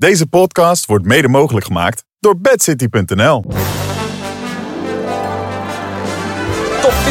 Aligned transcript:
Deze 0.00 0.26
podcast 0.26 0.86
wordt 0.86 1.04
mede 1.04 1.28
mogelijk 1.28 1.66
gemaakt 1.66 2.04
door 2.20 2.40
bedcity.nl. 2.40 3.44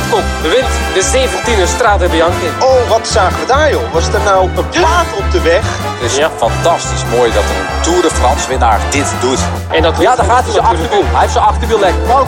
Pitcock 0.10 0.42
wint 0.42 0.74
de 0.94 1.02
17e 1.02 1.68
Strade 1.68 2.08
Bianchi. 2.10 2.48
Oh, 2.60 2.90
wat 2.90 3.08
zagen 3.08 3.40
we 3.40 3.46
daar, 3.46 3.72
joh? 3.72 3.94
Was 3.94 4.08
er 4.08 4.22
nou 4.24 4.50
een 4.56 4.70
plaat 4.70 5.06
op 5.18 5.32
de 5.32 5.42
weg? 5.42 5.64
Het 6.00 6.12
is 6.12 6.26
fantastisch 6.38 7.04
mooi 7.16 7.32
dat 7.34 7.44
een 7.44 7.82
Tour 7.82 8.02
de 8.02 8.10
France 8.10 8.48
winnaar 8.48 8.80
dit 8.90 9.14
doet. 9.22 9.40
En 9.72 9.82
dat 9.82 9.98
Ja, 10.00 10.16
daar 10.16 10.26
gaat 10.26 10.44
hij 10.44 10.52
zijn 10.52 10.66
achterwiel. 10.66 11.04
Hij 11.04 11.20
heeft 11.20 11.32
zijn 11.32 11.46
achterwiel 11.46 11.80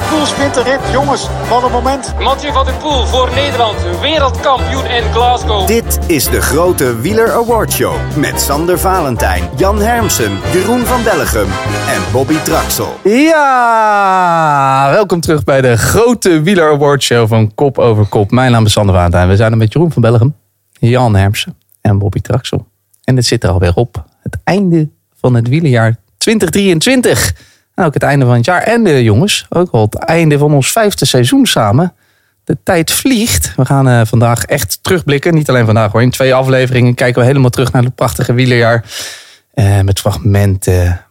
Poels 0.10 0.38
wint 0.38 0.54
de 0.54 0.64
rit. 0.64 0.80
Jongens, 0.92 1.28
wat 1.50 1.64
een 1.64 1.72
moment. 1.72 2.14
Mathieu 2.20 2.52
van 2.52 2.66
der 2.66 2.74
Poel 2.74 3.06
voor 3.06 3.30
Nederland, 3.36 3.76
wereldkampioen 4.02 4.86
in 4.86 5.04
Glasgow. 5.14 5.68
Dit 5.68 6.00
is 6.06 6.30
de 6.30 6.42
grote 6.42 7.02
Wieler 7.02 7.32
Award 7.32 7.72
Show 7.72 7.96
met 8.16 8.42
Sander 8.42 8.80
Valentijn, 8.80 9.50
Jan 9.56 9.82
Hermsen, 9.82 10.40
Jeroen 10.52 10.86
van 10.86 11.04
Bellegem 11.04 11.48
en 11.88 12.02
Bobby 12.12 12.38
Traxel. 12.44 13.00
Ja, 13.04 14.88
welkom 14.92 15.22
terug 15.22 15.44
bij 15.44 15.62
de 15.62 15.78
grote 15.78 16.42
Wieler 16.42 16.72
Award 16.72 17.04
Show 17.04 17.28
van 17.28 17.52
Kop 17.56 17.71
over 17.80 18.06
Kop. 18.06 18.32
Mijn 18.32 18.52
naam 18.52 18.66
is 18.66 18.72
Sander 18.72 18.96
Valentijn. 18.96 19.28
We 19.28 19.36
zijn 19.36 19.52
er 19.52 19.58
met 19.58 19.74
Jeroen 19.74 19.92
van 19.92 20.02
Bellegem, 20.02 20.36
Jan 20.80 21.16
Hermsen 21.16 21.56
en 21.82 21.98
Bobby 21.98 22.22
Traxel. 22.22 22.68
En 23.04 23.16
het 23.16 23.26
zit 23.26 23.44
er 23.44 23.50
alweer 23.50 23.76
op. 23.76 24.06
Het 24.22 24.38
einde 24.44 24.90
van 25.20 25.34
het 25.34 25.48
wielerjaar 25.48 25.96
2023. 26.18 27.36
En 27.76 27.86
ook 27.86 27.94
het 27.94 28.04
einde 28.04 28.26
van 28.26 28.36
het 28.36 28.46
jaar. 28.46 28.62
En 28.62 28.84
de 28.84 29.04
jongens, 29.04 29.46
ook 29.50 29.72
al 29.72 29.82
het 29.82 29.96
einde 29.96 30.38
van 30.38 30.54
ons 30.54 30.72
vijfde 30.72 31.06
seizoen 31.06 31.46
samen. 31.46 31.94
De 32.44 32.58
tijd 32.64 32.92
vliegt. 32.92 33.54
We 33.56 33.66
gaan 33.66 33.88
eh, 33.88 34.02
vandaag 34.06 34.46
echt 34.46 34.80
terugblikken. 34.82 35.34
Niet 35.34 35.50
alleen 35.50 35.66
vandaag 35.66 35.92
hoor. 35.92 36.02
In 36.02 36.10
twee 36.10 36.34
afleveringen 36.34 36.94
kijken 36.94 37.22
we 37.22 37.28
helemaal 37.28 37.50
terug 37.50 37.72
naar 37.72 37.84
het 37.84 37.96
prachtige 37.96 38.34
wielerjaar. 38.34 38.86
Eh, 39.54 39.82
met 39.82 40.00
fragmenten, 40.00 41.06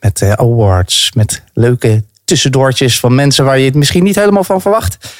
met 0.00 0.22
eh, 0.22 0.32
awards, 0.32 1.12
met 1.12 1.42
leuke 1.52 2.04
tussendoortjes 2.24 3.00
van 3.00 3.14
mensen 3.14 3.44
waar 3.44 3.58
je 3.58 3.64
het 3.64 3.74
misschien 3.74 4.04
niet 4.04 4.14
helemaal 4.14 4.44
van 4.44 4.60
verwacht. 4.60 5.14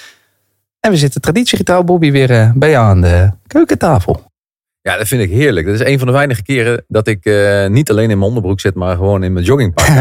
En 0.85 0.91
we 0.91 0.97
zitten 0.97 1.21
traditiegetrouw, 1.21 1.83
Bobby, 1.83 2.11
weer 2.11 2.31
eh, 2.31 2.51
bij 2.55 2.71
jou 2.71 2.87
aan 2.87 3.01
de 3.01 3.31
keukentafel. 3.47 4.33
Ja, 4.81 4.97
dat 4.97 5.07
vind 5.09 5.23
ik 5.23 5.31
heerlijk. 5.31 5.67
Dat 5.67 5.75
is 5.81 5.87
een 5.87 5.99
van 5.99 6.07
de 6.07 6.13
weinige 6.13 6.43
keren 6.43 6.85
dat 6.89 7.07
ik 7.09 7.25
eh, 7.25 7.67
niet 7.67 7.91
alleen 7.91 8.11
in 8.11 8.19
mijn 8.19 8.29
onderbroek 8.29 8.61
zit, 8.61 8.75
maar 8.75 8.97
gewoon 8.97 9.23
in 9.23 9.33
mijn 9.33 9.45
joggingpak. 9.45 9.87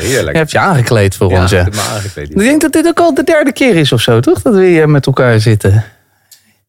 Heerlijk. 0.00 0.32
Je 0.32 0.38
hebt 0.38 0.50
je 0.50 0.58
aangekleed 0.58 1.14
voor 1.14 1.30
ja, 1.30 1.40
ons. 1.42 1.52
ik 1.52 1.58
Ja. 1.58 1.64
heb 1.64 1.74
me 1.74 1.80
aangekleed. 1.80 2.30
Ik 2.30 2.36
denk 2.38 2.60
dat 2.60 2.72
dit 2.72 2.86
ook 2.86 3.00
al 3.00 3.14
de 3.14 3.24
derde 3.24 3.52
keer 3.52 3.76
is 3.76 3.92
of 3.92 4.00
zo, 4.00 4.20
toch? 4.20 4.42
Dat 4.42 4.54
we 4.54 4.64
hier 4.66 4.88
met 4.88 5.06
elkaar 5.06 5.40
zitten. 5.40 5.84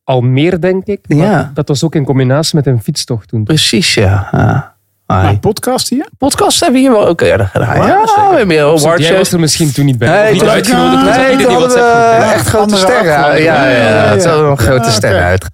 al 0.03 0.21
meer, 0.21 0.59
denk 0.61 0.85
ik. 0.85 0.99
Maar 1.07 1.17
Ja. 1.17 1.51
Dat 1.53 1.67
was 1.67 1.83
ook 1.83 1.95
in 1.95 2.05
combinatie 2.05 2.55
met 2.55 2.65
een 2.65 2.81
fietstocht 2.83 3.27
toen. 3.27 3.43
Precies, 3.43 3.93
ja. 3.93 4.27
ja. 4.31 4.76
Maar 5.07 5.25
een 5.29 5.39
podcast 5.39 5.89
hier? 5.89 6.07
Podcast 6.17 6.59
hebben 6.59 6.81
we 6.81 6.87
hier 6.87 6.97
wel 6.97 7.07
ook 7.07 7.21
eerder 7.21 7.47
gedaan. 7.47 7.75
Ja, 7.87 8.01
we 8.03 8.35
hebben 8.37 8.55
hier 8.55 8.65
Dus 8.71 8.83
awards. 8.85 9.07
jij 9.07 9.17
was 9.17 9.31
er 9.31 9.39
misschien 9.39 9.71
toen 9.71 9.85
niet 9.85 9.97
bij. 9.97 10.21
Nee, 10.23 10.31
niet 10.31 10.39
toen- 10.41 10.49
uitgenodigd. 10.49 11.17
Nee, 11.17 11.35
toen 11.37 11.51
hadden 11.51 11.69
we 11.69 11.73
groep, 11.73 12.21
hè? 12.27 12.33
echt 12.33 12.47
grote 12.47 12.75
sterren. 12.75 13.05
Ja, 13.11 13.35
ja, 13.35 13.69
ja, 13.69 13.77
Ja, 13.77 14.13
het 14.13 14.23
ja. 14.23 14.29
hadden 14.29 14.49
een 14.49 14.57
grote 14.57 14.85
Ja, 14.85 14.91
sterren 14.91 15.23
uit. 15.23 15.49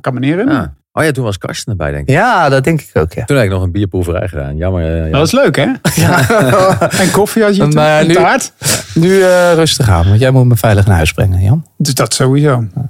Kan 0.00 0.14
me 0.14 0.20
niet 0.20 0.30
herinneren. 0.30 0.60
Ja. 0.62 0.72
Oh 0.92 1.04
ja, 1.04 1.10
toen 1.12 1.24
was 1.24 1.38
Karsten 1.38 1.70
erbij, 1.72 1.90
denk 1.90 2.08
ik. 2.08 2.14
Ja, 2.14 2.48
dat 2.48 2.64
denk 2.64 2.80
ik 2.80 2.90
ook, 2.92 3.12
ja. 3.12 3.24
Toen 3.24 3.36
heb 3.36 3.44
ik 3.46 3.50
nog 3.52 3.62
een 3.62 3.70
bierproeverij 3.72 4.28
gedaan. 4.28 4.56
Jammer. 4.56 5.02
eh, 5.02 5.10
ja. 5.10 5.16
Dat 5.18 5.26
is 5.26 5.32
leuk, 5.32 5.56
hè? 5.56 5.62
En 7.02 7.10
koffie 7.10 7.42
had 7.42 7.56
je 7.56 7.62
toen? 7.62 7.72
Maar 7.74 8.00
En 8.00 8.06
nu- 8.06 8.14
taart? 8.14 8.52
Nu 8.94 9.22
eh, 9.22 9.52
rustig 9.54 9.88
aan, 9.90 10.08
want 10.08 10.20
jij 10.20 10.30
moet 10.30 10.44
me 10.46 10.56
veilig 10.56 10.86
naar 10.86 10.96
huis 10.96 11.12
brengen, 11.12 11.40
Jan. 11.42 11.66
Dus 11.76 11.94
dat 11.94 12.14
sowieso. 12.14 12.58
We 12.58 12.80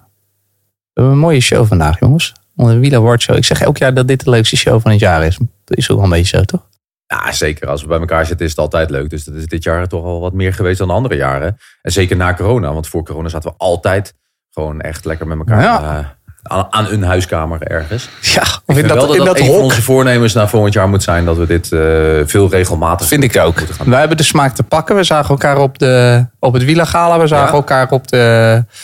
hebben 0.94 1.12
een 1.12 1.18
mooie 1.18 1.40
show 1.40 1.66
vandaag, 1.66 2.00
jongens. 2.00 2.32
Onze 2.56 2.78
Wieler 2.78 2.98
Award 2.98 3.22
Show. 3.22 3.36
Ik 3.36 3.44
zeg 3.44 3.60
elk 3.60 3.76
jaar 3.78 3.94
dat 3.94 4.08
dit 4.08 4.24
de 4.24 4.30
leukste 4.30 4.56
show 4.56 4.80
van 4.80 4.90
het 4.90 5.00
jaar 5.00 5.24
is. 5.26 5.38
Dat 5.70 5.78
is 5.78 5.90
ook 5.90 5.96
wel 5.96 6.04
een 6.06 6.12
beetje 6.12 6.36
zo, 6.38 6.42
toch? 6.44 6.60
Ja, 7.06 7.32
zeker. 7.32 7.68
Als 7.68 7.82
we 7.82 7.88
bij 7.88 7.98
elkaar 7.98 8.26
zitten 8.26 8.44
is 8.46 8.52
het 8.52 8.60
altijd 8.60 8.90
leuk. 8.90 9.10
Dus 9.10 9.24
dat 9.24 9.34
is 9.34 9.46
dit 9.46 9.62
jaar 9.62 9.86
toch 9.88 10.04
al 10.04 10.20
wat 10.20 10.32
meer 10.32 10.54
geweest 10.54 10.78
dan 10.78 10.88
de 10.88 10.94
andere 10.94 11.14
jaren. 11.16 11.58
En 11.82 11.92
zeker 11.92 12.16
na 12.16 12.34
corona. 12.34 12.72
Want 12.72 12.88
voor 12.88 13.04
corona 13.04 13.28
zaten 13.28 13.50
we 13.50 13.56
altijd 13.58 14.14
gewoon 14.50 14.80
echt 14.80 15.04
lekker 15.04 15.26
met 15.26 15.38
elkaar 15.38 15.62
Ja. 15.62 15.98
eh, 15.98 16.04
aan, 16.42 16.66
aan 16.70 16.86
een 16.86 17.02
huiskamer 17.02 17.62
ergens. 17.62 18.08
Ja, 18.20 18.40
Ik 18.42 18.46
of 18.46 18.62
in 18.66 18.74
vind 18.74 18.88
dat, 18.88 18.96
wel 18.96 19.06
dat 19.06 19.16
in 19.16 19.24
dat 19.24 19.36
dat 19.36 19.46
een 19.46 19.52
van 19.52 19.62
onze 19.62 19.82
voornemens 19.82 20.32
naar 20.34 20.48
volgend 20.48 20.72
jaar 20.74 20.88
moet 20.88 21.02
zijn. 21.02 21.24
Dat 21.24 21.36
we 21.36 21.46
dit 21.46 21.72
eh, 21.72 21.80
veel 22.24 22.48
regelmatig 22.50 23.06
Vind 23.06 23.24
ik 23.24 23.36
ook. 23.38 23.60
Wij 23.84 23.98
hebben 23.98 24.16
de 24.16 24.22
smaak 24.22 24.54
te 24.54 24.62
pakken. 24.62 24.96
We 24.96 25.04
zagen 25.04 25.30
elkaar 25.30 25.58
op, 25.58 25.78
de, 25.78 26.26
op 26.38 26.52
het 26.52 26.64
Wielergala. 26.64 27.18
We 27.20 27.26
zagen 27.26 27.46
Ja. 27.46 27.52
elkaar 27.52 27.90
op 27.90 28.08
de 28.08 28.16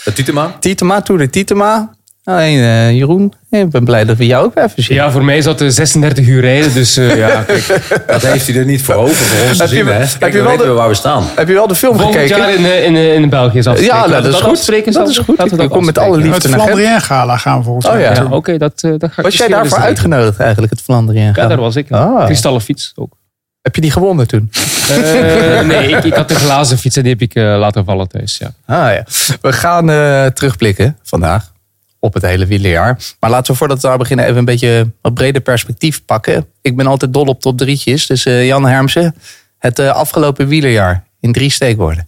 Het 0.03 0.15
Tietema? 0.15 0.51
Tietema, 0.59 1.01
Tour 1.01 1.21
de 1.21 1.29
Tietema. 1.29 1.95
Alleen 2.27 2.59
eh, 2.59 2.91
Jeroen, 2.91 3.33
ik 3.49 3.69
ben 3.69 3.83
blij 3.85 4.05
dat 4.05 4.17
we 4.17 4.25
jou 4.25 4.45
ook 4.45 4.55
even 4.55 4.83
zien. 4.83 4.95
Ja, 4.97 5.11
voor 5.11 5.23
mij 5.23 5.37
is 5.37 5.43
dat 5.43 5.57
de 5.57 5.71
36 5.71 6.27
uur 6.27 6.41
rijden. 6.41 6.73
Dus 6.73 6.97
eh, 6.97 7.17
ja, 7.17 7.41
kijk. 7.47 7.67
Dat 8.07 8.21
heeft 8.21 8.47
hij 8.47 8.55
er 8.55 8.65
niet 8.65 8.81
voor 8.81 8.95
over 8.95 9.15
voor 9.15 9.47
ons 9.49 9.57
te 9.57 9.63
Heb 9.63 9.71
je- 9.71 9.77
zien. 9.77 9.85
Hè? 9.87 9.93
heb 9.93 10.09
Kijk, 10.19 10.31
je 10.31 10.37
dan 10.37 10.47
wel 10.47 10.51
weten 10.51 10.65
de- 10.67 10.71
we 10.73 10.77
waar 10.79 10.87
we 10.89 10.93
staan. 10.95 11.23
Heb 11.35 11.47
je 11.47 11.53
wel 11.53 11.67
de 11.67 11.75
film 11.75 11.95
Volgend 11.95 12.15
gekeken? 12.15 12.37
jaar 12.37 12.53
in, 12.53 12.65
eh, 12.65 12.83
in, 12.85 12.95
eh, 12.95 13.13
in 13.13 13.29
België 13.29 13.57
is 13.57 13.67
afspreken. 13.67 13.95
Ja, 13.95 14.07
nou, 14.07 14.21
dat 14.23 14.33
is 14.33 14.39
goed. 14.39 14.49
afspreken, 14.51 14.93
Dat 14.93 15.09
is 15.09 15.17
goed. 15.17 15.37
Dat 15.57 15.67
kom 15.67 15.85
met 15.85 15.97
alle 15.97 16.17
liefde 16.17 16.33
Het 16.33 16.43
naar 16.43 16.59
Gent. 16.59 16.63
Flandrien 16.71 17.01
Gala 17.01 17.37
gaan 17.37 17.57
we 17.57 17.63
volgens 17.63 17.85
Oh 17.85 17.91
mij. 17.93 18.01
ja. 18.01 18.11
Ja, 18.13 18.25
oké, 18.29 18.57
dat, 18.57 18.73
eh, 18.81 18.91
dat 18.97 19.11
ga 19.11 19.17
ik 19.17 19.23
Was 19.23 19.37
jij 19.37 19.47
daarvoor 19.47 19.77
uitgenodigd 19.77 20.39
eigenlijk, 20.39 20.71
het 20.71 20.81
Vlaanderen? 20.81 21.21
Ja, 21.35 21.47
daar 21.47 21.57
was 21.57 21.75
ik. 21.75 21.91
Ah. 21.91 22.25
Kristallen 22.25 22.61
fiets 22.61 22.91
ook. 22.95 23.15
Heb 23.61 23.75
je 23.75 23.81
die 23.81 23.91
gewonnen 23.91 24.27
toen? 24.27 24.51
Eh, 24.89 25.61
nee, 25.61 25.87
ik, 25.89 26.03
ik 26.03 26.13
had 26.13 26.29
de 26.29 26.35
glazen 26.35 26.77
fiets 26.77 26.95
en 26.95 27.03
die 27.03 27.11
heb 27.11 27.21
ik 27.21 27.35
eh, 27.35 27.43
laten 27.43 27.85
vallen 27.85 28.07
thuis. 28.07 28.37
Ja. 28.37 28.51
Ah 28.65 28.93
ja. 28.93 29.03
We 29.41 29.53
gaan 29.53 29.89
eh, 29.89 30.25
terugblikken 30.25 30.97
vandaag 31.03 31.51
op 31.99 32.13
het 32.13 32.23
hele 32.23 32.45
wielerjaar. 32.45 32.99
Maar 33.19 33.29
laten 33.29 33.51
we 33.51 33.57
voordat 33.57 33.81
we 33.81 33.87
daar 33.87 33.97
beginnen 33.97 34.25
even 34.25 34.37
een 34.37 34.45
beetje 34.45 34.91
wat 35.01 35.13
breder 35.13 35.41
perspectief 35.41 36.05
pakken. 36.05 36.47
Ik 36.61 36.75
ben 36.75 36.87
altijd 36.87 37.13
dol 37.13 37.25
op 37.25 37.41
top 37.41 37.57
drietjes. 37.57 38.05
Dus 38.05 38.25
eh, 38.25 38.45
Jan 38.45 38.65
Hermsen, 38.65 39.15
het 39.57 39.79
eh, 39.79 39.89
afgelopen 39.89 40.47
wielerjaar 40.47 41.03
in 41.19 41.31
drie 41.31 41.49
steekwoorden. 41.49 42.07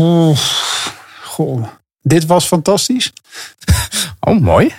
Oeh, 0.00 0.38
goh. 1.22 1.66
Dit 2.02 2.26
was 2.26 2.46
fantastisch. 2.46 3.12
Oh, 4.20 4.40
mooi. 4.40 4.74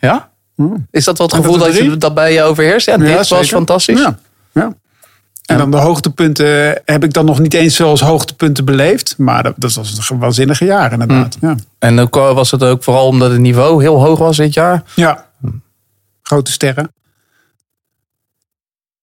Ja? 0.00 0.30
Hmm. 0.54 0.86
Is 0.90 1.04
dat 1.04 1.18
wel 1.18 1.26
het 1.26 1.36
gevoel 1.36 1.58
dat 1.58 1.66
dat, 1.66 1.76
je, 1.76 1.96
dat 1.96 2.14
bij 2.14 2.32
je 2.32 2.42
overheerst? 2.42 2.86
Ja, 2.86 2.92
Ja, 2.92 3.16
dit 3.16 3.28
was 3.28 3.48
fantastisch. 3.48 4.00
Ja. 4.00 4.18
ja. 4.52 4.74
En 5.46 5.58
dan 5.58 5.70
de 5.70 5.76
hoogtepunten 5.76 6.80
heb 6.84 7.04
ik 7.04 7.12
dan 7.12 7.24
nog 7.24 7.38
niet 7.38 7.54
eens 7.54 7.76
zoals 7.76 8.00
hoogtepunten 8.00 8.64
beleefd. 8.64 9.14
Maar 9.18 9.42
dat, 9.42 9.54
dat 9.56 9.74
was 9.74 10.10
een 10.10 10.18
waanzinnige 10.18 10.64
jaar 10.64 10.92
inderdaad. 10.92 11.36
Ja. 11.40 11.54
En 11.78 11.98
ook 11.98 12.14
was 12.14 12.50
het 12.50 12.62
ook 12.62 12.82
vooral 12.82 13.06
omdat 13.06 13.30
het 13.30 13.40
niveau 13.40 13.82
heel 13.82 14.04
hoog 14.04 14.18
was 14.18 14.36
dit 14.36 14.54
jaar. 14.54 14.82
ja. 14.94 15.24
Grote 16.22 16.52
sterren. 16.52 16.84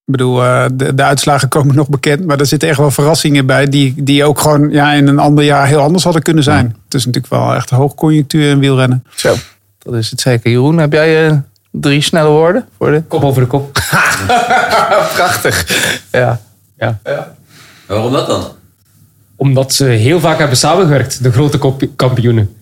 Ik 0.06 0.12
bedoel, 0.12 0.44
eh, 0.44 0.66
de, 0.74 0.94
de 0.96 1.04
uitslagen 1.04 1.48
komen 1.48 1.76
nog 1.76 1.90
bekend. 1.90 2.26
Maar 2.26 2.40
er 2.40 2.46
zitten 2.46 2.70
echt 2.70 2.78
wel 2.78 2.92
verrassingen 2.92 3.46
bij. 3.46 3.70
Die, 3.70 4.04
die 4.04 4.24
ook 4.24 4.40
gewoon 4.40 4.70
ja, 4.70 4.92
in 4.92 5.08
een 5.08 5.20
ander 5.20 5.44
jaar 5.44 5.68
heel 5.68 5.80
anders 5.80 6.04
hadden 6.04 6.22
kunnen 6.22 6.44
zijn. 6.44 6.66
Het 6.86 6.94
is 6.94 7.06
natuurlijk 7.06 7.34
wel 7.34 7.54
echt 7.56 7.70
hoogconjunctuur 7.70 8.50
in 8.50 8.60
wielrennen. 8.60 9.04
Zo, 9.16 9.36
dat 9.80 9.94
is 9.94 10.10
het 10.10 10.22
zeker. 10.22 10.52
Jeroen, 10.52 10.78
heb 10.78 10.94
jij 10.94 11.28
eh, 11.28 11.38
drie 11.74 12.02
snelle 12.02 12.30
woorden 12.30 12.68
voor 12.78 12.92
de... 12.92 13.04
Kop 13.08 13.24
over 13.24 13.42
de 13.42 13.48
kop. 13.48 13.72
Prachtig. 15.16 15.68
Ja. 16.12 16.40
Waarom 17.88 18.12
dat 18.12 18.28
dan? 18.28 18.44
Omdat 19.36 19.74
ze 19.74 19.86
heel 19.86 20.20
vaak 20.20 20.38
hebben 20.38 20.58
samengewerkt, 20.58 21.24
de 21.24 21.32
grote 21.32 21.90
kampioenen. 21.96 22.56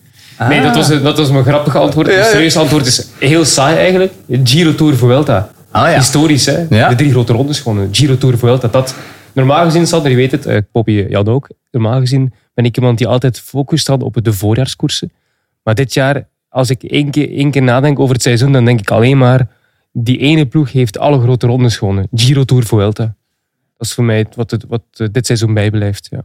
Nee, 0.48 0.62
dat 0.62 0.76
was, 0.76 0.88
dat 1.02 1.18
was 1.18 1.30
mijn 1.30 1.44
grappige 1.44 1.78
antwoord. 1.78 2.06
Ja, 2.06 2.12
Het 2.12 2.24
ja. 2.24 2.30
serieuze 2.30 2.58
antwoord 2.58 2.86
is 2.86 3.06
heel 3.18 3.44
saai 3.44 3.76
eigenlijk. 3.76 4.12
Giro 4.44 4.74
Tour 4.74 4.96
Vuelta. 4.96 5.50
Ah, 5.70 5.90
ja. 5.90 5.96
Historisch, 5.96 6.46
hè? 6.46 6.66
Ja. 6.70 6.88
De 6.88 6.94
drie 6.94 7.10
grote 7.10 7.32
rondes 7.32 7.60
gewonnen. 7.60 7.88
Giro 7.92 8.16
Tour 8.18 8.38
Vuelta. 8.38 8.68
Dat, 8.68 8.94
normaal 9.32 9.64
gezien, 9.64 9.86
Sander, 9.86 10.10
je 10.10 10.16
weet 10.16 10.30
het, 10.30 10.46
eh, 10.46 10.58
Poppy, 10.72 11.06
Jan 11.08 11.28
ook. 11.28 11.48
Normaal 11.70 12.00
gezien 12.00 12.32
ben 12.54 12.64
ik 12.64 12.76
iemand 12.76 12.98
die 12.98 13.06
altijd 13.06 13.40
focust 13.40 13.86
had 13.86 14.02
op 14.02 14.18
de 14.22 14.32
voorjaarskoersen. 14.32 15.12
Maar 15.62 15.74
dit 15.74 15.94
jaar, 15.94 16.28
als 16.52 16.70
ik 16.70 16.82
één 16.82 17.10
keer, 17.10 17.30
één 17.30 17.50
keer 17.50 17.62
nadenk 17.62 17.98
over 17.98 18.14
het 18.14 18.22
seizoen, 18.22 18.52
dan 18.52 18.64
denk 18.64 18.80
ik 18.80 18.90
alleen 18.90 19.18
maar... 19.18 19.48
Die 19.94 20.18
ene 20.18 20.46
ploeg 20.46 20.72
heeft 20.72 20.98
alle 20.98 21.20
grote 21.20 21.46
rondes 21.46 21.76
gewonnen. 21.76 22.08
Giro 22.14 22.44
Tour 22.44 22.64
Vuelta. 22.64 23.14
Dat 23.78 23.86
is 23.86 23.92
voor 23.94 24.04
mij 24.04 24.26
wat, 24.34 24.50
het, 24.50 24.64
wat 24.68 24.82
eh, 24.92 25.06
dit 25.12 25.26
seizoen 25.26 25.54
bijblijft, 25.54 26.08
ja. 26.10 26.24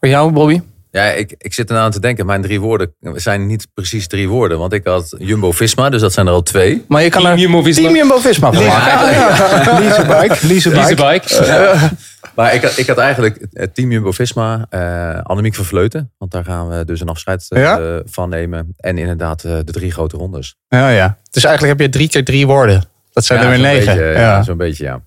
Voor 0.00 0.08
jou, 0.08 0.32
Bobby? 0.32 0.60
Ja, 0.90 1.04
ik, 1.04 1.34
ik 1.38 1.54
zit 1.54 1.70
eraan 1.70 1.90
te 1.90 2.00
denken. 2.00 2.26
Mijn 2.26 2.42
drie 2.42 2.60
woorden 2.60 2.94
zijn 3.14 3.46
niet 3.46 3.66
precies 3.74 4.06
drie 4.06 4.28
woorden. 4.28 4.58
Want 4.58 4.72
ik 4.72 4.84
had 4.84 5.14
Jumbo-Visma, 5.18 5.90
dus 5.90 6.00
dat 6.00 6.12
zijn 6.12 6.26
er 6.26 6.32
al 6.32 6.42
twee. 6.42 6.84
Maar 6.88 7.02
je 7.02 7.10
kan 7.10 7.22
Team 7.22 7.34
er 7.34 7.38
Jumbo-Visma. 7.38 7.82
Team 7.82 7.96
Jumbo-Visma 7.96 8.52
van 8.52 8.64
maken. 8.64 9.10
Ja. 9.10 9.78
Leasebike, 9.78 10.46
leasebike. 10.46 10.96
Leasebike. 10.96 11.90
Maar 12.38 12.54
ik, 12.54 12.62
had- 12.62 12.76
ik 12.78 12.86
had 12.86 12.98
eigenlijk 12.98 13.46
het 13.52 13.74
team 13.74 13.90
Jumbo-Visma, 13.90 14.66
eh 14.70 15.20
Annemiek 15.22 15.54
van 15.54 15.64
Vleuten. 15.64 16.12
Want 16.18 16.30
daar 16.30 16.44
gaan 16.44 16.68
we 16.68 16.84
dus 16.84 17.00
een 17.00 17.08
afscheid 17.08 17.46
eh, 17.48 17.62
Ja? 17.62 18.00
van 18.04 18.28
nemen. 18.28 18.74
En 18.76 18.98
inderdaad 18.98 19.44
eh, 19.44 19.52
de 19.64 19.72
drie 19.72 19.90
grote 19.92 20.16
rondes. 20.16 20.56
Ja, 20.68 20.88
ja. 20.88 21.18
Dus 21.30 21.44
eigenlijk 21.44 21.78
heb 21.78 21.86
je 21.86 21.92
drie 21.98 22.08
keer 22.08 22.24
drie 22.24 22.46
woorden. 22.46 22.84
Dat 23.12 23.24
zijn 23.24 23.40
er 23.40 23.48
weer 23.48 23.58
negen. 23.58 23.96
Beetje, 23.96 24.20
ja. 24.20 24.42
Zo'n 24.42 24.56
beetje, 24.56 24.84
ja. 24.84 25.00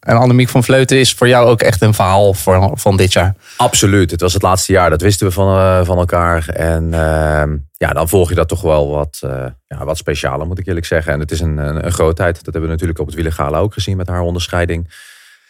En 0.00 0.16
Annemiek 0.16 0.48
van 0.48 0.64
Vleuten 0.64 0.98
is 0.98 1.14
voor 1.14 1.28
jou 1.28 1.46
ook 1.48 1.60
echt 1.62 1.82
een 1.82 1.94
verhaal 1.94 2.34
voor, 2.34 2.70
van 2.74 2.96
dit 2.96 3.12
jaar. 3.12 3.34
Absoluut. 3.56 4.10
Het 4.10 4.20
was 4.20 4.32
het 4.32 4.42
laatste 4.42 4.72
jaar. 4.72 4.90
Dat 4.90 5.00
wisten 5.00 5.26
we 5.26 5.32
van, 5.32 5.84
van 5.86 5.98
elkaar. 5.98 6.48
En 6.48 6.94
ehm, 6.94 7.56
ja, 7.76 7.88
dan 7.92 8.08
volg 8.08 8.28
je 8.28 8.34
dat 8.34 8.48
toch 8.48 8.60
wel 8.60 8.90
wat, 8.90 9.18
ja, 9.66 9.84
wat 9.84 9.96
specialer, 9.96 10.46
moet 10.46 10.58
ik 10.58 10.66
eerlijk 10.66 10.86
zeggen. 10.86 11.12
En 11.12 11.20
het 11.20 11.30
is 11.30 11.40
een, 11.40 11.56
een, 11.58 11.84
een 11.86 11.92
grootheid. 11.92 12.34
Dat 12.34 12.44
hebben 12.44 12.62
we 12.62 12.68
natuurlijk 12.70 12.98
op 12.98 13.06
het 13.06 13.14
Wielergala 13.14 13.58
ook 13.58 13.72
gezien 13.72 13.96
met 13.96 14.08
haar 14.08 14.20
onderscheiding. 14.20 14.92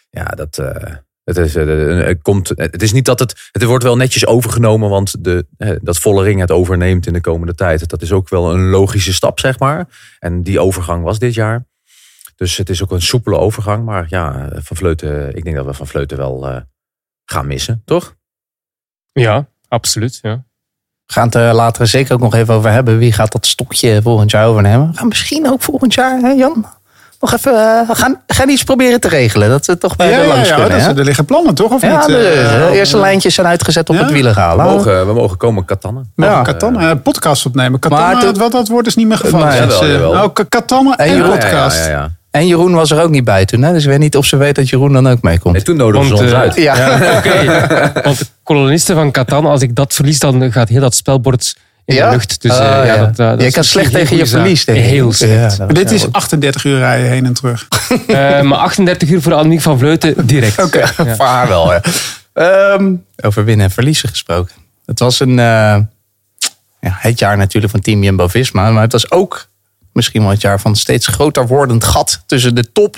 ja, 0.09 0.23
dat. 0.25 0.57
Eh, 1.25 1.35
het, 1.35 1.37
is, 1.37 1.55
eh, 1.55 2.05
het, 2.05 2.21
komt, 2.21 2.49
het 2.55 2.81
is 2.81 2.93
niet 2.93 3.05
dat 3.05 3.19
het. 3.19 3.49
Het 3.51 3.63
wordt 3.63 3.83
wel 3.83 3.95
netjes 3.95 4.25
overgenomen, 4.25 4.89
want 4.89 5.23
de, 5.23 5.45
eh, 5.57 5.75
dat 5.81 5.97
Vollering 5.97 6.39
het 6.39 6.51
overneemt 6.51 7.07
in 7.07 7.13
de 7.13 7.21
komende 7.21 7.55
tijd. 7.55 7.89
Dat 7.89 8.01
is 8.01 8.11
ook 8.11 8.29
wel 8.29 8.53
een 8.53 8.69
logische 8.69 9.13
stap, 9.13 9.39
zeg 9.39 9.59
maar. 9.59 9.87
En 10.19 10.43
die 10.43 10.59
overgang 10.59 11.03
was 11.03 11.19
dit 11.19 11.33
jaar. 11.33 11.65
Dus 12.35 12.57
het 12.57 12.69
is 12.69 12.83
ook 12.83 12.91
een 12.91 13.01
soepele 13.01 13.37
overgang. 13.37 13.85
Maar 13.85 14.05
ja, 14.09 14.49
Van 14.53 14.77
Vleuten, 14.77 15.35
ik 15.35 15.43
denk 15.43 15.55
dat 15.55 15.65
we 15.65 15.73
Van 15.73 15.87
Vleuten 15.87 16.17
wel 16.17 16.47
eh, 16.47 16.61
gaan 17.25 17.47
missen, 17.47 17.81
toch? 17.85 18.15
Ja, 19.11 19.47
absoluut. 19.67 20.19
Ja. 20.21 20.45
We 21.05 21.13
gaan 21.13 21.25
het 21.25 21.35
er 21.35 21.53
later 21.53 21.87
zeker 21.87 22.13
ook 22.13 22.19
nog 22.19 22.33
even 22.33 22.53
over 22.53 22.71
hebben. 22.71 22.97
Wie 22.97 23.11
gaat 23.11 23.31
dat 23.31 23.45
stokje 23.45 24.01
volgend 24.01 24.31
jaar 24.31 24.47
overnemen? 24.47 24.91
We 24.91 24.97
gaan 24.97 25.07
misschien 25.07 25.47
ook 25.47 25.61
volgend 25.61 25.93
jaar, 25.93 26.19
hè 26.19 26.29
Jan? 26.29 26.65
Nog 27.25 27.33
even, 27.33 27.51
eh, 27.51 27.87
we 27.87 27.95
gaan, 27.95 28.21
gaan 28.27 28.49
iets 28.49 28.63
proberen 28.63 28.99
te 28.99 29.07
regelen. 29.07 29.49
Dat 29.49 29.65
we 29.65 29.77
toch 29.77 29.95
bij 29.95 30.09
Ja, 30.09 30.17
de 30.19 30.21
ja, 30.27 30.33
langs 30.33 30.49
ja, 30.49 30.55
kunnen. 30.55 30.85
dat 30.85 30.97
er 30.97 31.03
liggen 31.03 31.25
plannen 31.25 31.55
toch? 31.55 31.71
Of 31.71 31.81
ja, 31.81 31.97
niet? 31.97 32.07
de, 32.07 32.17
Eh, 32.17 32.67
de 32.69 32.77
eerste 32.77 32.97
lijntjes 32.97 33.33
zijn 33.33 33.47
uitgezet 33.47 33.89
op 33.89 33.95
Ja? 33.95 34.01
het 34.01 34.11
wielergaal. 34.11 34.57
We 34.57 34.63
mogen, 34.63 35.07
we 35.07 35.13
mogen 35.13 35.37
komen 35.37 35.65
katannen. 35.65 36.11
Mogen 36.15 36.55
Ja. 36.71 36.89
Eh, 36.89 36.95
podcast 37.03 37.45
opnemen. 37.45 37.79
Toen- 37.79 38.37
wat 38.37 38.51
dat 38.51 38.67
woord 38.67 38.87
is 38.87 38.95
niet 38.95 39.07
meer 39.07 39.17
gevallen. 39.17 39.47
Nee, 39.47 39.65
Dus, 39.67 39.79
jawel. 39.79 40.11
oh, 40.11 40.33
K- 40.33 40.45
Catan 40.49 40.93
en, 40.95 41.21
podcast. 41.21 41.77
Ja, 41.77 41.83
ja, 41.85 41.89
ja. 41.91 42.09
En 42.31 42.47
Jeroen 42.47 42.73
was 42.73 42.91
er 42.91 43.01
ook 43.01 43.09
niet 43.09 43.23
bij 43.23 43.45
toen. 43.45 43.61
Hè? 43.61 43.73
Dus 43.73 43.83
ik 43.83 43.89
weet 43.89 43.99
niet 43.99 44.17
of 44.17 44.25
ze 44.25 44.37
weet 44.37 44.55
dat 44.55 44.69
Jeroen 44.69 44.93
dan 44.93 45.07
ook 45.07 45.21
meekomt. 45.21 45.53
Nee, 45.53 45.63
toen 45.63 45.77
nodigden 45.77 46.17
ze 46.17 46.23
ons 46.23 46.33
uit. 46.33 46.55
Ja. 46.55 46.75
Oké, 47.17 47.67
want 48.03 48.17
de 48.19 48.25
kolonisten 48.43 48.95
van 48.95 49.11
Catan, 49.11 49.45
als 49.45 49.61
ik 49.61 49.75
dat 49.75 49.93
verlies, 49.93 50.19
dan 50.19 50.51
gaat 50.51 50.69
heel 50.69 50.81
dat 50.81 50.95
spelbord 50.95 51.55
in 51.85 51.95
Ja? 51.95 52.05
de 52.09 52.15
lucht. 52.15 52.41
Dus 52.41 52.51
eh, 52.51 52.57
Oh, 52.57 52.63
ja, 52.63 52.83
ja. 52.83 52.97
dat, 52.97 53.19
eh, 53.19 53.29
dat 53.29 53.41
Je 53.41 53.51
kan 53.51 53.63
slecht 53.63 53.91
tegen 53.91 54.17
je 54.17 54.25
verlies. 54.25 54.65
Denk 54.65 54.77
ik. 54.77 54.83
Heel 54.83 55.13
slecht. 55.13 55.57
Ja, 55.57 55.65
dit 55.65 55.91
is 55.91 56.01
wel- 56.01 56.11
38 56.11 56.63
uur 56.63 56.77
rijden 56.77 57.09
heen 57.09 57.25
en 57.25 57.33
terug. 57.33 57.67
Eh, 58.07 58.41
maar 58.41 58.57
38 58.57 59.09
uur 59.09 59.21
voor 59.21 59.33
Annemiek 59.33 59.61
van 59.61 59.79
Vleuten 59.79 60.27
direct. 60.27 60.63
Oké, 60.63 60.77
Ja. 60.79 61.15
voor 61.15 61.25
haar 61.25 61.47
wel. 61.47 61.73
Ehm, 62.33 62.93
over 63.23 63.45
winnen 63.45 63.65
en 63.65 63.71
verliezen 63.71 64.09
gesproken. 64.09 64.55
Het 64.85 64.99
was 64.99 65.19
een, 65.19 65.29
eh, 65.39 65.77
ja, 66.79 66.97
het 66.99 67.19
jaar 67.19 67.37
natuurlijk 67.37 67.71
van 67.71 67.81
Team 67.81 68.03
Jumbo-Visma. 68.03 68.71
Maar 68.71 68.81
het 68.81 68.91
was 68.91 69.11
ook 69.11 69.47
misschien 69.93 70.21
wel 70.21 70.29
het 70.31 70.41
jaar 70.41 70.59
van 70.59 70.75
steeds 70.75 71.07
groter 71.07 71.47
wordend 71.47 71.83
gat 71.83 72.21
tussen 72.25 72.55
de 72.55 72.71
top 72.71 72.97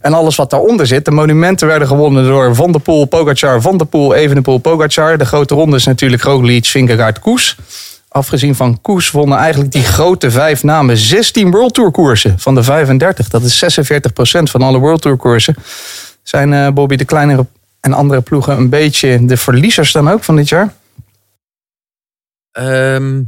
en 0.00 0.14
alles 0.14 0.36
wat 0.36 0.50
daaronder 0.50 0.86
zit. 0.86 1.04
De 1.04 1.10
monumenten 1.10 1.66
werden 1.66 1.88
gewonnen 1.88 2.24
door 2.24 2.54
Van 2.54 2.72
der 2.72 2.80
Poel, 2.80 3.04
Pogacar, 3.04 3.60
Van 3.60 3.76
der 3.76 3.86
Poel, 3.86 4.14
Evenepoel, 4.14 4.58
Pogacar. 4.58 5.18
De 5.18 5.24
grote 5.24 5.54
ronde 5.54 5.76
is 5.76 5.84
natuurlijk 5.84 6.22
Roglic, 6.22 6.64
Vingegaard, 6.66 7.18
Koes. 7.18 7.56
Afgezien 8.12 8.54
van 8.54 8.80
Koes 8.80 9.10
wonnen 9.10 9.38
eigenlijk 9.38 9.72
die 9.72 9.82
grote 9.82 10.30
vijf 10.30 10.62
namen 10.62 10.96
16 10.96 11.50
World 11.50 11.74
Tour 11.74 11.90
koersen 11.90 12.38
van 12.38 12.54
de 12.54 12.62
35. 12.62 13.28
Dat 13.28 13.42
is 13.42 13.80
46% 13.80 14.42
van 14.42 14.62
alle 14.62 14.78
World 14.78 15.02
Tour 15.02 15.16
koersen. 15.16 15.54
Zijn 16.22 16.52
eh, 16.52 16.70
Bobby 16.70 16.96
de 16.96 17.04
kleinere 17.04 17.46
en 17.80 17.92
andere 17.92 18.20
ploegen 18.20 18.56
een 18.56 18.68
beetje 18.68 19.26
de 19.26 19.36
verliezers 19.36 19.92
dan 19.92 20.08
ook 20.08 20.24
van 20.24 20.36
dit 20.36 20.48
jaar? 20.48 20.74
Ehm, 22.50 23.22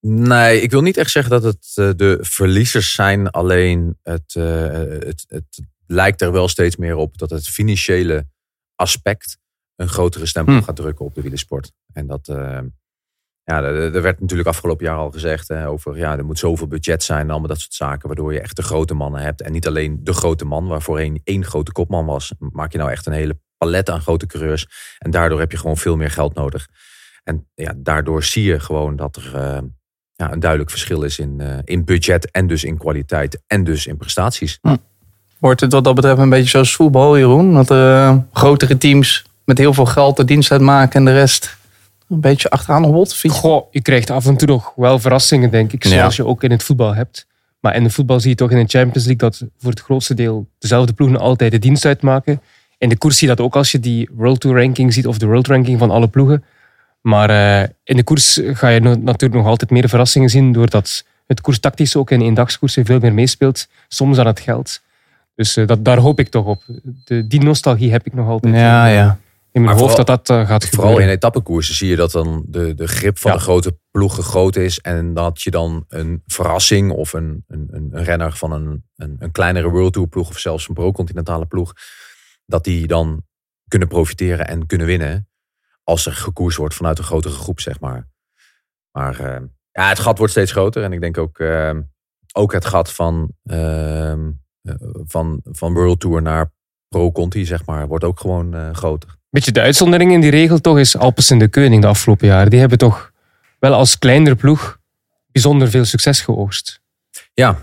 nee, 0.00 0.60
ik 0.60 0.70
wil 0.70 0.80
niet 0.80 0.96
echt 0.96 1.10
zeggen 1.10 1.32
dat 1.32 1.42
het 1.42 1.72
eh, 1.74 1.90
de 1.96 2.18
verliezers 2.20 2.94
zijn. 2.94 3.30
Alleen 3.30 3.98
het, 4.02 4.34
eh, 4.34 4.70
het, 5.06 5.24
het 5.28 5.60
lijkt 5.86 6.20
er 6.22 6.32
wel 6.32 6.48
steeds 6.48 6.76
meer 6.76 6.96
op 6.96 7.18
dat 7.18 7.30
het 7.30 7.48
financiële 7.48 8.26
aspect 8.74 9.38
een 9.76 9.88
grotere 9.88 10.26
stempel 10.26 10.54
Hm. 10.54 10.62
gaat 10.62 10.76
drukken 10.76 11.04
op 11.04 11.14
de 11.14 11.20
wielersport. 11.20 11.72
En 11.92 12.06
dat, 12.06 12.28
eh, 12.28 12.58
ja, 13.44 13.62
er 13.62 13.94
er 13.94 14.02
werd 14.02 14.20
natuurlijk 14.20 14.48
afgelopen 14.48 14.86
jaar 14.86 14.96
al 14.96 15.10
gezegd 15.10 15.48
hè, 15.48 15.68
over, 15.68 15.96
ja, 15.96 16.18
er 16.18 16.24
moet 16.24 16.38
zoveel 16.38 16.66
budget 16.66 17.02
zijn 17.02 17.20
en 17.20 17.30
allemaal 17.30 17.48
dat 17.48 17.60
soort 17.60 17.74
zaken, 17.74 18.06
waardoor 18.06 18.32
je 18.32 18.40
echt 18.40 18.56
de 18.56 18.62
grote 18.62 18.94
mannen 18.94 19.20
hebt. 19.20 19.42
En 19.42 19.52
niet 19.52 19.66
alleen 19.66 20.00
de 20.02 20.12
grote 20.12 20.44
man, 20.44 20.66
waar 20.66 20.82
voorheen 20.82 21.20
één 21.24 21.44
grote 21.44 21.72
kopman 21.72 22.06
was, 22.06 22.32
maak 22.38 22.72
je 22.72 22.78
nou 22.78 22.90
echt 22.90 23.06
een 23.06 23.12
hele 23.12 23.38
palet 23.58 23.90
aan 23.90 24.00
grote 24.00 24.26
coureurs. 24.26 24.66
En 24.98 25.10
daardoor 25.10 25.38
heb 25.38 25.50
je 25.50 25.58
gewoon 25.58 25.76
veel 25.76 25.96
meer 25.96 26.10
geld 26.10 26.34
nodig. 26.34 26.68
En 27.24 27.46
ja, 27.54 27.72
daardoor 27.76 28.24
zie 28.24 28.44
je 28.44 28.60
gewoon 28.60 28.96
dat 28.96 29.16
er 29.16 29.34
eh, 29.34 29.58
ja, 30.14 30.32
een 30.32 30.40
duidelijk 30.40 30.70
verschil 30.70 31.02
is 31.02 31.18
in, 31.18 31.40
eh, 31.40 31.58
in 31.64 31.84
budget 31.84 32.30
en 32.30 32.46
dus 32.46 32.64
in 32.64 32.78
kwaliteit 32.78 33.42
en 33.46 33.64
dus 33.64 33.86
in 33.86 33.96
prestaties. 33.96 34.58
Wordt 35.38 35.60
het 35.60 35.72
wat 35.72 35.84
dat 35.84 35.94
betreft 35.94 36.18
een 36.18 36.28
beetje 36.28 36.48
zoals 36.48 36.74
voetbal, 36.74 37.18
Jeroen? 37.18 37.54
Dat 37.54 37.70
eh, 37.70 38.16
grotere 38.32 38.78
teams 38.78 39.24
met 39.44 39.58
heel 39.58 39.74
veel 39.74 39.86
geld 39.86 40.16
de 40.16 40.24
dienst 40.24 40.50
uitmaken 40.50 40.98
en 40.98 41.04
de 41.04 41.12
rest 41.12 41.56
een 42.08 42.20
beetje 42.20 42.50
achteraan 42.50 42.84
je? 43.32 43.38
Goh, 43.38 43.66
je 43.70 43.82
krijgt 43.82 44.10
af 44.10 44.26
en 44.26 44.36
toe 44.36 44.48
nog 44.48 44.72
wel 44.76 44.98
verrassingen, 44.98 45.50
denk 45.50 45.72
ik. 45.72 45.84
Zoals 45.98 46.16
je 46.16 46.26
ook 46.26 46.42
in 46.42 46.50
het 46.50 46.62
voetbal 46.62 46.94
hebt. 46.94 47.26
Maar 47.60 47.74
in 47.74 47.82
de 47.82 47.90
voetbal 47.90 48.20
zie 48.20 48.30
je 48.30 48.36
toch 48.36 48.50
in 48.50 48.58
de 48.58 48.68
Champions 48.78 49.06
League 49.06 49.16
dat 49.16 49.42
voor 49.58 49.70
het 49.70 49.80
grootste 49.80 50.14
deel 50.14 50.46
dezelfde 50.58 50.92
ploegen 50.92 51.18
altijd 51.18 51.50
de 51.50 51.58
dienst 51.58 51.84
uitmaken. 51.84 52.40
In 52.78 52.88
de 52.88 52.98
koers 52.98 53.18
zie 53.18 53.28
je 53.28 53.34
dat 53.34 53.44
ook 53.44 53.56
als 53.56 53.72
je 53.72 53.80
die 53.80 54.08
World 54.12 54.40
Tour 54.40 54.60
ranking 54.60 54.92
ziet 54.92 55.06
of 55.06 55.18
de 55.18 55.26
World 55.26 55.46
ranking 55.46 55.78
van 55.78 55.90
alle 55.90 56.08
ploegen. 56.08 56.44
Maar 57.00 57.30
eh, 57.30 57.68
in 57.84 57.96
de 57.96 58.02
koers 58.04 58.40
ga 58.44 58.68
je 58.68 58.80
no- 58.80 58.94
natuurlijk 58.94 59.34
nog 59.40 59.46
altijd 59.46 59.70
meer 59.70 59.88
verrassingen 59.88 60.28
zien 60.30 60.52
doordat 60.52 61.04
het 61.26 61.40
koerstactisch 61.40 61.96
ook 61.96 62.10
in 62.10 62.20
eendagskoersen 62.20 62.84
veel 62.84 62.98
meer 62.98 63.14
meespeelt. 63.14 63.68
Soms 63.88 64.18
aan 64.18 64.26
het 64.26 64.40
geld. 64.40 64.80
Dus 65.34 65.56
eh, 65.56 65.66
dat, 65.66 65.84
daar 65.84 65.98
hoop 65.98 66.18
ik 66.18 66.28
toch 66.28 66.44
op. 66.46 66.62
De, 67.04 67.26
die 67.26 67.40
nostalgie 67.42 67.90
heb 67.90 68.06
ik 68.06 68.14
nog 68.14 68.28
altijd 68.28 68.54
Ja, 68.54 68.86
ja. 68.86 69.18
In 69.54 69.62
mijn 69.62 69.76
hoofd 69.76 69.88
vooral- 69.94 70.04
dat 70.04 70.26
dat 70.26 70.38
eh, 70.38 70.46
gaat 70.48 70.64
Vooral 70.64 70.84
in 70.86 70.90
gebeuren. 70.92 71.14
etappekoersen 71.16 71.74
zie 71.74 71.88
je 71.88 71.96
dat 71.96 72.10
dan 72.10 72.44
de, 72.48 72.74
de 72.74 72.86
grip 72.86 73.18
van 73.18 73.30
Ja. 73.30 73.36
de 73.36 73.42
grote 73.42 73.78
ploegen 73.90 74.22
groot 74.22 74.56
is. 74.56 74.80
En 74.80 75.14
dat 75.14 75.42
je 75.42 75.50
dan 75.50 75.84
een 75.88 76.22
verrassing 76.26 76.90
of 76.92 77.12
een, 77.12 77.44
een, 77.48 77.68
een 77.70 77.88
een 77.92 78.04
renner 78.04 78.32
van 78.32 78.52
een, 78.52 78.84
een, 78.96 79.16
een 79.18 79.32
kleinere 79.32 79.68
World 79.70 79.92
Tour 79.92 80.08
ploeg 80.08 80.28
of 80.28 80.38
zelfs 80.38 80.68
een 80.68 80.74
pro-continentale 80.74 81.46
ploeg. 81.46 81.72
Dat 82.46 82.64
die 82.64 82.86
dan 82.86 83.24
kunnen 83.68 83.88
profiteren 83.88 84.46
en 84.48 84.66
kunnen 84.66 84.86
winnen. 84.86 85.28
Als 85.84 86.06
er 86.06 86.12
gekoerst 86.12 86.56
wordt 86.58 86.74
vanuit 86.74 86.98
een 86.98 87.04
grotere 87.04 87.34
groep, 87.34 87.60
zeg 87.60 87.80
maar. 87.80 88.08
Maar 88.90 89.20
eh, 89.20 89.40
ja, 89.72 89.88
het 89.88 89.98
gat 89.98 90.18
wordt 90.18 90.32
steeds 90.32 90.52
groter. 90.52 90.82
En 90.82 90.92
ik 90.92 91.00
denk 91.00 91.18
ook, 91.18 91.38
eh, 91.38 91.78
ook 92.32 92.52
het 92.52 92.64
gat 92.64 92.92
van, 92.92 93.32
ehm, 93.44 94.30
eh, 94.62 94.74
van, 95.04 95.40
van 95.42 95.72
World 95.72 96.00
Tour 96.00 96.22
naar 96.22 96.52
pro-conti, 96.88 97.44
zeg 97.44 97.66
maar, 97.66 97.86
wordt 97.88 98.04
ook 98.04 98.20
gewoon 98.20 98.74
groter. 98.74 99.16
Beetje 99.34 99.52
de 99.52 99.60
uitzondering 99.60 100.12
in 100.12 100.20
die 100.20 100.30
regel 100.30 100.60
toch 100.60 100.78
is 100.78 100.96
Alpes 100.96 101.30
in 101.30 101.38
de 101.38 101.48
Keuning 101.48 101.82
de 101.82 101.88
afgelopen 101.88 102.26
jaren. 102.26 102.50
Die 102.50 102.60
hebben 102.60 102.78
toch 102.78 103.12
wel 103.58 103.72
als 103.72 103.98
kleinere 103.98 104.34
ploeg 104.34 104.78
bijzonder 105.32 105.70
veel 105.70 105.84
succes 105.84 106.20
geoogst. 106.20 106.80
Ja. 107.32 107.58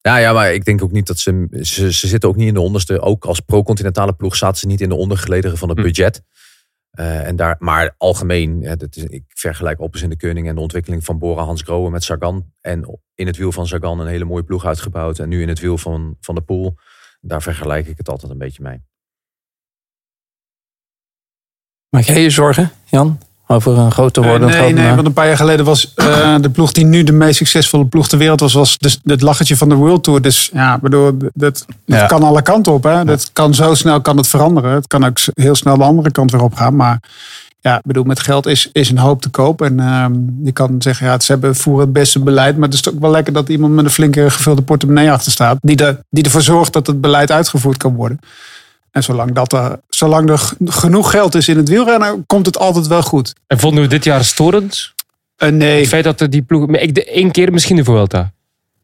Ja, 0.00 0.16
ja, 0.16 0.32
maar 0.32 0.52
ik 0.52 0.64
denk 0.64 0.82
ook 0.82 0.92
niet 0.92 1.06
dat 1.06 1.18
ze, 1.18 1.46
ze... 1.50 1.92
Ze 1.92 2.06
zitten 2.06 2.28
ook 2.28 2.36
niet 2.36 2.48
in 2.48 2.54
de 2.54 2.60
onderste... 2.60 3.00
Ook 3.00 3.24
als 3.24 3.40
pro-continentale 3.40 4.12
ploeg 4.12 4.36
zaten 4.36 4.58
ze 4.58 4.66
niet 4.66 4.80
in 4.80 4.88
de 4.88 4.94
ondergelederen 4.94 5.58
van 5.58 5.68
het 5.68 5.78
Hm. 5.78 5.84
budget. 5.84 6.22
Eh, 6.90 7.26
en 7.26 7.36
daar, 7.36 7.56
maar 7.58 7.94
algemeen, 7.98 8.60
dat 8.60 8.96
is, 8.96 9.04
ik 9.04 9.24
vergelijk 9.28 9.80
Oppes 9.80 10.02
in 10.02 10.10
de 10.10 10.16
Keuning 10.16 10.48
en 10.48 10.54
de 10.54 10.60
ontwikkeling 10.60 11.04
van 11.04 11.18
Bora 11.18 11.42
Hans 11.42 11.62
Grohe 11.62 11.90
met 11.90 12.04
Sagan. 12.04 12.52
En 12.60 13.00
in 13.14 13.26
het 13.26 13.36
wiel 13.36 13.52
van 13.52 13.66
Sagan 13.66 14.00
een 14.00 14.06
hele 14.06 14.24
mooie 14.24 14.44
ploeg 14.44 14.64
uitgebouwd. 14.64 15.18
En 15.18 15.28
nu 15.28 15.42
in 15.42 15.48
het 15.48 15.60
wiel 15.60 15.78
van, 15.78 16.16
van 16.20 16.34
de 16.34 16.40
Poel. 16.40 16.74
Daar 17.20 17.42
vergelijk 17.42 17.86
ik 17.86 17.98
het 17.98 18.08
altijd 18.08 18.32
een 18.32 18.38
beetje 18.38 18.62
mee. 18.62 18.82
Maak 21.94 22.04
jij 22.04 22.22
je 22.22 22.30
zorgen, 22.30 22.70
Jan? 22.84 23.18
Over 23.46 23.78
een 23.78 23.92
grote 23.92 24.20
Eh, 24.20 24.26
worden? 24.28 24.48
nee, 24.48 24.72
nee, 24.72 24.94
want 24.94 25.06
een 25.06 25.12
paar 25.12 25.26
jaar 25.26 25.36
geleden 25.36 25.64
was 25.64 25.92
eh, 25.94 26.34
de 26.40 26.50
ploeg 26.50 26.72
die 26.72 26.84
nu 26.84 27.02
de 27.04 27.12
meest 27.12 27.36
succesvolle 27.36 27.86
ploeg 27.86 28.08
ter 28.08 28.18
wereld 28.18 28.40
was, 28.40 28.52
was 28.52 28.78
dus 28.78 29.00
het 29.04 29.22
lachertje 29.22 29.56
van 29.56 29.68
de 29.68 29.74
World 29.74 30.04
Tour. 30.04 30.22
Dus 30.22 30.50
ja, 30.52 30.78
bedoel, 30.78 31.18
dat, 31.18 31.30
dat 31.34 31.66
Ja. 31.84 32.06
kan 32.06 32.22
alle 32.22 32.42
kanten 32.42 32.72
op. 32.72 32.82
Hè? 32.84 33.04
Dat 33.04 33.30
kan 33.32 33.54
zo 33.54 33.74
snel 33.74 34.00
kan 34.00 34.16
het 34.16 34.28
veranderen. 34.28 34.70
Het 34.72 34.86
kan 34.86 35.04
ook 35.04 35.18
heel 35.34 35.54
snel 35.54 35.76
de 35.76 35.84
andere 35.84 36.10
kant 36.10 36.30
weer 36.30 36.42
opgaan. 36.42 36.76
Maar 36.76 37.00
ja, 37.60 37.76
ik 37.76 37.82
bedoel, 37.84 38.04
met 38.04 38.20
geld 38.20 38.46
is, 38.46 38.68
is 38.72 38.90
een 38.90 38.98
hoop 38.98 39.22
te 39.22 39.28
koop. 39.30 39.62
En 39.62 39.80
ehm, 39.80 40.12
je 40.44 40.52
kan 40.52 40.74
zeggen, 40.78 41.06
ja, 41.06 41.20
ze 41.20 41.32
hebben 41.32 41.56
voeren 41.56 41.84
het 41.84 41.92
beste 41.92 42.18
beleid. 42.18 42.56
Maar 42.58 42.68
het 42.68 42.78
is 42.78 42.88
ook 42.88 43.00
wel 43.00 43.10
lekker 43.10 43.32
dat 43.32 43.48
iemand 43.48 43.74
met 43.74 43.84
een 43.84 43.90
flinke 43.90 44.30
gevulde 44.30 44.62
portemonnee 44.62 45.10
achter 45.12 45.32
staat. 45.32 45.58
Die, 45.60 45.76
de, 45.76 45.98
die 46.10 46.24
ervoor 46.24 46.42
zorgt 46.42 46.72
dat 46.72 46.86
het 46.86 47.00
beleid 47.00 47.30
uitgevoerd 47.30 47.76
kan 47.76 47.94
worden. 47.94 48.18
En 48.90 49.02
zolang, 49.02 49.32
dat 49.34 49.52
er, 49.52 49.78
zolang 50.04 50.30
er 50.30 50.52
genoeg 50.64 51.10
geld 51.10 51.34
is 51.34 51.48
in 51.48 51.56
het 51.56 51.68
wielrennen, 51.68 52.24
komt 52.26 52.46
het 52.46 52.58
altijd 52.58 52.86
wel 52.86 53.02
goed. 53.02 53.32
En 53.46 53.58
vonden 53.58 53.82
we 53.82 53.88
dit 53.88 54.04
jaar 54.04 54.24
storend? 54.24 54.92
Eh, 55.36 55.48
nee, 55.48 55.78
Het 55.80 55.88
feit 55.88 56.04
dat 56.04 56.20
er 56.20 56.30
die 56.30 56.42
ploeg... 56.42 56.66
maar 56.66 56.80
Ik, 56.80 56.94
de, 56.94 57.04
één 57.04 57.30
keer 57.30 57.52
misschien 57.52 57.76
de 57.76 57.84
Vuelta. 57.84 58.32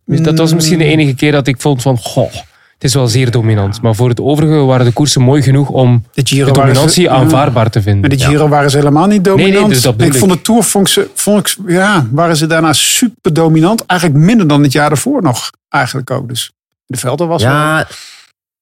Dus 0.07 0.21
dat 0.23 0.39
was 0.39 0.55
misschien 0.55 0.79
de 0.79 0.85
enige 0.85 1.15
keer 1.15 1.33
dat 1.33 1.47
ik 1.47 1.61
vond 1.61 1.83
van... 1.83 1.99
Goh, 1.99 2.33
het 2.75 2.85
is 2.85 2.95
wel 2.95 3.07
zeer 3.09 3.31
dominant. 3.31 3.83
Maar 3.83 3.95
voor 3.95 4.09
het 4.09 4.21
overige 4.21 4.55
waren 4.55 4.87
de 4.87 4.93
koersen 4.93 5.23
mooi 5.23 5.43
genoeg 5.43 5.69
om 5.69 6.05
de 6.13 6.21
Giro 6.25 6.47
de 6.47 6.53
dominantie 6.53 6.91
ze- 7.05 7.09
ja. 7.11 7.15
aanvaardbaar 7.17 7.71
te 7.71 7.83
vinden. 7.83 8.01
Maar 8.01 8.19
de 8.19 8.25
Giro 8.25 8.49
waren 8.49 8.71
ze 8.71 8.77
helemaal 8.77 9.07
niet 9.07 9.25
dominant. 9.25 9.53
Nee, 9.53 9.61
nee, 9.63 9.71
dus 9.71 9.83
dat 9.83 9.97
bedoel 9.97 10.13
ik 10.13 10.19
vond 10.19 10.33
de 10.33 10.41
Tour, 10.41 10.63
vond 10.63 10.87
ik 10.87 10.93
ze, 10.93 11.09
vond 11.15 11.39
ik, 11.49 11.57
ja, 11.67 12.07
waren 12.11 12.37
ze 12.37 12.47
daarna 12.47 12.73
super 12.73 13.33
dominant. 13.33 13.87
Eigenlijk 13.87 14.21
minder 14.21 14.47
dan 14.49 14.63
het 14.63 14.73
jaar 14.73 14.91
ervoor 14.91 15.23
nog. 15.23 15.51
Eigenlijk 15.69 16.11
ook. 16.11 16.29
Dus 16.29 16.51
de 16.87 16.97
velden 16.99 17.29
was 17.29 17.43
wel... 17.43 17.85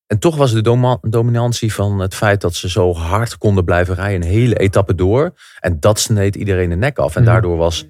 Ja, 0.08 0.14
en 0.16 0.18
toch 0.18 0.36
was 0.36 0.52
de 0.52 0.98
dominantie 1.02 1.74
van 1.74 1.98
het 1.98 2.14
feit 2.14 2.40
dat 2.40 2.54
ze 2.54 2.68
zo 2.68 2.94
hard 2.94 3.38
konden 3.38 3.64
blijven 3.64 3.94
rijden. 3.94 4.22
Een 4.22 4.34
hele 4.34 4.54
etappe 4.54 4.94
door. 4.94 5.32
En 5.60 5.80
dat 5.80 6.00
sneed 6.00 6.34
iedereen 6.34 6.68
de 6.68 6.76
nek 6.76 6.98
af. 6.98 7.16
En 7.16 7.24
daardoor 7.24 7.56
was 7.56 7.86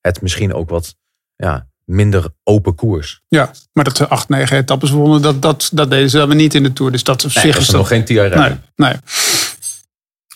het 0.00 0.22
misschien 0.22 0.54
ook 0.54 0.70
wat 0.70 0.94
ja, 1.36 1.66
minder 1.84 2.26
open 2.44 2.74
koers. 2.74 3.20
Ja, 3.28 3.50
maar 3.72 3.84
dat 3.84 3.96
ze 3.96 4.08
acht, 4.08 4.28
negen 4.28 4.56
etappes 4.56 4.90
wonnen, 4.90 5.22
dat, 5.22 5.42
dat, 5.42 5.70
dat 5.72 5.90
deden 5.90 6.10
ze 6.10 6.18
dan 6.18 6.36
niet 6.36 6.54
in 6.54 6.62
de 6.62 6.72
Tour. 6.72 6.92
Dus 6.92 7.04
dat 7.04 7.24
op 7.24 7.34
Nee, 7.34 7.44
zich 7.44 7.54
dat 7.54 7.62
is 7.62 7.70
nog 7.70 7.88
geen 7.88 8.04
TR 8.04 8.12
Nee, 8.12 8.56
nee. 8.76 8.94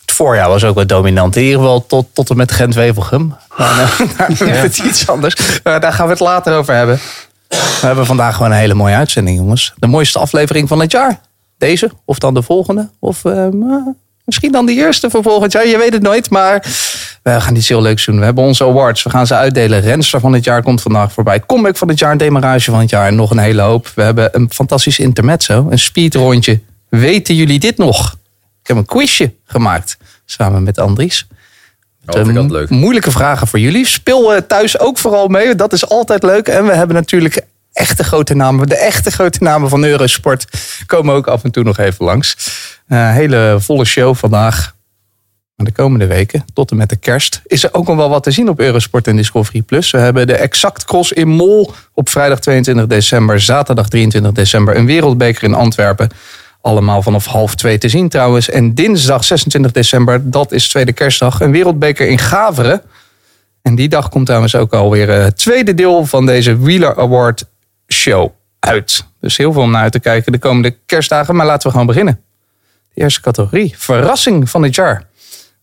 Het 0.01 0.11
voorjaar 0.11 0.49
was 0.49 0.63
ook 0.63 0.75
wel 0.75 0.87
dominant. 0.87 1.35
In 1.35 1.43
ieder 1.43 1.59
geval 1.59 1.85
tot, 1.85 2.07
tot 2.13 2.29
en 2.29 2.37
met 2.37 2.51
Gent-Wevelgem. 2.51 3.35
Is 4.27 4.39
het 4.67 4.77
iets 4.77 5.07
anders. 5.07 5.61
Maar 5.63 5.79
daar 5.79 5.93
gaan 5.93 6.05
we 6.05 6.11
het 6.11 6.21
later 6.21 6.57
over 6.57 6.73
hebben. 6.73 6.99
We 7.47 7.85
hebben 7.85 8.05
vandaag 8.05 8.35
gewoon 8.35 8.51
een 8.51 8.57
hele 8.57 8.73
mooie 8.73 8.95
uitzending, 8.95 9.37
jongens. 9.37 9.73
De 9.75 9.87
mooiste 9.87 10.19
aflevering 10.19 10.67
van 10.67 10.79
het 10.79 10.91
jaar. 10.91 11.19
Deze, 11.57 11.91
of 12.05 12.19
dan 12.19 12.33
de 12.33 12.41
volgende. 12.41 12.89
Of 12.99 13.25
eh, 13.25 13.49
maar 13.49 13.93
misschien 14.25 14.51
dan 14.51 14.65
de 14.65 14.73
eerste 14.73 15.09
van 15.09 15.23
volgend 15.23 15.51
jaar. 15.51 15.67
Je 15.67 15.77
weet 15.77 15.93
het 15.93 16.01
nooit, 16.01 16.29
maar 16.29 16.65
we 17.23 17.41
gaan 17.41 17.55
iets 17.55 17.67
heel 17.69 17.81
leuks 17.81 18.05
doen. 18.05 18.19
We 18.19 18.25
hebben 18.25 18.43
onze 18.43 18.63
awards. 18.63 19.03
We 19.03 19.09
gaan 19.09 19.27
ze 19.27 19.35
uitdelen. 19.35 19.81
Renster 19.81 20.19
van 20.19 20.33
het 20.33 20.43
jaar 20.43 20.63
komt 20.63 20.81
vandaag 20.81 21.11
voorbij. 21.11 21.39
Comeback 21.39 21.77
van 21.77 21.87
het 21.87 21.99
jaar, 21.99 22.17
demarage 22.17 22.71
van 22.71 22.79
het 22.79 22.89
jaar. 22.89 23.07
En 23.07 23.15
nog 23.15 23.31
een 23.31 23.37
hele 23.37 23.61
hoop. 23.61 23.91
We 23.95 24.01
hebben 24.01 24.29
een 24.31 24.49
fantastisch 24.53 24.99
intermezzo. 24.99 25.67
Een 25.69 25.79
speedrondje. 25.79 26.59
Weten 26.89 27.35
jullie 27.35 27.59
dit 27.59 27.77
nog? 27.77 28.15
Ik 28.61 28.67
heb 28.67 28.77
een 28.77 28.85
quizje 28.85 29.33
gemaakt. 29.45 29.97
Samen 30.25 30.63
met 30.63 30.79
Andries. 30.79 31.27
Oh, 32.07 32.15
Ehm, 32.19 32.27
altijd 32.27 32.51
leuk. 32.51 32.69
Moeilijke 32.69 33.11
vragen 33.11 33.47
voor 33.47 33.59
jullie. 33.59 33.85
Speel 33.85 34.33
eh, 34.33 34.41
thuis 34.41 34.79
ook 34.79 34.97
vooral 34.97 35.27
mee. 35.27 35.55
Dat 35.55 35.73
is 35.73 35.89
altijd 35.89 36.23
leuk. 36.23 36.47
En 36.47 36.65
we 36.65 36.73
hebben 36.73 36.95
natuurlijk 36.95 37.41
echte 37.77 38.03
grote 38.03 38.33
namen. 38.33 38.67
De 38.67 38.77
echte 38.77 39.11
grote 39.11 39.43
namen 39.43 39.69
van 39.69 39.83
Eurosport 39.83 40.45
komen 40.85 41.15
ook 41.15 41.27
af 41.27 41.43
en 41.43 41.51
toe 41.51 41.63
nog 41.63 41.77
even 41.77 42.05
langs. 42.05 42.37
Eh, 42.87 43.11
hele 43.11 43.57
volle 43.59 43.85
show 43.85 44.15
vandaag. 44.15 44.75
Maar 45.55 45.65
de 45.65 45.71
komende 45.71 46.07
weken, 46.07 46.45
tot 46.53 46.71
en 46.71 46.77
met 46.77 46.89
de 46.89 46.95
kerst, 46.95 47.41
is 47.45 47.63
er 47.63 47.73
ook 47.73 47.87
nog 47.87 47.95
wel 47.95 48.09
wat 48.09 48.23
te 48.23 48.31
zien 48.31 48.49
op 48.49 48.59
Eurosport 48.59 49.07
en 49.07 49.15
Discovery 49.15 49.61
Plus. 49.61 49.91
We 49.91 49.97
hebben 49.97 50.27
de 50.27 50.35
Exact 50.35 50.85
Cross 50.85 51.11
in 51.11 51.27
Mol 51.27 51.73
op 51.93 52.09
vrijdag 52.09 52.39
22 52.39 52.87
december, 52.87 53.41
zaterdag 53.41 53.89
23 53.89 54.31
december. 54.31 54.77
Een 54.77 54.85
wereldbeker 54.85 55.43
in 55.43 55.53
Antwerpen. 55.53 56.09
Allemaal 56.61 57.01
vanaf 57.01 57.25
half 57.25 57.55
twee 57.55 57.77
te 57.77 57.89
zien 57.89 58.09
trouwens. 58.09 58.49
En 58.49 58.73
dinsdag 58.73 59.23
26 59.23 59.71
december, 59.71 60.29
dat 60.29 60.51
is 60.51 60.67
tweede 60.67 60.93
kerstdag, 60.93 61.41
een 61.41 61.51
wereldbeker 61.51 62.07
in 62.07 62.19
Gaveren. 62.19 62.81
En 63.61 63.75
die 63.75 63.89
dag 63.89 64.09
komt 64.09 64.25
trouwens 64.25 64.55
ook 64.55 64.73
alweer 64.73 65.09
eh, 65.09 65.23
het 65.23 65.37
tweede 65.37 65.73
deel 65.73 66.05
van 66.05 66.25
deze 66.25 66.57
Wheeler 66.57 66.97
Award 66.97 67.45
show 67.87 68.31
uit. 68.59 69.05
Dus 69.19 69.37
heel 69.37 69.53
veel 69.53 69.61
om 69.61 69.71
naar 69.71 69.81
uit 69.81 69.91
te 69.91 69.99
kijken 69.99 70.31
de 70.31 70.37
komende 70.37 70.77
kerstdagen. 70.85 71.35
Maar 71.35 71.45
laten 71.45 71.63
we 71.63 71.71
gewoon 71.71 71.87
beginnen. 71.87 72.21
De 72.93 73.01
eerste 73.01 73.21
categorie, 73.21 73.73
verrassing 73.77 74.49
van 74.49 74.63
het 74.63 74.75
jaar. 74.75 75.03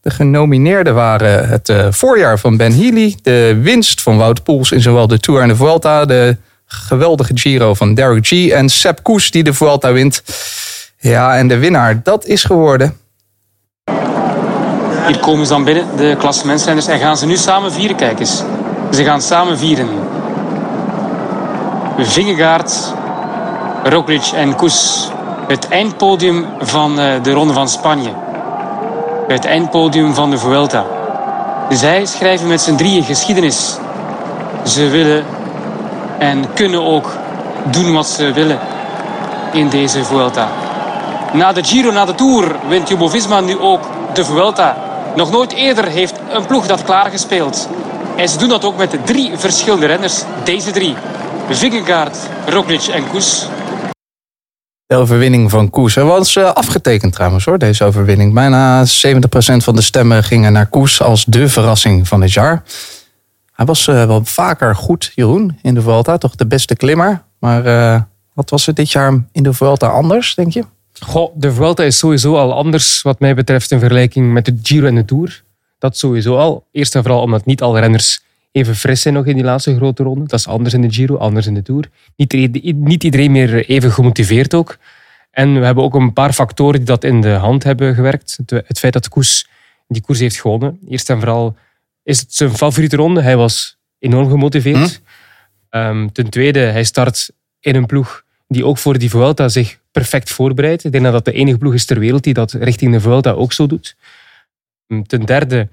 De 0.00 0.10
genomineerden 0.10 0.94
waren 0.94 1.48
het 1.48 1.68
eh, 1.68 1.86
voorjaar 1.90 2.38
van 2.38 2.56
Ben 2.56 2.72
Healy, 2.72 3.16
de 3.22 3.58
winst 3.62 4.02
van 4.02 4.16
Wout 4.16 4.42
Poels 4.42 4.72
in 4.72 4.80
zowel 4.80 5.06
de 5.06 5.18
Tour 5.18 5.42
en 5.42 5.48
de 5.48 5.56
Vuelta, 5.56 6.04
de 6.04 6.36
geweldige 6.66 7.32
Giro 7.34 7.74
van 7.74 7.94
Derek 7.94 8.26
G 8.26 8.48
en 8.48 8.68
Sepp 8.68 9.02
Koes 9.02 9.30
die 9.30 9.44
de 9.44 9.54
Vuelta 9.54 9.92
wint. 9.92 10.22
Ja, 10.98 11.36
en 11.36 11.48
de 11.48 11.58
winnaar, 11.58 12.02
dat 12.02 12.26
is 12.26 12.44
geworden 12.44 12.96
Hier 15.06 15.18
komen 15.20 15.46
ze 15.46 15.52
dan 15.52 15.64
binnen, 15.64 15.96
de 15.96 16.16
klassementsrenners. 16.18 16.86
En 16.86 16.98
gaan 16.98 17.16
ze 17.16 17.26
nu 17.26 17.36
samen 17.36 17.72
vieren, 17.72 17.96
kijk 17.96 18.20
eens. 18.20 18.42
Ze 18.90 19.04
gaan 19.04 19.22
samen 19.22 19.58
vieren. 19.58 19.88
Vingegaard, 21.98 22.94
Roglic 23.84 24.24
en 24.34 24.56
Koes. 24.56 25.08
Het 25.48 25.68
eindpodium 25.68 26.46
van 26.60 27.00
eh, 27.00 27.22
de 27.22 27.32
Ronde 27.32 27.52
van 27.52 27.68
Spanje. 27.68 28.10
Het 29.28 29.44
eindpodium 29.44 30.14
van 30.14 30.30
de 30.30 30.38
Vuelta. 30.38 30.84
Zij 31.70 32.06
schrijven 32.06 32.48
met 32.48 32.60
z'n 32.60 32.74
drieën 32.74 33.04
geschiedenis. 33.04 33.76
Ze 34.66 34.88
willen 34.88 35.24
en 36.18 36.44
kunnen 36.54 36.82
ook 36.82 37.12
doen 37.64 37.92
wat 37.92 38.06
ze 38.06 38.32
willen 38.32 38.58
in 39.52 39.68
deze 39.68 40.04
Vuelta. 40.04 40.48
Na 41.32 41.52
de 41.52 41.64
Giro, 41.64 41.90
na 41.90 42.04
de 42.04 42.14
Tour, 42.14 42.56
wint 42.68 42.88
Jumbo-Visma 42.88 43.40
nu 43.40 43.58
ook 43.58 43.82
de 44.12 44.24
Vuelta. 44.24 44.76
Nog 45.14 45.30
nooit 45.30 45.52
eerder 45.52 45.84
heeft 45.84 46.14
een 46.30 46.46
ploeg 46.46 46.66
dat 46.66 46.82
klaargespeeld. 46.82 47.68
En 48.16 48.28
ze 48.28 48.38
doen 48.38 48.48
dat 48.48 48.64
ook 48.64 48.76
met 48.76 48.96
drie 49.04 49.32
verschillende 49.38 49.86
renners. 49.86 50.22
Deze 50.44 50.70
drie. 50.70 50.94
Vingegaard, 51.50 52.16
Roglic 52.46 52.82
en 52.82 53.08
Koes. 53.08 53.48
De 54.86 54.94
overwinning 54.94 55.50
van 55.50 55.70
Koes. 55.70 55.94
Hij 55.94 56.04
was 56.04 56.36
eh, 56.36 56.52
afgetekend 56.52 57.12
trouwens 57.12 57.44
hoor, 57.44 57.58
deze 57.58 57.84
overwinning. 57.84 58.34
Bijna 58.34 58.86
70% 58.86 58.88
van 59.56 59.74
de 59.74 59.82
stemmen 59.82 60.24
gingen 60.24 60.52
naar 60.52 60.66
Koes 60.66 61.02
als 61.02 61.24
de 61.24 61.48
verrassing 61.48 62.08
van 62.08 62.20
het 62.20 62.32
jaar. 62.32 62.62
Hij 63.52 63.66
was 63.66 63.86
eh, 63.86 64.06
wel 64.06 64.24
vaker 64.24 64.76
goed, 64.76 65.12
Jeroen, 65.14 65.58
in 65.62 65.74
de 65.74 65.82
Vuelta. 65.82 66.18
Toch 66.18 66.34
de 66.34 66.46
beste 66.46 66.76
klimmer. 66.76 67.22
Maar 67.38 67.66
eh, 67.66 68.00
wat 68.34 68.50
was 68.50 68.66
er 68.66 68.74
dit 68.74 68.90
jaar 68.90 69.24
in 69.32 69.42
de 69.42 69.52
Vuelta 69.52 69.86
anders, 69.86 70.34
denk 70.34 70.52
je? 70.52 70.64
Goh, 71.00 71.32
de 71.36 71.52
Vuelta 71.52 71.82
is 71.82 71.98
sowieso 71.98 72.36
al 72.36 72.54
anders 72.54 73.02
wat 73.02 73.20
mij 73.20 73.34
betreft 73.34 73.70
in 73.70 73.78
vergelijking 73.78 74.32
met 74.32 74.44
de 74.44 74.58
Giro 74.62 74.86
en 74.86 74.94
de 74.94 75.04
Tour. 75.04 75.42
Dat 75.78 75.96
sowieso 75.96 76.36
al. 76.36 76.66
Eerst 76.72 76.94
en 76.94 77.02
vooral 77.02 77.20
omdat 77.20 77.44
niet 77.44 77.62
alle 77.62 77.80
renners 77.80 78.23
even 78.54 78.76
fris 78.76 79.00
zijn 79.00 79.14
nog 79.14 79.26
in 79.26 79.34
die 79.34 79.44
laatste 79.44 79.76
grote 79.76 80.02
ronde. 80.02 80.26
Dat 80.26 80.38
is 80.38 80.46
anders 80.46 80.74
in 80.74 80.80
de 80.80 80.92
Giro, 80.92 81.16
anders 81.16 81.46
in 81.46 81.54
de 81.54 81.62
Tour. 81.62 81.90
Niet, 82.16 82.32
iedereen- 82.32 82.82
niet 82.82 83.04
iedereen 83.04 83.30
meer 83.32 83.68
even 83.68 83.92
gemotiveerd 83.92 84.54
ook. 84.54 84.76
En 85.30 85.58
we 85.58 85.64
hebben 85.64 85.84
ook 85.84 85.94
een 85.94 86.12
paar 86.12 86.32
factoren 86.32 86.76
die 86.76 86.84
dat 86.86 87.04
in 87.04 87.20
de 87.20 87.28
hand 87.30 87.62
hebben 87.64 87.94
gewerkt. 87.94 88.38
Het, 88.46 88.50
het 88.66 88.78
feit 88.78 88.92
dat 88.92 89.08
Koes 89.08 89.48
die 89.88 90.02
koers 90.02 90.18
heeft 90.18 90.40
gewonnen. 90.40 90.78
Eerst 90.88 91.10
en 91.10 91.18
vooral 91.18 91.56
is 92.02 92.20
het 92.20 92.34
zijn 92.34 92.50
favoriete 92.56 92.96
ronde. 92.96 93.20
Hij 93.22 93.36
was 93.36 93.76
enorm 93.98 94.28
gemotiveerd. 94.30 95.00
Ehm, 95.70 96.08
ten 96.12 96.30
tweede, 96.30 96.58
hij 96.58 96.84
start 96.84 97.30
in 97.60 97.74
een 97.74 97.86
ploeg 97.86 98.22
die 98.48 98.64
ook 98.66 98.78
voor 98.78 98.98
die 98.98 99.10
Vuelta 99.10 99.48
zich 99.48 99.78
perfect 99.90 100.30
voorbereidt. 100.30 100.84
Ik 100.84 100.92
denk 100.92 101.04
dat 101.04 101.12
dat 101.12 101.24
de 101.24 101.32
enige 101.32 101.58
ploeg 101.58 101.74
is 101.74 101.84
ter 101.84 101.98
wereld 101.98 102.22
die 102.24 102.34
dat 102.34 102.52
richting 102.52 102.92
de 102.92 103.00
Vuelta 103.00 103.30
ook 103.30 103.52
zo 103.52 103.66
doet. 103.66 103.96
Ehm, 104.88 105.02
Ten 105.02 105.24
derde 105.24 105.68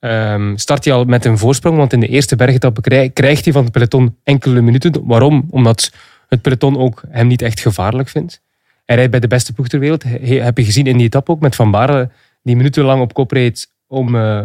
ehm, 0.00 0.56
start 0.56 0.84
hij 0.84 0.94
al 0.94 1.04
met 1.04 1.24
een 1.24 1.38
voorsprong, 1.38 1.76
want 1.76 1.92
in 1.92 2.00
de 2.00 2.06
eerste 2.08 2.36
bergetappe 2.36 2.80
krij- 2.80 3.10
krijgt 3.10 3.44
hij 3.44 3.52
van 3.52 3.62
het 3.62 3.72
peloton 3.72 4.16
enkele 4.22 4.60
minuten. 4.60 5.06
Waarom? 5.06 5.46
Omdat 5.50 5.92
het 6.28 6.42
peloton 6.42 6.76
ook 6.78 7.02
hem 7.08 7.26
niet 7.26 7.42
echt 7.42 7.60
gevaarlijk 7.60 8.08
vindt. 8.08 8.40
Hij 8.84 8.96
rijdt 8.96 9.10
bij 9.10 9.20
de 9.20 9.26
beste 9.28 9.52
ploeg 9.52 9.68
ter 9.68 9.80
wereld. 9.80 10.02
He- 10.02 10.40
heb 10.40 10.58
je 10.58 10.64
gezien 10.64 10.86
in 10.86 10.96
die 10.96 11.06
etappe 11.06 11.30
ook 11.30 11.40
met 11.40 11.54
Van 11.54 11.70
Baarle, 11.70 12.10
die 12.42 12.56
minutenlang 12.56 13.00
op 13.02 13.12
kop 13.14 13.30
reed 13.30 13.70
om 13.86 14.16
eh 14.16 14.40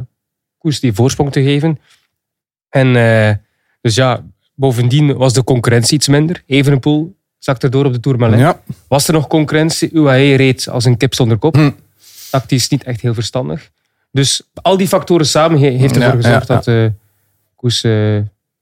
Koes 0.58 0.80
die 0.80 0.94
voorsprong 0.94 1.32
te 1.32 1.44
geven. 1.44 1.80
En 2.70 2.96
eh, 2.96 3.36
dus 3.82 3.96
ja, 3.96 4.24
bovendien 4.56 5.18
was 5.18 5.34
de 5.34 5.44
concurrentie 5.44 5.96
iets 5.96 6.08
minder. 6.08 6.44
Evenepoel 6.46 7.16
zakte 7.38 7.70
door 7.70 7.86
op 7.86 7.94
de 7.94 8.00
Tourmalet. 8.00 8.40
Ja. 8.40 8.62
Was 8.88 9.08
er 9.08 9.14
nog 9.14 9.28
concurrentie? 9.28 9.90
UAE 9.92 10.36
reed 10.36 10.68
als 10.70 10.86
een 10.86 10.98
kip 10.98 11.14
zonder 11.14 11.38
kop. 11.38 11.56
Hm. 11.56 11.72
Tactisch 12.32 12.70
niet 12.70 12.84
echt 12.84 13.02
heel 13.02 13.14
verstandig. 13.14 13.70
Dus 14.16 14.42
al 14.62 14.78
die 14.78 14.88
factoren 14.88 15.26
samen 15.26 15.60
he- 15.60 15.70
heeft 15.70 15.96
ervoor 15.96 16.22
gezorgd 16.22 16.48
dat 16.48 16.68
eh 16.68 16.88
Koes 17.56 17.84
eh, 17.84 17.92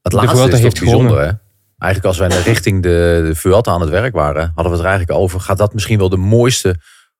Het 0.02 0.12
de 0.12 0.28
Vuelta 0.28 0.58
heeft 0.58 0.80
gewonnen. 0.80 1.18
hè? 1.26 1.32
Eigenlijk 1.78 2.06
als 2.06 2.18
wij 2.18 2.42
richting 2.42 2.84
de, 2.84 3.24
de 3.28 3.36
Vuelta 3.36 3.72
aan 3.72 3.82
het 3.82 3.90
werk 3.90 4.14
waren, 4.14 4.44
hadden 4.56 4.64
we 4.66 4.72
het 4.72 4.80
er 4.80 4.86
eigenlijk 4.92 5.20
over. 5.20 5.40
Gaat 5.40 5.58
dat 5.58 5.74
misschien 5.74 5.98
wel 5.98 6.10
de 6.10 6.18
mooiste 6.18 6.76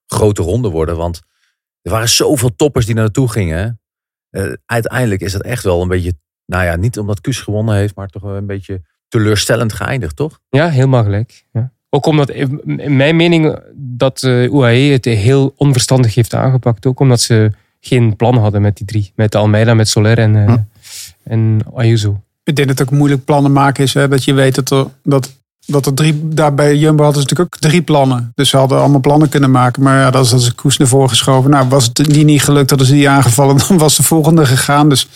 grote 0.06 0.42
ronde 0.42 0.68
worden? 0.68 0.96
Want 0.96 1.20
er 1.82 1.90
waren 1.90 2.08
zoveel 2.08 2.56
toppers 2.56 2.84
die 2.86 2.94
naar 2.94 3.04
naartoe 3.04 3.30
gingen. 3.30 3.80
Eh, 4.30 4.52
uiteindelijk 4.66 5.20
is 5.20 5.32
dat 5.32 5.42
echt 5.42 5.64
wel 5.64 5.82
een 5.82 5.88
beetje, 5.88 6.12
nou 6.46 6.64
ja, 6.64 6.76
niet 6.76 6.98
omdat 6.98 7.20
Kus 7.20 7.40
gewonnen 7.40 7.74
heeft, 7.74 7.94
maar 7.96 8.08
toch 8.08 8.22
wel 8.22 8.36
een 8.36 8.46
beetje 8.46 8.82
teleurstellend 9.08 9.72
geëindigd, 9.72 10.16
toch? 10.16 10.40
Ja, 10.48 10.68
helemaal 10.68 11.02
gelijk. 11.02 11.44
Ja. 11.52 11.72
Ook 11.90 12.06
omdat, 12.06 12.30
in 12.30 12.96
mijn 12.96 13.16
mening, 13.16 13.58
dat 13.74 14.22
UAE 14.22 14.92
het 14.92 15.04
heel 15.04 15.52
onverstandig 15.56 16.14
heeft 16.14 16.34
aangepakt. 16.34 16.86
Ook 16.86 17.00
omdat 17.00 17.20
ze 17.20 17.50
geen 17.86 18.16
plan 18.16 18.36
hadden 18.36 18.62
met 18.62 18.76
die 18.76 18.86
drie. 18.86 19.12
Met 19.16 19.34
Almeida, 19.34 19.74
met 19.74 19.88
Soler 19.88 20.18
en, 20.18 20.36
eh, 20.36 20.44
Hm. 20.44 20.58
en 21.24 21.60
Ayuso. 21.74 22.20
Ik 22.44 22.56
denk 22.56 22.68
dat 22.68 22.78
het 22.78 22.88
ook 22.88 22.94
moeilijk 22.94 23.24
plannen 23.24 23.52
maken 23.52 23.84
is. 23.84 23.94
Hè, 23.94 24.08
dat 24.08 24.24
je 24.24 24.32
weet 24.32 24.54
dat 24.54 24.70
er, 24.70 24.86
dat, 25.02 25.32
dat 25.66 25.86
er 25.86 25.94
drie... 25.94 26.28
Daar 26.28 26.54
bij 26.54 26.76
Jumbo 26.76 27.02
hadden 27.04 27.22
ze 27.22 27.28
natuurlijk 27.28 27.54
ook 27.54 27.70
drie 27.70 27.82
plannen. 27.82 28.32
Dus 28.34 28.48
ze 28.48 28.56
hadden 28.56 28.78
allemaal 28.78 29.00
plannen 29.00 29.28
kunnen 29.28 29.50
maken. 29.50 29.82
Maar 29.82 29.98
ja, 29.98 30.10
dat 30.10 30.24
is 30.24 30.32
als 30.32 30.46
een 30.46 30.54
koers 30.54 30.76
naar 30.76 30.88
voren 30.88 31.08
geschoven. 31.08 31.50
Nou, 31.50 31.68
was 31.68 31.84
het 31.84 31.94
die 31.94 32.24
niet 32.24 32.42
gelukt, 32.42 32.68
hadden 32.70 32.88
ze 32.88 32.94
die 32.94 33.08
aangevallen. 33.08 33.58
Dan 33.68 33.78
was 33.78 33.96
de 33.96 34.02
volgende 34.02 34.46
gegaan. 34.46 34.88
Dus 34.88 35.08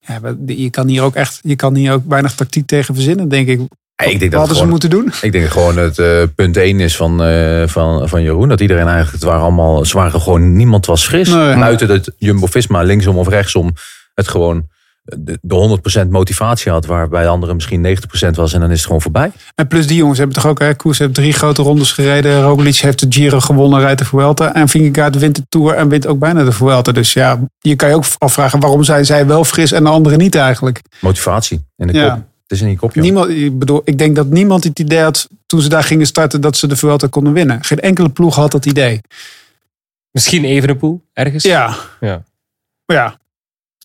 ja, 0.00 0.20
je 0.46 0.70
kan 0.70 0.88
hier 0.88 1.02
ook 1.02 1.14
echt... 1.14 1.40
Je 1.42 1.56
kan 1.56 1.74
hier 1.74 1.92
ook 1.92 2.02
weinig 2.08 2.34
tactiek 2.34 2.66
tegen 2.66 2.94
verzinnen, 2.94 3.28
denk 3.28 3.48
ik. 3.48 3.60
Ja, 4.04 4.10
ik 4.10 4.18
denk 4.18 4.30
Wat 4.30 4.40
hadden 4.40 4.58
ze 4.58 4.66
moeten 4.66 4.90
doen? 4.90 5.12
ik 5.22 5.32
denk 5.32 5.48
gewoon 5.48 5.76
het 5.76 5.98
eh, 5.98 6.22
punt 6.34 6.56
1 6.56 6.80
is 6.80 6.96
van, 6.96 7.22
eh, 7.22 7.62
van, 7.66 8.08
van 8.08 8.22
Jeroen. 8.22 8.48
Dat 8.48 8.60
iedereen 8.60 8.86
eigenlijk, 8.86 9.12
het 9.12 9.22
waren 9.22 9.42
allemaal, 9.42 9.84
ze 9.84 9.96
waren 9.96 10.20
gewoon, 10.20 10.56
niemand 10.56 10.86
was 10.86 11.06
fris. 11.06 11.28
Nee. 11.28 11.58
Buiten 11.58 11.88
dat 11.88 12.10
Jumbo-Visma 12.18 12.82
linksom 12.82 13.16
of 13.16 13.28
rechtsom 13.28 13.72
het 14.14 14.28
gewoon 14.28 14.66
de, 15.04 15.38
de 15.42 16.00
100% 16.04 16.08
motivatie 16.08 16.72
had. 16.72 16.86
Waarbij 16.86 17.22
de 17.22 17.28
andere 17.28 17.54
misschien 17.54 17.98
90% 18.26 18.30
was 18.30 18.52
en 18.52 18.60
dan 18.60 18.70
is 18.70 18.76
het 18.76 18.86
gewoon 18.86 19.02
voorbij. 19.02 19.32
En 19.54 19.66
plus 19.66 19.86
die 19.86 19.96
jongens 19.96 20.18
hebben 20.18 20.36
toch 20.36 20.46
ook... 20.46 20.58
Hè, 20.58 20.74
Koers 20.74 20.98
heeft 20.98 21.14
drie 21.14 21.32
grote 21.32 21.62
rondes 21.62 21.92
gereden. 21.92 22.42
Roglic 22.42 22.76
heeft 22.76 23.00
de 23.00 23.06
Giro 23.08 23.40
gewonnen, 23.40 23.80
rijdt 23.80 23.98
de 23.98 24.04
Vuelta. 24.04 24.54
En 24.54 24.68
Vingegaard 24.68 25.18
wint 25.18 25.36
de 25.36 25.42
Tour 25.48 25.74
en 25.74 25.88
wint 25.88 26.06
ook 26.06 26.18
bijna 26.18 26.44
de 26.44 26.52
Vuelta. 26.52 26.92
Dus 26.92 27.12
ja, 27.12 27.40
je 27.58 27.76
kan 27.76 27.88
je 27.88 27.94
ook 27.94 28.04
afvragen... 28.18 28.60
waarom 28.60 28.84
zijn 28.84 29.04
zij 29.04 29.26
wel 29.26 29.44
fris 29.44 29.72
en 29.72 29.84
de 29.84 29.90
anderen 29.90 30.18
niet 30.18 30.34
eigenlijk? 30.34 30.80
Motivatie 31.00 31.64
in 31.76 31.86
de 31.86 31.92
Ja. 31.92 32.14
kop. 32.14 32.30
Het 32.52 32.60
is 32.60 32.66
een 32.66 32.72
hiccup, 32.72 32.94
joh. 32.94 33.04
Niemand, 33.04 33.28
ik 33.28 33.58
bedoel, 33.58 33.82
ik 33.84 33.98
denk 33.98 34.16
dat 34.16 34.26
niemand 34.26 34.64
het 34.64 34.78
idee 34.78 35.00
had 35.00 35.28
toen 35.46 35.60
ze 35.60 35.68
daar 35.68 35.84
gingen 35.84 36.06
starten 36.06 36.40
dat 36.40 36.56
ze 36.56 36.66
de 36.66 36.76
Vuelta 36.76 37.06
konden 37.06 37.32
winnen. 37.32 37.64
Geen 37.64 37.80
enkele 37.80 38.08
ploeg 38.08 38.34
had 38.34 38.50
dat 38.52 38.66
idee. 38.66 39.00
Misschien 40.10 40.44
Evenepoel, 40.44 41.02
ergens. 41.12 41.42
Ja, 41.42 41.76
Ja. 42.00 42.22
ja. 42.86 43.16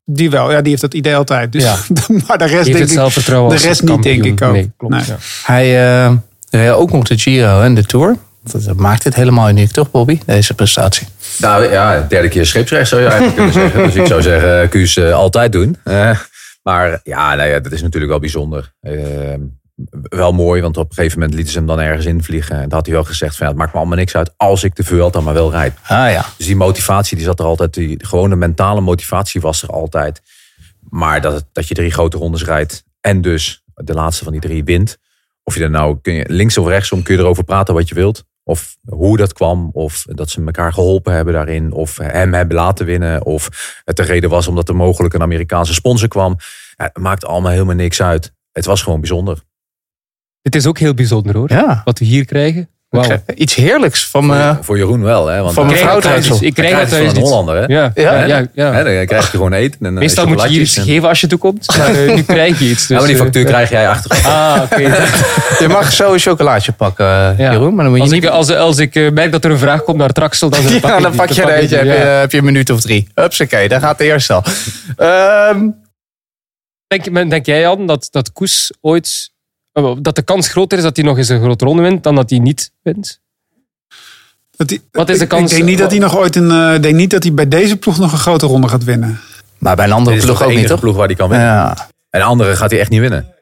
Die 0.05 0.29
wel. 0.29 0.51
Ja, 0.51 0.61
die 0.61 0.69
heeft 0.69 0.81
dat 0.81 0.93
idee 0.93 1.15
altijd. 1.15 1.51
Dus, 1.51 1.63
Ja. 1.63 1.75
maar 2.27 2.37
de 2.37 2.43
rest 2.43 2.51
Heeft 2.53 2.65
denk 2.65 2.77
het 2.79 2.89
ik... 2.89 2.95
zelfvertrouwen 2.95 3.49
de 3.49 3.55
als 3.55 3.65
rest 3.65 3.81
niet, 3.81 3.89
kampioen. 3.89 4.21
denk 4.21 4.41
ik 4.41 4.47
ook. 4.47 4.53
Nee, 4.53 4.71
klopt. 4.77 4.93
Nee. 4.93 5.03
Ja. 5.05 5.17
Hij 5.43 5.95
eh, 6.05 6.13
reed 6.49 6.71
ook 6.71 6.91
nog 6.91 7.03
de 7.07 7.17
Giro 7.17 7.61
en 7.61 7.75
de 7.75 7.83
Tour. 7.85 8.17
Dat, 8.43 8.75
maakt 8.75 9.03
het 9.03 9.15
helemaal 9.15 9.49
uniek, 9.49 9.71
toch 9.71 9.91
Bobby? 9.91 10.19
Deze 10.25 10.53
prestatie. 10.53 11.07
Nou 11.37 11.71
ja, 11.71 12.05
derde 12.09 12.27
keer 12.27 12.45
scheepsrecht 12.45 12.89
zou 12.89 13.01
je 13.01 13.07
eigenlijk 13.07 13.35
kunnen 13.37 13.53
zeggen. 13.53 13.83
Dus 13.83 13.95
ik 13.95 14.05
zou 14.05 14.21
zeggen, 14.21 14.61
eh, 14.61 14.69
Kuus 14.69 14.99
altijd 14.99 15.51
doen. 15.51 15.77
Eh, 15.83 16.19
maar 16.67 16.99
ja, 17.03 17.35
nou 17.35 17.49
ja, 17.49 17.59
dat 17.59 17.71
is 17.71 17.81
natuurlijk 17.81 18.11
wel 18.11 18.19
bijzonder. 18.19 18.73
Eh, 18.79 19.33
wel 20.01 20.33
mooi, 20.33 20.61
want 20.61 20.77
op 20.77 20.89
een 20.89 20.95
gegeven 20.95 21.19
moment 21.19 21.35
lieten 21.35 21.53
ze 21.53 21.57
hem 21.57 21.67
dan 21.67 21.79
ergens 21.79 22.05
invliegen. 22.05 22.55
En 22.55 22.63
dat 22.63 22.71
had 22.71 22.85
hij 22.85 22.95
wel 22.95 23.03
gezegd 23.03 23.35
van 23.35 23.45
ja, 23.45 23.51
het 23.51 23.61
maakt 23.61 23.73
me 23.73 23.79
allemaal 23.79 23.97
niks 23.97 24.15
uit 24.15 24.33
als 24.37 24.63
ik 24.63 24.75
de 24.75 24.83
Vuelta 24.83 25.21
maar 25.21 25.33
wel 25.33 25.51
rijd. 25.51 25.77
Ah 25.83 26.11
ja. 26.11 26.25
Dus 26.37 26.45
die 26.45 26.55
motivatie 26.55 27.17
die 27.17 27.25
zat 27.25 27.39
er 27.39 27.45
altijd. 27.45 27.73
Die 27.73 28.05
gewone 28.05 28.35
mentale 28.35 28.81
motivatie 28.81 29.41
was 29.41 29.61
er 29.61 29.69
altijd. 29.69 30.21
Maar 30.89 31.21
dat, 31.21 31.45
dat 31.51 31.67
je 31.67 31.73
drie 31.73 31.91
grote 31.91 32.17
rondes 32.17 32.43
rijdt 32.43 32.83
en 33.01 33.21
dus 33.21 33.63
de 33.73 33.93
laatste 33.93 34.23
van 34.23 34.33
die 34.33 34.41
drie 34.41 34.63
wint. 34.63 34.97
Of 35.43 35.55
je 35.55 35.63
er 35.63 35.69
nou 35.69 35.97
kun 36.01 36.13
je, 36.13 36.25
links 36.27 36.57
of 36.57 36.67
rechtsom 36.67 37.03
kun 37.03 37.15
je 37.15 37.21
erover 37.21 37.43
praten 37.43 37.73
wat 37.73 37.89
je 37.89 37.95
wilt. 37.95 38.25
Of 38.47 38.77
hoe 38.85 39.17
dat 39.17 39.33
kwam. 39.33 39.69
Of 39.73 40.05
dat 40.09 40.29
ze 40.29 40.43
elkaar 40.43 40.73
geholpen 40.73 41.13
hebben 41.13 41.33
daarin. 41.33 41.71
Of 41.71 41.97
hem 41.97 42.33
hebben 42.33 42.55
laten 42.55 42.85
winnen. 42.85 43.25
Of 43.25 43.49
het 43.83 43.95
de 43.95 44.03
reden 44.03 44.29
was 44.29 44.47
omdat 44.47 44.69
er 44.69 44.75
mogelijk 44.75 45.13
een 45.13 45.21
Amerikaanse 45.21 45.73
sponsor 45.73 46.07
kwam. 46.07 46.35
Ja, 46.75 46.83
het 46.83 46.97
maakt 46.97 47.25
allemaal 47.25 47.51
helemaal 47.51 47.75
niks 47.75 48.01
uit. 48.01 48.33
Het 48.51 48.65
was 48.65 48.81
gewoon 48.81 48.99
bijzonder. 48.99 49.43
Het 50.41 50.55
is 50.55 50.65
ook 50.67 50.77
heel 50.77 50.93
bijzonder 50.93 51.35
hoor. 51.35 51.51
Ja. 51.51 51.81
Wat 51.83 51.99
we 51.99 52.05
hier 52.05 52.25
krijgen. 52.25 52.69
Wauw. 52.97 53.23
Iets 53.35 53.55
heerlijks 53.55 54.07
van 54.07 54.25
Voor, 54.25 54.35
eh, 54.35 54.57
voor 54.61 54.77
Jeroen 54.77 55.03
wel. 55.03 55.27
Hè? 55.27 55.41
Want 55.41 55.53
van 55.53 55.63
dan 55.67 55.73
mevrouw 55.73 55.95
Ik 55.95 56.01
krijg 56.53 56.79
het 56.79 56.89
thuis. 56.89 57.11
Ik 57.11 57.17
een. 57.17 57.21
Hollander. 57.21 57.55
Hè? 57.55 57.65
Ja, 57.65 57.91
Ja, 57.95 58.23
ja, 58.23 58.47
ja, 58.53 58.83
dan 58.83 59.05
krijg 59.05 59.23
je 59.23 59.29
gewoon 59.29 59.53
eten. 59.53 59.85
En, 59.85 59.93
Meestal 59.93 60.27
moet 60.27 60.41
je 60.41 60.47
hier 60.47 60.61
iets 60.61 60.77
en- 60.77 60.83
geven 60.83 61.09
als 61.09 61.21
je 61.21 61.27
toekomt. 61.27 61.77
Maar 61.77 61.95
eh, 61.95 62.15
nu 62.15 62.23
krijg 62.23 62.59
je 62.59 62.65
iets. 62.65 62.79
Dus, 62.79 62.87
ja, 62.87 62.95
maar 62.95 63.05
die 63.05 63.15
eh, 63.15 63.21
factuur 63.21 63.45
krijg 63.45 63.69
jij 63.69 63.89
achteraf. 63.89 64.25
Ah, 64.25 64.61
oké. 64.63 64.81
Je 65.59 65.67
mag 65.67 65.93
zo 65.93 66.13
een 66.13 66.19
chocolaatje 66.19 66.71
pakken, 66.71 67.05
eh, 67.05 67.37
Ja. 67.37 67.51
Jeroen. 67.51 67.75
Maar 67.75 67.83
dan 67.83 67.93
moet 67.93 67.95
je 67.95 68.01
Als 68.01 68.11
niet... 68.11 68.23
ik, 68.23 68.29
als, 68.29 68.49
als 68.55 68.77
ik 68.77 69.11
merk 69.13 69.31
dat 69.31 69.45
er 69.45 69.51
een 69.51 69.57
vraag 69.57 69.83
komt 69.83 69.97
naar 69.97 70.11
Traxel, 70.11 70.49
dan, 70.55 70.59
pak 70.81 70.89
ja, 70.89 70.95
ik 70.97 71.03
dan 71.03 71.15
pak 71.15 71.29
je 71.29 71.41
er 71.41 71.49
eentje. 71.49 71.75
Heb 71.75 71.85
je, 71.85 71.91
ja. 71.91 71.95
heb 71.97 72.31
je 72.31 72.37
een 72.37 72.43
minuut 72.43 72.69
of 72.69 72.81
drie. 72.81 73.07
Hupsakee, 73.13 73.67
daar 73.67 73.79
gaat 73.79 73.97
de 73.97 74.03
eerste 74.03 74.33
al. 74.33 74.43
Ehm, 74.97 75.59
Denk, 76.87 77.29
denk 77.29 77.45
jij, 77.45 77.59
Jan, 77.59 77.87
dat, 77.87 78.07
dat 78.11 78.31
Koes 78.31 78.71
ooit... 78.81 79.31
Dat 80.01 80.15
de 80.15 80.21
kans 80.21 80.47
groter 80.47 80.77
is 80.77 80.83
dat 80.83 80.95
hij 80.95 81.05
nog 81.05 81.17
eens 81.17 81.29
een 81.29 81.41
grote 81.41 81.65
ronde 81.65 81.81
wint 81.81 82.03
dan 82.03 82.15
dat 82.15 82.29
hij 82.29 82.39
niet 82.39 82.71
wint? 82.81 83.19
Dat 84.55 84.67
die- 84.67 84.81
Wat 84.91 85.09
is 85.09 85.17
de 85.17 85.23
ik- 85.23 85.29
kans- 85.29 85.51
Ik 85.51 85.57
denk 85.57 85.69
niet 85.69 85.77
dat 85.77 85.91
hij 85.91 85.99
nog 85.99 86.17
ooit 86.17 86.35
een. 86.35 86.51
eh, 86.51 86.73
ik 86.73 86.81
denk 86.83 86.95
niet 86.95 87.09
dat 87.09 87.23
hij 87.23 87.33
bij 87.33 87.47
deze 87.47 87.77
ploeg 87.77 87.97
nog 87.97 88.11
een 88.11 88.17
grote 88.17 88.45
ronde 88.45 88.67
gaat 88.67 88.83
winnen. 88.83 89.19
maar 89.57 89.75
bij 89.75 89.85
een 89.85 89.91
andere 89.91 90.17
ploeg 90.17 90.37
de 90.37 90.43
ook 90.43 90.49
niet, 90.49 90.57
enige 90.57 90.71
toch? 90.73 90.79
ploeg 90.81 90.95
waar 90.95 91.05
hij 91.07 91.15
kan 91.15 91.29
winnen. 91.29 91.47
Ja. 91.47 91.89
En 92.09 92.19
de 92.19 92.25
andere 92.25 92.55
gaat 92.55 92.71
hij 92.71 92.79
echt 92.79 92.89
niet 92.89 92.99
winnen. 92.99 93.33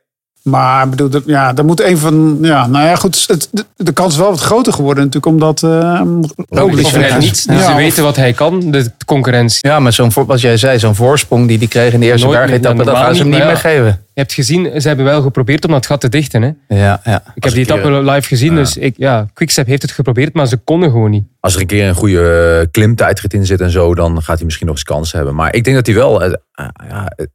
Maar 0.50 0.84
ik 0.84 0.90
bedoel, 0.90 1.10
dat- 1.10 1.24
ja, 1.26 1.54
dan 1.54 1.66
moet 1.66 1.82
een 1.82 1.98
van. 1.98 2.38
Ja, 2.42 2.68
nou 2.68 2.86
ja, 2.86 2.96
goed. 2.96 3.24
Het, 3.28 3.48
de, 3.52 3.66
de 3.76 3.92
kans 3.92 4.14
is 4.14 4.20
wel 4.20 4.30
wat 4.30 4.40
groter 4.40 4.74
geworden, 4.74 5.04
natuurlijk, 5.04 5.34
omdat. 5.34 5.64
eh 5.64 6.02
Roglic 6.50 6.88
weg 6.88 7.12
net 7.12 7.24
is. 7.24 7.30
niet. 7.30 7.48
Dus 7.48 7.58
Ja, 7.58 7.64
ze 7.66 7.70
of- 7.72 7.76
weten 7.76 8.04
wat 8.04 8.16
hij 8.16 8.34
kan, 8.34 8.72
de 8.72 8.92
concurrentie. 9.06 9.60
Ja, 9.70 9.80
maar 9.80 9.94
zo'n, 9.94 10.12
wat 10.26 10.42
jij 10.42 10.58
zei, 10.58 10.80
zo'n 10.80 10.96
voorsprong 10.96 11.48
die 11.48 11.58
die 11.58 11.68
kreeg 11.68 11.94
in 11.94 12.00
de 12.00 12.06
eerste 12.06 12.28
bergetappe, 12.28 12.84
dat 12.84 12.98
gaan 12.98 13.16
ze 13.16 13.22
hem 13.22 13.32
niet 13.32 13.44
meer 13.44 13.58
geven. 13.58 13.86
Je 14.14 14.22
hebt 14.22 14.34
gezien, 14.34 14.82
ze 14.82 14.88
hebben 14.88 15.06
wel 15.06 15.22
geprobeerd 15.22 15.66
om 15.66 15.72
dat 15.72 15.86
gat 15.86 16.02
te 16.02 16.10
dichten. 16.10 16.42
Hè? 16.42 16.52
Ja, 16.68 17.02
ja. 17.04 17.24
Ik 17.36 17.44
heb 17.44 17.54
die 17.54 17.64
etappe 17.64 17.92
live 18.12 18.28
gezien, 18.28 18.56
dus 18.56 18.78
ik, 18.78 18.94
ja, 18.98 19.26
Quickstep 19.34 19.68
heeft 19.68 19.82
het 19.82 19.92
geprobeerd, 19.92 20.34
maar 20.34 20.48
ze 20.48 20.58
konden 20.58 20.92
gewoon 20.92 21.10
niet. 21.12 21.24
Als 21.40 21.56
er 21.56 21.62
een 21.62 21.68
keer 21.68 21.88
een 21.88 21.96
goede 21.96 22.58
eh, 22.62 22.68
klimtijdrit 22.72 23.34
in 23.34 23.46
zit 23.46 23.62
en 23.62 23.70
zo, 23.72 23.96
dan 23.96 24.22
gaat 24.24 24.36
hij 24.36 24.46
misschien 24.46 24.68
nog 24.68 24.76
eens 24.76 24.86
kans 24.86 25.12
hebben. 25.12 25.36
Maar 25.36 25.54
ik 25.56 25.64
denk 25.64 25.76
dat 25.76 25.86
hij 25.86 25.96
wel. 25.96 26.24
ja, 26.24 26.38
eh, 27.16 27.26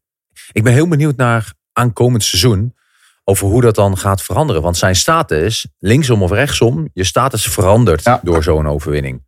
ik 0.52 0.62
ben 0.62 0.72
heel 0.72 0.88
benieuwd 0.88 1.16
naar 1.16 1.52
aankomend 1.72 2.24
seizoen. 2.24 2.74
Over 3.30 3.46
hoe 3.46 3.60
dat 3.60 3.74
dan 3.74 3.98
gaat 3.98 4.22
veranderen. 4.22 4.62
Want 4.62 4.76
zijn 4.76 4.96
status, 4.96 5.66
linksom 5.78 6.22
of 6.22 6.30
rechtsom, 6.30 6.88
je 6.92 7.04
status 7.04 7.46
verandert 7.46 8.04
Ja. 8.04 8.20
door 8.22 8.42
zo'n 8.42 8.68
overwinning. 8.68 9.22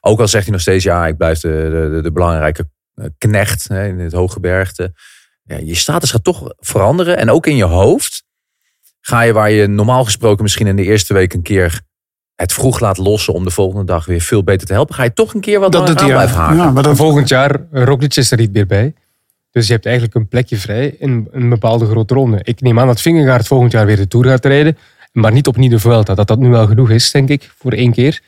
Ook 0.00 0.20
al 0.20 0.28
zegt 0.28 0.44
hij 0.44 0.52
nog 0.52 0.60
steeds, 0.60 0.84
ja, 0.84 1.06
ik 1.06 1.16
blijf 1.16 1.40
de, 1.40 1.48
de, 1.48 1.94
de, 1.94 2.02
de 2.02 2.12
belangrijke 2.12 2.68
eh, 2.94 3.06
knecht 3.18 3.68
hè, 3.68 3.86
in 3.86 3.98
het 3.98 4.12
hooggebergte. 4.12 4.92
Ja, 5.42 5.56
je 5.56 5.74
status 5.74 6.10
gaat 6.10 6.24
toch 6.24 6.52
veranderen. 6.56 7.16
En 7.16 7.30
ook 7.30 7.46
in 7.46 7.56
je 7.56 7.64
hoofd 7.64 8.24
ga 9.00 9.20
je 9.20 9.32
waar 9.32 9.50
je 9.50 9.66
normaal 9.66 10.04
gesproken 10.04 10.42
misschien 10.42 10.66
in 10.66 10.76
de 10.76 10.84
eerste 10.84 11.14
week 11.14 11.32
een 11.34 11.42
keer 11.42 11.80
het 12.34 12.52
vroeg 12.52 12.80
laat 12.80 12.98
lossen 12.98 13.34
om 13.34 13.44
de 13.44 13.50
volgende 13.50 13.84
dag 13.84 14.06
weer 14.06 14.20
veel 14.20 14.42
beter 14.44 14.66
te 14.66 14.72
helpen, 14.72 14.94
ga 14.94 15.02
je 15.02 15.12
toch 15.12 15.34
een 15.34 15.40
keer 15.40 15.60
wat 15.60 15.72
dat 15.72 15.86
doet 15.86 15.98
aan 15.98 16.04
hij 16.04 16.14
blijven 16.14 16.36
ja. 16.36 16.42
haken. 16.42 16.56
Ja, 16.56 16.70
maar 16.70 16.82
dat, 16.82 16.96
Volgend 16.96 17.28
jaar, 17.28 17.60
Roglic 17.70 18.16
is 18.16 18.30
er 18.30 18.38
niet 18.38 18.52
meer 18.52 18.66
bij. 18.66 18.94
Dus 19.54 19.66
je 19.66 19.72
hebt 19.72 19.84
eigenlijk 19.86 20.14
een 20.14 20.28
plekje 20.28 20.56
vrij 20.56 20.94
in 20.98 21.28
een 21.32 21.48
bepaalde 21.48 21.86
grote 21.86 22.14
ronde. 22.14 22.40
Ik 22.42 22.60
neem 22.60 22.80
aan 22.80 22.86
dat 22.86 23.00
Vingegaard 23.00 23.46
volgend 23.46 23.72
jaar 23.72 23.86
weer 23.86 23.96
de 23.96 24.08
Tour 24.08 24.26
gaat 24.26 24.44
rijden. 24.44 24.76
Maar 25.12 25.32
niet 25.32 25.46
opnieuw 25.46 25.70
de 25.70 25.78
Vuelta. 25.78 26.14
Dat 26.14 26.26
dat 26.26 26.38
nu 26.38 26.48
wel 26.48 26.66
genoeg 26.66 26.90
is, 26.90 27.10
denk 27.10 27.28
ik, 27.28 27.50
voor 27.58 27.72
één 27.72 27.92
keer. 27.92 28.20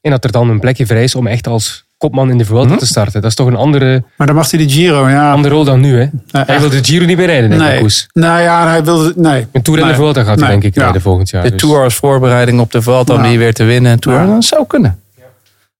En 0.00 0.10
dat 0.10 0.24
er 0.24 0.32
dan 0.32 0.48
een 0.50 0.60
plekje 0.60 0.86
vrij 0.86 1.02
is 1.02 1.14
om 1.14 1.26
echt 1.26 1.46
als 1.46 1.84
kopman 1.96 2.30
in 2.30 2.38
de 2.38 2.44
Vuelta 2.44 2.76
te 2.76 2.86
starten. 2.86 3.20
Dat 3.20 3.30
is 3.30 3.36
toch 3.36 3.46
een 3.46 3.56
andere, 3.56 4.02
maar 4.16 4.26
dan 4.26 4.36
mag 4.36 4.50
hij 4.50 4.60
de 4.66 4.68
Giro, 4.72 5.08
ja. 5.08 5.32
andere 5.32 5.54
rol 5.54 5.64
dan 5.64 5.80
nu, 5.80 5.98
hè? 6.00 6.06
Hij 6.30 6.60
wil 6.60 6.68
de 6.70 6.84
Giro 6.84 7.04
niet 7.04 7.16
meer 7.16 7.26
rijden, 7.26 7.50
denk 7.50 7.62
ik, 7.62 7.68
nee. 7.68 7.80
Koes. 7.80 8.08
Nou 8.12 8.40
ja, 8.40 8.68
hij 8.68 8.84
wilde. 8.84 9.12
Nee. 9.16 9.46
Een 9.52 9.62
Tour 9.62 9.80
en 9.80 9.88
de. 9.88 9.94
Vuelta 9.94 10.22
gaat 10.22 10.38
hij, 10.40 10.48
Nee. 10.48 10.60
denk 10.60 10.62
ik, 10.62 10.74
Ja. 10.74 10.82
rijden 10.82 11.00
volgend 11.00 11.30
jaar. 11.30 11.42
De 11.42 11.50
dus. 11.50 11.60
Tour 11.60 11.82
als 11.82 11.94
voorbereiding 11.94 12.60
op 12.60 12.72
de 12.72 12.82
Vuelta 12.82 13.14
om 13.14 13.22
Ja. 13.22 13.28
die 13.28 13.38
weer 13.38 13.54
te 13.54 13.64
winnen. 13.64 13.92
Een 13.92 13.98
Tour, 13.98 14.18
Ja. 14.18 14.26
dat 14.26 14.44
zou 14.44 14.66
kunnen. 14.66 15.00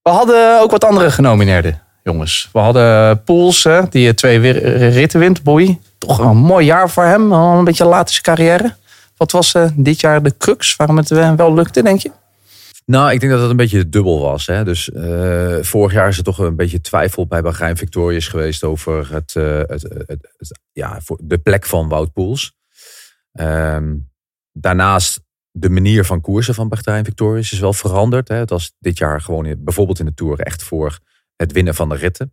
We 0.03 0.11
hadden 0.11 0.61
ook 0.63 0.71
wat 0.71 0.85
andere 0.85 1.11
genomineerden, 1.11 1.81
jongens. 2.03 2.49
We 2.53 2.59
hadden 2.59 3.23
Poels, 3.23 3.65
hè, 3.65 3.89
die 3.89 4.09
eh, 4.09 4.15
twee 4.15 4.51
ritten 4.89 5.21
wint. 5.21 5.41
Toch 5.99 6.19
een 6.19 6.37
mooi 6.37 6.65
jaar 6.65 6.91
voor 6.91 7.05
hem, 7.05 7.33
al 7.33 7.59
een 7.59 7.65
beetje 7.65 7.85
laat 7.85 8.07
in 8.07 8.13
zijn 8.13 8.23
carrière. 8.23 8.77
Wat 9.17 9.33
was 9.33 9.55
eh, 9.55 9.69
dit 9.75 10.01
jaar 10.01 10.23
de 10.23 10.35
crux 10.39 10.77
waarom 10.77 10.97
het 10.97 11.11
eh, 11.11 11.35
wel 11.35 11.55
lukte, 11.55 11.83
denk 11.83 12.01
je? 12.01 12.11
Nou, 12.85 13.13
ik 13.13 13.21
denk 13.21 13.33
dat 13.33 13.41
het 13.41 13.51
een 13.51 13.57
beetje 13.57 13.89
dubbel 13.89 14.21
was. 14.21 14.47
Hè? 14.47 14.65
Dus 14.65 14.91
vorig 15.61 15.93
jaar 15.93 16.09
is 16.09 16.19
er 16.19 16.25
toch 16.25 16.39
een 16.39 16.57
beetje 16.57 16.81
twijfel 16.81 17.27
bij 17.27 17.43
Bahrein 17.43 17.77
Victorious 17.77 18.29
geweest 18.29 18.65
over 18.65 19.13
het, 19.13 19.35
het, 19.67 20.61
ja, 20.73 21.01
voor 21.01 21.19
de 21.23 21.39
plek 21.39 21.67
van 21.67 21.89
Wout 21.89 22.13
Poels. 22.13 22.53
Ehm, 23.33 23.95
daarnaast 24.53 25.21
de 25.51 25.71
manier 25.71 26.05
van 26.05 26.21
koersen 26.21 26.55
van 26.55 26.69
Bahrein 26.69 27.05
Victorious 27.05 27.53
is 27.53 27.59
wel 27.59 27.73
veranderd. 27.73 28.29
Hè? 28.29 28.37
Het 28.37 28.51
was 28.51 28.73
dit 28.79 28.99
jaar 28.99 29.21
gewoon 29.21 29.55
bijvoorbeeld 29.59 29.99
in 29.99 30.07
de 30.07 30.15
Tour 30.15 30.41
echt 30.41 30.63
voor 30.63 30.99
het 31.39 31.53
winnen 31.53 31.75
van 31.75 31.89
de 31.89 31.95
ritten. 31.95 32.33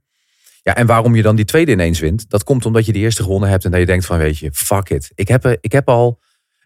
Ja, 0.61 0.75
en 0.75 0.85
waarom 0.85 1.15
je 1.15 1.21
dan 1.21 1.35
die 1.35 1.45
tweede 1.45 1.71
ineens 1.71 1.99
wint, 1.99 2.29
dat 2.29 2.43
komt 2.43 2.65
omdat 2.65 2.85
je 2.85 2.91
die 2.93 3.01
eerste 3.03 3.23
gewonnen 3.23 3.49
hebt 3.49 3.65
en 3.65 3.71
dat 3.71 3.79
je 3.79 3.85
denkt 3.85 4.05
van 4.05 4.17
weet 4.17 4.37
je, 4.37 4.49
fuck 4.53 4.89
it. 4.89 5.11
Ik 5.15 5.27
heb, 5.27 5.45
er- 5.45 5.57
ik 5.61 5.71
heb 5.71 5.89
al, 5.89 6.19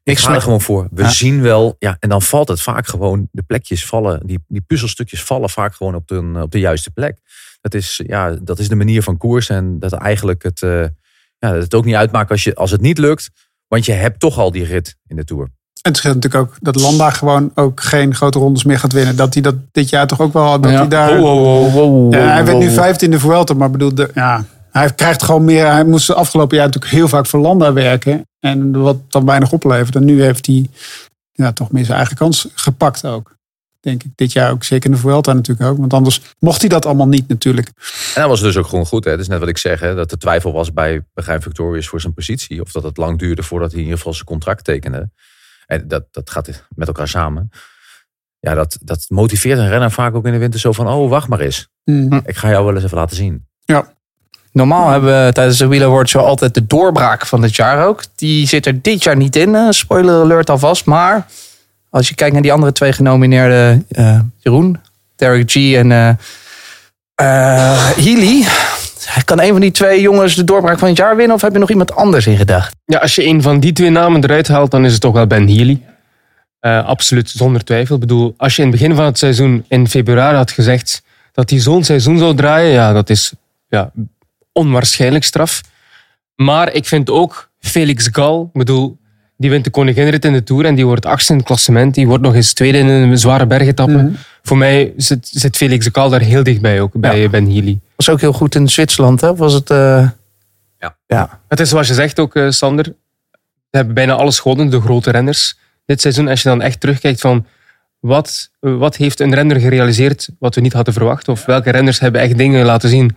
ik 0.04 0.18
ga 0.18 0.34
er 0.36 0.42
gewoon 0.42 0.62
voor. 0.62 0.88
We 0.92 1.02
Ja. 1.02 1.10
zien 1.10 1.42
wel, 1.42 1.76
ja, 1.80 1.98
en 2.00 2.10
dan 2.10 2.22
valt 2.22 2.48
het 2.48 2.62
vaak 2.62 2.88
gewoon, 2.88 3.28
de 3.32 3.42
plekjes 3.42 3.86
vallen, 3.86 4.28
die, 4.28 4.40
die 4.48 4.62
puzzelstukjes 4.62 5.24
vallen 5.24 5.50
vaak 5.50 5.76
gewoon 5.76 5.96
op 5.96 6.08
de, 6.08 6.40
op 6.42 6.52
de 6.52 6.60
juiste 6.60 6.92
plek. 6.92 7.18
Dat 7.62 7.74
is, 7.74 8.02
ja, 8.08 8.32
dat 8.32 8.60
is 8.60 8.68
de 8.70 8.76
manier 8.76 9.04
van 9.04 9.18
koers 9.18 9.50
en 9.50 9.80
dat 9.80 9.94
eigenlijk 9.94 10.44
het, 10.44 10.62
eh, 10.62 10.82
ja, 11.38 11.52
dat 11.54 11.64
het 11.64 11.74
ook 11.74 11.86
niet 11.86 11.96
uitmaakt 11.96 12.32
als, 12.32 12.44
je, 12.44 12.56
als 12.56 12.72
het 12.72 12.82
niet 12.82 12.98
lukt, 12.98 13.30
want 13.68 13.86
je 13.86 13.92
hebt 13.92 14.20
toch 14.20 14.38
al 14.38 14.52
die 14.52 14.66
rit 14.66 14.96
in 15.08 15.16
de 15.16 15.24
Tour. 15.24 15.50
En 15.82 15.92
het 15.92 15.98
scheelt 15.98 16.16
natuurlijk 16.16 16.44
ook 16.44 16.58
dat 16.60 16.76
Landa 16.76 17.10
gewoon 17.10 17.52
ook 17.56 17.82
geen 17.82 18.16
grote 18.16 18.40
rondes 18.40 18.64
meer 18.64 18.80
gaat 18.80 18.94
winnen. 18.94 19.16
Dat 19.16 19.34
hij 19.34 19.44
dat 19.44 19.56
dit 19.72 19.90
jaar 19.90 20.08
toch 20.08 20.22
ook 20.22 20.34
wel 20.34 20.44
had. 20.44 20.64
Dat 20.64 20.72
hij 20.72 20.88
daar. 20.88 21.20
Ja, 21.20 22.34
hij 22.34 22.46
werd 22.46 22.58
nu 22.58 22.70
vijfde 22.70 23.06
in 23.06 23.12
de 23.12 23.20
Vuelta, 23.20 23.54
maar 23.54 23.72
bedoel, 23.72 23.96
de, 23.96 24.10
ja, 24.14 24.44
hij 24.72 24.94
krijgt 24.94 25.24
gewoon 25.24 25.44
meer. 25.44 25.72
Hij 25.72 25.86
moest 25.86 26.08
de 26.08 26.14
afgelopen 26.14 26.58
jaar 26.58 26.66
natuurlijk 26.66 26.94
heel 26.94 27.08
vaak 27.08 27.26
voor 27.26 27.40
Landa 27.40 27.74
werken. 27.74 28.28
En 28.40 28.82
wat 28.82 28.98
dan 29.08 29.26
weinig 29.26 29.52
oplevert. 29.52 29.96
En 29.96 30.06
nu 30.06 30.24
heeft 30.24 30.46
hij 30.46 30.70
ja, 31.32 31.52
toch 31.52 31.72
meer 31.72 31.86
zijn 31.86 31.98
eigen 31.98 32.16
kans 32.16 32.48
gepakt 32.54 33.06
ook. 33.06 33.38
Denk 33.80 34.04
ik. 34.04 34.12
Dit 34.16 34.32
jaar 34.32 34.52
ook. 34.52 34.64
Zeker 34.64 34.90
in 34.90 34.96
de 34.96 35.02
Vuelta 35.02 35.34
natuurlijk 35.34 35.70
ook. 35.70 35.78
Want 35.78 35.94
anders 35.94 36.22
mocht 36.40 36.62
hij 36.62 36.70
dat 36.70 36.86
allemaal 36.86 37.08
niet 37.08 37.28
natuurlijk. 37.28 37.68
En 38.16 38.22
dat 38.22 38.30
was 38.30 38.42
dus 38.42 38.58
ook 38.58 38.68
gewoon 38.68 38.86
goed. 38.86 39.04
Hè? 39.04 39.12
Dat 39.12 39.20
is 39.20 39.28
net 39.28 39.40
wat 39.40 39.50
ik 39.50 39.58
zeg. 39.58 39.80
Hè? 39.80 39.96
Dat 39.96 40.12
er 40.12 40.18
twijfel 40.18 40.52
was 40.52 40.74
bij 40.74 41.02
Begrijp 41.14 41.44
Victorious 41.44 41.88
voor 41.88 42.02
zijn 42.02 42.14
positie. 42.14 42.62
Of 42.62 42.72
dat 42.72 42.84
het 42.84 42.98
lang 42.98 43.20
duurde 43.20 43.44
voordat 43.44 43.70
hij 43.70 43.78
in 43.78 43.84
ieder 43.84 43.98
geval 43.98 44.14
zijn 44.14 44.26
contract 44.26 44.64
tekende. 44.64 45.10
En 45.70 45.88
dat, 45.88 46.04
dat 46.12 46.30
gaat 46.30 46.64
met 46.76 46.88
elkaar 46.88 47.08
samen. 47.08 47.50
Ja, 48.40 48.54
dat, 48.54 48.78
dat 48.82 49.06
motiveert 49.08 49.60
een 49.60 49.70
renner 49.70 49.92
vaak 49.92 50.16
ook 50.16 50.26
in 50.26 50.32
de 50.32 50.38
winter 50.38 50.60
zo 50.60 50.72
van... 50.72 50.88
Oh, 50.88 51.10
wacht 51.10 51.28
maar 51.28 51.40
eens. 51.40 51.68
Mm. 51.86 52.22
Ik 52.26 52.36
ga 52.38 52.50
jou 52.50 52.66
wel 52.66 52.76
eens 52.76 52.84
even 52.84 52.98
laten 52.98 53.16
zien. 53.16 53.48
Normaal 54.52 54.90
hebben 54.90 55.26
we 55.26 55.32
tijdens 55.34 55.58
de 55.58 55.68
Wheel 55.68 55.84
Award 55.84 56.10
Show 56.10 56.26
altijd 56.26 56.54
de 56.54 56.66
doorbraak 56.66 57.26
van 57.26 57.42
het 57.42 57.56
jaar 57.56 57.86
ook. 57.86 58.04
Die 58.16 58.48
zit 58.48 58.66
er 58.66 58.82
dit 58.82 59.04
jaar 59.04 59.16
niet 59.16 59.36
in. 59.36 59.56
eh, 59.56 59.68
spoiler 59.70 60.22
alert 60.22 60.50
alvast. 60.50 60.86
Maar 60.86 61.28
als 61.90 62.10
je 62.10 62.16
kijkt 62.16 62.34
naar 62.34 62.42
die 62.42 62.54
andere 62.54 62.72
twee 62.72 62.94
genomineerden. 62.94 63.86
eh, 63.90 64.20
Jeroen, 64.38 64.80
Derek 65.16 65.52
G 65.52 65.56
en 65.56 65.92
eh 65.92 66.10
eh, 67.16 67.90
Healy. 67.96 68.46
Kan 69.26 69.42
een 69.42 69.52
van 69.52 69.62
die 69.62 69.72
twee 69.72 70.02
jongens 70.02 70.36
de 70.36 70.44
doorbraak 70.44 70.80
van 70.80 70.88
het 70.88 70.98
jaar 70.98 71.16
winnen? 71.16 71.36
Of 71.36 71.42
heb 71.42 71.54
je 71.54 71.60
nog 71.60 71.70
iemand 71.70 71.96
anders 71.96 72.28
in 72.28 72.38
gedacht? 72.38 72.76
Ja, 72.86 72.98
als 72.98 73.16
je 73.16 73.26
een 73.26 73.42
van 73.42 73.60
die 73.60 73.74
twee 73.74 73.90
namen 73.90 74.24
eruit 74.24 74.48
haalt, 74.48 74.72
dan 74.72 74.86
is 74.86 74.92
het 74.92 75.02
toch 75.02 75.14
wel 75.14 75.28
Ben 75.28 75.48
Healy. 75.48 75.82
Eh, 76.60 76.86
absoluut, 76.86 77.30
zonder 77.30 77.64
twijfel. 77.64 77.96
Ik 77.96 78.02
bedoel, 78.02 78.34
als 78.38 78.56
je 78.56 78.62
in 78.62 78.68
het 78.68 78.80
begin 78.80 78.96
van 78.96 79.06
het 79.06 79.18
seizoen 79.18 79.66
in 79.68 79.88
februari 79.88 80.36
had 80.36 80.52
gezegd 80.52 81.02
dat 81.32 81.50
hij 81.50 81.60
zo'n 81.60 81.84
seizoen 81.84 82.18
zou 82.18 82.36
draaien, 82.36 82.72
ja, 82.72 82.94
dat 82.94 83.10
is 83.10 83.34
ja, 83.68 83.92
onwaarschijnlijk 84.52 85.24
straf. 85.24 85.62
Maar 86.36 86.74
ik 86.74 86.86
vind 86.86 87.10
ook 87.10 87.50
Felix 87.60 88.10
Gal, 88.12 88.44
ik 88.54 88.60
bedoel, 88.60 88.98
die 89.38 89.50
wint 89.50 89.64
de 89.64 89.70
koninginrit 89.70 90.26
in 90.26 90.34
de 90.34 90.44
Tour 90.44 90.66
en 90.66 90.76
die 90.76 90.86
wordt 90.86 91.06
achtste 91.06 91.32
in 91.32 91.38
het 91.38 91.48
klassement. 91.48 91.94
Die 91.96 92.08
wordt 92.08 92.24
nog 92.24 92.36
eens 92.36 92.54
tweede 92.54 92.78
in 92.78 92.88
een 92.88 93.18
zware 93.18 93.46
bergetappe. 93.46 93.92
Mhm. 93.98 94.12
Voor 94.42 94.58
mij 94.58 94.94
zit, 94.98 95.30
zit 95.32 95.58
Felix 95.58 95.90
Gal 95.92 96.10
daar 96.10 96.22
heel 96.22 96.44
dichtbij 96.44 96.82
ook, 96.82 96.92
bij 96.94 97.30
Ben 97.30 97.52
Healy. 97.52 97.80
Was 98.00 98.10
ook 98.10 98.20
heel 98.22 98.34
goed 98.34 98.56
in 98.56 98.68
Zwitserland, 98.70 99.22
hè? 99.22 99.30
Of 99.30 99.38
Was 99.38 99.54
het... 99.54 99.70
eh, 99.70 100.10
Ja. 100.80 100.98
ja. 101.08 101.42
Het 101.48 101.60
is 101.60 101.70
zoals 101.70 101.88
je 101.88 101.94
zegt 101.94 102.20
ook, 102.20 102.36
eh, 102.36 102.50
Sander. 102.50 102.86
Ze 103.72 103.78
hebben 103.78 103.94
bijna 103.94 104.14
alles 104.14 104.40
gewonnen, 104.40 104.70
de 104.70 104.82
grote 104.82 105.12
renners. 105.12 105.58
Dit 105.86 106.02
seizoen, 106.02 106.28
als 106.28 106.42
je 106.42 106.50
dan 106.50 106.62
echt 106.62 106.80
terugkijkt 106.80 107.22
van 107.22 107.46
wat, 108.00 108.50
wat 108.60 108.96
heeft 108.96 109.20
een 109.20 109.34
renner 109.34 109.60
gerealiseerd 109.60 110.30
wat 110.40 110.56
we 110.56 110.62
niet 110.62 110.74
hadden 110.74 110.94
verwacht? 110.94 111.28
Of 111.28 111.46
welke 111.46 111.70
renners 111.70 112.00
hebben 112.00 112.22
echt 112.22 112.38
dingen 112.38 112.66
laten 112.66 112.90
zien 112.90 113.16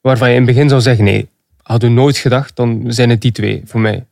waarvan 0.00 0.28
je 0.28 0.34
in 0.36 0.42
het 0.46 0.50
begin 0.54 0.68
zou 0.68 0.80
zeggen, 0.80 1.04
nee, 1.04 1.28
hadden 1.62 1.88
we 1.88 1.94
nooit 1.94 2.16
gedacht, 2.16 2.56
dan 2.56 2.84
zijn 2.88 3.10
het 3.10 3.20
die 3.20 3.32
twee 3.32 3.62
voor 3.66 3.80
mij. 3.80 4.06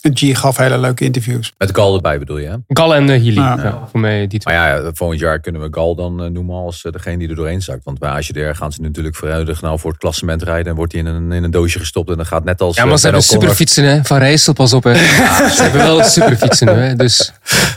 En 0.00 0.16
G 0.16 0.38
gaf 0.38 0.56
hele 0.56 0.78
leuke 0.78 1.04
interviews. 1.04 1.52
Met 1.58 1.76
Gal 1.76 1.94
erbij 1.94 2.18
bedoel 2.18 2.38
je, 2.38 2.48
hè? 2.48 2.56
Gal 2.68 2.94
en 2.94 3.02
uh, 3.02 3.08
Healy, 3.08 3.34
Ja. 3.34 3.56
ja, 3.62 3.88
voor 3.90 4.00
mij 4.00 4.26
die 4.26 4.38
twee. 4.40 4.56
Maar 4.56 4.82
ja, 4.82 4.90
volgend 4.94 5.20
jaar 5.20 5.40
kunnen 5.40 5.60
we 5.60 5.68
Gal 5.70 5.94
dan 5.94 6.22
eh, 6.22 6.30
noemen 6.30 6.54
als 6.54 6.84
eh, 6.84 6.92
degene 6.92 7.18
die 7.18 7.28
er 7.28 7.34
doorheen 7.34 7.62
zakt. 7.62 7.84
Want 7.84 7.98
bij 7.98 8.10
AGDR 8.10 8.50
gaan 8.52 8.72
ze 8.72 8.80
natuurlijk 8.80 9.16
vooruit 9.16 9.60
nou 9.60 9.78
voor 9.78 9.90
het 9.90 10.00
klassement 10.00 10.42
rijden. 10.42 10.66
En 10.66 10.74
wordt 10.76 10.92
hij 10.92 11.00
in 11.00 11.06
een, 11.06 11.32
in 11.32 11.44
een 11.44 11.50
doosje 11.50 11.78
gestopt. 11.78 12.10
En 12.10 12.16
dan 12.16 12.26
gaat 12.26 12.44
net 12.44 12.60
als 12.60 12.76
Ja, 12.76 12.84
maar 12.84 12.98
ze 12.98 13.04
hebben 13.04 13.22
superfietsen 13.22 13.84
hè, 13.84 14.04
van 14.04 14.18
Rijssel, 14.18 14.52
pas 14.52 14.72
op. 14.72 14.84
Hè. 14.84 14.94
ze 15.56 15.62
hebben 15.62 15.82
wel 15.82 16.02
superfietsen 16.04 16.68
hè, 16.68 16.94
dus... 16.94 17.32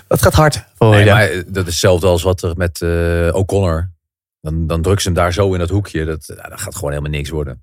Dat 0.08 0.21
gaat 0.21 0.34
hard. 0.34 0.63
voor 0.77 0.89
Nee, 0.89 1.05
je. 1.05 1.12
maar 1.12 1.29
dat 1.47 1.63
is 1.65 1.71
hetzelfde 1.71 2.08
als 2.08 2.23
wat 2.23 2.41
er 2.41 2.53
met 2.58 2.82
O'Connor. 3.32 3.89
Dan, 4.41 4.67
dan 4.67 4.82
drukken 4.82 5.01
ze 5.01 5.08
hem 5.10 5.17
daar 5.17 5.34
zo 5.34 5.53
in 5.53 5.60
dat 5.60 5.69
hoekje. 5.69 6.05
Dat, 6.05 6.34
ja, 6.38 6.49
dat 6.49 6.62
gaat 6.62 6.75
gewoon 6.75 6.89
helemaal 6.91 7.12
niks 7.12 7.29
worden. 7.29 7.62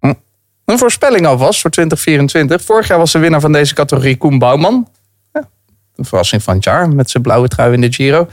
Een 0.67 0.79
voorspelling 0.79 1.27
alvast 1.27 1.61
voor 1.61 1.71
2024. 1.71 2.63
Vorig 2.63 2.89
jaar 2.89 2.99
was 2.99 3.13
de 3.13 3.19
winnaar 3.19 3.41
van 3.41 3.53
deze 3.53 3.75
categorie 3.75 4.17
Koen 4.17 4.39
Bouwman. 4.39 4.89
Ja, 5.33 5.49
een 5.97 6.05
verrassing 6.05 6.43
van 6.43 6.55
het 6.55 6.65
jaar 6.65 6.89
met 6.89 7.11
zijn 7.11 7.23
blauwe 7.23 7.49
trui 7.49 7.73
in 7.73 7.81
de 7.81 7.93
Giro. 7.93 8.29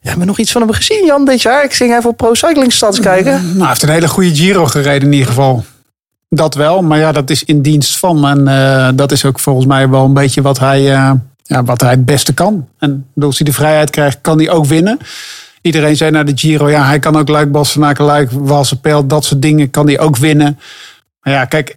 Ja, 0.00 0.18
we 0.18 0.24
nog 0.24 0.38
iets 0.38 0.52
van 0.52 0.60
hem 0.60 0.72
gezien, 0.72 1.06
Jan, 1.06 1.24
dit 1.24 1.42
jaar? 1.42 1.64
Ik 1.64 1.72
ging 1.72 1.96
even 1.96 2.10
op 2.10 2.16
Pro 2.16 2.34
Cycling 2.34 2.72
Stats 2.72 3.00
kijken. 3.00 3.32
Nou, 3.32 3.58
hij 3.58 3.68
heeft 3.68 3.82
een 3.82 3.88
hele 3.88 4.08
goede 4.08 4.34
Giro 4.34 4.66
gereden 4.66 5.08
in 5.08 5.12
ieder 5.12 5.28
geval. 5.28 5.64
Dat 6.28 6.54
wel, 6.54 6.82
maar 6.82 6.98
ja, 6.98 7.12
dat 7.12 7.30
is 7.30 7.44
in 7.44 7.62
dienst 7.62 7.98
van. 7.98 8.26
En 8.26 8.48
eh, 8.48 8.88
dat 8.94 9.12
is 9.12 9.24
ook 9.24 9.38
volgens 9.38 9.66
mij 9.66 9.88
wel 9.88 10.04
een 10.04 10.12
beetje 10.12 10.42
wat 10.42 10.58
hij, 10.58 10.94
eh, 10.94 11.12
ja, 11.42 11.64
wat 11.64 11.80
hij 11.80 11.90
het 11.90 12.04
beste 12.04 12.34
kan. 12.34 12.68
En 12.78 13.06
als 13.20 13.38
hij 13.38 13.46
de 13.46 13.52
vrijheid 13.52 13.90
krijgt, 13.90 14.18
kan 14.20 14.38
hij 14.38 14.50
ook 14.50 14.66
winnen. 14.66 14.98
Iedereen 15.62 15.96
zei 15.96 16.10
naar 16.10 16.24
de 16.24 16.32
Giro, 16.34 16.70
ja, 16.70 16.84
hij 16.84 16.98
kan 16.98 17.16
ook 17.16 17.28
Luik, 17.28 17.52
Bastenaken, 17.52 18.04
Luik, 18.04 18.30
Walse 18.30 18.80
Pijl, 18.80 19.06
dat 19.06 19.24
soort 19.24 19.42
dingen 19.42 19.70
kan 19.70 19.86
hij 19.86 19.98
ook 19.98 20.16
winnen. 20.16 20.58
Maar 21.28 21.36
ja, 21.38 21.44
kijk, 21.44 21.76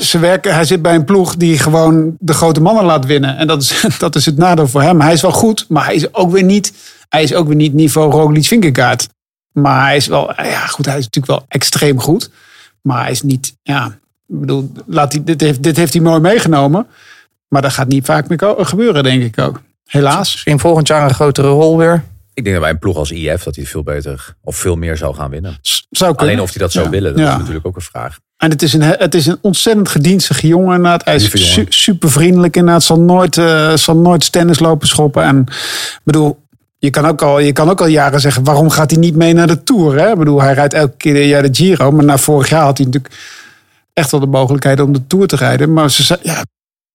ze 0.00 0.18
werken, 0.18 0.54
hij 0.54 0.64
zit 0.64 0.82
bij 0.82 0.94
een 0.94 1.04
ploeg 1.04 1.36
die 1.36 1.58
gewoon 1.58 2.16
de 2.18 2.32
grote 2.34 2.60
mannen 2.60 2.84
laat 2.84 3.06
winnen. 3.06 3.36
En 3.36 3.46
dat 3.46 3.62
is, 3.62 3.84
dat 3.98 4.14
is 4.14 4.26
het 4.26 4.36
nadeel 4.36 4.68
voor 4.68 4.82
hem. 4.82 5.00
Hij 5.00 5.12
is 5.12 5.20
wel 5.22 5.32
goed, 5.32 5.64
maar 5.68 5.84
hij 5.84 5.94
is 5.94 6.14
ook 6.14 6.30
weer 6.30 6.42
niet, 6.44 6.72
hij 7.08 7.22
is 7.22 7.34
ook 7.34 7.46
weer 7.46 7.56
niet 7.56 7.72
niveau 7.74 8.10
Roglic 8.10 8.44
Vingegaard. 8.46 9.08
Maar 9.52 9.84
hij 9.84 9.96
is 9.96 10.06
wel, 10.06 10.42
ja 10.42 10.66
goed, 10.66 10.86
hij 10.86 10.98
is 10.98 11.04
natuurlijk 11.04 11.32
wel 11.38 11.44
extreem 11.48 12.00
goed. 12.00 12.30
Maar 12.82 13.02
hij 13.02 13.10
is 13.10 13.22
niet, 13.22 13.56
ja, 13.62 13.86
ik 14.28 14.40
bedoel, 14.40 14.72
laat 14.86 15.12
hij, 15.12 15.24
dit, 15.24 15.40
heeft, 15.40 15.62
dit 15.62 15.76
heeft 15.76 15.92
hij 15.92 16.02
mooi 16.02 16.20
meegenomen. 16.20 16.86
Maar 17.48 17.62
dat 17.62 17.72
gaat 17.72 17.88
niet 17.88 18.04
vaak 18.04 18.28
meer 18.28 18.54
gebeuren, 18.58 19.02
denk 19.02 19.22
ik 19.22 19.38
ook. 19.38 19.60
Helaas. 19.86 20.32
Misschien 20.32 20.58
volgend 20.58 20.86
jaar 20.86 21.02
een 21.08 21.14
grotere 21.14 21.48
rol 21.48 21.76
weer. 21.78 22.04
Ik 22.34 22.42
denk 22.44 22.54
dat 22.56 22.64
bij 22.64 22.74
een 22.74 22.78
ploeg 22.78 22.96
als 22.96 23.10
IF 23.10 23.42
dat 23.42 23.56
hij 23.56 23.64
veel 23.66 23.82
beter 23.82 24.34
of 24.42 24.56
veel 24.56 24.76
meer 24.76 24.96
zou 24.96 25.14
gaan 25.14 25.30
winnen. 25.30 25.58
S- 25.60 25.86
Zou 25.90 26.10
kunnen. 26.14 26.32
Alleen 26.34 26.44
of 26.46 26.50
hij 26.50 26.62
dat 26.62 26.72
zou 26.72 26.84
Ja. 26.84 26.90
willen, 26.90 27.10
dat 27.16 27.20
Ja. 27.20 27.32
is 27.32 27.38
natuurlijk 27.38 27.66
ook 27.66 27.76
een 27.76 27.82
vraag. 27.82 28.18
En 28.40 28.50
het 28.50 28.62
is 28.62 28.72
een, 28.72 28.82
het 28.82 29.14
is 29.14 29.26
een 29.26 29.38
ontzettend 29.40 29.88
gedienstige 29.88 30.46
jongen. 30.46 30.74
Inderdaad. 30.76 31.04
Hij 31.04 31.14
is 31.14 31.52
su- 31.52 31.66
super 31.68 32.10
vriendelijk. 32.10 32.56
Inderdaad. 32.56 32.82
Zal 32.82 33.00
nooit, 33.00 33.36
eh, 33.38 33.76
zal 33.76 33.96
nooit 33.96 34.32
tennis 34.32 34.58
lopen 34.58 34.88
schoppen. 34.88 35.22
En 35.22 35.40
ik 35.48 36.00
bedoel, 36.04 36.38
je 36.78 36.90
kan, 36.90 37.04
ook 37.06 37.22
al, 37.22 37.38
je 37.38 37.52
kan 37.52 37.70
ook 37.70 37.80
al 37.80 37.86
jaren 37.86 38.20
zeggen, 38.20 38.44
waarom 38.44 38.70
gaat 38.70 38.90
hij 38.90 39.00
niet 39.00 39.16
mee 39.16 39.32
naar 39.32 39.46
de 39.46 39.62
Tour? 39.62 39.98
Hè? 39.98 40.10
Ik 40.10 40.18
bedoel, 40.18 40.40
hij 40.42 40.52
rijdt 40.54 40.74
elke 40.74 40.96
keer 40.96 41.26
jaar 41.26 41.42
de 41.42 41.48
Giro. 41.52 41.90
Maar 41.92 42.04
na 42.04 42.18
vorig 42.18 42.48
jaar 42.48 42.62
had 42.64 42.76
hij 42.76 42.86
natuurlijk 42.86 43.14
echt 43.92 44.10
wel 44.10 44.20
de 44.20 44.26
mogelijkheid 44.26 44.80
om 44.80 44.92
de 44.92 45.06
Tour 45.06 45.26
te 45.26 45.36
rijden. 45.36 45.72
Maar 45.72 45.90
ze 45.90 46.02
zei, 46.02 46.18
ja, 46.22 46.42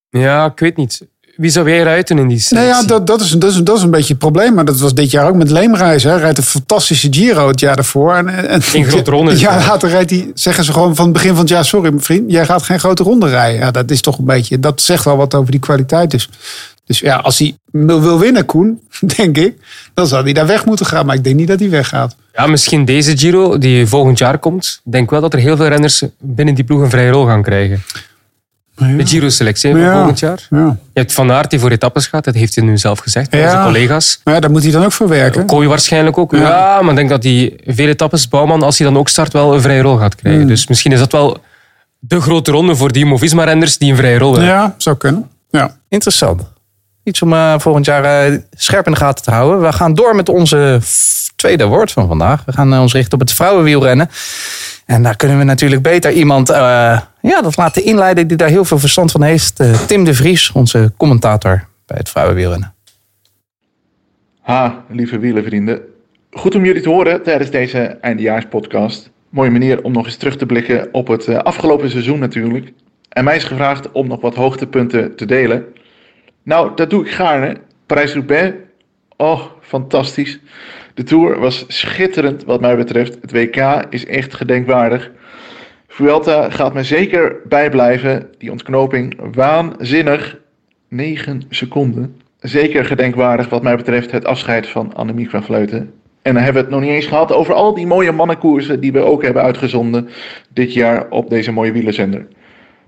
Ja, 0.10 0.46
ik 0.46 0.60
weet 0.60 0.78
niet. 0.78 1.02
Wie 1.36 1.50
zou 1.50 1.70
jij 1.70 1.84
ruiten 1.84 2.18
in 2.18 2.28
die 2.28 2.38
nou 2.38 2.48
selectie? 2.48 2.72
ja 2.72 2.88
dat, 2.88 3.08
dat, 3.08 3.22
is, 3.22 3.30
dat, 3.30 3.52
is, 3.52 3.58
dat 3.58 3.78
is 3.78 3.84
een 3.84 3.92
beetje 3.92 4.14
het 4.14 4.18
probleem. 4.18 4.54
Maar 4.54 4.66
dat 4.66 4.80
was 4.80 4.94
dit 4.94 5.12
jaar 5.12 5.28
ook 5.28 5.36
met 5.36 5.50
Leemreis. 5.50 6.04
Hij 6.04 6.18
rijdt 6.18 6.38
een 6.38 6.44
fantastische 6.44 7.08
Giro 7.12 7.48
het 7.48 7.60
jaar 7.60 7.78
ervoor. 7.78 8.14
En, 8.14 8.48
en, 8.50 8.62
Geen 8.62 8.86
grote 8.86 9.12
ronde. 9.12 9.32
dus 9.32 9.40
Ja, 9.40 9.58
later 9.58 9.90
rijdt 9.90 10.10
hij, 10.10 10.32
zeggen 10.34 10.64
ze 10.64 10.74
gewoon 10.74 10.96
van 10.96 11.06
het 11.06 11.14
begin 11.14 11.30
van 11.30 11.40
het 11.40 11.50
jaar: 11.50 11.66
Sorry, 11.66 11.90
mijn 11.90 12.04
vriend, 12.04 12.32
jij 12.32 12.46
gaat 12.46 12.64
geen 12.64 12.80
grote 12.80 13.04
ronde 13.04 13.28
rijden. 13.30 13.60
Ja, 13.60 13.72
dat 13.72 13.92
is 13.92 14.02
toch 14.02 14.18
een 14.18 14.26
beetje, 14.26 14.60
dat 14.60 14.82
zegt 14.82 15.06
wel 15.06 15.18
wat 15.18 15.36
over 15.36 15.52
die 15.52 15.60
kwaliteit. 15.60 16.12
Dus, 16.12 16.30
dus 16.86 17.00
ja, 17.00 17.16
als 17.16 17.40
hij 17.40 17.58
wil 17.72 18.02
wil 18.02 18.20
winnen, 18.20 18.46
Koen, 18.46 18.82
denk 19.18 19.38
ik, 19.38 19.58
dan 19.94 20.08
zou 20.08 20.24
hij 20.24 20.34
daar 20.34 20.48
weg 20.48 20.66
moeten 20.66 20.86
gaan. 20.86 21.06
Maar 21.06 21.16
ik 21.16 21.24
denk 21.24 21.36
niet 21.36 21.48
dat 21.48 21.60
hij 21.60 21.70
weggaat. 21.70 22.16
Ja, 22.34 22.48
misschien 22.48 22.86
deze 22.86 23.18
Giro 23.18 23.58
die 23.58 23.88
volgend 23.88 24.18
jaar 24.18 24.40
komt. 24.40 24.82
Ik 24.86 24.92
denk 24.92 25.10
wel 25.10 25.22
dat 25.22 25.34
er 25.34 25.40
heel 25.40 25.56
veel 25.56 25.68
renners 25.68 26.04
binnen 26.20 26.56
die 26.56 26.64
ploeg 26.64 26.82
een 26.82 26.90
vrije 26.90 27.12
rol 27.12 27.26
gaan 27.26 27.44
krijgen. 27.44 27.84
De 28.76 29.06
Giro-selectie 29.06 29.72
van 29.72 29.80
Ja. 29.80 29.94
volgend 29.96 30.20
jaar. 30.20 30.48
Ja. 30.50 30.58
Je 30.94 31.00
hebt 31.00 31.14
Van 31.14 31.32
Aert 31.32 31.50
die 31.50 31.60
voor 31.60 31.72
etappes 31.72 32.08
gaat. 32.08 32.24
Dat 32.24 32.34
heeft 32.36 32.56
hij 32.56 32.64
nu 32.64 32.78
zelf 32.78 33.00
gezegd 33.00 33.30
bij 33.30 33.40
Ja. 33.40 33.50
zijn 33.50 33.64
collega's. 33.64 34.22
Maar 34.24 34.34
ja, 34.34 34.40
daar 34.40 34.52
moet 34.52 34.64
hij 34.64 34.72
dan 34.72 34.84
ook 34.84 34.92
voor 34.92 35.08
werken. 35.08 35.46
Kooi 35.46 35.68
waarschijnlijk 35.68 36.18
ook. 36.18 36.32
Ja. 36.32 36.40
Ja. 36.40 36.82
maar 36.82 36.90
ik 36.90 36.96
denk 36.96 37.10
dat 37.10 37.22
die 37.22 37.56
veel 37.66 37.88
etappes, 37.88 38.28
Bouwman, 38.28 38.64
als 38.64 38.78
hij 38.78 38.88
dan 38.88 38.98
ook 38.98 39.10
start, 39.10 39.34
wel 39.34 39.54
een 39.54 39.62
vrije 39.62 39.82
rol 39.82 39.98
gaat 39.98 40.16
krijgen. 40.16 40.42
Hmm. 40.42 40.50
Dus 40.50 40.68
misschien 40.68 40.92
is 40.92 41.00
dat 41.00 41.12
wel 41.12 41.38
de 42.00 42.22
grote 42.22 42.52
ronde 42.52 42.76
voor 42.76 42.92
die 42.92 43.06
Movisma-renners 43.06 43.78
die 43.78 43.92
een 43.92 43.98
vrije 43.98 44.18
rol 44.18 44.32
hebben. 44.32 44.50
Ja, 44.50 44.76
zou 44.78 44.98
kunnen. 44.98 45.30
Ja. 45.50 45.76
Interessant. 45.90 46.42
Iets 47.06 47.22
om 47.22 47.34
eh, 47.34 47.54
volgend 47.58 47.86
jaar 47.86 48.04
eh, 48.04 48.38
scherp 48.52 48.86
in 48.86 48.92
de 48.92 48.98
gaten 48.98 49.24
te 49.24 49.32
houden. 49.32 49.62
We 49.62 49.74
gaan 49.74 49.94
door 49.94 50.16
met 50.16 50.30
onze 50.30 50.80
tweede 51.36 51.66
woord 51.66 51.92
van 51.92 52.08
vandaag. 52.08 52.46
We 52.46 52.52
gaan 52.52 52.74
eh, 52.74 52.82
ons 52.82 52.94
richten 52.94 53.14
op 53.14 53.20
het 53.20 53.34
vrouwenwielrennen. 53.34 54.10
En 54.86 55.04
daar 55.04 55.16
kunnen 55.16 55.38
we 55.38 55.44
natuurlijk 55.44 55.82
beter 55.82 56.12
iemand 56.12 56.48
ja, 56.48 57.42
dat 57.42 57.58
laten 57.58 57.84
inleiden 57.84 58.28
die 58.28 58.38
daar 58.38 58.50
heel 58.50 58.66
veel 58.66 58.80
verstand 58.80 59.12
van 59.12 59.22
heeft. 59.22 59.64
Tim 59.88 60.04
de 60.04 60.14
Vries, 60.14 60.52
onze 60.52 60.94
commentator 60.98 61.68
bij 61.86 61.98
het 61.98 62.10
vrouwenwielrennen. 62.10 62.74
Ha, 64.42 64.84
lieve 64.90 65.20
wielervrienden. 65.20 65.82
Goed 66.32 66.56
om 66.56 66.66
jullie 66.66 66.82
te 66.82 66.90
horen 66.90 67.24
tijdens 67.24 67.50
deze 67.50 67.80
eindejaarspodcast. 68.02 69.10
Mooie 69.30 69.52
manier 69.52 69.84
om 69.84 69.92
nog 69.92 70.06
eens 70.06 70.18
terug 70.18 70.38
te 70.38 70.46
blikken 70.46 70.90
op 70.92 71.08
het 71.08 71.28
afgelopen 71.44 71.90
seizoen 71.90 72.20
natuurlijk. 72.20 72.74
En 73.10 73.24
mij 73.24 73.36
is 73.36 73.44
gevraagd 73.44 73.92
om 73.92 74.08
nog 74.08 74.22
wat 74.22 74.36
hoogtepunten 74.36 75.16
te 75.16 75.26
delen. 75.26 75.66
Nou, 76.46 76.72
dat 76.76 76.90
doe 76.90 77.06
ik 77.06 77.12
gaarne. 77.12 77.56
Parijs-Roubaix, 77.86 78.56
oh, 79.18 79.42
fantastisch. 79.62 80.40
De 80.94 81.04
Tour 81.04 81.40
was 81.40 81.66
schitterend 81.68 82.44
wat 82.44 82.62
mij 82.62 82.76
betreft. 82.76 83.18
Het 83.22 83.32
WK 83.32 83.86
is 83.90 84.06
echt 84.06 84.34
gedenkwaardig. 84.34 85.12
Vuelta 85.88 86.50
gaat 86.50 86.74
me 86.74 86.84
zeker 86.84 87.36
bijblijven. 87.48 88.30
Die 88.38 88.52
ontknoping 88.52 89.20
waanzinnig. 89.34 90.38
9 90.88 91.42
seconden. 91.50 92.22
Zeker 92.40 92.86
gedenkwaardig 92.86 93.50
wat 93.50 93.64
mij 93.64 93.76
betreft 93.76 94.12
het 94.12 94.26
afscheid 94.26 94.68
van 94.68 94.94
Annemiek 94.94 95.30
van 95.30 95.44
Vleuten. 95.44 95.94
En 96.22 96.34
dan 96.34 96.44
hebben 96.44 96.54
we 96.54 96.68
het 96.68 96.78
nog 96.78 96.82
niet 96.82 96.96
eens 96.96 97.06
gehad 97.06 97.34
over 97.34 97.54
al 97.54 97.74
die 97.74 97.88
mooie 97.88 98.12
mannenkoersen 98.12 98.80
die 98.80 98.92
we 98.92 99.00
ook 99.00 99.24
hebben 99.24 99.42
uitgezonden 99.44 100.10
dit 100.54 100.74
jaar 100.74 101.10
op 101.10 101.30
deze 101.30 101.52
mooie 101.52 101.72
wielerzender. 101.72 102.28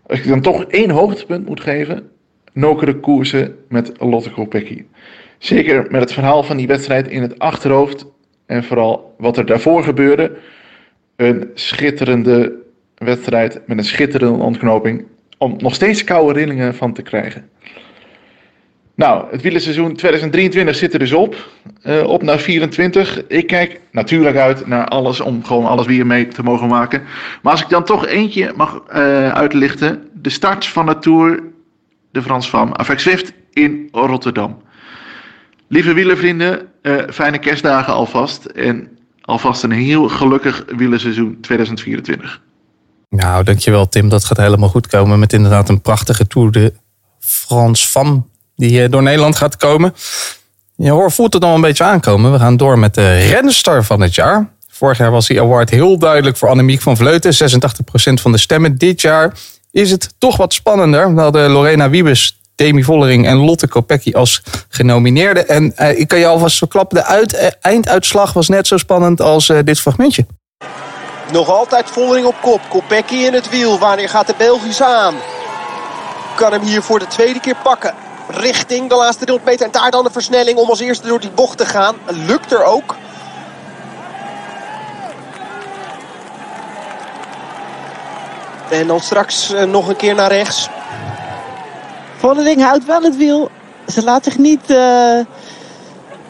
Als 0.08 0.20
ik 0.20 0.28
dan 0.28 0.42
toch 0.42 0.64
één 0.64 0.90
hoogtepunt 0.90 1.46
moet 1.46 1.62
geven, 1.62 2.10
nokere 2.58 3.00
koersen 3.00 3.56
met 3.70 3.92
Lotte 4.00 4.32
Kopecky. 4.32 4.84
Zeker 5.38 5.86
met 5.90 6.02
het 6.02 6.14
verhaal 6.14 6.44
van 6.44 6.58
die 6.58 6.68
wedstrijd 6.68 7.08
in 7.08 7.22
het 7.22 7.40
achterhoofd 7.40 8.06
en 8.46 8.64
vooral 8.64 9.16
wat 9.18 9.38
er 9.38 9.46
daarvoor 9.46 9.84
gebeurde. 9.84 10.32
Een 11.16 11.50
schitterende 11.54 12.54
wedstrijd 12.96 13.62
met 13.66 13.78
een 13.78 13.84
schitterende 13.84 14.44
ontknoping 14.44 15.06
om 15.38 15.56
nog 15.58 15.76
steeds 15.76 16.04
koude 16.04 16.40
rillingen 16.40 16.76
van 16.76 16.94
te 16.94 17.02
krijgen. 17.02 17.50
Nou, 18.96 19.26
het 19.32 19.42
wielerseizoen 19.42 19.96
2023 19.96 20.76
zit 20.76 20.94
er 20.94 21.00
dus 21.00 21.14
op. 21.14 21.50
Eh, 21.82 22.04
op 22.08 22.24
naar 22.24 22.40
24. 22.40 23.28
Ik 23.28 23.48
kijk 23.48 23.82
natuurlijk 23.92 24.38
uit 24.38 24.68
naar 24.68 24.86
alles 24.86 25.22
om 25.22 25.44
gewoon 25.44 25.66
alles 25.66 25.86
weer 25.86 26.06
mee 26.06 26.28
te 26.28 26.44
mogen 26.44 26.68
maken. 26.68 27.04
Maar 27.42 27.52
als 27.52 27.62
ik 27.62 27.70
dan 27.70 27.84
toch 27.84 28.08
eentje 28.08 28.54
mag 28.56 28.84
eh, 28.88 29.32
uitlichten. 29.32 30.10
De 30.14 30.30
start 30.30 30.66
van 30.66 30.86
de 30.86 31.00
Tour 31.00 31.40
de 32.18 32.24
Frans 32.24 32.50
van 32.50 32.78
Avec 32.78 33.00
Zwift 33.00 33.32
in 33.54 33.88
Rotterdam. 33.92 34.62
Lieve 35.68 35.94
wielervrienden, 35.94 36.68
eh, 36.82 36.96
fijne 37.10 37.38
kerstdagen 37.38 37.94
alvast. 37.94 38.46
En 38.46 38.98
alvast 39.22 39.64
een 39.64 39.72
heel 39.72 40.10
gelukkig 40.10 40.64
wielerseizoen 40.76 41.38
2024. 41.42 42.42
Nou, 43.10 43.44
dankjewel 43.44 43.90
Tim. 43.90 44.10
Dat 44.10 44.26
gaat 44.26 44.38
helemaal 44.38 44.70
goed 44.70 44.88
komen 44.88 45.20
met 45.20 45.34
inderdaad 45.34 45.70
een 45.70 45.82
prachtige 45.82 46.28
Tour 46.28 46.52
de 46.52 46.74
France 47.20 47.88
van 47.88 48.30
die 48.56 48.84
eh, 48.84 48.90
door 48.90 49.04
Nederland 49.04 49.36
gaat 49.36 49.58
komen. 49.58 49.94
Je 50.76 50.92
hoort, 50.92 51.14
voelt 51.14 51.34
het 51.34 51.44
al 51.44 51.56
een 51.56 51.62
beetje 51.62 51.84
aankomen. 51.84 52.32
We 52.32 52.40
gaan 52.40 52.58
door 52.58 52.80
met 52.80 52.94
de 52.94 53.18
renster 53.18 53.84
van 53.84 54.02
het 54.02 54.16
jaar. 54.16 54.50
Vorig 54.68 54.98
jaar 54.98 55.12
was 55.12 55.28
die 55.28 55.42
award 55.42 55.70
heel 55.70 55.98
duidelijk 55.98 56.38
voor 56.38 56.50
Annemiek 56.50 56.82
van 56.82 56.98
Vleuten. 56.98 57.34
86% 57.34 58.22
van 58.22 58.32
de 58.32 58.38
stemmen. 58.38 58.78
Dit 58.78 59.02
jaar 59.02 59.34
is 59.78 59.92
het 59.92 60.14
toch 60.18 60.38
wat 60.38 60.54
spannender. 60.54 61.16
We 61.16 61.22
hadden 61.22 61.50
Lorena 61.50 61.90
Wiebes, 61.90 62.40
Demi 62.56 62.84
Vollering 62.84 63.28
en 63.28 63.38
Lotte 63.38 63.68
Kopecky 63.68 64.14
als 64.14 64.42
genomineerden. 64.70 65.48
En 65.48 65.76
eh, 65.76 66.00
ik 66.00 66.08
kan 66.08 66.20
je 66.20 66.28
alvast 66.28 66.58
verklappen, 66.58 66.98
de 66.98 67.38
eh, 67.38 67.52
einduitslag 67.62 68.34
was 68.34 68.48
net 68.48 68.68
zo 68.68 68.78
spannend 68.78 69.22
als 69.22 69.50
eh, 69.50 69.58
dit 69.64 69.80
fragmentje. 69.80 70.26
Nog 71.32 71.50
altijd 71.50 71.90
Vollering 71.90 72.26
op 72.26 72.36
kop. 72.42 72.62
Kopecky 72.70 73.16
in 73.16 73.34
het 73.34 73.50
wiel. 73.50 73.80
Wanneer 73.80 74.10
gaat 74.10 74.28
de 74.28 74.34
Belgisch 74.38 74.82
aan? 74.82 75.16
Kan 76.36 76.52
hem 76.52 76.62
hier 76.62 76.82
voor 76.82 77.00
de 77.00 77.08
tweede 77.08 77.40
keer 77.40 77.58
pakken. 77.64 77.94
Richting 78.28 78.90
de 78.90 78.96
laatste 78.96 79.26
300 79.26 79.50
meter. 79.50 79.66
En 79.66 79.82
daar 79.82 79.92
dan 79.92 80.04
de 80.04 80.12
versnelling 80.12 80.58
om 80.58 80.70
als 80.70 80.80
eerste 80.80 81.08
door 81.08 81.20
die 81.20 81.30
bocht 81.30 81.58
te 81.58 81.66
gaan. 81.66 81.96
Lukt 82.28 82.52
er 82.52 82.64
ook. 82.64 82.96
En 88.70 88.88
dan 88.88 89.00
straks 89.00 89.54
eh, 89.54 89.64
nog 89.64 89.88
een 89.88 89.96
keer 89.96 90.16
naar 90.16 90.32
rechts. 90.32 90.70
Vollering 92.18 92.64
houdt 92.64 92.86
wel 92.86 93.02
het 93.02 93.18
wiel. 93.18 93.50
Ze 93.88 94.04
laat 94.04 94.24
zich 94.24 94.38
niet, 94.38 94.70
eh, 94.70 95.20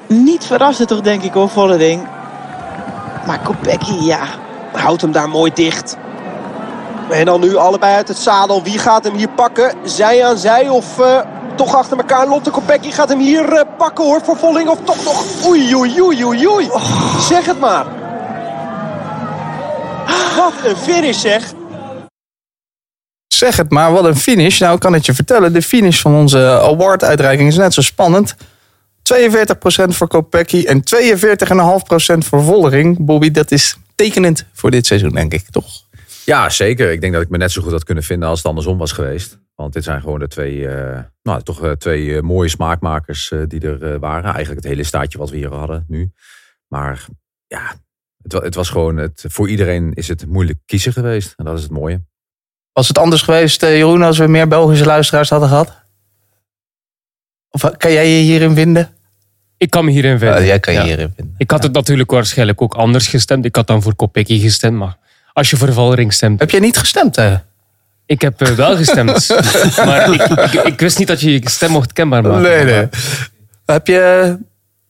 niet 0.07 0.45
verrassen 0.45 0.87
toch 0.87 1.01
denk 1.01 1.23
ik 1.23 1.33
hoor, 1.33 1.49
Vollering. 1.49 2.07
Maar 3.25 3.39
Kopecky, 3.39 3.93
ja, 3.93 4.27
Houdt 4.71 5.01
hem 5.01 5.11
daar 5.11 5.29
mooi 5.29 5.51
dicht. 5.53 5.97
En 7.09 7.25
dan 7.25 7.39
nu 7.39 7.55
allebei 7.55 7.95
uit 7.95 8.07
het 8.07 8.17
zadel. 8.17 8.63
Wie 8.63 8.79
gaat 8.79 9.03
hem 9.03 9.15
hier 9.15 9.29
pakken? 9.29 9.73
Zij 9.83 10.25
aan 10.25 10.37
zij 10.37 10.69
of 10.69 10.99
eh, 10.99 11.19
toch 11.55 11.75
achter 11.75 11.97
elkaar? 11.97 12.27
Lotte 12.27 12.49
Kopecky 12.49 12.91
gaat 12.91 13.09
hem 13.09 13.19
hier 13.19 13.65
pakken 13.77 14.05
hoor 14.05 14.21
voor 14.23 14.37
Volling. 14.37 14.69
Of 14.69 14.77
toch 14.83 15.03
nog? 15.03 15.23
Oei, 15.47 15.75
oei, 15.75 16.01
oei, 16.01 16.25
oei, 16.25 16.47
oei. 16.47 16.69
Zeg 17.19 17.45
het 17.45 17.59
maar. 17.59 17.85
Wat 20.37 20.53
een 20.63 20.77
finish 20.77 21.21
zeg. 21.21 21.53
Zeg 23.37 23.55
het 23.55 23.71
maar, 23.71 23.91
wat 23.91 24.05
een 24.05 24.15
finish. 24.15 24.59
Nou, 24.59 24.73
ik 24.73 24.79
kan 24.79 24.93
het 24.93 25.05
je 25.05 25.13
vertellen. 25.13 25.53
De 25.53 25.61
finish 25.61 26.01
van 26.01 26.15
onze 26.15 26.37
award-uitreiking 26.61 27.49
is 27.49 27.57
net 27.57 27.73
zo 27.73 27.81
spannend. 27.81 28.35
42% 28.35 28.39
voor 29.87 30.07
Kopecky 30.07 30.65
en 30.65 30.83
42,5% 30.83 32.17
voor 32.17 32.43
Vollering. 32.43 33.05
Bobby, 33.05 33.31
dat 33.31 33.51
is 33.51 33.77
tekenend 33.95 34.45
voor 34.53 34.71
dit 34.71 34.85
seizoen, 34.85 35.09
denk 35.09 35.33
ik, 35.33 35.49
toch? 35.49 35.65
Ja, 36.25 36.49
zeker. 36.49 36.91
Ik 36.91 37.01
denk 37.01 37.13
dat 37.13 37.21
ik 37.21 37.29
me 37.29 37.37
net 37.37 37.51
zo 37.51 37.61
goed 37.61 37.71
had 37.71 37.83
kunnen 37.83 38.03
vinden 38.03 38.29
als 38.29 38.37
het 38.37 38.47
andersom 38.47 38.77
was 38.77 38.91
geweest. 38.91 39.39
Want 39.55 39.73
dit 39.73 39.83
zijn 39.83 40.01
gewoon 40.01 40.19
de 40.19 40.27
twee, 40.27 40.67
eh, 40.67 40.99
nou, 41.23 41.41
toch 41.41 41.63
eh, 41.63 41.71
twee 41.71 42.15
eh, 42.15 42.21
mooie 42.21 42.49
smaakmakers 42.49 43.33
die 43.47 43.61
er 43.61 43.99
waren. 43.99 44.33
Eigenlijk 44.33 44.63
het 44.63 44.71
hele 44.71 44.83
staatje 44.83 45.17
wat 45.17 45.29
we 45.29 45.37
hier 45.37 45.53
hadden 45.53 45.85
nu. 45.87 46.11
Maar 46.67 47.05
ja, 47.47 47.73
het, 48.21 48.33
het 48.33 48.55
was 48.55 48.69
gewoon, 48.69 48.97
het, 48.97 49.25
voor 49.27 49.49
iedereen 49.49 49.93
is 49.93 50.07
het 50.07 50.25
moeilijk 50.25 50.59
kiezen 50.65 50.93
geweest. 50.93 51.33
En 51.35 51.45
dat 51.45 51.57
is 51.57 51.63
het 51.63 51.71
mooie. 51.71 52.01
Was 52.77 52.87
het 52.87 52.97
anders 52.97 53.21
geweest, 53.21 53.63
eh, 53.63 53.75
Jeroen, 53.77 54.01
als 54.01 54.17
we 54.17 54.27
meer 54.27 54.47
Belgische 54.47 54.85
luisteraars 54.85 55.29
hadden 55.29 55.49
gehad? 55.49 55.71
Of 57.49 57.63
eh, 57.63 57.71
kan 57.77 57.91
jij 57.91 58.09
je 58.09 58.21
hierin 58.23 58.55
vinden? 58.55 58.89
Ik 59.57 59.69
kan 59.69 59.85
me 59.85 59.91
hierin 59.91 60.19
vinden. 60.19 60.37
Oh, 60.39 60.45
jij 60.45 60.59
kan 60.59 60.73
je 60.73 60.79
Ja. 60.79 60.85
hierin 60.85 61.13
vinden. 61.15 61.35
Ik 61.37 61.51
had 61.51 61.63
het 61.63 61.71
natuurlijk 61.73 62.11
waarschijnlijk 62.11 62.61
ook 62.61 62.73
anders 62.73 63.07
gestemd. 63.07 63.45
Ik 63.45 63.55
had 63.55 63.67
dan 63.67 63.81
voor 63.81 63.95
Kopecky 63.95 64.39
gestemd, 64.39 64.77
maar 64.77 64.97
als 65.33 65.49
je 65.49 65.57
voor 65.57 65.73
Vollering 65.73 66.13
stemt... 66.13 66.39
Heb 66.39 66.49
jij 66.49 66.59
niet 66.59 66.77
gestemd? 66.77 67.17
eh? 67.17 67.35
Ik 68.05 68.21
heb 68.21 68.41
eh, 68.41 68.47
wel 68.51 68.75
gestemd. 68.75 69.27
maar 69.85 70.13
ik, 70.13 70.21
ik, 70.21 70.53
ik 70.63 70.79
wist 70.79 70.97
niet 70.97 71.07
dat 71.07 71.21
je 71.21 71.31
je 71.31 71.49
stem 71.49 71.71
mocht 71.71 71.93
kenbaar 71.93 72.21
maken. 72.21 72.41
Nee, 72.41 72.63
nee. 72.63 72.87
Heb 73.65 73.87
je 73.87 74.37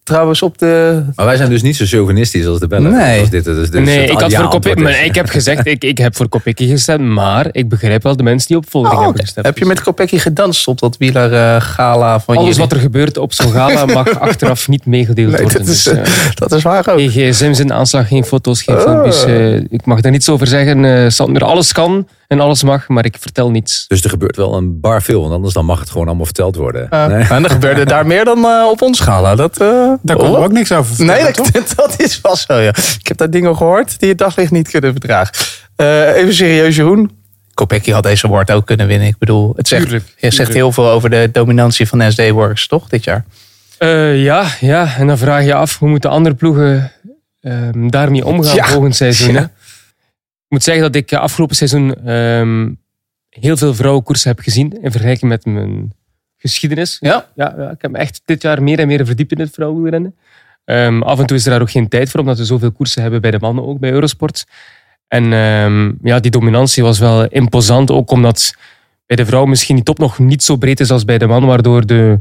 trouwens 0.08 0.41
op 0.41 0.58
de... 0.58 1.04
Maar 1.15 1.26
wij 1.26 1.36
zijn 1.38 1.50
dus 1.50 1.62
niet 1.62 1.76
zo 1.76 1.86
chauvinistisch 1.86 2.46
als 2.46 2.60
de 2.60 2.67
Bellen. 2.67 2.91
Nee. 2.91 3.20
Als 3.20 3.30
dit, 3.30 3.43
dus 3.46 3.70
nee, 3.70 4.06
ik, 4.06 4.20
had 4.20 4.34
voor 4.34 4.82
maar 4.82 5.04
ik 5.06 5.15
heb 5.15 5.30
gezegd, 5.30 5.65
ik, 5.67 5.84
ik 5.84 5.98
heb 5.98 6.15
voor 6.15 6.30
Kopecky 6.30 6.67
gestemd, 6.70 7.02
maar 7.04 7.48
ik 7.52 7.70
begrijp 7.70 8.04
wel 8.04 8.15
de 8.15 8.24
mensen 8.24 8.48
die 8.48 8.58
op 8.58 8.70
Vollering 8.70 8.98
Oh, 9.00 9.04
hebben 9.06 9.22
gestemd. 9.24 9.46
Heb 9.46 9.58
je 9.58 9.65
met 9.65 9.82
Kopecky 9.82 10.17
gedanst 10.17 10.67
op 10.67 10.80
dat 10.80 10.98
wielergala 10.98 12.20
van 12.20 12.36
Alles 12.36 12.48
jullie? 12.48 12.62
wat 12.63 12.72
er 12.72 12.80
gebeurt 12.84 13.17
op 13.17 13.34
zo'n 13.34 13.52
gala 13.52 13.86
mag 13.86 14.20
achteraf 14.30 14.67
niet 14.67 14.86
meegedeeld 14.86 15.32
Nee, 15.32 15.41
worden. 15.41 15.60
dat 15.65 15.67
is, 15.67 15.84
Dus, 15.84 15.93
eh, 15.96 16.04
dat 16.36 16.52
is 16.52 16.63
waar 16.63 16.88
ook. 16.89 17.00
Geen 17.12 17.34
gsm's 17.34 17.60
in 17.60 17.67
de 17.67 17.74
aanslag, 17.74 18.08
geen 18.08 18.24
foto's, 18.26 18.62
geen 18.62 18.76
Oh. 18.76 18.82
filmpjes. 18.82 19.24
eh, 19.24 19.56
ik 19.56 19.86
mag 19.86 20.02
daar 20.02 20.12
niets 20.12 20.30
over 20.30 20.48
zeggen. 20.48 20.86
eh, 20.86 21.10
Sander, 21.10 21.43
alles 21.43 21.72
kan 21.72 22.08
en 22.28 22.40
alles 22.40 22.63
mag, 22.63 22.88
maar 22.88 23.06
ik 23.06 23.16
vertel 23.20 23.52
niets. 23.52 23.86
Dus 23.88 24.04
er 24.04 24.10
gebeurt 24.10 24.36
wel 24.36 24.54
een 24.56 24.80
bar 24.80 25.02
veel. 25.02 25.22
Want 25.22 25.34
anders 25.34 25.54
dan 25.54 25.66
mag 25.66 25.80
het 25.80 25.90
gewoon 25.90 26.08
allemaal 26.08 26.26
verteld 26.26 26.56
worden. 26.56 26.88
Uh, 26.94 27.06
Nee. 27.06 27.24
En 27.24 27.44
er 27.44 27.50
gebeurde 27.50 27.86
daar 27.86 28.06
meer 28.08 28.26
dan 28.26 28.46
eh, 28.46 28.68
op 28.72 28.82
ons 28.82 29.00
gala. 29.00 29.36
Dat, 29.36 29.58
eh, 29.62 29.92
Daar 30.02 30.18
kon 30.18 30.30
oh. 30.30 30.44
ook 30.44 30.52
niks 30.52 30.72
over 30.72 30.96
vertellen, 30.96 31.24
Nee, 31.24 31.32
toch? 31.34 31.52
dat, 31.52 31.74
dat 31.76 31.94
is 32.00 32.22
wel 32.22 32.36
zo, 32.36 32.54
ja. 32.60 32.70
Ik 33.00 33.08
heb 33.08 33.18
daar 33.18 33.30
dingen 33.30 33.58
gehoord 33.58 34.00
die 34.00 34.10
het 34.10 34.18
daglicht 34.18 34.52
niet 34.52 34.70
kunnen 34.70 34.92
verdragen. 34.92 35.34
Eh, 35.76 36.16
even 36.16 36.34
serieus, 36.34 36.76
Jeroen. 36.76 37.12
Kopecky 37.54 37.92
had 37.92 38.04
deze 38.04 38.26
award 38.28 38.52
ook 38.52 38.66
kunnen 38.66 38.88
winnen. 38.88 39.08
Ik 39.08 39.18
bedoel, 39.18 39.54
het 39.56 39.68
zegt, 39.68 39.84
Tuurlijk, 39.84 40.06
het 40.16 40.34
zegt 40.34 40.54
heel 40.54 40.72
veel 40.72 40.90
over 40.90 41.10
de 41.10 41.30
dominantie 41.32 41.88
van 41.88 42.12
SD 42.12 42.30
Works, 42.30 42.68
toch, 42.68 42.90
dit 42.90 43.04
jaar? 43.04 43.26
Eh, 43.78 44.24
ja, 44.24 44.46
ja, 44.60 44.96
en 44.98 45.08
dan 45.08 45.18
vraag 45.18 45.44
je 45.46 45.54
af 45.54 45.78
hoe 45.80 45.90
moeten 45.90 46.10
andere 46.10 46.36
ploegen 46.36 46.92
ehm, 47.42 47.88
daarmee 47.90 48.26
omgaan 48.26 48.56
Ja. 48.56 48.66
volgend 48.66 48.96
seizoen. 48.96 49.34
Ja. 49.34 49.52
Ik 50.47 50.53
moet 50.53 50.63
zeggen 50.63 50.83
dat 50.83 50.95
ik 50.95 51.12
eh, 51.12 51.19
afgelopen 51.19 51.55
seizoen 51.55 52.05
ehm, 52.05 52.71
heel 53.29 53.57
veel 53.57 53.73
vrouwenkoersen 53.73 54.29
heb 54.29 54.39
gezien 54.39 54.81
in 54.81 54.91
vergelijking 54.91 55.31
met 55.31 55.45
mijn 55.45 55.93
geschiedenis. 56.38 56.97
Ja. 56.99 57.27
Ja, 57.36 57.53
ja, 57.57 57.69
ik 57.69 57.81
heb 57.81 57.91
me 57.91 57.97
echt 57.97 58.21
dit 58.25 58.41
jaar 58.41 58.63
meer 58.63 58.79
en 58.79 58.88
meer 58.88 59.05
verdiept 59.05 59.31
in 59.31 59.39
het 59.39 59.53
vrouwenrennen. 59.53 60.15
Ehm 60.65 61.01
af 61.01 61.19
en 61.19 61.25
toe 61.25 61.38
is 61.38 61.45
er 61.45 61.51
daar 61.51 61.62
ook 61.62 61.71
geen 61.71 61.88
tijd 61.88 62.10
voor, 62.10 62.19
omdat 62.19 62.38
we 62.38 62.45
zoveel 62.45 62.71
koersen 62.71 63.01
hebben 63.01 63.21
bij 63.21 63.31
de 63.31 63.39
mannen 63.39 63.65
ook, 63.65 63.79
bij 63.79 63.91
Eurosport. 63.91 64.45
En 65.07 65.33
ehm, 65.33 65.91
ja, 66.01 66.19
die 66.19 66.31
dominantie 66.31 66.83
was 66.83 66.99
wel 66.99 67.27
imposant, 67.27 67.91
ook 67.91 68.12
omdat 68.12 68.55
bij 69.05 69.15
de 69.15 69.25
vrouw 69.25 69.45
misschien 69.45 69.75
die 69.75 69.83
top 69.83 69.97
nog 69.97 70.19
niet 70.19 70.43
zo 70.43 70.55
breed 70.55 70.79
is 70.79 70.91
als 70.91 71.05
bij 71.05 71.17
de 71.17 71.27
man, 71.27 71.45
waardoor 71.45 71.86
de 71.86 72.19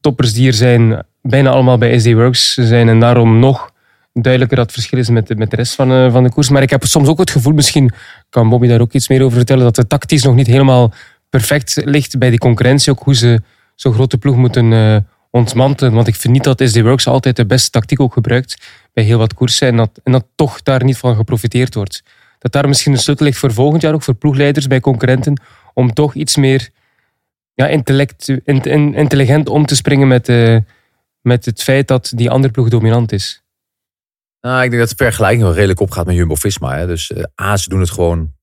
toppers 0.00 0.32
die 0.32 0.46
er 0.46 0.54
zijn 0.54 1.04
bijna 1.22 1.50
allemaal 1.50 1.78
bij 1.78 1.98
SD 1.98 2.12
Works 2.12 2.54
zijn 2.54 2.88
en 2.88 3.00
daarom 3.00 3.38
nog 3.38 3.71
duidelijker 4.12 4.56
dat 4.56 4.72
verschil 4.72 4.98
is 4.98 5.08
met 5.08 5.26
de, 5.26 5.34
met 5.36 5.50
de 5.50 5.56
rest 5.56 5.74
van, 5.74 5.92
eh, 5.92 6.12
van 6.12 6.22
de 6.22 6.30
koers. 6.30 6.48
Maar 6.48 6.62
ik 6.62 6.70
heb 6.70 6.84
soms 6.84 7.08
ook 7.08 7.18
het 7.18 7.30
gevoel, 7.30 7.52
misschien 7.52 7.92
kan 8.28 8.48
Bobby 8.48 8.66
daar 8.66 8.80
ook 8.80 8.92
iets 8.92 9.08
meer 9.08 9.22
over 9.22 9.36
vertellen, 9.36 9.64
dat 9.64 9.74
de 9.74 9.86
tactisch 9.86 10.22
nog 10.22 10.34
niet 10.34 10.46
helemaal 10.46 10.92
perfect 11.28 11.80
ligt 11.84 12.18
bij 12.18 12.30
die 12.30 12.38
concurrentie. 12.38 12.92
Ook 12.92 13.02
hoe 13.02 13.14
ze 13.14 13.40
zo'n 13.74 13.92
grote 13.92 14.18
ploeg 14.18 14.36
moeten 14.36 14.72
eh, 14.72 14.96
ontmantelen. 15.30 15.92
Want 15.92 16.06
ik 16.06 16.14
vind 16.14 16.32
niet 16.32 16.44
dat 16.44 16.62
SD 16.64 16.80
Works 16.80 17.06
altijd 17.06 17.36
de 17.36 17.46
beste 17.46 17.70
tactiek 17.70 18.00
ook 18.00 18.12
gebruikt 18.12 18.56
bij 18.92 19.04
heel 19.04 19.18
wat 19.18 19.34
koersen 19.34 19.68
en 19.68 19.76
dat, 19.76 20.00
en 20.02 20.12
dat 20.12 20.24
toch 20.34 20.62
daar 20.62 20.84
niet 20.84 20.96
van 20.96 21.16
geprofiteerd 21.16 21.74
wordt. 21.74 22.02
Dat 22.38 22.52
daar 22.52 22.68
misschien 22.68 22.92
een 22.92 22.98
sleutel 22.98 23.26
ligt 23.26 23.38
voor 23.38 23.52
volgend 23.52 23.82
jaar, 23.82 23.94
ook 23.94 24.02
voor 24.02 24.14
ploegleiders 24.14 24.66
bij 24.66 24.80
concurrenten, 24.80 25.40
om 25.74 25.92
toch 25.92 26.14
iets 26.14 26.36
meer 26.36 26.70
ja, 27.54 27.66
intellect, 27.66 28.28
in- 28.28 28.62
in- 28.62 28.94
intelligent 28.94 29.48
om 29.48 29.66
te 29.66 29.76
springen 29.76 30.08
met, 30.08 30.28
eh, 30.28 30.56
met 31.20 31.44
het 31.44 31.62
feit 31.62 31.88
dat 31.88 32.12
die 32.14 32.30
andere 32.30 32.52
ploeg 32.52 32.68
dominant 32.68 33.12
is. 33.12 33.41
Nou, 34.42 34.62
ik 34.62 34.70
denk 34.70 34.82
dat 34.82 34.98
de 34.98 35.04
vergelijking 35.04 35.42
wel 35.42 35.54
redelijk 35.54 35.80
opgaat 35.80 36.06
met 36.06 36.14
Jumbo-Visma. 36.14 36.86
Dus 36.86 37.12
eh, 37.12 37.24
A, 37.40 37.56
ze 37.56 37.68
doen 37.68 37.80
het 37.80 37.90
gewoon 37.90 38.34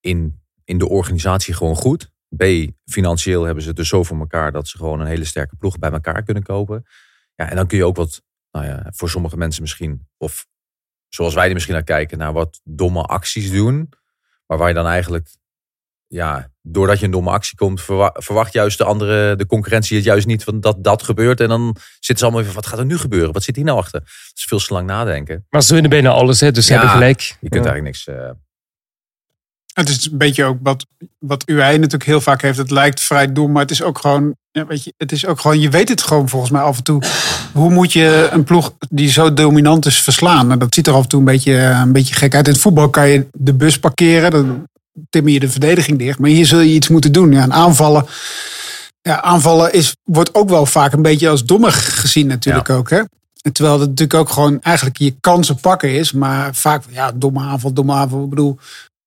in, 0.00 0.42
in 0.64 0.78
de 0.78 0.88
organisatie 0.88 1.54
gewoon 1.54 1.76
goed. 1.76 2.10
B, 2.36 2.44
financieel 2.84 3.44
hebben 3.44 3.62
ze 3.62 3.68
het 3.68 3.76
dus 3.76 3.88
zo 3.88 4.02
voor 4.02 4.18
elkaar 4.18 4.52
dat 4.52 4.68
ze 4.68 4.76
gewoon 4.76 5.00
een 5.00 5.06
hele 5.06 5.24
sterke 5.24 5.56
ploeg 5.56 5.78
bij 5.78 5.90
elkaar 5.90 6.22
kunnen 6.22 6.42
kopen. 6.42 6.86
Ja, 7.34 7.50
en 7.50 7.56
dan 7.56 7.66
kun 7.66 7.78
je 7.78 7.84
ook 7.84 7.96
wat, 7.96 8.22
nou 8.50 8.66
ja, 8.66 8.86
voor 8.90 9.10
sommige 9.10 9.36
mensen 9.36 9.62
misschien, 9.62 10.08
of 10.16 10.46
zoals 11.08 11.34
wij 11.34 11.46
er 11.46 11.52
misschien 11.52 11.74
naar 11.74 11.84
kijken, 11.84 12.18
naar 12.18 12.32
wat 12.32 12.60
domme 12.64 13.02
acties 13.02 13.50
doen. 13.50 13.88
Maar 14.46 14.58
waar 14.58 14.68
je 14.68 14.74
dan 14.74 14.86
eigenlijk, 14.86 15.28
ja, 16.12 16.48
doordat 16.62 16.98
je 16.98 17.04
een 17.04 17.10
domme 17.10 17.30
actie 17.30 17.56
komt, 17.56 17.80
verwa- 17.80 18.14
verwacht 18.18 18.52
juist 18.52 18.78
de 18.78 18.84
andere, 18.84 19.36
de 19.36 19.46
concurrentie 19.46 19.96
het 19.96 20.04
juist 20.04 20.26
niet 20.26 20.44
van 20.44 20.60
dat 20.60 20.84
dat 20.84 21.02
gebeurt. 21.02 21.40
En 21.40 21.48
dan 21.48 21.76
zitten 21.92 22.16
ze 22.18 22.24
allemaal 22.24 22.40
even, 22.42 22.54
wat 22.54 22.66
gaat 22.66 22.78
er 22.78 22.84
nu 22.84 22.98
gebeuren? 22.98 23.32
Wat 23.32 23.42
zit 23.42 23.56
hier 23.56 23.64
nou 23.64 23.78
achter? 23.78 24.00
Dat 24.00 24.10
is 24.34 24.44
veel 24.44 24.58
te 24.58 24.72
lang 24.72 24.86
nadenken. 24.86 25.46
Maar 25.50 25.62
ze 25.62 25.72
winnen 25.72 25.90
bijna 25.90 26.10
alles, 26.10 26.40
hè, 26.40 26.50
dus 26.50 26.66
ze 26.66 26.72
Ja, 26.72 26.78
hebben 26.78 26.96
gelijk. 26.98 27.20
Je 27.20 27.48
kunt 27.48 27.64
Ja. 27.64 27.70
eigenlijk 27.70 27.84
niks. 27.84 28.06
eh, 28.06 28.30
Het 29.70 29.88
is 29.88 30.10
een 30.10 30.18
beetje 30.18 30.44
ook 30.44 30.58
wat, 30.62 30.86
wat 31.18 31.42
UAE 31.48 31.72
natuurlijk 31.76 32.04
heel 32.04 32.20
vaak 32.20 32.42
heeft. 32.42 32.58
Het 32.58 32.70
lijkt 32.70 33.00
vrij 33.00 33.32
dom, 33.32 33.52
maar 33.52 33.62
het 33.62 33.70
is 33.70 33.82
ook 33.82 33.98
gewoon. 33.98 34.34
Ja, 34.50 34.66
weet 34.66 34.84
je, 34.84 34.92
het 34.96 35.12
is 35.12 35.26
ook 35.26 35.40
gewoon. 35.40 35.60
Je 35.60 35.68
weet 35.70 35.88
het 35.88 36.02
gewoon 36.02 36.28
volgens 36.28 36.50
mij 36.50 36.60
af 36.60 36.76
en 36.76 36.82
toe. 36.84 37.02
Hoe 37.52 37.70
moet 37.70 37.92
je 37.92 38.28
een 38.32 38.44
ploeg 38.44 38.72
die 38.88 39.10
zo 39.10 39.34
dominant 39.34 39.86
is 39.86 40.02
verslaan? 40.02 40.46
Nou, 40.46 40.58
dat 40.58 40.74
ziet 40.74 40.86
er 40.86 40.92
af 40.94 41.02
en 41.02 41.08
toe 41.08 41.18
een 41.18 41.24
beetje, 41.24 41.54
een 41.56 41.92
beetje 41.92 42.14
gek 42.14 42.34
uit. 42.34 42.46
In 42.46 42.52
het 42.52 42.60
voetbal 42.62 42.90
kan 42.90 43.08
je 43.08 43.28
de 43.32 43.54
bus 43.54 43.78
parkeren. 43.78 44.30
Dan 44.30 44.68
timmer 45.10 45.32
je 45.32 45.40
de 45.40 45.50
verdediging 45.50 45.98
dicht. 45.98 46.18
Maar 46.18 46.30
hier 46.30 46.46
zul 46.46 46.60
je 46.60 46.74
iets 46.74 46.88
moeten 46.88 47.12
doen. 47.12 47.32
Ja, 47.32 47.42
en 47.42 47.52
aanvallen. 47.52 48.06
Ja, 49.02 49.22
aanvallen 49.22 49.72
is, 49.72 49.96
wordt 50.04 50.34
ook 50.34 50.48
wel 50.48 50.66
vaak 50.66 50.92
een 50.92 51.02
beetje 51.02 51.28
als 51.28 51.44
dommig 51.44 52.00
gezien 52.00 52.26
natuurlijk 52.26 52.70
ook. 52.70 52.90
Hè? 52.90 53.02
En 53.42 53.52
Terwijl 53.52 53.80
het 53.80 53.88
natuurlijk 53.88 54.20
ook 54.20 54.28
gewoon 54.28 54.60
eigenlijk 54.60 54.98
je 54.98 55.14
kansen 55.20 55.60
pakken 55.60 55.94
is. 55.94 56.12
Maar 56.12 56.54
vaak, 56.54 56.84
ja, 56.90 57.12
domme 57.12 57.40
aanval, 57.40 57.72
domme 57.72 57.92
aanval. 57.92 58.24
Ik 58.24 58.30
bedoel, 58.30 58.58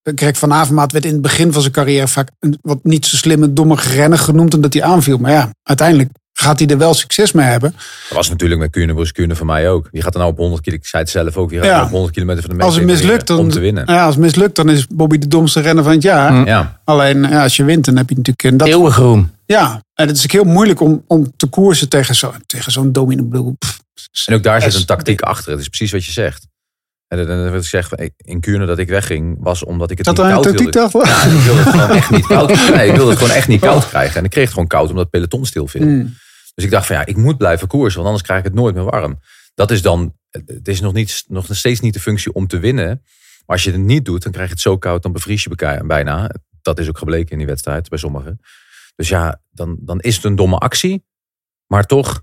Greg 0.03 0.37
van 0.37 0.53
Avermaat 0.53 0.91
werd 0.91 1.05
in 1.05 1.11
het 1.11 1.21
begin 1.21 1.53
van 1.53 1.61
zijn 1.61 1.73
carrière 1.73 2.07
vaak 2.07 2.29
een 2.39 2.59
wat 2.61 2.83
niet 2.83 3.05
zo 3.05 3.17
slimme, 3.17 3.53
domme 3.53 3.75
renner 3.75 4.19
genoemd 4.19 4.53
omdat 4.53 4.73
hij 4.73 4.83
aanviel. 4.83 5.17
Maar 5.17 5.31
ja, 5.31 5.49
uiteindelijk 5.63 6.09
gaat 6.43 6.59
hij 6.59 6.67
er 6.67 6.77
wel 6.77 6.93
succes 6.93 7.31
mee 7.31 7.45
hebben. 7.45 7.71
Dat 8.09 8.17
was 8.17 8.29
natuurlijk 8.29 8.59
met 8.61 8.69
Kuurne, 8.71 9.11
Kuurne 9.11 9.35
voor 9.35 9.45
mij 9.45 9.69
ook. 9.69 9.87
Die 9.91 10.01
gaat 10.01 10.13
er 10.13 10.19
nou 10.19 10.31
op 10.31 10.37
100 10.37 10.61
kilometer, 10.61 10.85
ik 10.85 10.91
zei 10.91 11.03
het 11.03 11.11
zelf 11.11 11.37
ook, 11.37 11.49
die 11.49 11.57
gaat 11.59 11.67
Ja. 11.67 11.83
op 11.83 11.89
100 11.89 12.13
kilometer 12.13 12.43
van 12.43 12.57
de 12.57 12.63
Als 12.63 12.75
het 12.75 12.85
mislukt, 12.85 13.27
dan, 13.27 13.37
om 13.39 13.49
te 13.49 13.59
winnen. 13.59 13.83
Ja, 13.87 14.05
als 14.05 14.15
het 14.15 14.23
mislukt, 14.23 14.55
dan 14.55 14.69
is 14.69 14.87
Bobby 14.87 15.17
de 15.17 15.27
domste 15.27 15.59
renner 15.59 15.83
van 15.83 15.93
het 15.93 16.03
jaar. 16.03 16.47
Ja. 16.47 16.81
Alleen 16.85 17.21
ja, 17.21 17.43
als 17.43 17.55
je 17.55 17.63
wint, 17.63 17.85
dan 17.85 17.97
heb 17.97 18.09
je 18.09 18.15
natuurlijk 18.15 18.43
een 18.43 18.57
dat. 18.57 18.67
Eeuwengroen. 18.67 19.31
Ja, 19.45 19.81
en 19.93 20.07
het 20.07 20.17
is 20.17 20.23
ook 20.23 20.31
heel 20.31 20.43
moeilijk 20.43 20.81
om, 20.81 21.03
om 21.07 21.33
te 21.35 21.47
koersen 21.47 21.89
tegen 21.89 22.15
zo'n 22.15 22.31
tegen 22.45 22.71
zo'n 22.71 22.91
domino 22.91 23.55
En 24.25 24.33
ook 24.35 24.43
daar 24.43 24.61
zit 24.61 24.73
een 24.73 24.85
tactiek 24.85 25.21
achter. 25.21 25.51
Het 25.51 25.61
is 25.61 25.67
precies 25.67 25.91
wat 25.91 26.05
je 26.05 26.11
zegt. 26.11 26.47
En 27.07 27.25
dat- 27.27 27.49
wat 27.51 27.61
ik 27.61 27.67
zeg, 27.67 27.91
in 28.17 28.39
Kuurne 28.39 28.65
dat 28.65 28.77
ik 28.79 28.87
wegging, 28.89 29.37
was 29.39 29.63
omdat 29.63 29.91
ik 29.91 29.97
het 29.97 30.07
niet 30.07 30.15
koud 30.15 30.43
tactiek 30.43 30.73
wilde. 30.73 30.97
achter? 30.97 31.07
Ja, 31.07 31.23
ik 31.23 31.45
wilde 31.45 31.59
het 31.61 31.69
gewoon 31.69 31.89
echt 31.89 32.09
niet 32.09 32.25
koud 32.25 32.49
Nee, 32.75 32.87
ik 32.89 32.95
wilde 32.95 33.09
het 33.09 33.19
gewoon 33.19 33.35
echt 33.35 33.47
niet 33.47 33.59
koud 33.61 33.87
krijgen. 33.89 34.15
En 34.17 34.23
ik 34.23 34.29
kreeg 34.29 34.43
het 34.43 34.53
gewoon 34.53 34.67
koud 34.67 34.87
omdat 34.89 35.01
het 35.03 35.09
peloton 35.11 35.45
stilviel. 35.45 35.81
Hmm. 35.81 36.15
Dus 36.53 36.65
ik 36.65 36.71
dacht 36.71 36.85
van 36.87 36.95
ja, 36.95 37.05
ik 37.05 37.17
moet 37.17 37.37
blijven 37.37 37.67
koersen, 37.67 37.95
want 37.95 38.05
anders 38.05 38.23
krijg 38.23 38.39
ik 38.39 38.45
het 38.45 38.53
nooit 38.55 38.75
meer 38.75 38.83
warm. 38.83 39.19
Dat 39.53 39.71
is 39.71 39.81
dan, 39.81 40.17
het 40.29 40.67
is 40.67 40.81
nog, 40.81 40.93
niet, 40.93 41.23
nog 41.27 41.47
steeds 41.49 41.79
niet 41.79 41.93
de 41.93 41.99
functie 41.99 42.33
om 42.33 42.47
te 42.47 42.59
winnen. 42.59 42.87
Maar 43.45 43.55
als 43.55 43.63
je 43.63 43.71
het 43.71 43.79
niet 43.81 44.05
doet, 44.05 44.23
dan 44.23 44.31
krijg 44.31 44.47
je 44.47 44.53
het 44.53 44.63
zo 44.63 44.77
koud, 44.77 45.03
dan 45.03 45.11
bevries 45.11 45.43
je 45.43 45.83
bijna. 45.85 46.29
Dat 46.61 46.79
is 46.79 46.87
ook 46.87 46.97
gebleken 46.97 47.31
in 47.31 47.37
die 47.37 47.47
wedstrijd 47.47 47.89
bij 47.89 47.97
sommigen. 47.99 48.39
Dus 48.95 49.09
ja, 49.09 49.41
dan, 49.49 49.77
dan 49.79 49.99
is 49.99 50.15
het 50.15 50.25
een 50.25 50.35
domme 50.35 50.57
actie. 50.57 51.05
Maar 51.67 51.83
toch, 51.85 52.21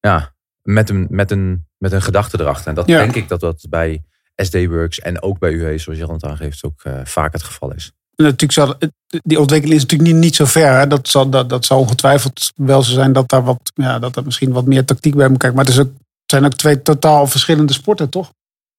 ja, 0.00 0.34
met 0.62 0.90
een, 0.90 1.06
met 1.10 1.30
een, 1.30 1.66
met 1.76 1.92
een 1.92 2.02
gedachte 2.02 2.40
erachter. 2.40 2.66
En 2.68 2.74
dat 2.74 2.86
Ja. 2.86 2.98
denk 2.98 3.14
ik 3.14 3.28
dat 3.28 3.40
dat 3.40 3.66
bij 3.68 4.04
SD-Works 4.34 4.98
en 4.98 5.22
ook 5.22 5.38
bij 5.38 5.52
UE, 5.52 5.78
zoals 5.78 5.98
Jan 5.98 6.12
het 6.12 6.24
aangeeft, 6.24 6.64
ook 6.64 6.82
eh, 6.82 7.00
vaak 7.04 7.32
het 7.32 7.42
geval 7.42 7.74
is. 7.74 7.92
Natuurlijk 8.22 8.52
zal, 8.52 8.74
die 9.22 9.40
ontwikkeling 9.40 9.76
is 9.76 9.82
natuurlijk 9.86 10.10
niet, 10.12 10.20
niet 10.22 10.36
zo 10.36 10.44
ver. 10.44 10.78
Hè. 10.78 10.86
Dat, 10.86 11.08
zal, 11.08 11.28
dat, 11.28 11.48
dat 11.50 11.64
zal 11.64 11.78
ongetwijfeld 11.78 12.52
wel 12.56 12.82
zo 12.82 12.92
zijn 12.92 13.12
dat 13.12 13.28
daar 13.28 13.44
wat, 13.44 13.60
ja, 13.74 13.98
dat 13.98 14.16
er 14.16 14.24
misschien 14.24 14.52
wat 14.52 14.66
meer 14.66 14.84
tactiek 14.84 15.14
bij 15.14 15.28
moet 15.28 15.38
kijken. 15.38 15.56
Maar 15.56 15.66
het, 15.66 15.74
is 15.74 15.80
ook, 15.80 15.90
het 15.96 16.00
zijn 16.30 16.44
ook 16.44 16.54
twee 16.54 16.82
totaal 16.82 17.26
verschillende 17.26 17.72
sporten, 17.72 18.08
toch? 18.08 18.30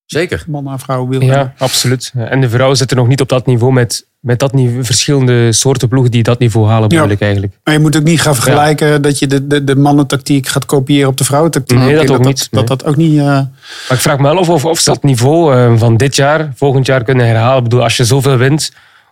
Zeker. 0.05 0.43
Man 0.47 0.67
en 0.67 0.79
vrouw 0.79 1.07
wil. 1.07 1.21
Ja, 1.21 1.53
absoluut. 1.57 2.11
En 2.15 2.41
de 2.41 2.49
vrouwen 2.49 2.77
zitten 2.77 2.97
nog 2.97 3.07
niet 3.07 3.21
op 3.21 3.29
dat 3.29 3.45
niveau 3.45 3.73
met, 3.73 4.07
met 4.19 4.39
dat 4.39 4.53
niveau, 4.53 4.83
verschillende 4.85 5.51
soorten 5.51 5.87
ploegen 5.87 6.11
die 6.11 6.23
dat 6.23 6.39
niveau 6.39 6.67
halen, 6.67 6.89
bedoel 6.89 7.05
Ja. 7.05 7.11
ik 7.11 7.21
eigenlijk. 7.21 7.53
Maar 7.63 7.73
je 7.73 7.79
moet 7.79 7.95
ook 7.97 8.03
niet 8.03 8.21
gaan 8.21 8.33
vergelijken 8.35 9.01
dat 9.01 9.19
je 9.19 9.27
de, 9.27 9.47
de, 9.47 9.63
de 9.63 9.75
mannentactiek 9.75 10.47
gaat 10.47 10.65
kopiëren 10.65 11.09
op 11.09 11.17
de 11.17 11.23
vrouwentactiek. 11.23 11.77
Nee, 11.77 11.93
dat 11.95 12.01
ook 12.01 12.07
dat, 12.17 12.25
niet, 12.25 12.37
Dat, 12.39 12.51
nee. 12.51 12.63
dat 12.77 12.85
ook 12.85 12.95
niet. 12.95 13.17
eh, 13.17 13.23
Maar 13.25 13.47
ik 13.89 13.97
vraag 13.99 14.17
me 14.17 14.23
wel 14.23 14.37
af 14.37 14.49
of, 14.49 14.65
of 14.65 14.79
ze 14.79 14.89
dat 14.89 15.03
niveau 15.03 15.55
eh, 15.55 15.73
van 15.77 15.97
dit 15.97 16.15
jaar, 16.15 16.51
volgend 16.55 16.85
jaar 16.85 17.03
kunnen 17.03 17.25
herhalen. 17.27 17.57
Ik 17.57 17.63
bedoel, 17.63 17.83
als 17.83 17.97
je 17.97 18.05
zoveel 18.05 18.37
wint, 18.37 18.71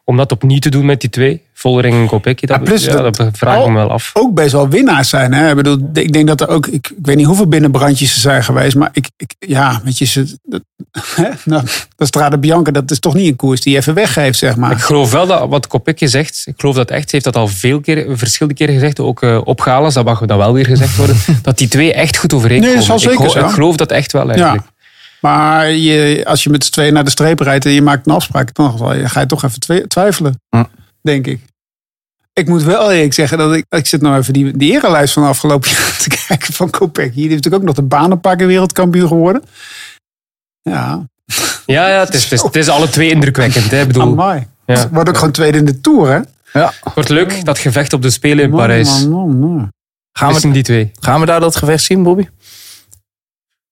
om 0.10 0.18
dat 0.18 0.32
opnieuw 0.32 0.60
te 0.60 0.70
doen 0.70 0.86
met 0.86 1.02
die 1.02 1.10
twee, 1.10 1.42
Vollering 1.54 1.96
en 1.96 2.08
Kopecky, 2.08 2.46
dat, 2.46 2.58
Ja, 2.58 2.64
plus 2.64 2.84
ja, 2.86 3.02
dat- 3.02 3.16
dat 3.16 3.38
vraag 3.38 3.60
ik 3.62 3.68
me 3.68 3.74
wel 3.74 3.90
af. 3.92 4.12
ook 4.14 4.34
best 4.34 4.52
wel 4.52 4.70
winnaars 4.70 5.10
zijn. 5.10 5.34
Hè? 5.34 5.50
Ik, 5.50 5.56
bedoel, 5.56 5.90
ik 5.94 6.14
denk 6.14 6.28
dat 6.28 6.42
er 6.42 6.48
ook, 6.48 6.68
ik, 6.68 6.88
ik 6.90 7.06
weet 7.06 7.16
niet 7.16 7.26
hoeveel 7.26 7.48
binnenbrandjes 7.48 8.14
er 8.14 8.20
zijn 8.20 8.44
geweest, 8.44 8.76
maar 8.76 8.90
ik, 8.94 9.10
ik 9.18 9.36
ja, 9.40 9.82
weet 9.84 9.98
je, 9.98 10.06
ze, 10.06 10.38
dat, 10.44 10.62
nou, 11.46 11.64
dat 11.96 12.08
Strade 12.08 12.38
Bianca, 12.40 12.72
dat 12.72 12.92
is 12.92 13.00
toch 13.00 13.14
niet 13.14 13.28
een 13.28 13.36
koers 13.36 13.62
die 13.62 13.74
je 13.74 13.80
even 13.80 13.94
weggeeft, 13.94 14.38
zeg 14.38 14.56
maar. 14.56 14.72
Ik 14.72 14.78
geloof 14.78 15.12
wel 15.12 15.28
dat 15.28 15.50
wat 15.50 15.68
Kopecky 15.68 16.06
zegt, 16.06 16.44
ik 16.46 16.54
geloof 16.58 16.76
dat 16.76 16.90
echt, 16.92 17.04
ze 17.04 17.10
heeft 17.12 17.26
dat 17.26 17.36
al 17.36 17.48
veel 17.48 17.80
keer, 17.80 18.18
verschillende 18.18 18.58
keren 18.58 18.74
gezegd, 18.74 19.00
ook 19.00 19.22
eh, 19.24 19.42
op 19.44 19.62
Galas, 19.62 19.94
dat 19.94 20.06
mag 20.06 20.26
dan 20.26 20.38
wel 20.38 20.54
weer 20.54 20.66
gezegd 20.66 20.96
worden, 20.96 21.16
dat 21.42 21.58
die 21.58 21.68
twee 21.68 21.94
echt 21.94 22.18
goed 22.18 22.34
overeenkomen. 22.34 22.68
Nee, 22.78 22.88
dat 22.88 23.00
zal 23.00 23.12
ik, 23.12 23.20
zeker 23.20 23.44
ik 23.46 23.52
geloof 23.52 23.76
dat 23.76 23.92
echt 23.92 24.12
wel 24.12 24.30
eigenlijk. 24.30 24.64
Ja. 24.66 24.76
Maar 25.22 25.72
je, 25.72 26.24
als 26.26 26.44
je 26.44 26.50
met 26.50 26.64
z'n 26.64 26.72
tweeën 26.72 26.94
naar 26.94 27.04
de 27.04 27.10
streep 27.10 27.40
rijdt 27.40 27.66
en 27.66 27.72
je 27.72 27.82
maakt 27.82 28.08
een 28.08 28.14
afspraak, 28.14 28.54
dan 28.54 28.80
ga 29.10 29.20
je 29.20 29.26
toch 29.26 29.44
even 29.44 29.88
twijfelen, 29.88 30.42
denk 31.02 31.28
ik. 31.28 31.42
Ik 32.34 32.48
moet 32.48 32.64
wel 32.64 32.92
eerlijk 32.92 33.14
zeggen 33.14 33.38
dat 33.38 33.54
ik, 33.54 33.66
ik 33.70 33.86
zit 33.86 34.02
nou 34.02 34.18
even 34.18 34.34
die, 34.34 34.58
die 34.58 34.72
erenlijst 34.72 35.14
van 35.14 35.24
de 35.24 35.30
afgelopen 35.30 35.70
jaar 35.78 35.98
te 35.98 36.10
kijken 36.28 36.54
van 36.54 36.70
Kopecky. 36.70 37.14
Die 37.14 37.22
heeft 37.22 37.34
natuurlijk 37.34 37.62
ook 37.64 37.68
nog 37.68 37.76
de 37.76 37.96
banenpakken 37.96 38.48
wereldkampioen 38.48 39.08
geworden. 39.08 39.44
Ja, 40.62 41.08
Ja, 41.66 41.90
ja 41.90 42.00
het, 42.00 42.14
is, 42.14 42.24
het, 42.30 42.32
is, 42.32 42.42
het 42.42 42.56
is 42.56 42.70
alle 42.70 42.90
twee 42.90 43.10
indrukwekkend. 43.10 43.72
Hè. 43.72 43.82
Ik 43.82 43.88
bedoel, 43.88 44.02
amai. 44.04 44.48
ja. 44.66 44.90
Wordt 44.90 45.10
ook 45.10 45.18
gewoon 45.18 45.32
tweede 45.32 45.58
in 45.58 45.66
de 45.66 45.82
Tour, 45.82 46.10
hè? 46.12 46.20
Ja. 46.60 46.74
Wordt 46.94 47.10
leuk, 47.10 47.46
dat 47.46 47.60
gevecht 47.60 47.94
op 47.94 48.02
de 48.02 48.10
Spelen 48.10 48.44
in 48.44 48.52
Parijs. 48.52 49.06
man, 49.06 49.10
man, 49.10 49.40
man. 49.40 49.72
Gaan 50.12 50.34
we, 50.34 50.52
die 50.52 50.64
twee. 50.64 50.92
gaan 51.00 51.20
we 51.20 51.26
daar 51.26 51.40
dat 51.40 51.56
gevecht 51.56 51.84
zien, 51.84 52.04
Bobby? 52.04 52.28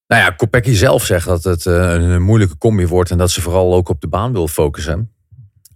Nou 0.07 0.21
ja, 0.21 0.29
Kopecky 0.29 0.73
zelf 0.73 1.05
zegt 1.05 1.25
dat 1.25 1.43
het 1.43 1.65
eh, 1.65 1.93
een 1.93 2.21
moeilijke 2.21 2.57
combi 2.57 2.87
wordt 2.87 3.11
en 3.11 3.17
dat 3.17 3.31
ze 3.31 3.41
vooral 3.41 3.73
ook 3.73 3.89
op 3.89 4.01
de 4.01 4.07
baan 4.07 4.31
wil 4.31 4.47
focussen. 4.47 5.13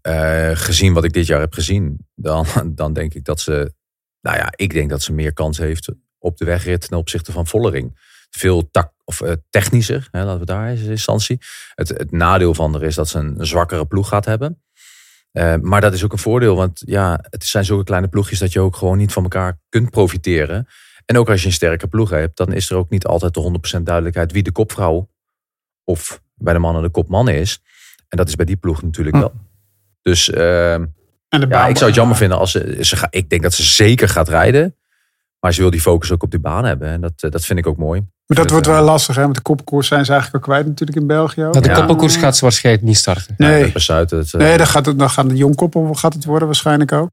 Eh, 0.01 0.51
gezien 0.53 0.93
wat 0.93 1.03
ik 1.03 1.13
dit 1.13 1.25
jaar 1.25 1.39
heb 1.39 1.53
gezien, 1.53 2.07
dan, 2.15 2.45
dan 2.75 2.93
denk 2.93 3.13
ik 3.13 3.25
dat 3.25 3.39
ze, 3.39 3.73
nou 4.21 4.37
ja, 4.37 4.53
ik 4.55 4.73
denk 4.73 4.89
dat 4.89 5.01
ze 5.01 5.13
meer 5.13 5.33
kans 5.33 5.57
heeft 5.57 5.91
op 6.17 6.37
de 6.37 6.45
wegrit 6.45 6.87
ten 6.87 6.97
opzichte 6.97 7.31
van 7.31 7.47
Vollering. 7.47 8.07
Veel 8.29 8.69
tak, 8.71 8.91
of, 9.03 9.21
eh, 9.21 9.33
technischer, 9.49 10.07
hè, 10.11 10.23
laten 10.23 10.39
we 10.39 10.45
daar 10.45 10.69
eens 10.69 10.81
in 10.81 10.89
instantie. 10.89 11.37
Het, 11.75 12.11
nadeel 12.11 12.53
van 12.53 12.75
er 12.75 12.83
is 12.83 12.95
dat 12.95 13.07
ze 13.07 13.17
een 13.17 13.45
zwakkere 13.45 13.85
ploeg 13.85 14.07
gaat 14.07 14.25
hebben. 14.25 14.63
Maar 15.61 15.81
dat 15.81 15.93
is 15.93 16.03
ook 16.03 16.11
een 16.11 16.17
voordeel, 16.17 16.55
want 16.55 16.81
ja, 16.85 17.19
het 17.29 17.43
zijn 17.43 17.65
zulke 17.65 17.83
kleine 17.83 18.07
ploegjes 18.07 18.39
dat 18.39 18.53
je 18.53 18.59
ook 18.59 18.75
gewoon 18.75 18.97
niet 18.97 19.13
van 19.13 19.23
elkaar 19.23 19.59
kunt 19.69 19.89
profiteren. 19.89 20.67
En 21.09 21.17
ook 21.17 21.29
als 21.29 21.41
je 21.41 21.47
een 21.47 21.53
sterke 21.53 21.87
ploeg 21.87 22.09
hebt, 22.09 22.37
dan 22.37 22.53
is 22.53 22.69
er 22.69 22.75
ook 22.77 22.89
niet 22.89 23.05
altijd 23.05 23.33
de 23.33 23.59
100% 23.77 23.81
duidelijkheid 23.83 24.31
wie 24.31 24.43
de 24.43 24.51
kopvrouw 24.51 25.09
of 25.83 26.21
bij 26.35 26.53
de 26.53 26.59
mannen 26.59 26.81
de 26.83 26.89
kopman 26.89 27.29
is. 27.29 27.61
En 28.07 28.17
dat 28.17 28.27
is 28.27 28.35
bij 28.35 28.45
die 28.45 28.55
ploeg 28.57 28.81
natuurlijk 28.81 29.15
wel. 29.15 29.33
Dus 30.01 30.29
eh, 30.29 30.73
En 30.73 30.93
de 31.29 31.37
ja, 31.39 31.47
baan- 31.47 31.69
ik 31.69 31.75
zou 31.77 31.85
het 31.89 31.99
jammer 31.99 32.17
vinden 32.17 32.37
als 32.37 32.51
ze, 32.51 32.77
ze 32.81 32.95
ga, 32.95 33.07
ik 33.09 33.29
denk 33.29 33.41
dat 33.41 33.53
ze 33.53 33.63
zeker 33.63 34.09
gaat 34.09 34.29
rijden. 34.29 34.75
Maar 35.39 35.53
ze 35.53 35.61
wil 35.61 35.69
die 35.69 35.81
focus 35.81 36.11
ook 36.11 36.23
op 36.23 36.31
die 36.31 36.39
baan 36.39 36.65
hebben. 36.65 36.87
En 36.87 37.01
dat, 37.01 37.13
eh, 37.17 37.31
dat 37.31 37.45
vind 37.45 37.59
ik 37.59 37.67
ook 37.67 37.77
mooi. 37.77 37.99
Maar 37.99 38.37
dat 38.37 38.43
Dus, 38.43 38.51
wordt 38.51 38.67
eh, 38.67 38.73
wel 38.73 38.83
lastig, 38.83 39.15
hè? 39.15 39.25
Met 39.27 39.35
de 39.35 39.41
kopkoers 39.41 39.87
zijn 39.87 40.05
ze 40.05 40.11
eigenlijk 40.11 40.43
al 40.45 40.51
kwijt 40.53 40.67
natuurlijk 40.67 40.97
in 40.99 41.07
België. 41.07 41.43
ook. 41.45 41.53
Dat 41.53 41.63
de 41.63 41.69
Ja. 41.69 41.75
koppelkoers 41.75 42.15
gaat 42.15 42.35
ze 42.35 42.41
waarschijnlijk 42.41 42.85
niet 42.85 42.97
starten. 42.97 43.33
Nee. 43.37 43.63
dat 43.63 43.73
besluit 43.73 44.09
het. 44.09 44.33
eh, 44.33 44.39
Nee, 44.41 44.57
dan 44.57 44.67
gaat 44.67 44.85
het, 44.85 44.99
dan 44.99 45.09
gaat 45.09 45.25
het 45.29 45.37
jongkoppel 45.37 45.93
gaat 45.93 46.13
het 46.13 46.25
worden 46.25 46.47
waarschijnlijk 46.47 46.91
ook. 46.91 47.09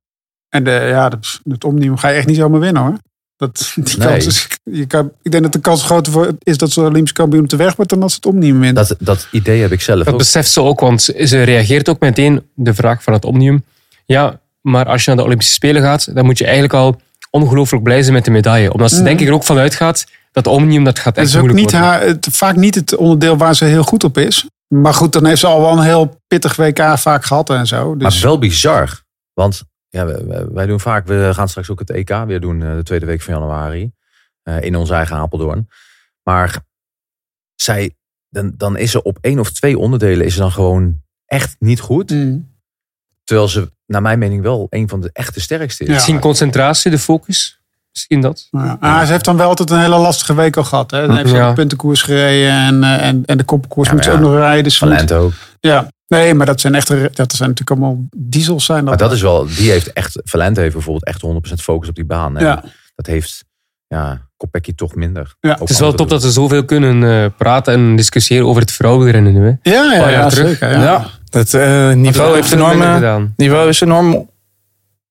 En 0.48 0.64
de, 0.64 0.70
ja, 0.70 1.08
het, 1.08 1.40
het 1.44 1.64
omnieuw 1.64 1.96
ga 1.96 2.08
je 2.08 2.16
echt 2.16 2.26
niet 2.26 2.36
zomaar 2.36 2.60
winnen 2.60 2.82
hoor. 2.82 2.96
Dat, 3.36 3.72
die 3.74 3.98
Nee. 3.98 4.08
kans 4.08 4.26
is, 4.26 4.48
je 4.64 4.86
kan, 4.86 5.10
ik 5.22 5.30
denk 5.30 5.42
dat 5.42 5.52
de 5.52 5.58
kans 5.58 5.82
groter 5.82 6.12
voor 6.12 6.36
is 6.42 6.56
dat 6.58 6.70
ze 6.70 6.80
Olympisch 6.80 7.12
kampioen 7.12 7.42
op 7.42 7.48
de 7.48 7.56
weg 7.56 7.76
wordt 7.76 7.90
dan 7.90 8.02
als 8.02 8.12
ze 8.12 8.18
het 8.22 8.26
omnieuw 8.34 8.58
wint. 8.58 8.76
dat, 8.76 8.96
dat 8.98 9.28
idee 9.30 9.60
heb 9.60 9.72
ik 9.72 9.80
zelf 9.80 10.04
Dat 10.04 10.12
ook. 10.12 10.18
beseft 10.18 10.50
ze 10.50 10.60
ook, 10.62 10.80
want 10.80 11.02
ze 11.02 11.42
reageert 11.42 11.88
ook 11.88 12.00
meteen 12.00 12.42
de 12.54 12.74
vraag 12.74 13.02
van 13.02 13.12
het 13.12 13.24
Omnium. 13.24 13.64
Ja, 14.06 14.40
maar 14.60 14.86
als 14.86 15.00
je 15.04 15.08
naar 15.10 15.18
de 15.18 15.24
Olympische 15.24 15.52
Spelen 15.54 15.82
gaat, 15.82 16.14
dan 16.14 16.24
moet 16.24 16.38
je 16.38 16.44
eigenlijk 16.44 16.74
al 16.74 17.00
ongelooflijk 17.30 17.82
blij 17.82 18.02
zijn 18.02 18.14
met 18.14 18.24
de 18.24 18.30
medaille. 18.30 18.72
Omdat 18.72 18.90
ze 18.90 18.96
Mhm. 18.96 19.04
denk 19.04 19.20
ik 19.20 19.26
er 19.28 19.32
ook 19.34 19.44
van 19.44 19.58
uitgaat 19.58 20.04
dat 20.32 20.44
de 20.44 20.50
Omnium, 20.50 20.84
dat 20.84 20.98
gaat 20.98 21.06
Het 21.16 21.16
echt 21.16 21.26
is 21.28 21.34
ook 21.36 21.40
moeilijk 21.40 21.64
niet 21.64 21.80
worden. 21.80 21.90
haar, 21.98 22.06
het, 22.06 22.28
vaak 22.30 22.56
niet 22.56 22.74
het 22.74 22.96
onderdeel 22.96 23.36
waar 23.36 23.54
ze 23.56 23.64
heel 23.64 23.82
goed 23.82 24.04
op 24.04 24.18
is. 24.18 24.46
Maar 24.74 24.94
goed, 24.94 25.12
dan 25.12 25.26
heeft 25.26 25.40
ze 25.40 25.46
al 25.46 25.60
wel 25.60 25.72
een 25.72 25.84
heel 25.84 26.20
pittig 26.28 26.56
WK 26.56 26.98
vaak 26.98 27.24
gehad 27.24 27.50
en 27.50 27.66
zo. 27.66 27.96
Dus, 27.96 28.02
Maar 28.02 28.22
wel 28.28 28.38
bizar. 28.38 29.00
Want 29.32 29.62
ja, 29.96 30.06
wij- 30.52 30.66
doen 30.66 30.80
vaak, 30.80 31.06
we 31.06 31.30
gaan 31.34 31.48
straks 31.48 31.70
ook 31.70 31.78
het 31.78 31.90
EK 31.90 32.24
weer 32.26 32.40
doen 32.40 32.62
eh, 32.62 32.74
de 32.76 32.82
tweede 32.82 33.06
week 33.06 33.22
van 33.22 33.34
januari. 33.34 33.92
eh, 34.42 34.60
in 34.60 34.76
ons 34.76 34.90
eigen 34.90 35.16
Apeldoorn. 35.16 35.68
Maar 36.22 36.58
zij, 37.54 37.96
dan, 38.28 38.52
dan 38.56 38.76
is 38.76 38.90
ze 38.90 39.02
op 39.02 39.18
één 39.20 39.38
of 39.38 39.50
twee 39.50 39.78
onderdelen 39.78 40.26
is 40.26 40.34
ze 40.34 40.40
dan 40.40 40.52
gewoon 40.52 41.00
echt 41.26 41.56
niet 41.58 41.80
goed. 41.80 42.10
Mm. 42.10 42.54
Terwijl 43.24 43.48
ze, 43.48 43.72
naar 43.86 44.02
mijn 44.02 44.18
mening, 44.18 44.42
wel 44.42 44.66
een 44.70 44.88
van 44.88 45.00
de 45.00 45.10
echte 45.12 45.40
sterkste 45.40 45.82
is. 45.82 45.88
Ja. 45.88 45.94
Misschien 45.94 46.18
concentratie, 46.20 46.90
de 46.90 46.98
focus. 46.98 47.60
Misschien 47.92 48.20
dat. 48.20 48.48
Ja. 48.50 48.76
Ah, 48.80 49.04
ze 49.04 49.12
heeft 49.12 49.24
dan 49.24 49.36
wel 49.36 49.48
altijd 49.48 49.70
een 49.70 49.78
hele 49.80 49.96
lastige 49.98 50.34
week 50.34 50.56
al 50.56 50.64
gehad. 50.64 50.90
Hè. 50.90 51.06
Dan 51.06 51.16
heeft 51.16 51.28
ze 51.28 51.34
Ja. 51.36 51.48
de 51.48 51.54
puntenkoers 51.54 52.02
gereden 52.02 52.50
en, 52.52 52.82
eh, 52.84 53.06
en, 53.08 53.24
en 53.24 53.36
de 53.38 53.44
koppenkoers 53.44 53.88
Ja, 53.88 53.94
moet 53.94 54.04
ze 54.04 54.10
ook 54.10 54.20
nog 54.20 54.34
rijden. 54.34 54.64
Dus 54.64 54.78
Talent 54.78 55.12
ook. 55.12 55.32
ja, 55.60 55.88
nee, 56.08 56.34
maar 56.34 56.46
dat 56.46 56.60
zijn 56.60 56.74
echte, 56.74 57.10
dat 57.14 57.32
zijn 57.32 57.48
natuurlijk 57.48 57.80
allemaal 57.80 58.04
diesels 58.16 58.64
zijn. 58.64 58.78
Dat 58.78 58.88
Maar 58.88 58.96
dat 59.08 59.12
is 59.12 59.22
wel, 59.22 59.46
die 59.56 59.70
heeft 59.70 59.92
echt, 59.92 60.20
Valente 60.24 60.60
heeft 60.60 60.72
bijvoorbeeld 60.72 61.04
echt 61.04 61.22
100% 61.50 61.62
focus 61.62 61.88
op 61.88 61.94
die 61.94 62.04
baan. 62.04 62.36
En 62.38 62.44
Ja. 62.44 62.64
dat 62.94 63.06
heeft, 63.06 63.44
ja, 63.86 64.20
Kopecky 64.36 64.74
toch 64.74 64.94
minder. 64.94 65.34
Ja. 65.40 65.56
Het 65.60 65.70
is 65.70 65.78
wel 65.80 65.92
top 65.94 66.08
dat 66.08 66.22
ze 66.22 66.30
zoveel 66.30 66.64
kunnen 66.64 67.04
eh, 67.24 67.30
praten 67.36 67.72
en 67.74 67.96
discussiëren 67.96 68.46
over 68.46 68.60
het 68.62 68.72
vrouwenrennen 68.72 69.32
nu. 69.32 69.40
Hè. 69.62 69.70
Ja, 69.70 69.92
ja, 69.92 70.00
paar 70.00 70.10
jaar 70.10 70.22
ja, 70.22 70.28
terug. 70.28 70.48
zeker. 70.48 70.70
Ja. 70.70 70.82
Ja, 70.82 71.06
het 71.30 71.54
eh, 71.54 71.92
niveau, 71.92 72.34
heeft 72.34 72.52
enorme, 72.52 72.94
gedaan. 72.94 73.32
niveau 73.36 73.68
is 73.68 73.80
enorm, 73.80 74.30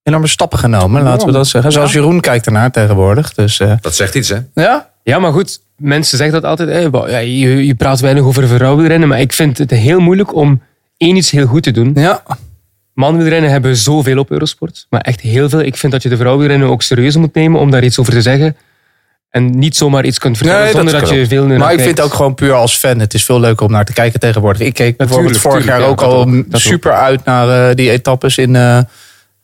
enorme 0.04 0.28
stappen 0.28 0.60
genomen, 0.60 1.04
laten 1.04 1.28
we 1.28 1.34
dat 1.34 1.48
zeggen. 1.48 1.72
Zoals 1.72 1.94
Jeroen 1.94 2.20
kijkt 2.20 2.46
ernaar 2.46 2.72
tegenwoordig. 2.72 3.34
Dus 3.34 3.60
eh, 3.60 3.74
Dat 3.82 3.96
zegt 3.96 4.16
iets, 4.16 4.30
hè? 4.30 4.38
ja, 4.54 4.90
Ja, 5.04 5.20
maar 5.20 5.32
goed, 5.34 5.60
mensen 5.78 6.18
zeggen 6.18 6.42
dat 6.42 6.50
altijd. 6.50 6.70
Hè, 6.70 6.90
wa- 6.90 7.10
ja, 7.10 7.18
je, 7.18 7.66
je 7.66 7.76
praat 7.76 8.00
weinig 8.00 8.24
over 8.24 8.48
vrouwenrennen, 8.48 9.08
maar 9.10 9.20
ik 9.20 9.34
vind 9.34 9.58
het 9.58 9.70
heel 9.72 10.00
moeilijk 10.00 10.36
om 10.36 10.62
één 10.98 11.16
iets 11.16 11.32
heel 11.32 11.48
goed 11.48 11.64
te 11.64 11.72
doen. 11.72 11.92
ja. 11.96 12.24
Mannenwielrennen 12.94 13.52
hebben 13.52 13.76
zoveel 13.78 14.18
op 14.18 14.32
Eurosport, 14.32 14.86
maar 14.90 15.02
echt 15.02 15.22
heel 15.22 15.50
veel. 15.50 15.60
Ik 15.60 15.78
vind 15.78 15.92
dat 15.92 16.04
je 16.04 16.10
de 16.10 16.18
vrouwenrennen 16.18 16.70
ook 16.70 16.82
serieus 16.82 17.16
moet 17.16 17.34
nemen 17.34 17.60
om 17.60 17.72
daar 17.72 17.84
iets 17.84 18.00
over 18.00 18.14
te 18.14 18.22
zeggen. 18.22 18.56
En 19.30 19.60
niet 19.60 19.76
zomaar 19.76 20.06
iets 20.06 20.18
kunt 20.18 20.38
vertellen 20.38 20.72
zonder 20.72 21.00
dat, 21.00 21.10
je 21.10 21.28
veel 21.28 21.46
Maar 21.46 21.56
ik 21.56 21.60
kijkt. 21.60 21.82
vind 21.82 21.98
het 21.98 22.06
ook 22.06 22.14
gewoon 22.14 22.36
puur 22.36 22.54
als 22.54 22.78
fan. 22.78 23.00
Het 23.00 23.14
is 23.14 23.26
veel 23.26 23.40
leuker 23.40 23.66
om 23.66 23.72
naar 23.72 23.86
te 23.86 23.94
kijken 23.94 24.20
tegenwoordig. 24.20 24.62
Ik 24.62 24.74
keek 24.74 24.98
bijvoorbeeld 24.98 25.38
vorig 25.38 25.66
jaar 25.66 25.82
ook 25.82 26.02
al 26.02 26.14
ook, 26.14 26.44
super 26.52 26.94
uit 26.94 27.26
naar 27.26 27.70
eh, 27.70 27.76
die 27.76 27.92
etappes 27.92 28.38
in 28.38 28.56
eh, 28.56 28.80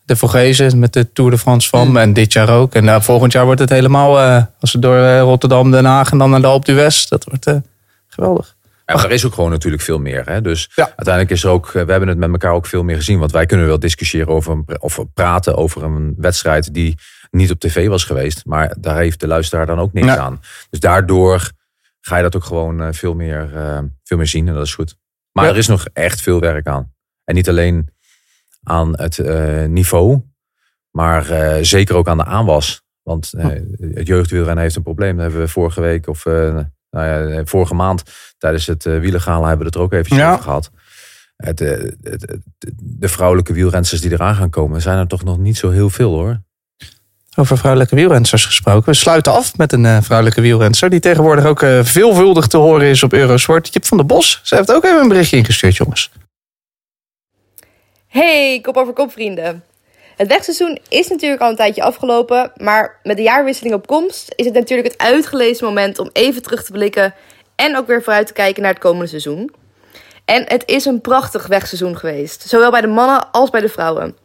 de 0.05 0.15
Vogezen 0.15 0.79
met 0.79 0.93
de 0.93 1.11
Tour 1.13 1.31
de 1.31 1.37
France 1.37 1.69
van. 1.69 1.87
Mm. 1.87 1.97
En 1.97 2.13
dit 2.13 2.33
jaar 2.33 2.49
ook. 2.49 2.73
En 2.73 2.85
uh, 2.85 3.01
volgend 3.01 3.31
jaar 3.31 3.45
wordt 3.45 3.59
het 3.59 3.69
helemaal, 3.69 4.19
als 4.59 4.71
we 4.71 4.79
door 4.79 5.17
Rotterdam, 5.17 5.71
Den 5.71 5.85
Haag 5.85 6.11
en 6.11 6.17
dan 6.17 6.29
naar 6.29 6.41
de 6.41 6.47
Alpe 6.47 6.73
d'Huez. 6.73 7.07
Dat 7.07 7.23
wordt 7.23 7.61
geweldig. 8.07 8.55
Ja, 8.91 8.97
maar 8.97 9.05
er 9.05 9.15
is 9.15 9.25
ook 9.25 9.33
gewoon 9.33 9.49
natuurlijk 9.49 9.83
veel 9.83 9.99
meer. 9.99 10.29
Hè? 10.29 10.41
Dus 10.41 10.69
ja. 10.75 10.83
uiteindelijk 10.83 11.29
is 11.29 11.43
er 11.43 11.49
ook, 11.49 11.71
we 11.71 11.79
hebben 11.79 12.07
het 12.07 12.17
met 12.17 12.31
elkaar 12.31 12.53
ook 12.53 12.65
veel 12.65 12.83
meer 12.83 12.95
gezien. 12.95 13.19
Want 13.19 13.31
wij 13.31 13.45
kunnen 13.45 13.67
wel 13.67 13.79
discussiëren 13.79 14.27
over, 14.27 14.63
of 14.79 14.99
praten 15.13 15.55
over 15.55 15.83
een 15.83 16.13
wedstrijd 16.17 16.73
die 16.73 16.97
niet 17.31 17.51
op 17.51 17.59
tv 17.59 17.87
was 17.87 18.03
geweest. 18.03 18.45
Maar 18.45 18.75
daar 18.79 18.97
heeft 18.97 19.19
de 19.19 19.27
luisteraar 19.27 19.65
dan 19.65 19.79
ook 19.79 19.93
niks 19.93 20.07
ja. 20.07 20.17
aan. 20.17 20.39
Dus 20.69 20.79
daardoor 20.79 21.51
ga 22.01 22.15
je 22.17 22.23
dat 22.23 22.35
ook 22.35 22.43
gewoon 22.43 22.81
uh, 22.81 22.87
veel, 22.91 23.13
meer, 23.13 23.51
uh, 23.53 23.79
veel 24.03 24.17
meer 24.17 24.27
zien. 24.27 24.47
En 24.47 24.53
dat 24.53 24.65
is 24.65 24.73
goed. 24.73 24.97
Maar 25.31 25.45
er 25.45 25.57
is 25.57 25.67
nog 25.67 25.85
echt 25.93 26.21
veel 26.21 26.39
werk 26.39 26.67
aan. 26.67 26.93
En 27.23 27.35
niet 27.35 27.49
alleen 27.49 27.89
aan 28.63 28.97
het 28.97 29.17
uh, 29.17 29.65
niveau. 29.65 30.21
Maar 30.89 31.25
zeker 31.65 31.95
ook 31.95 32.07
aan 32.07 32.17
de 32.17 32.25
aanwas. 32.25 32.83
Want 33.03 33.31
het 33.93 34.07
jeugdwielrennen 34.07 34.63
heeft 34.63 34.75
een 34.75 34.83
probleem. 34.83 35.15
Dat 35.15 35.21
hebben 35.21 35.41
we 35.41 35.47
vorige 35.47 35.81
week 35.81 36.07
of 36.07 36.23
nou 36.91 37.31
ja, 37.33 37.45
vorige 37.45 37.73
maand 37.73 38.03
tijdens 38.37 38.65
het 38.65 38.85
uh, 38.85 38.99
wielergala 38.99 39.47
hebben 39.47 39.57
we 39.57 39.65
het 39.65 39.75
er 39.75 39.81
ook 39.81 40.07
ja. 40.07 40.31
over 40.31 40.43
gehad. 40.43 40.71
Het, 41.35 41.59
het, 41.59 41.95
het, 42.01 42.41
de 42.79 43.07
vrouwelijke 43.07 43.53
wielrensters 43.53 44.01
die 44.01 44.11
eraan 44.11 44.35
gaan 44.35 44.49
komen, 44.49 44.81
zijn 44.81 44.97
er 44.97 45.07
toch 45.07 45.23
nog 45.23 45.37
niet 45.37 45.57
zo 45.57 45.69
heel 45.69 45.89
veel 45.89 46.11
hoor. 46.11 46.41
Over 47.35 47.57
vrouwelijke 47.57 47.95
wielrensters 47.95 48.45
gesproken. 48.45 48.89
We 48.89 48.93
sluiten 48.93 49.31
af 49.31 49.57
met 49.57 49.73
een 49.73 49.83
uh, 49.83 50.01
vrouwelijke 50.01 50.41
wielrenster. 50.41 50.89
Die 50.89 50.99
tegenwoordig 50.99 51.45
ook 51.45 51.61
uh, 51.61 51.83
veelvuldig 51.83 52.47
te 52.47 52.57
horen 52.57 52.87
is 52.87 53.03
op 53.03 53.13
Eurosport. 53.13 53.73
Jip 53.73 53.85
van 53.85 53.97
der 53.97 54.05
Bos. 54.05 54.39
Ze 54.43 54.55
heeft 54.55 54.71
ook 54.71 54.83
even 54.83 54.99
een 54.99 55.07
berichtje 55.07 55.37
ingestuurd, 55.37 55.75
jongens. 55.75 56.11
Hey, 58.07 58.59
kop 58.61 58.77
over 58.77 58.93
kop, 58.93 59.11
vrienden. 59.11 59.63
Het 60.21 60.29
wegseizoen 60.29 60.79
is 60.89 61.07
natuurlijk 61.07 61.41
al 61.41 61.49
een 61.49 61.55
tijdje 61.55 61.83
afgelopen. 61.83 62.51
Maar 62.55 62.99
met 63.03 63.17
de 63.17 63.23
jaarwisseling 63.23 63.75
op 63.75 63.87
komst 63.87 64.33
is 64.35 64.45
het 64.45 64.53
natuurlijk 64.53 64.87
het 64.87 64.97
uitgelezen 64.97 65.65
moment 65.65 65.99
om 65.99 66.09
even 66.13 66.41
terug 66.41 66.63
te 66.63 66.71
blikken. 66.71 67.13
En 67.55 67.77
ook 67.77 67.87
weer 67.87 68.03
vooruit 68.03 68.27
te 68.27 68.33
kijken 68.33 68.61
naar 68.61 68.71
het 68.71 68.81
komende 68.81 69.07
seizoen. 69.07 69.53
En 70.25 70.43
het 70.47 70.63
is 70.65 70.85
een 70.85 71.01
prachtig 71.01 71.47
wegseizoen 71.47 71.97
geweest. 71.97 72.49
Zowel 72.49 72.71
bij 72.71 72.81
de 72.81 72.87
mannen 72.87 73.31
als 73.31 73.49
bij 73.49 73.61
de 73.61 73.69
vrouwen. 73.69 74.17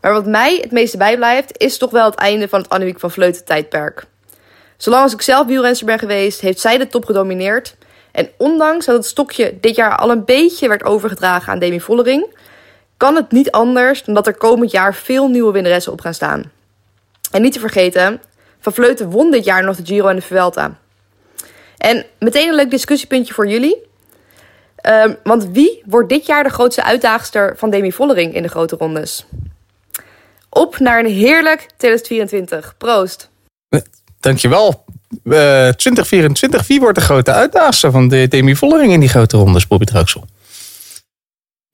Maar 0.00 0.12
wat 0.12 0.26
mij 0.26 0.58
het 0.60 0.70
meeste 0.70 0.96
bijblijft, 0.96 1.58
is 1.58 1.78
toch 1.78 1.90
wel 1.90 2.04
het 2.04 2.14
einde 2.14 2.48
van 2.48 2.60
het 2.60 2.68
Annemiek 2.68 3.00
van 3.00 3.10
Vleuten 3.10 3.44
tijdperk. 3.44 4.04
Zolang 4.76 5.02
als 5.02 5.12
ik 5.12 5.22
zelf 5.22 5.46
wielrenster 5.46 5.86
ben 5.86 5.98
geweest, 5.98 6.40
heeft 6.40 6.60
zij 6.60 6.78
de 6.78 6.86
top 6.86 7.04
gedomineerd. 7.04 7.76
En 8.12 8.28
ondanks 8.38 8.86
dat 8.86 8.96
het 8.96 9.06
stokje 9.06 9.58
dit 9.60 9.76
jaar 9.76 9.96
al 9.96 10.10
een 10.10 10.24
beetje 10.24 10.68
werd 10.68 10.84
overgedragen 10.84 11.52
aan 11.52 11.58
Demi 11.58 11.80
Vollering, 11.80 12.26
kan 12.96 13.14
het 13.14 13.32
niet 13.32 13.50
anders 13.50 14.04
dan 14.04 14.14
dat 14.14 14.26
er 14.26 14.34
komend 14.34 14.70
jaar 14.70 14.94
veel 14.94 15.28
nieuwe 15.28 15.52
winnaressen 15.52 15.92
op 15.92 16.00
gaan 16.00 16.14
staan. 16.14 16.50
En 17.30 17.42
niet 17.42 17.52
te 17.52 17.60
vergeten, 17.60 18.20
Van 18.60 18.74
Vleuten 18.74 19.10
won 19.10 19.30
dit 19.30 19.44
jaar 19.44 19.64
nog 19.64 19.76
de 19.76 19.84
Giro 19.84 20.08
en 20.08 20.16
de 20.16 20.22
Vuelta. 20.22 20.78
En 21.78 22.04
meteen 22.18 22.48
een 22.48 22.54
leuk 22.54 22.70
discussiepuntje 22.70 23.34
voor 23.34 23.48
jullie. 23.48 23.76
Um, 24.82 25.16
want 25.22 25.48
wie 25.52 25.82
wordt 25.84 26.08
dit 26.08 26.26
jaar 26.26 26.44
de 26.44 26.50
grootste 26.50 26.84
uitdagster 26.84 27.54
van 27.56 27.70
Demi 27.70 27.92
Vollering 27.92 28.34
in 28.34 28.42
de 28.42 28.48
grote 28.48 28.76
rondes? 28.76 29.26
Op 30.48 30.78
naar 30.78 30.98
een 30.98 31.10
heerlijk 31.10 31.66
2024. 31.76 32.74
Proost. 32.78 33.30
Dankjewel. 34.20 34.84
Uh, 35.24 35.68
2024, 35.68 36.66
wie 36.66 36.80
wordt 36.80 36.98
de 36.98 37.04
grote 37.04 37.32
uitdagster 37.32 37.90
van 37.90 38.08
de 38.08 38.28
Demi 38.28 38.56
Vollering 38.56 38.92
in 38.92 39.00
die 39.00 39.08
grote 39.08 39.36
rondes, 39.36 39.66
Bobby 39.66 39.84
Truxel? 39.84 40.24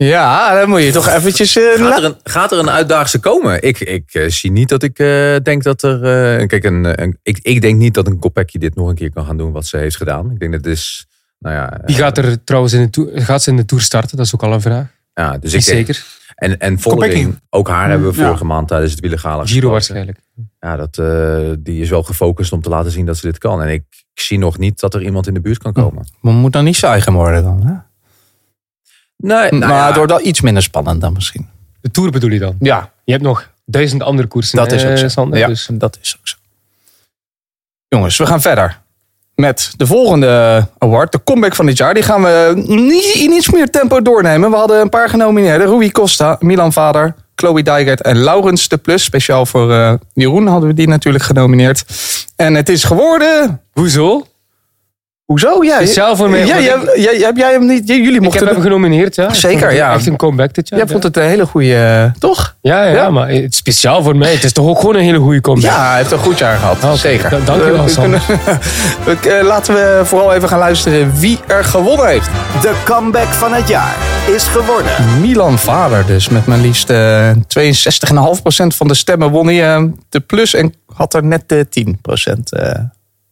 Ja, 0.04 0.54
dan 0.54 0.68
moet 0.68 0.82
je 0.82 0.92
toch 0.92 1.08
eventjes... 1.08 1.56
Uh, 1.56 1.74
gaat, 1.74 1.98
er 1.98 2.04
een, 2.04 2.16
gaat 2.24 2.52
er 2.52 2.58
een 2.58 2.70
uitdagster 2.70 3.20
komen? 3.20 3.62
Ik, 3.62 3.80
ik 3.80 4.14
uh, 4.14 4.28
zie 4.28 4.52
niet 4.52 4.68
dat 4.68 4.82
ik 4.82 4.98
uh, 4.98 5.36
denk 5.42 5.62
dat 5.62 5.82
er... 5.82 6.00
kijk, 6.46 6.64
een, 6.64 7.02
een, 7.02 7.18
ik, 7.22 7.38
ik 7.42 7.60
denk 7.60 7.78
niet 7.78 7.94
dat 7.94 8.06
een 8.06 8.18
Kopecky 8.18 8.58
dit 8.58 8.74
nog 8.74 8.88
een 8.88 8.94
keer 8.94 9.12
kan 9.12 9.24
gaan 9.24 9.36
doen 9.36 9.52
wat 9.52 9.66
ze 9.66 9.76
heeft 9.76 9.96
gedaan. 9.96 10.30
Ik 10.30 10.38
denk 10.38 10.52
dat 10.52 10.64
het 10.64 10.72
is... 10.72 11.06
Nou 11.38 11.54
ja, 11.54 11.80
Die 11.84 11.96
gaat 11.96 12.18
er 12.18 12.44
trouwens 12.44 12.72
in 12.72 12.82
de, 12.82 12.90
toer, 12.90 13.10
gaat 13.14 13.42
ze 13.42 13.50
in 13.50 13.56
de 13.56 13.64
Tour 13.64 13.82
starten? 13.82 14.16
Dat 14.16 14.26
is 14.26 14.34
ook 14.34 14.42
al 14.42 14.52
een 14.52 14.60
vraag. 14.60 14.86
Ja, 15.14 15.38
dus 15.38 15.52
ik 15.52 15.64
denk, 15.64 15.86
zeker. 15.86 16.04
En, 16.34 16.58
en 16.58 16.80
Vollering, 16.80 17.40
ook 17.50 17.68
haar 17.68 17.90
hebben 17.90 18.08
we 18.08 18.14
vorige 18.14 18.42
ja. 18.42 18.48
maand 18.48 18.68
tijdens 18.68 18.90
het 18.90 19.00
wielergala 19.00 19.46
Giro 19.46 19.70
waarschijnlijk. 19.70 20.18
Ja, 20.60 20.76
dat, 20.76 20.98
uh, 20.98 21.50
die 21.58 21.82
is 21.82 21.90
wel 21.90 22.02
gefocust 22.02 22.52
om 22.52 22.62
te 22.62 22.68
laten 22.68 22.90
zien 22.90 23.06
dat 23.06 23.16
ze 23.16 23.26
dit 23.26 23.38
kan. 23.38 23.62
En 23.62 23.68
ik, 23.68 23.84
ik 24.14 24.20
zie 24.22 24.38
nog 24.38 24.58
niet 24.58 24.80
dat 24.80 24.94
er 24.94 25.02
iemand 25.02 25.26
in 25.26 25.34
de 25.34 25.40
buurt 25.40 25.58
kan 25.58 25.72
komen. 25.72 26.06
Maar 26.20 26.32
moet 26.32 26.52
dan 26.52 26.64
niet 26.64 26.76
zuigen 26.76 27.12
worden 27.12 27.42
dan, 27.42 27.66
hè? 27.66 27.74
Nee, 29.22 29.50
nou 29.50 29.58
maar 29.58 29.88
ja. 29.88 29.92
door 29.92 30.06
dat 30.06 30.20
iets 30.20 30.40
minder 30.40 30.62
spannend 30.62 31.00
dan 31.00 31.12
misschien. 31.12 31.48
De 31.80 31.90
Tour 31.90 32.10
bedoel 32.10 32.30
je 32.30 32.38
dan? 32.38 32.56
Ja. 32.60 32.90
Je 33.04 33.12
hebt 33.12 33.24
nog 33.24 33.48
duizend 33.64 34.02
andere 34.02 34.28
koersen. 34.28 34.58
Dat 34.58 34.72
is 34.72 34.84
ook 34.84 34.96
zo. 34.96 35.04
Eh, 35.04 35.10
Sander, 35.10 35.38
ja, 35.38 35.46
dus. 35.46 35.68
dat 35.72 35.98
is 36.02 36.16
ook 36.18 36.28
zo. 36.28 36.36
Jongens, 37.88 38.16
we 38.16 38.26
gaan 38.26 38.40
verder. 38.40 38.80
Met 39.34 39.72
de 39.76 39.86
volgende 39.86 40.66
award, 40.78 41.12
de 41.12 41.22
comeback 41.24 41.54
van 41.54 41.66
dit 41.66 41.76
jaar. 41.76 41.94
Die 41.94 42.02
gaan 42.02 42.22
we 42.22 42.62
niet 42.66 43.14
in 43.14 43.32
iets 43.32 43.50
meer 43.50 43.70
tempo 43.70 44.02
doornemen. 44.02 44.50
We 44.50 44.56
hadden 44.56 44.80
een 44.80 44.88
paar 44.88 45.08
genomineerden. 45.08 45.66
Rui 45.66 45.90
Costa, 45.90 46.36
Milan 46.40 46.72
Vader, 46.72 47.14
Chloe 47.34 47.62
Dijgert 47.62 48.02
en 48.02 48.16
Laurens 48.16 48.68
de 48.68 48.76
Plus. 48.76 49.04
Speciaal 49.04 49.46
voor 49.46 49.70
uh, 49.70 49.92
Jeroen 50.14 50.46
hadden 50.46 50.68
we 50.68 50.74
die 50.74 50.88
natuurlijk 50.88 51.24
genomineerd. 51.24 51.84
En 52.36 52.54
het 52.54 52.68
is 52.68 52.84
geworden... 52.84 53.60
Hoezo? 53.72 54.26
Hoezo? 55.32 55.64
Ja, 55.64 55.76
Speciaal 55.76 56.16
voor 56.16 56.30
mij. 56.30 56.46
Ja, 56.46 56.60
jij, 56.60 56.78
jij, 56.94 57.16
heb 57.16 57.36
jij 57.36 57.52
hem 57.52 57.66
niet? 57.66 57.88
Jullie 57.88 58.20
mochten 58.20 58.40
ik 58.40 58.46
heb 58.46 58.54
hem 58.54 58.62
genomineerd, 58.62 59.14
ja. 59.14 59.34
Zeker, 59.34 59.74
ja. 59.74 59.94
Echt 59.94 60.06
een 60.06 60.16
comeback 60.16 60.54
dit 60.54 60.68
jaar. 60.68 60.78
Jij 60.78 60.88
vond 60.88 61.02
het 61.02 61.16
een 61.16 61.22
hele 61.22 61.46
goede, 61.46 62.12
toch? 62.18 62.56
Ja, 62.60 62.84
ja, 62.84 62.94
ja, 62.94 63.10
maar 63.10 63.28
het 63.28 63.52
is 63.52 63.56
speciaal 63.56 64.02
voor 64.02 64.16
mij. 64.16 64.32
Het 64.32 64.44
is 64.44 64.52
toch 64.52 64.66
ook 64.66 64.80
gewoon 64.80 64.94
een 64.94 65.02
hele 65.02 65.18
goede 65.18 65.40
comeback. 65.40 65.70
Ja, 65.70 65.88
hij 65.88 65.96
heeft 65.98 66.10
een 66.10 66.18
goed 66.18 66.38
jaar 66.38 66.56
gehad. 66.56 66.84
Oh, 66.84 66.92
Zeker. 66.92 67.30
Da 67.30 67.38
dank 67.44 67.64
je 67.64 67.70
wel, 67.70 67.88
Sander. 67.88 68.22
uh, 69.26 69.42
laten 69.52 69.74
we 69.74 70.00
vooral 70.04 70.32
even 70.32 70.48
gaan 70.48 70.58
luisteren 70.58 71.12
wie 71.18 71.38
er 71.46 71.64
gewonnen 71.64 72.08
heeft. 72.08 72.30
De 72.60 72.74
comeback 72.84 73.28
van 73.28 73.52
het 73.52 73.68
jaar 73.68 73.96
is 74.34 74.44
geworden. 74.44 74.92
Milan 75.20 75.58
Vader 75.58 76.06
dus. 76.06 76.28
Met 76.28 76.46
maar 76.46 76.58
liefst 76.58 76.90
uh, 76.90 77.30
62,5% 77.30 77.36
van 78.66 78.88
de 78.88 78.94
stemmen 78.94 79.30
won 79.30 79.46
hij 79.46 79.76
uh, 79.78 79.88
de 80.08 80.20
plus 80.20 80.54
en 80.54 80.74
had 80.94 81.14
er 81.14 81.24
net 81.24 81.42
de 81.46 81.66
10%. 81.80 82.32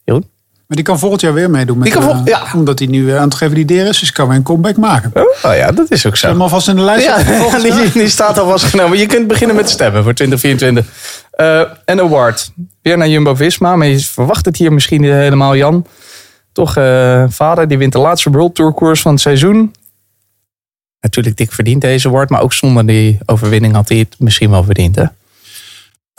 Jeroen? 0.04 0.24
Maar 0.70 0.78
die 0.78 0.88
kan 0.88 0.98
volgend 0.98 1.20
jaar 1.20 1.34
weer 1.34 1.50
meedoen. 1.50 1.78
Met 1.78 1.86
die 1.86 1.96
kan 1.96 2.02
vol- 2.02 2.24
ja. 2.24 2.46
Omdat 2.54 2.78
hij 2.78 2.88
nu 2.88 3.04
weer 3.04 3.18
aan 3.18 3.28
het 3.28 3.38
revalideren 3.38 3.88
is. 3.88 3.98
Dus 3.98 4.12
kan 4.12 4.28
weer 4.28 4.36
een 4.36 4.42
comeback 4.42 4.76
maken. 4.76 5.12
Oh 5.42 5.54
ja, 5.54 5.72
dat 5.72 5.90
is 5.90 6.06
ook 6.06 6.16
zo. 6.16 6.26
Zet 6.26 6.30
hem 6.30 6.42
alvast 6.42 6.68
in 6.68 6.76
de 6.76 6.82
lijst. 6.82 7.06
Ja, 7.06 7.58
die, 7.58 7.92
die, 7.92 8.08
staat 8.08 8.38
alvast 8.38 8.64
genomen. 8.64 8.98
Je 8.98 9.06
kunt 9.06 9.26
beginnen 9.26 9.56
met 9.56 9.70
stemmen 9.70 10.02
voor 10.02 10.14
2024. 10.14 10.86
Uh, 11.36 11.62
een 11.84 12.00
award. 12.00 12.52
Weer 12.82 12.96
naar 12.96 13.08
Jumbo-Visma. 13.08 13.76
Maar 13.76 13.86
je 13.86 13.98
verwacht 13.98 14.44
het 14.44 14.56
hier 14.56 14.72
misschien 14.72 15.00
niet 15.00 15.10
helemaal, 15.10 15.56
Jan. 15.56 15.86
Toch, 16.52 16.76
uh, 16.76 17.24
vader, 17.28 17.68
die 17.68 17.78
wint 17.78 17.92
de 17.92 17.98
laatste 17.98 18.30
World 18.30 18.54
Tour 18.54 18.72
koers 18.72 19.00
van 19.02 19.12
het 19.12 19.20
seizoen. 19.20 19.74
Natuurlijk 21.00 21.36
dik 21.36 21.52
verdiend 21.52 21.80
deze 21.80 22.08
award. 22.08 22.30
Maar 22.30 22.42
ook 22.42 22.52
zonder 22.52 22.86
die 22.86 23.18
overwinning 23.26 23.74
had 23.74 23.88
hij 23.88 23.98
het 23.98 24.14
misschien 24.18 24.50
wel 24.50 24.64
verdiend, 24.64 24.96
hè? 24.96 25.04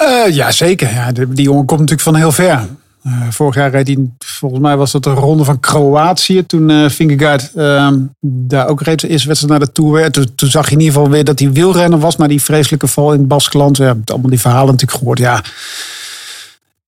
Uh, 0.02 0.36
ja, 0.36 0.52
zeker. 0.52 0.94
Ja, 0.94 1.12
die, 1.12 1.28
die 1.28 1.46
jongen 1.46 1.66
komt 1.66 1.80
natuurlijk 1.80 2.08
van 2.08 2.16
heel 2.16 2.32
ver. 2.32 2.68
Uh, 3.08 3.28
vorig 3.30 3.56
jaar 3.56 3.72
reed 3.72 3.88
hij, 3.88 3.98
volgens 4.20 4.62
mij 4.62 4.78
was 4.78 4.92
dat 4.92 5.04
de 5.04 5.10
ronde 5.10 5.44
van 5.44 5.60
Kroatië. 5.60 6.46
Toen 6.46 6.70
uh, 6.70 7.90
daar 8.20 8.68
ook 8.68 8.82
reed 8.82 9.04
eerste 9.04 9.28
wedstrijd 9.28 9.60
naar 9.60 9.60
de 9.60 9.72
Tour. 9.72 10.12
Toen, 10.12 10.36
toen, 10.36 10.50
zag 10.50 10.66
je 10.66 10.72
in 10.72 10.80
ieder 10.80 10.94
geval 10.94 11.10
weer 11.10 11.24
dat 11.24 11.40
hij 11.40 11.52
wielrenner 11.52 12.00
was. 12.00 12.16
Na 12.16 12.28
die 12.28 12.42
vreselijke 12.42 12.88
val 12.88 13.14
in 13.14 13.20
het 13.20 13.28
Baskeland. 13.28 13.78
Ja, 13.78 13.96
allemaal 14.06 14.30
die 14.30 14.40
verhalen 14.40 14.72
natuurlijk 14.72 15.00
gehoord. 15.00 15.20
Ja. 15.20 15.44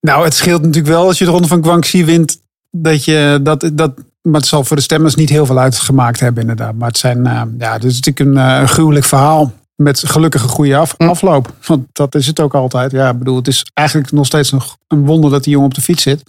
Nou, 0.01 0.23
het 0.23 0.33
scheelt 0.33 0.61
natuurlijk 0.61 0.93
wel 0.93 1.07
als 1.07 1.17
je 1.17 1.25
de 1.25 1.31
ronde 1.31 1.47
van 1.47 1.63
Guangxi 1.63 2.05
wint. 2.05 2.41
Dat 2.71 3.05
je 3.05 3.39
dat, 3.41 3.69
dat, 3.73 3.93
maar 4.21 4.39
het 4.39 4.49
zal 4.49 4.63
voor 4.63 4.75
de 4.75 4.81
stemmers 4.81 5.15
niet 5.15 5.29
heel 5.29 5.45
veel 5.45 5.59
uitgemaakt 5.59 6.19
hebben 6.19 6.41
inderdaad. 6.41 6.73
Maar 6.75 6.87
het 6.87 6.97
zijn, 6.97 7.17
uh, 7.17 7.41
ja, 7.57 7.75
is 7.75 7.99
natuurlijk 8.01 8.19
een, 8.19 8.35
een 8.35 8.67
gruwelijk 8.67 9.05
verhaal. 9.05 9.53
Met 9.75 9.99
gelukkig 9.99 10.43
een 10.43 10.49
goede 10.49 10.77
af, 10.77 10.97
afloop. 10.97 11.53
Want 11.65 11.87
dat 11.91 12.15
is 12.15 12.27
het 12.27 12.39
ook 12.39 12.53
altijd. 12.53 12.91
Ja, 12.91 13.09
ik 13.09 13.17
bedoel, 13.17 13.35
het 13.35 13.47
is 13.47 13.65
eigenlijk 13.73 14.11
nog 14.11 14.25
steeds 14.25 14.51
nog 14.51 14.77
een 14.87 15.05
wonder 15.05 15.31
dat 15.31 15.43
die 15.43 15.51
jongen 15.51 15.67
op 15.67 15.73
de 15.73 15.81
fiets 15.81 16.03
zit. 16.03 16.23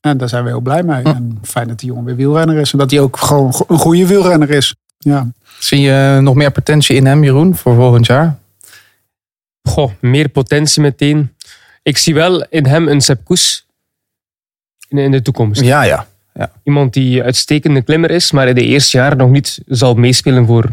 En 0.00 0.16
daar 0.16 0.28
zijn 0.28 0.44
we 0.44 0.50
heel 0.50 0.60
blij 0.60 0.82
mee. 0.82 1.02
En 1.02 1.38
fijn 1.42 1.68
dat 1.68 1.78
die 1.78 1.88
jongen 1.88 2.04
weer 2.04 2.16
wielrenner 2.16 2.56
is. 2.56 2.72
En 2.72 2.78
dat 2.78 2.90
hij 2.90 3.00
ook 3.00 3.16
gewoon 3.16 3.54
een 3.66 3.78
goede 3.78 4.06
wielrenner 4.06 4.50
is. 4.50 4.74
Ja. 4.98 5.30
Zie 5.58 5.80
je 5.80 6.18
nog 6.20 6.34
meer 6.34 6.50
potentie 6.50 6.96
in 6.96 7.06
hem, 7.06 7.24
Jeroen, 7.24 7.56
voor 7.56 7.74
volgend 7.74 8.06
jaar? 8.06 8.38
Goh, 9.62 9.90
meer 10.00 10.28
potentie 10.28 10.82
meteen. 10.82 11.34
Ik 11.82 11.98
zie 11.98 12.14
wel 12.14 12.44
in 12.44 12.66
hem 12.66 12.88
een 12.88 13.00
Sepp 13.00 13.24
Koes 13.24 13.66
in, 14.88 14.98
in 14.98 15.10
de 15.10 15.22
toekomst. 15.22 15.60
Ja, 15.60 15.82
ja, 15.82 16.06
ja. 16.34 16.52
Iemand 16.62 16.92
die 16.92 17.22
uitstekende 17.22 17.82
klimmer 17.82 18.10
is, 18.10 18.30
maar 18.30 18.48
in 18.48 18.54
de 18.54 18.64
eerste 18.64 18.96
jaren 18.96 19.16
nog 19.16 19.30
niet 19.30 19.60
zal 19.66 19.94
meespelen 19.94 20.46
voor 20.46 20.70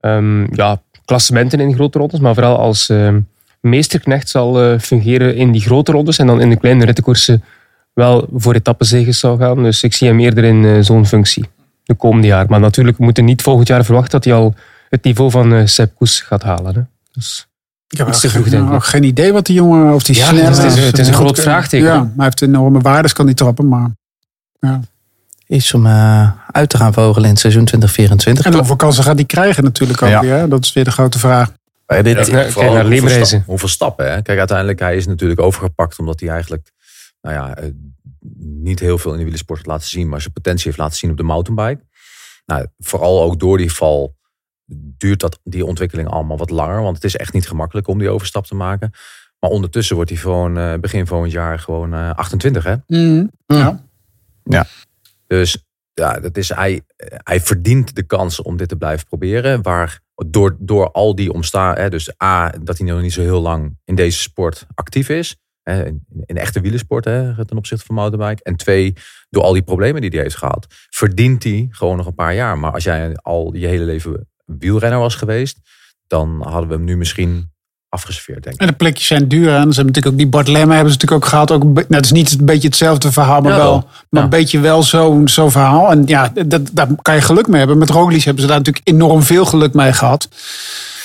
um, 0.00 0.54
ja, 0.54 0.82
klassementen 1.10 1.60
in 1.60 1.74
grote 1.74 1.98
rondes, 1.98 2.20
maar 2.20 2.34
vooral 2.34 2.56
als 2.58 2.88
uh, 2.88 3.14
meesterknecht 3.60 4.28
zal 4.28 4.72
uh, 4.72 4.78
fungeren 4.78 5.36
in 5.36 5.52
die 5.52 5.60
grote 5.60 5.92
rondes 5.92 6.18
en 6.18 6.26
dan 6.26 6.40
in 6.40 6.50
de 6.50 6.56
kleine 6.56 6.84
rittenkoersen 6.84 7.42
wel 7.92 8.28
voor 8.34 8.54
etappezeges 8.54 9.18
zou 9.18 9.38
gaan. 9.38 9.62
Dus 9.62 9.82
ik 9.82 9.92
zie 9.94 10.08
hem 10.08 10.20
eerder 10.20 10.44
in 10.44 10.64
eh, 10.64 10.80
zo'n 10.80 11.06
functie 11.06 11.44
de 11.84 11.94
komende 11.94 12.26
jaar. 12.26 12.46
Maar 12.48 12.60
natuurlijk 12.60 12.98
we 12.98 13.04
moeten 13.04 13.24
niet 13.24 13.42
volgend 13.42 13.68
jaar 13.68 13.84
verwachten 13.84 14.10
dat 14.10 14.24
hij 14.24 14.34
al 14.34 14.54
het 14.88 15.04
niveau 15.04 15.30
van 15.30 15.52
eh 15.54 15.66
Sepp 15.66 15.94
Koes 15.96 16.20
gaat 16.20 16.42
halen. 16.42 16.74
Hè. 16.74 16.80
Dus 17.12 17.48
Ik 17.88 17.98
heb 17.98 18.14
vroeg, 18.14 18.32
geen, 18.32 18.50
denk 18.50 18.68
ik. 18.68 18.74
ook 18.74 18.84
geen 18.84 19.04
idee 19.04 19.32
wat 19.32 19.46
die 19.46 19.54
jongen, 19.54 19.94
of 19.94 20.02
die 20.02 20.16
Ja, 20.16 20.24
snel 20.26 20.50
is- 20.50 20.58
het 20.58 20.76
is- 20.76 20.84
het 20.84 20.98
is 20.98 21.08
een 21.08 21.14
groot 21.14 21.36
eh, 21.38 21.42
vraagteken, 21.44 21.86
Ja, 21.86 21.92
hè? 21.94 21.98
hij 22.16 22.24
heeft 22.24 22.42
enorme 22.42 22.80
waardes, 22.80 23.12
kan 23.12 23.26
die 23.26 23.34
trappen. 23.34 23.68
Maar, 23.68 23.90
ja. 24.60 24.80
Iets 25.50 25.74
om 25.74 25.86
eh, 25.86 26.30
uit 26.50 26.68
te 26.70 26.76
gaan 26.76 26.92
vogelen 26.92 27.24
in 27.24 27.30
het 27.30 27.38
seizoen 27.38 27.64
2024. 27.64 28.44
En 28.44 28.52
hoeveel 28.54 28.76
kansen 28.76 29.04
gaat 29.04 29.14
hij 29.16 29.24
krijgen 29.24 29.64
natuurlijk 29.64 30.02
ook 30.02 30.08
Ja. 30.08 30.20
weer. 30.20 30.34
hè? 30.34 30.48
Dat 30.48 30.64
is 30.64 30.72
weer 30.72 30.84
de 30.84 30.90
grote 30.90 31.18
vraag. 31.18 31.52
Bij 31.86 32.02
dit, 32.02 32.16
Ja, 32.16 32.22
kijk 32.24 32.72
naar 32.72 32.84
sta- 33.26 33.42
hoeveel 33.46 33.68
stappen. 33.68 34.10
Hè? 34.12 34.22
Kijk, 34.22 34.38
uiteindelijk, 34.38 34.78
hij 34.78 34.96
is 34.96 35.06
natuurlijk 35.06 35.40
overgepakt 35.40 35.98
omdat 35.98 36.20
hij 36.20 36.28
eigenlijk 36.28 36.70
nou 37.20 37.34
ja, 37.36 37.54
eh, 37.56 37.70
niet 38.40 38.80
heel 38.80 38.98
veel 38.98 39.10
in 39.10 39.16
de 39.16 39.22
wielersport 39.22 39.58
heeft 39.58 39.70
laten 39.70 39.88
zien, 39.88 40.08
maar 40.08 40.20
zijn 40.20 40.32
potentie 40.32 40.64
heeft 40.66 40.78
laten 40.78 40.96
zien 40.96 41.10
op 41.10 41.16
de 41.16 41.22
mountainbike. 41.22 41.84
Nou, 42.46 42.66
vooral 42.78 43.22
ook 43.22 43.40
door 43.40 43.58
die 43.58 43.72
val 43.72 44.16
duurt 44.72 45.20
dat, 45.20 45.38
die 45.44 45.64
ontwikkeling 45.66 46.08
allemaal 46.08 46.36
wat 46.36 46.50
langer, 46.50 46.82
want 46.82 46.94
het 46.94 47.04
is 47.04 47.16
echt 47.16 47.32
niet 47.32 47.48
gemakkelijk 47.48 47.88
om 47.88 47.98
die 47.98 48.10
overstap 48.10 48.46
te 48.46 48.54
maken. 48.54 48.90
Maar 49.38 49.50
ondertussen 49.50 49.96
wordt 49.96 50.10
hij 50.10 50.18
gewoon 50.18 50.58
eh, 50.58 50.74
begin 50.80 51.06
volgend 51.06 51.32
jaar 51.32 51.58
gewoon 51.58 51.94
eh, 51.94 52.10
28, 52.10 52.64
hè? 52.64 52.74
Ja. 54.44 54.66
Dus 55.36 55.64
ja, 55.92 56.20
dat 56.20 56.36
is, 56.36 56.48
hij, 56.48 56.82
hij 57.06 57.40
verdient 57.40 57.94
de 57.94 58.02
kans 58.02 58.42
om 58.42 58.56
dit 58.56 58.68
te 58.68 58.76
blijven 58.76 59.06
proberen. 59.06 59.62
Waar 59.62 60.00
door, 60.26 60.56
door 60.58 60.90
al 60.90 61.14
die 61.14 61.32
omstaan, 61.32 61.90
dus 61.90 62.22
A, 62.22 62.50
dat 62.50 62.78
hij 62.78 62.86
nog 62.86 63.00
niet 63.00 63.12
zo 63.12 63.20
heel 63.20 63.40
lang 63.40 63.78
in 63.84 63.94
deze 63.94 64.18
sport 64.18 64.66
actief 64.74 65.08
is. 65.08 65.36
Hè, 65.62 65.84
in, 66.26 66.36
echte 66.36 66.60
wielersport 66.60 67.04
hè, 67.04 67.44
ten 67.44 67.56
opzichte 67.56 67.84
van 67.84 67.94
mountainbike. 67.94 68.42
En 68.42 68.56
twee, 68.56 68.94
door 69.28 69.42
al 69.42 69.52
die 69.52 69.62
problemen 69.62 70.00
die 70.00 70.10
hij 70.10 70.20
heeft 70.20 70.36
gehad, 70.36 70.66
verdient 70.88 71.42
hij 71.42 71.66
gewoon 71.70 71.96
nog 71.96 72.06
een 72.06 72.14
paar 72.14 72.34
jaar. 72.34 72.58
Maar 72.58 72.72
als 72.72 72.84
jij 72.84 73.16
al 73.16 73.54
je 73.54 73.66
hele 73.66 73.84
leven 73.84 74.28
wielrenner 74.44 74.98
was 74.98 75.14
geweest, 75.14 75.58
dan 76.06 76.42
hadden 76.42 76.68
we 76.68 76.74
hem 76.74 76.84
nu 76.84 76.96
misschien 76.96 77.52
afgeserveerd, 77.90 78.42
denk 78.42 78.54
ik. 78.54 78.60
En 78.60 78.66
de 78.66 78.72
plekjes 78.72 79.06
zijn 79.06 79.28
duur. 79.28 79.48
En 79.48 79.54
ze 79.54 79.56
hebben 79.56 79.76
natuurlijk 79.86 80.06
ook 80.06 80.16
die 80.18 80.26
Bart 80.28 80.48
Lemmer 80.48 80.74
hebben 80.76 80.92
ze 80.92 80.98
natuurlijk 80.98 81.24
ook 81.24 81.30
gehad. 81.30 81.50
Ook, 81.50 81.62
nou, 81.62 81.84
het 81.88 82.04
is 82.04 82.12
niet 82.12 82.36
een 82.38 82.44
beetje 82.44 82.68
hetzelfde 82.68 83.12
verhaal, 83.12 83.40
maar 83.40 83.52
Ja, 83.52 83.56
wel, 83.58 83.70
wel. 83.70 83.84
maar 83.84 84.06
Ja. 84.10 84.22
een 84.22 84.28
beetje 84.28 84.60
wel 84.60 84.82
zo'n 84.82 85.28
zo'n 85.28 85.50
verhaal. 85.50 85.90
En 85.90 86.02
ja, 86.06 86.32
dat, 86.46 86.70
daar 86.72 86.86
kan 87.02 87.14
je 87.14 87.20
geluk 87.20 87.46
mee 87.46 87.58
hebben. 87.58 87.78
Met 87.78 87.90
Roglic 87.90 88.22
hebben 88.22 88.42
ze 88.42 88.48
daar 88.48 88.58
natuurlijk 88.58 88.88
enorm 88.88 89.22
veel 89.22 89.44
geluk 89.44 89.74
mee 89.74 89.92
gehad. 89.92 90.28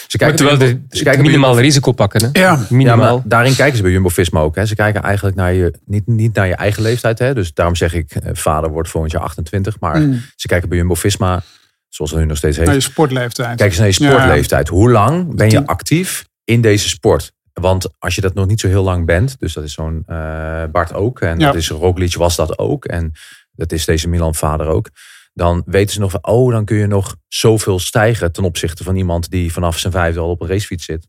Ze 0.07 0.17
Maar 0.19 0.35
terwijl 0.35 0.57
de, 0.57 0.65
ze 0.89 1.03
kijken 1.03 1.21
bij 1.21 1.31
minimale 1.31 1.61
risico 1.61 1.91
pakken. 1.91 2.21
Hè? 2.31 2.39
Ja. 2.41 2.51
Ja, 2.51 2.65
Minimaal. 2.69 2.97
maar 3.15 3.21
daarin 3.25 3.55
kijken 3.55 3.75
ze 3.77 3.81
bij 3.83 3.91
Jumbo-Visma 3.91 4.39
ook. 4.39 4.55
Hè. 4.55 4.65
Ze 4.65 4.75
kijken 4.75 5.01
eigenlijk 5.03 5.35
naar 5.35 5.53
je, 5.53 5.73
niet, 5.85 6.07
niet 6.07 6.35
naar 6.35 6.47
je 6.47 6.55
eigen 6.55 6.83
leeftijd. 6.83 7.19
Hè. 7.19 7.33
Dus 7.33 7.53
daarom 7.53 7.75
zeg 7.75 7.93
ik, 7.93 8.11
eh, 8.11 8.29
vader 8.33 8.69
wordt 8.69 8.89
volgend 8.89 9.11
jaar 9.13 9.21
28. 9.21 9.79
Maar 9.79 9.97
Mm. 10.01 10.21
ze 10.35 10.47
kijken 10.47 10.69
bij 10.69 10.77
Jumbo-Visma, 10.77 11.41
zoals 11.89 12.11
het 12.11 12.19
nu 12.19 12.25
nog 12.25 12.37
steeds 12.37 12.57
heet. 12.57 12.65
Naar 12.65 12.75
je 12.75 12.81
sportleeftijd. 12.81 13.57
Kijk 13.57 13.69
eens 13.69 13.77
naar 13.79 13.87
je 13.87 14.03
Ja. 14.03 14.09
sportleeftijd. 14.09 14.67
Hoe 14.67 14.91
lang 14.91 15.35
ben 15.35 15.49
je 15.49 15.65
actief 15.67 16.25
in 16.45 16.61
deze 16.61 16.89
sport? 16.89 17.33
Want 17.53 17.99
als 17.99 18.15
je 18.15 18.21
dat 18.21 18.33
nog 18.33 18.47
niet 18.47 18.59
zo 18.59 18.67
heel 18.67 18.83
lang 18.83 19.05
bent, 19.05 19.39
dus 19.39 19.53
dat 19.53 19.63
is 19.63 19.73
zo'n 19.73 20.03
eh, 20.05 20.63
Bart 20.65 20.93
ook, 20.93 21.21
en 21.21 21.39
Ja. 21.39 21.45
dat 21.45 21.55
is 21.55 21.69
Roglic 21.69 22.15
was 22.15 22.35
dat 22.35 22.57
ook, 22.57 22.85
en 22.85 23.11
dat 23.51 23.71
is 23.71 23.85
deze 23.85 24.07
Milan-vader 24.07 24.67
ook, 24.67 24.89
dan 25.33 25.63
weten 25.65 25.93
ze 25.93 25.99
nog 25.99 26.11
van, 26.11 26.23
oh, 26.27 26.51
dan 26.51 26.65
kun 26.65 26.77
je 26.77 26.87
nog 26.87 27.15
zoveel 27.27 27.79
stijgen 27.79 28.31
ten 28.31 28.43
opzichte 28.43 28.83
van 28.83 28.95
iemand 28.95 29.29
die 29.29 29.53
vanaf 29.53 29.77
zijn 29.77 29.93
vijfde 29.93 30.19
al 30.19 30.29
op 30.29 30.41
een 30.41 30.47
racefiets 30.47 30.85
zit. 30.85 31.07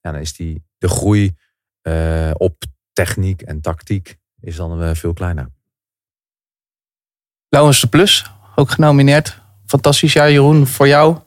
Ja, 0.00 0.12
dan 0.12 0.20
is 0.20 0.36
die, 0.36 0.64
de 0.78 0.88
groei 0.88 1.34
eh, 1.82 2.30
op 2.32 2.62
techniek 2.92 3.42
en 3.42 3.60
tactiek 3.60 4.16
is 4.40 4.56
dan 4.56 4.82
eh, 4.82 4.94
veel 4.94 5.12
kleiner. 5.12 5.50
Laurens 7.48 7.80
de 7.80 7.86
Plus, 7.86 8.30
ook 8.54 8.70
genomineerd. 8.70 9.40
Fantastisch 9.66 10.12
jaar, 10.12 10.30
Jeroen, 10.30 10.66
voor 10.66 10.88
jou. 10.88 11.18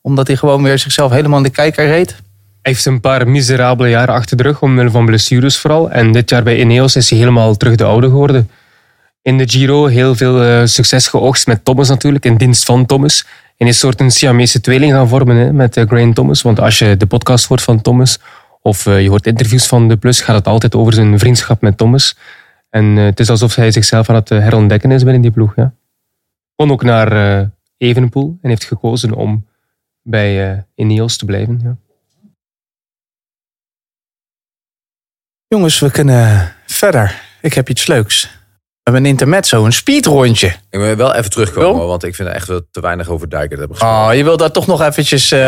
Omdat 0.00 0.26
hij 0.26 0.36
gewoon 0.36 0.62
weer 0.62 0.78
zichzelf 0.78 1.10
helemaal 1.10 1.38
in 1.38 1.44
de 1.44 1.50
kijker 1.50 1.86
reed. 1.86 2.22
Hij 2.62 2.72
heeft 2.72 2.86
een 2.86 3.00
paar 3.00 3.28
miserabele 3.28 3.88
jaren 3.88 4.14
achter 4.14 4.36
de 4.36 4.42
rug, 4.42 4.62
omwille 4.62 4.90
van 4.90 5.06
blessures 5.06 5.58
vooral. 5.58 5.90
En 5.90 6.12
dit 6.12 6.30
jaar 6.30 6.42
bij 6.42 6.58
Ineos 6.58 6.96
is 6.96 7.10
hij 7.10 7.18
helemaal 7.18 7.56
terug 7.56 7.74
de 7.74 7.84
oude 7.84 8.06
geworden. 8.06 8.50
In 9.22 9.38
de 9.38 9.48
Giro 9.48 9.86
heel 9.86 10.14
veel 10.14 10.42
eh, 10.42 10.66
succes 10.66 11.08
geoogst 11.08 11.46
met 11.46 11.64
Thomas 11.64 11.88
natuurlijk, 11.88 12.24
in 12.24 12.36
dienst 12.36 12.64
van 12.64 12.86
Thomas. 12.86 13.26
En 13.56 13.66
is 13.66 13.72
een 13.72 13.74
soort 13.74 14.00
een 14.00 14.10
Siamese 14.10 14.60
tweeling 14.60 14.92
gaan 14.92 15.08
vormen 15.08 15.36
hè, 15.36 15.52
met 15.52 15.84
Graham 15.88 16.14
Thomas. 16.14 16.42
Want 16.42 16.60
als 16.60 16.78
je 16.78 16.96
de 16.96 17.06
podcast 17.06 17.46
hoort 17.46 17.62
van 17.62 17.80
Thomas, 17.80 18.18
of 18.62 18.86
eh, 18.86 19.02
je 19.02 19.08
hoort 19.08 19.26
interviews 19.26 19.66
van 19.66 19.88
de 19.88 19.96
Plus, 19.96 20.20
gaat 20.20 20.36
het 20.36 20.46
altijd 20.46 20.74
over 20.74 20.92
zijn 20.92 21.18
vriendschap 21.18 21.60
met 21.60 21.76
Thomas. 21.76 22.16
En 22.70 22.84
het 22.84 23.20
is 23.20 23.30
alsof 23.30 23.54
hij 23.54 23.70
zichzelf 23.70 24.08
aan 24.08 24.14
het 24.14 24.28
herontdekken 24.28 24.90
is 24.90 25.02
binnen 25.02 25.22
die 25.22 25.30
ploeg. 25.30 25.52
Ja. 25.56 25.72
Kon 26.56 26.70
ook 26.70 26.82
naar 26.82 27.50
Evenepoel 27.76 28.38
en 28.42 28.48
heeft 28.48 28.64
gekozen 28.64 29.12
om 29.12 29.46
bij 30.02 30.64
Ineos 30.74 31.16
te 31.16 31.24
blijven. 31.24 31.60
Ja. 31.62 31.76
Jongens, 35.54 35.78
we 35.78 35.90
kunnen 35.90 36.54
verder. 36.66 37.22
Ik 37.40 37.54
heb 37.54 37.68
iets 37.68 37.86
leuks. 37.86 38.22
We 38.22 38.28
hebben 38.82 39.02
een 39.02 39.10
intermezzo, 39.10 39.64
een 39.64 39.72
speedrondje. 39.72 40.46
Ik 40.46 40.78
wil 40.78 40.96
wel 40.96 41.14
even 41.14 41.30
terugkomen, 41.30 41.86
want 41.86 42.04
ik 42.04 42.14
vind 42.14 42.28
echt 42.28 42.46
wel 42.46 42.60
te 42.70 42.80
weinig 42.80 43.08
over 43.08 43.30
Dijker 43.30 43.50
te 43.50 43.58
hebben 43.58 43.76
gesproken. 43.76 44.08
Oh, 44.08 44.14
je 44.14 44.24
wil 44.24 44.36
daar 44.36 44.50
toch 44.50 44.66
nog 44.66 44.82
eventjes... 44.82 45.30
eh, 45.30 45.38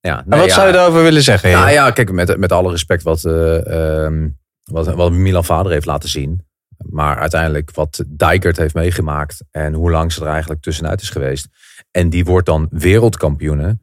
ja, 0.00 0.18
en 0.18 0.24
nee, 0.26 0.38
wat 0.38 0.48
ja. 0.48 0.54
zou 0.54 0.66
je 0.66 0.72
daarover 0.72 1.02
willen 1.02 1.22
zeggen? 1.22 1.50
Nou 1.50 1.70
ja, 1.70 1.90
kijk, 1.90 2.12
met, 2.12 2.36
met 2.36 2.52
alle 2.52 2.70
respect 2.70 3.02
wat, 3.02 3.24
eh, 3.24 4.04
ehm, 4.04 4.28
wat, 4.64 4.86
wat 4.86 5.12
Milan 5.12 5.44
Vader 5.44 5.72
heeft 5.72 5.86
laten 5.86 6.08
zien. 6.08 6.46
Maar 6.76 7.18
uiteindelijk 7.18 7.70
wat 7.74 8.04
Dijkert 8.06 8.56
heeft 8.56 8.74
meegemaakt 8.74 9.44
en 9.50 9.74
hoe 9.74 9.90
lang 9.90 10.12
ze 10.12 10.20
er 10.20 10.30
eigenlijk 10.30 10.62
tussenuit 10.62 11.00
is 11.00 11.10
geweest. 11.10 11.46
En 11.90 12.10
die 12.10 12.24
wordt 12.24 12.46
dan 12.46 12.66
wereldkampioene. 12.70 13.78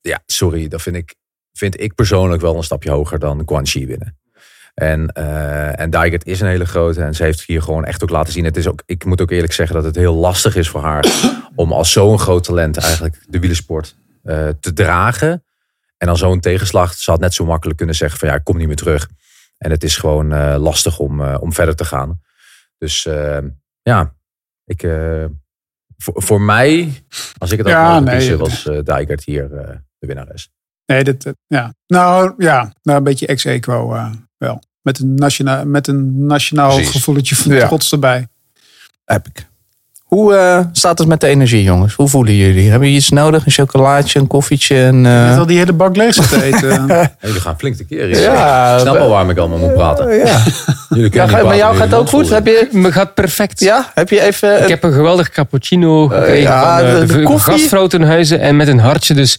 Ja, 0.00 0.22
sorry, 0.26 0.68
dat 0.68 0.82
vind 0.82 0.96
ik, 0.96 1.14
vind 1.52 1.80
ik 1.80 1.94
persoonlijk 1.94 2.42
wel 2.42 2.56
een 2.56 2.62
stapje 2.62 2.90
hoger 2.90 3.18
dan 3.18 3.44
Quan 3.44 3.66
Chi 3.66 3.86
winnen. 3.86 4.22
En, 4.74 5.08
eh 5.08 5.80
en 5.80 5.90
Dijkert 5.90 6.26
is 6.26 6.40
een 6.40 6.48
hele 6.48 6.66
grote 6.66 7.02
en 7.02 7.14
ze 7.14 7.22
heeft 7.22 7.42
hier 7.42 7.62
gewoon 7.62 7.84
echt 7.84 8.02
ook 8.02 8.10
laten 8.10 8.32
zien. 8.32 8.44
Het 8.44 8.56
is 8.56 8.66
ook, 8.66 8.82
ik 8.86 9.04
moet 9.04 9.20
ook 9.20 9.30
eerlijk 9.30 9.52
zeggen 9.52 9.74
dat 9.76 9.84
het 9.84 9.96
heel 9.96 10.14
lastig 10.14 10.56
is 10.56 10.68
voor 10.68 10.82
haar 10.82 11.04
om 11.54 11.72
als 11.72 11.92
zo'n 11.92 12.18
groot 12.18 12.44
talent 12.44 12.76
eigenlijk 12.76 13.24
de 13.28 13.38
wielersport 13.38 13.96
eh, 14.22 14.48
te 14.60 14.72
dragen. 14.72 15.44
En 15.96 16.06
dan 16.06 16.16
zo'n 16.16 16.40
tegenslag, 16.40 16.94
ze 16.94 17.10
had 17.10 17.20
net 17.20 17.34
zo 17.34 17.44
makkelijk 17.44 17.76
kunnen 17.76 17.94
zeggen 17.94 18.18
van 18.18 18.28
ja, 18.28 18.34
ik 18.34 18.44
kom 18.44 18.56
niet 18.56 18.66
meer 18.66 18.76
terug. 18.76 19.08
En 19.58 19.70
het 19.70 19.84
is 19.84 19.96
gewoon 19.96 20.32
eh, 20.32 20.56
lastig 20.58 20.98
om, 20.98 21.20
eh, 21.20 21.36
om 21.40 21.52
verder 21.52 21.76
te 21.76 21.84
gaan. 21.84 22.20
Dus 22.78 23.08
ja, 23.82 24.14
ik, 24.64 24.82
eh, 24.82 25.24
voor, 25.96 26.22
voor 26.22 26.40
mij, 26.40 27.04
als 27.38 27.50
ik 27.52 27.58
het 27.58 27.66
had 27.66 27.76
Ja, 27.76 27.88
mogen 27.88 28.04
nee, 28.04 28.16
kiezen, 28.16 28.38
was 28.38 28.66
eh 28.66 28.78
Dijkert 28.82 29.24
hier 29.24 29.56
eh, 29.56 29.76
de 29.98 30.06
winnares. 30.06 30.52
Nee, 30.86 31.04
dat, 31.04 31.34
ja. 31.46 31.74
Nou 31.86 32.34
ja, 32.38 32.74
nou, 32.82 32.98
een 32.98 33.04
beetje 33.04 33.26
ex-equo 33.26 33.94
eh, 33.94 34.12
wel. 34.44 34.62
Met 34.82 34.98
een, 34.98 35.14
nationaal, 35.14 35.64
met 35.64 35.86
een 35.88 36.26
nationaal 36.26 36.74
Precies. 36.74 36.90
gevoeletje 36.92 37.36
van 37.36 37.54
Ja. 37.54 37.66
trots 37.66 37.92
erbij. 37.92 38.26
Heb 39.04 39.26
ik. 39.32 39.46
Hoe 40.04 40.34
eh, 40.34 40.60
staat 40.72 40.98
het 40.98 41.08
met 41.08 41.20
de 41.20 41.26
energie, 41.26 41.62
jongens? 41.62 41.94
Hoe 41.94 42.08
voelen 42.08 42.34
jullie? 42.34 42.62
Hebben 42.70 42.80
jullie 42.88 42.96
iets 43.02 43.10
nodig? 43.10 43.46
Een 43.46 43.52
chocolaatje, 43.52 44.18
een 44.18 44.26
koffietje? 44.26 44.76
Een, 44.76 45.06
eh, 45.06 45.26
hebt 45.26 45.38
al 45.38 45.46
die 45.46 45.58
hele 45.58 45.72
bak 45.72 45.96
leeg 45.96 46.14
zitten 46.14 46.42
eten. 46.42 46.86
Jullie 47.20 47.40
gaan 47.40 47.58
flink 47.58 47.76
te 47.76 47.84
keren. 47.84 48.20
Ja, 48.20 48.74
ik 48.74 48.80
snap 48.80 48.94
we- 48.94 49.00
al 49.00 49.08
waarom 49.08 49.30
ik 49.30 49.38
allemaal 49.38 49.58
moet 49.58 49.74
praten. 49.74 50.14
ja. 50.16 50.42
Jullie 50.88 51.12
Ja, 51.14 51.20
ga- 51.22 51.26
praten 51.26 51.46
maar 51.46 51.56
jou 51.56 51.76
gaat 51.76 51.94
ook 51.94 52.08
goed? 52.08 52.28
Heb 52.30 52.46
je, 52.46 52.68
Me 52.72 52.92
gaat 52.92 53.14
perfect. 53.14 53.60
ja? 53.60 53.90
Heb 53.94 54.08
je 54.10 54.20
even... 54.20 54.62
Ik 54.62 54.68
heb 54.68 54.82
een 54.82 54.92
geweldig 54.92 55.30
cappuccino 55.30 56.08
gekregen 56.08 56.40
ja, 56.50 56.78
van 56.78 56.86
eh, 56.86 57.00
de- 57.00 57.06
de, 57.06 57.16
de 57.16 57.22
koffie. 57.22 57.52
gastvrouw 57.52 57.86
ten 57.86 58.02
huize 58.02 58.36
en 58.36 58.56
met 58.56 58.68
een 58.68 58.78
hartje. 58.80 59.14
Dus 59.14 59.38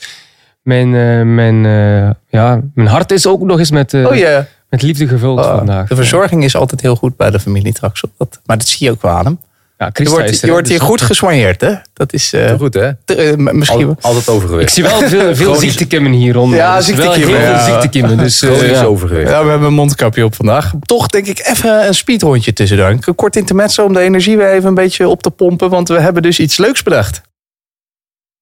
mijn, 0.62 0.96
eh, 0.96 1.22
mijn, 1.22 1.66
eh, 1.66 2.10
ja, 2.40 2.60
mijn 2.74 2.88
hart 2.88 3.12
is 3.12 3.28
ook 3.28 3.42
nog 3.42 3.60
eens 3.60 3.72
met, 3.72 3.94
eh, 3.94 4.06
oh 4.08 4.16
ja. 4.16 4.46
Met 4.70 4.82
liefde 4.82 5.08
gevuld 5.08 5.40
Oh, 5.40 5.56
vandaag. 5.58 5.88
de 5.88 5.96
verzorging 5.96 6.44
is 6.44 6.56
altijd 6.56 6.82
heel 6.82 6.96
goed 6.96 7.16
bij 7.18 7.30
de 7.32 7.40
familie 7.40 7.74
Traxel. 7.74 8.10
Dat, 8.18 8.40
maar 8.46 8.58
dat 8.58 8.68
zie 8.68 8.86
je 8.86 8.92
ook 8.92 9.02
wel 9.02 9.12
aan 9.12 9.26
hem. 9.26 9.40
Ja, 9.78 9.90
Je 9.94 10.10
wordt, 10.10 10.30
er, 10.42 10.46
je 10.46 10.52
wordt 10.52 10.68
hier 10.68 10.78
dus- 10.80 10.88
goed 10.88 11.02
gesoigneerd, 11.12 11.62
hè? 11.62 11.74
Dat 11.94 12.14
is 12.14 12.34
eh, 12.34 12.48
doen. 12.48 12.58
Goed 12.58 12.74
hè? 12.74 12.92
te- 13.06 13.16
eh, 13.16 13.36
misschien... 13.54 13.86
Al- 13.88 13.98
altijd 14.02 14.28
Ik 14.28 14.34
overgewicht. 14.34 14.74
zie 14.74 14.84
wel 14.84 15.00
veel, 15.02 15.36
veel 15.36 15.56
ziektekimmen 15.56 16.12
hieronder. 16.12 16.58
Ja, 16.58 16.78
Dus 16.78 16.88
wel 16.88 16.96
ziektekimmen, 16.96 17.40
Heel 17.40 17.50
ja. 17.52 17.60
veel 17.64 17.72
ziektekimmen. 17.74 18.18
Dus, 18.18 18.42
eh, 18.42 18.50
Chronisch 18.52 18.78
ja. 18.78 18.84
overgewicht. 18.84 19.30
Ja, 19.30 19.44
we 19.44 19.50
hebben 19.50 19.68
een 19.68 19.74
mondkapje 19.74 20.26
op 20.26 20.36
vandaag. 20.36 20.74
Toch 20.82 21.08
denk 21.08 21.28
ik 21.28 21.40
even 21.48 21.88
een 21.88 21.94
speedrondje 21.96 22.54
tussendoor. 22.54 22.90
Een 22.90 23.16
kort 23.16 23.36
intermezzo 23.36 23.84
om 23.84 23.94
de 23.94 24.00
energie 24.00 24.38
weer 24.38 24.52
even 24.54 24.68
een 24.68 24.74
beetje 24.74 25.08
op 25.08 25.22
te 25.22 25.30
pompen. 25.32 25.70
Want 25.70 25.88
we 25.88 26.00
hebben 26.00 26.22
dus 26.22 26.40
iets 26.40 26.58
leuks 26.58 26.84
bedacht. 26.84 27.22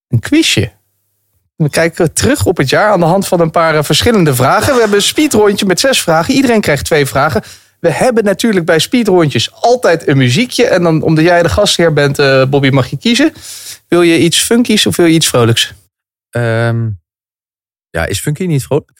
Een 0.07 0.19
quizje. 0.19 0.71
We 1.63 1.69
kijken 1.69 2.13
terug 2.13 2.45
op 2.45 2.57
het 2.57 2.69
jaar 2.69 2.91
aan 2.91 2.99
de 2.99 3.05
hand 3.05 3.27
van 3.27 3.39
een 3.39 3.51
paar 3.51 3.75
eh, 3.75 3.83
verschillende 3.83 4.35
vragen. 4.35 4.73
We 4.73 4.79
hebben 4.79 4.97
een 4.97 5.03
speedrondje 5.03 5.65
met 5.65 5.79
zes 5.79 6.01
vragen. 6.01 6.33
Iedereen 6.33 6.61
krijgt 6.61 6.85
twee 6.85 7.05
vragen. 7.05 7.41
We 7.79 7.91
hebben 7.91 8.23
natuurlijk 8.23 8.65
bij 8.65 8.79
speedrondjes 8.79 9.51
altijd 9.53 10.07
een 10.07 10.17
muziekje. 10.17 10.65
En 10.65 10.83
dan, 10.83 11.01
omdat 11.01 11.23
jij 11.23 11.43
de 11.43 11.49
gastheer 11.49 11.93
bent, 11.93 12.19
eh, 12.19 12.45
Bobby, 12.45 12.69
mag 12.69 12.87
je 12.87 12.97
kiezen. 12.97 13.33
Wil 13.87 14.01
je 14.01 14.19
iets 14.19 14.39
funkies 14.41 14.85
of 14.85 14.95
wil 14.95 15.05
je 15.05 15.13
iets 15.13 15.27
vrolijks? 15.27 15.73
Ehm, 16.29 16.87
ja, 17.89 18.05
is 18.05 18.19
Funky 18.19 18.45
niet 18.45 18.63
vrolijk? 18.63 18.91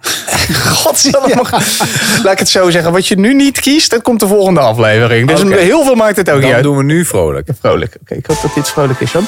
Godsamme. 0.82 1.34
Laat 2.22 2.32
ik 2.32 2.38
het 2.38 2.48
zo 2.48 2.70
zeggen. 2.70 2.92
Wat 2.92 3.06
je 3.06 3.18
nu 3.18 3.34
niet 3.34 3.60
kiest, 3.60 3.90
dat 3.90 4.02
komt 4.02 4.20
de 4.20 4.26
volgende 4.26 4.60
aflevering. 4.60 5.28
Dus 5.28 5.42
heel 5.42 5.84
veel 5.84 5.94
maakt 5.94 6.16
het 6.16 6.30
ook 6.30 6.34
niet 6.36 6.44
Dan 6.44 6.54
uit. 6.54 6.62
doen 6.62 6.76
we 6.76 6.82
nu 6.82 7.04
vrolijk. 7.04 7.48
Vrolijk. 7.60 7.96
Oké, 8.00 8.14
ik 8.14 8.26
hoop 8.26 8.42
dat 8.42 8.54
dit 8.54 8.68
vrolijk 8.68 9.00
is, 9.00 9.12
Jan. 9.12 9.26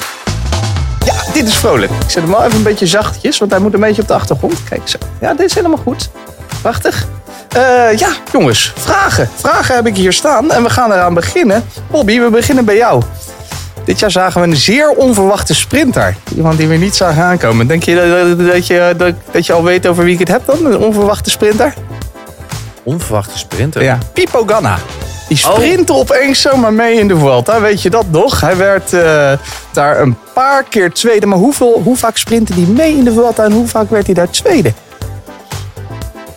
Dit 1.34 1.46
is 1.46 1.54
vrolijk. 1.54 1.92
Ik 1.92 2.10
zet 2.10 2.22
hem 2.22 2.30
wel 2.30 2.42
even 2.44 2.56
een 2.56 2.62
beetje 2.62 2.86
zachtjes, 2.86 3.38
want 3.38 3.50
hij 3.50 3.60
moet 3.60 3.74
een 3.74 3.80
beetje 3.80 4.02
op 4.02 4.08
de 4.08 4.14
achtergrond. 4.14 4.64
Kijk 4.68 4.82
zo. 4.84 4.98
Ja, 5.20 5.34
dit 5.34 5.46
is 5.46 5.54
helemaal 5.54 5.78
goed. 5.78 6.10
Prachtig. 6.62 7.06
Eh, 7.48 7.98
ja, 7.98 8.08
jongens, 8.32 8.72
vragen. 8.76 9.28
Vragen 9.34 9.74
heb 9.74 9.86
ik 9.86 9.96
hier 9.96 10.12
staan 10.12 10.50
en 10.50 10.62
we 10.62 10.70
gaan 10.70 10.92
eraan 10.92 11.14
beginnen. 11.14 11.64
Bobby, 11.90 12.20
we 12.20 12.30
beginnen 12.30 12.64
bij 12.64 12.76
jou. 12.76 13.02
Dit 13.84 13.98
jaar 13.98 14.10
zagen 14.10 14.40
we 14.40 14.46
een 14.46 14.56
zeer 14.56 14.90
onverwachte 14.90 15.54
sprinter. 15.54 16.16
Iemand 16.36 16.58
die 16.58 16.68
we 16.68 16.76
niet 16.76 16.94
zagen 16.94 17.22
aankomen. 17.22 17.66
Denk 17.66 17.82
je 17.82 17.94
dat, 17.94 18.38
dat, 18.38 18.46
dat 18.52 18.66
je 18.66 18.94
dat, 18.96 19.14
dat 19.30 19.46
je 19.46 19.52
al 19.52 19.62
weet 19.62 19.86
over 19.86 20.04
wie 20.04 20.12
ik 20.12 20.18
het 20.18 20.28
heb 20.28 20.42
dan? 20.46 20.66
Een 20.66 20.78
onverwachte 20.78 21.30
sprinter? 21.30 21.74
Onverwachte 22.82 23.38
sprinter. 23.38 23.82
Ja, 23.82 23.98
Pipo 24.12 24.44
Ganna. 24.46 24.78
Die 25.28 25.36
sprintte 25.36 25.92
opeens 25.92 26.40
zomaar 26.40 26.72
mee 26.72 26.98
in 26.98 27.08
de 27.08 27.18
Vuelta. 27.18 27.60
Weet 27.60 27.82
je 27.82 27.90
dat 27.90 28.04
nog? 28.10 28.40
Hij 28.40 28.56
werd 28.56 28.92
eh, 28.92 29.32
daar 29.72 30.00
een 30.00 30.16
paar 30.34 30.62
keer 30.68 30.92
tweede. 30.92 31.26
Maar 31.26 31.38
hoeveel, 31.38 31.80
hoe 31.84 31.96
vaak 31.96 32.16
sprintte 32.16 32.52
hij 32.52 32.62
mee 32.62 32.96
in 32.96 33.04
de 33.04 33.12
Vuelta 33.12 33.44
en 33.44 33.52
hoe 33.52 33.66
vaak 33.66 33.90
werd 33.90 34.06
hij 34.06 34.14
daar 34.14 34.30
tweede? 34.30 34.72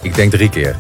Ik 0.02 0.16
denk 0.16 0.32
drie 0.32 0.50
keer. 0.50 0.76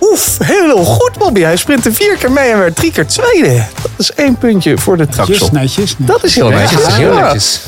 Oef, 0.00 0.38
heel 0.42 0.84
goed 0.84 1.18
Bobby. 1.18 1.40
Hij 1.40 1.56
sprintte 1.56 1.92
vier 1.92 2.16
keer 2.16 2.32
mee 2.32 2.50
en 2.50 2.58
werd 2.58 2.76
drie 2.76 2.92
keer 2.92 3.06
tweede. 3.06 3.64
Dat 3.82 3.90
is 3.96 4.12
één 4.14 4.36
puntje 4.36 4.78
voor 4.78 4.96
de 4.96 5.04
Netjes, 5.06 5.26
Traxel. 5.26 5.48
netjes. 5.52 5.94
Dat 5.98 6.24
is 6.24 6.34
heel 6.34 6.48
netjes. 6.48 6.80
Dat 6.80 6.88
is 6.88 6.96
heel 6.96 7.12
Ja. 7.14 7.20
netjes. 7.24 7.60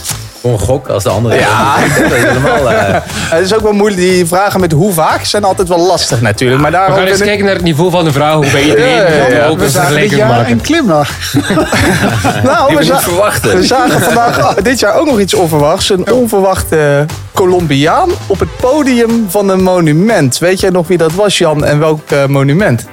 Gewoon 0.42 0.56
een 0.56 0.62
gok 0.66 0.88
als 0.88 1.02
de 1.02 1.08
andere. 1.08 1.34
Ja. 1.38 1.76
dat 1.98 2.12
is 2.12 2.22
helemaal... 2.24 2.70
eh, 2.70 2.94
Het 3.34 3.44
is 3.44 3.54
ook 3.54 3.60
wel 3.62 3.72
moeilijk. 3.72 4.00
Die 4.00 4.26
vragen 4.26 4.60
met 4.60 4.72
hoe 4.72 4.92
vaak 4.92 5.24
zijn 5.24 5.44
altijd 5.44 5.68
wel 5.68 5.78
lastig 5.86 6.20
natuurlijk. 6.20 6.60
Maar 6.62 6.70
We 6.70 6.76
daarom 6.76 6.94
gaan 6.96 7.02
eens 7.06 7.10
ben 7.12 7.20
ik- 7.20 7.26
kijken 7.26 7.44
naar 7.44 7.54
het 7.54 7.64
niveau 7.64 7.90
van 7.90 8.04
de 8.04 8.12
vraag. 8.12 8.34
Hoe 8.34 8.50
bij 8.50 8.62
iedereen 8.62 8.90
Ja, 8.94 9.08
ja, 9.12 9.26
ja. 9.28 9.46
ook 9.46 9.58
We 9.58 9.64
een 9.64 9.70
zagen 9.70 9.88
dit 9.96 10.08
vergelijking 10.10 10.20
jaar 10.20 10.28
maken. 10.28 10.52
een 10.52 10.60
klimmer. 10.60 11.10
Nou, 12.44 12.74
we, 12.76 12.86
we 12.86 12.96
verwachten. 13.00 13.56
we 13.56 13.64
zagen 13.64 14.00
vandaag 14.00 14.54
dit 14.54 14.78
jaar 14.78 14.94
ook 14.94 15.06
nog 15.06 15.20
iets 15.20 15.34
onverwachts. 15.34 15.90
Een 15.90 16.12
onverwachte 16.12 17.06
Colombiaan 17.34 18.08
op 18.26 18.38
het 18.40 18.56
podium 18.56 19.26
van 19.28 19.48
een 19.48 19.62
monument. 19.62 20.38
Weet 20.38 20.60
jij 20.60 20.70
nog 20.70 20.86
wie 20.88 20.98
dat 20.98 21.12
was, 21.12 21.38
Jan? 21.38 21.64
En 21.64 21.78
welk 21.78 22.10
eh, 22.10 22.26
monument? 22.26 22.84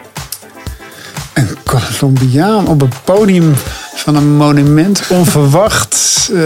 Een 1.34 1.58
Colombiaan 2.00 2.68
op 2.68 2.80
het 2.82 2.94
podium 3.04 3.56
van 4.00 4.16
een 4.16 4.36
monument. 4.36 5.02
Onverwacht. 5.10 5.98
Eh, 6.30 6.42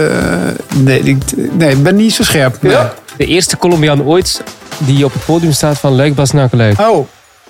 nee, 0.76 1.00
ik, 1.00 1.16
nee, 1.52 1.70
ik 1.70 1.82
ben 1.82 1.96
niet 1.96 2.12
zo 2.12 2.22
scherp. 2.22 2.62
Nee. 2.62 2.76
De 3.16 3.24
eerste 3.26 3.56
Colombiaan 3.56 4.02
ooit 4.02 4.42
die 4.78 5.04
op 5.04 5.12
het 5.12 5.24
podium 5.24 5.52
staat 5.52 5.78
van 5.78 5.92
Luik 5.94 6.14
Bas 6.14 6.30
naar 6.30 6.48
Luik. 6.50 6.80
Oh, 6.80 7.06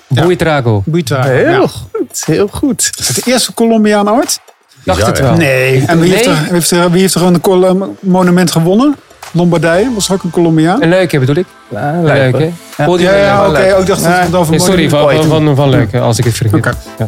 Boeitrago. 0.07 0.81
Buita. 0.85 1.23
Heel 1.23 1.49
Ja. 1.61 1.67
goed, 1.67 2.23
heel 2.25 2.47
goed. 2.51 2.91
Is 2.99 3.07
het 3.07 3.15
de 3.25 3.31
eerste 3.31 3.53
Colombiaan 3.53 4.09
ooit? 4.11 4.39
Dacht 4.83 5.05
het 5.05 5.19
wel. 5.19 5.33
Nee. 5.33 5.83
En 5.87 5.99
wie, 5.99 6.11
heeft, 6.11 6.25
er, 6.25 6.37
heeft, 6.51 6.71
er, 6.71 6.91
wie 6.91 7.01
heeft 7.01 7.15
er 7.15 7.23
een 7.23 7.41
Col- 7.41 7.95
monument 7.99 8.51
gewonnen? 8.51 8.95
Lombardije, 9.31 9.93
was 9.93 10.11
ook 10.11 10.23
een 10.23 10.29
Colombiaan? 10.31 10.81
En 10.81 10.89
Luik, 10.89 11.11
hè, 11.11 11.19
bedoel 11.19 11.35
ik. 11.35 11.45
Ja, 11.69 11.99
Luik, 12.03 12.37
hè. 12.37 12.51
Podium 12.85 13.09
Ja, 13.11 13.15
ja 13.17 13.47
oké. 13.49 13.75
ook 13.77 13.85
dacht 13.85 14.03
dat 14.03 14.19
het 14.19 14.35
over 14.35 14.59
sorry, 14.59 14.89
van, 14.89 14.99
monument- 15.01 15.27
van, 15.27 15.45
van, 15.55 15.55
van 15.55 15.87
hè, 15.91 15.99
als 15.99 16.17
ik 16.17 16.25
het 16.25 16.33
vergeet. 16.35 16.57
Oké. 16.57 16.73
Ja. 16.97 17.07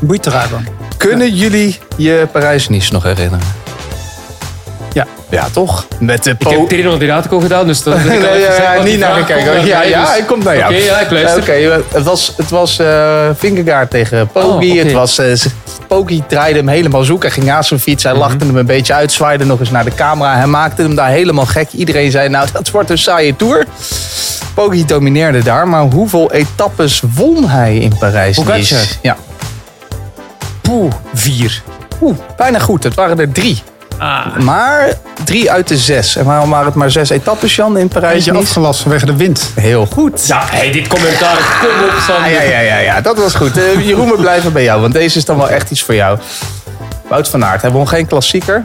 Buitrago. 0.00 0.56
Kunnen 1.08 1.34
jullie 1.34 1.78
je 1.96 2.26
Parijs-Nice 2.32 2.92
nog 2.92 3.02
herinneren? 3.02 3.40
Ja. 4.92 5.06
Ja, 5.30 5.46
toch? 5.52 5.86
Met 5.98 6.24
de 6.24 6.30
Ik 6.38 6.48
heb 6.48 6.68
Terino 6.68 6.92
Adriatico 6.94 7.38
gedaan, 7.40 7.66
dus 7.66 7.82
dat... 7.82 8.04
Nee, 8.04 8.20
ja, 8.20 8.74
ja, 8.74 8.82
niet 8.82 8.98
naar 8.98 9.14
gekeken. 9.14 9.66
Ja, 9.66 9.82
ja, 9.82 10.06
hij 10.06 10.22
komt 10.22 10.44
naar 10.44 10.56
jou. 10.56 10.74
Oké, 10.74 10.82
ja, 10.84 10.98
ik 11.00 11.10
luister. 11.10 11.40
Oké, 11.42 11.82
het 11.92 12.04
was, 12.04 12.34
het 12.36 12.50
was 12.50 12.78
eh 12.78 13.28
Vingegaard 13.36 13.90
tegen 13.90 14.28
Poggi. 14.28 14.48
Oh, 14.70 14.76
oké. 14.76 14.82
Het 14.84 14.92
was, 14.92 15.18
eh, 15.18 15.26
z- 15.34 15.46
Poggi 15.88 16.22
draaide 16.28 16.58
hem 16.58 16.68
helemaal 16.68 17.02
zoek. 17.02 17.22
Hij 17.22 17.30
ging 17.30 17.46
naast 17.46 17.68
zijn 17.68 17.80
fiets. 17.80 18.02
Hij 18.02 18.12
Mhm. 18.12 18.20
lachte 18.20 18.44
hem 18.46 18.56
een 18.56 18.66
beetje 18.66 18.94
uit. 18.94 19.12
Zwaaide 19.12 19.44
nog 19.44 19.60
eens 19.60 19.70
naar 19.70 19.84
de 19.84 19.94
camera. 19.94 20.36
Hij 20.36 20.46
maakte 20.46 20.82
hem 20.82 20.94
daar 20.94 21.08
helemaal 21.10 21.46
gek. 21.46 21.68
Iedereen 21.72 22.10
zei, 22.10 22.28
nou, 22.28 22.48
dat 22.52 22.70
wordt 22.70 22.90
een 22.90 22.98
saaie 22.98 23.36
tour. 23.36 23.64
Poggi 24.54 24.84
domineerde 24.84 25.42
daar. 25.42 25.68
Maar 25.68 25.82
hoeveel 25.82 26.32
etappes 26.32 27.02
won 27.14 27.48
hij 27.48 27.76
in 27.76 27.96
Parijs? 27.98 28.36
Pogacar. 28.36 28.78
Ja. 29.02 29.16
Poeh, 30.64 30.92
vier. 31.14 31.62
Oeh, 32.00 32.16
bijna 32.36 32.58
goed. 32.58 32.84
Het 32.84 32.94
waren 32.94 33.18
er 33.18 33.32
drie. 33.32 33.62
Ah. 33.98 34.36
Maar 34.36 34.92
drie 35.24 35.50
uit 35.50 35.68
de 35.68 35.76
zes. 35.76 36.16
En 36.16 36.24
waarom 36.24 36.50
waren 36.50 36.66
het 36.66 36.74
maar 36.74 36.90
zes 36.90 37.10
etappes, 37.10 37.56
Jan, 37.56 37.78
in 37.78 37.88
Parijs? 37.88 38.14
Eentje 38.14 38.32
afgelast 38.32 38.80
vanwege 38.80 39.06
de 39.06 39.16
wind. 39.16 39.50
Heel 39.54 39.86
goed. 39.86 40.26
Ja, 40.26 40.44
hey, 40.50 40.72
dit 40.72 40.86
commentaar, 40.88 41.58
kom 41.60 41.84
op, 41.88 42.02
Sander. 42.06 42.30
Ja, 42.30 42.42
ja, 42.42 42.58
ja, 42.58 42.78
ja, 42.78 43.00
dat 43.00 43.18
was 43.18 43.34
goed. 43.34 43.56
Eh, 43.56 43.86
Jeroen, 43.86 44.10
we 44.10 44.16
blijven 44.16 44.52
bij 44.52 44.62
jou, 44.62 44.80
want 44.80 44.92
deze 44.92 45.18
is 45.18 45.24
dan 45.24 45.36
wel 45.36 45.50
echt 45.50 45.70
iets 45.70 45.82
voor 45.82 45.94
jou. 45.94 46.18
Wout 47.08 47.28
van 47.28 47.44
Aert, 47.44 47.62
hij 47.62 47.70
won 47.70 47.88
geen 47.88 48.06
klassieker. 48.06 48.64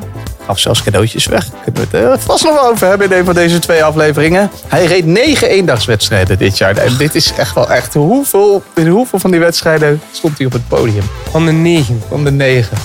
Gaf 0.49 0.59
zelfs 0.59 0.83
cadeautjes 0.83 1.25
weg. 1.25 1.45
Kunnen 1.63 1.89
we 1.91 1.97
het 1.97 2.19
eh, 2.19 2.25
vast 2.25 2.43
nog 2.43 2.53
wel 2.53 2.69
over 2.69 2.87
hebben 2.87 3.11
in 3.11 3.17
een 3.17 3.25
van 3.25 3.33
deze 3.33 3.59
twee 3.59 3.83
afleveringen. 3.83 4.51
Hij 4.67 4.85
reed 4.85 5.05
negen 5.05 5.49
eendagswedstrijden 5.49 6.37
dit 6.37 6.57
jaar. 6.57 6.77
En 6.77 6.97
dit 6.97 7.15
is 7.15 7.33
echt 7.33 7.55
wel 7.55 7.69
echt... 7.71 7.93
Hoeveel, 7.93 8.63
in 8.75 8.87
hoeveel 8.87 9.19
van 9.19 9.31
die 9.31 9.39
wedstrijden 9.39 10.01
stond 10.11 10.37
hij 10.37 10.45
op 10.45 10.51
het 10.51 10.67
podium? 10.67 11.03
Van 11.31 11.45
de 11.45 11.51
negen. 11.51 12.03
Van 12.07 12.23
de 12.23 12.31
negen. 12.31 12.77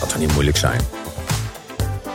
Dat 0.00 0.08
zou 0.08 0.20
niet 0.20 0.32
moeilijk 0.32 0.56
zijn. 0.56 1.01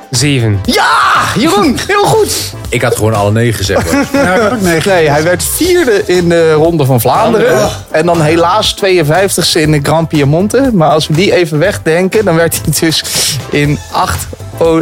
Zeven. 0.10 0.60
Ja, 0.66 0.92
Jeroen, 1.38 1.78
heel 1.88 2.04
goed. 2.04 2.54
Ik 2.70 2.82
had 2.82 2.96
gewoon 2.96 3.14
alle 3.14 3.32
negen 3.32 3.54
gezegd. 3.54 3.92
hoor. 3.92 4.06
Ja, 4.14 4.34
ik 4.36 4.42
had 4.42 4.52
ook 4.52 4.62
negen. 4.62 4.92
Nee, 4.92 5.10
hij 5.10 5.24
werd 5.24 5.44
vierde 5.44 6.04
in 6.06 6.30
de 6.30 6.52
Ronde 6.52 6.86
van 6.86 7.02
Vlaanderen. 7.02 7.70
En 7.92 8.06
dan 8.06 8.22
helaas 8.22 8.76
52ste 8.86 9.52
in 9.60 9.72
de 9.72 9.80
Grand 9.84 10.08
Piemonte. 10.08 10.70
Maar 10.74 10.90
als 10.90 11.08
we 11.08 11.14
die 11.14 11.36
even 11.36 11.60
wegdenken, 11.60 12.26
dan 12.26 12.36
werd 12.36 12.62
hij 12.64 12.74
dus 12.80 13.04
in 13.52 13.80
acht... 13.92 14.28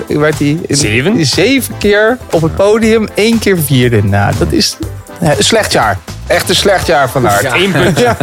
Werd 0.08 0.40
hij 0.40 0.58
in 0.68 0.76
Zeven? 0.76 1.26
zeven 1.26 1.78
keer 1.78 2.18
op 2.32 2.42
het 2.42 2.56
podium, 2.56 3.08
één 3.14 3.40
keer 3.40 3.58
vierde. 3.60 4.04
Nou, 4.04 4.34
dat 4.38 4.52
is 4.52 4.78
slecht 5.40 5.72
jaar. 5.72 5.98
Echt 6.28 6.50
een 6.50 6.56
slecht 6.56 6.88
jaar 6.88 7.10
van 7.10 7.28
Aert. 7.30 7.54
Eén 7.54 7.72
puntje. 7.72 8.16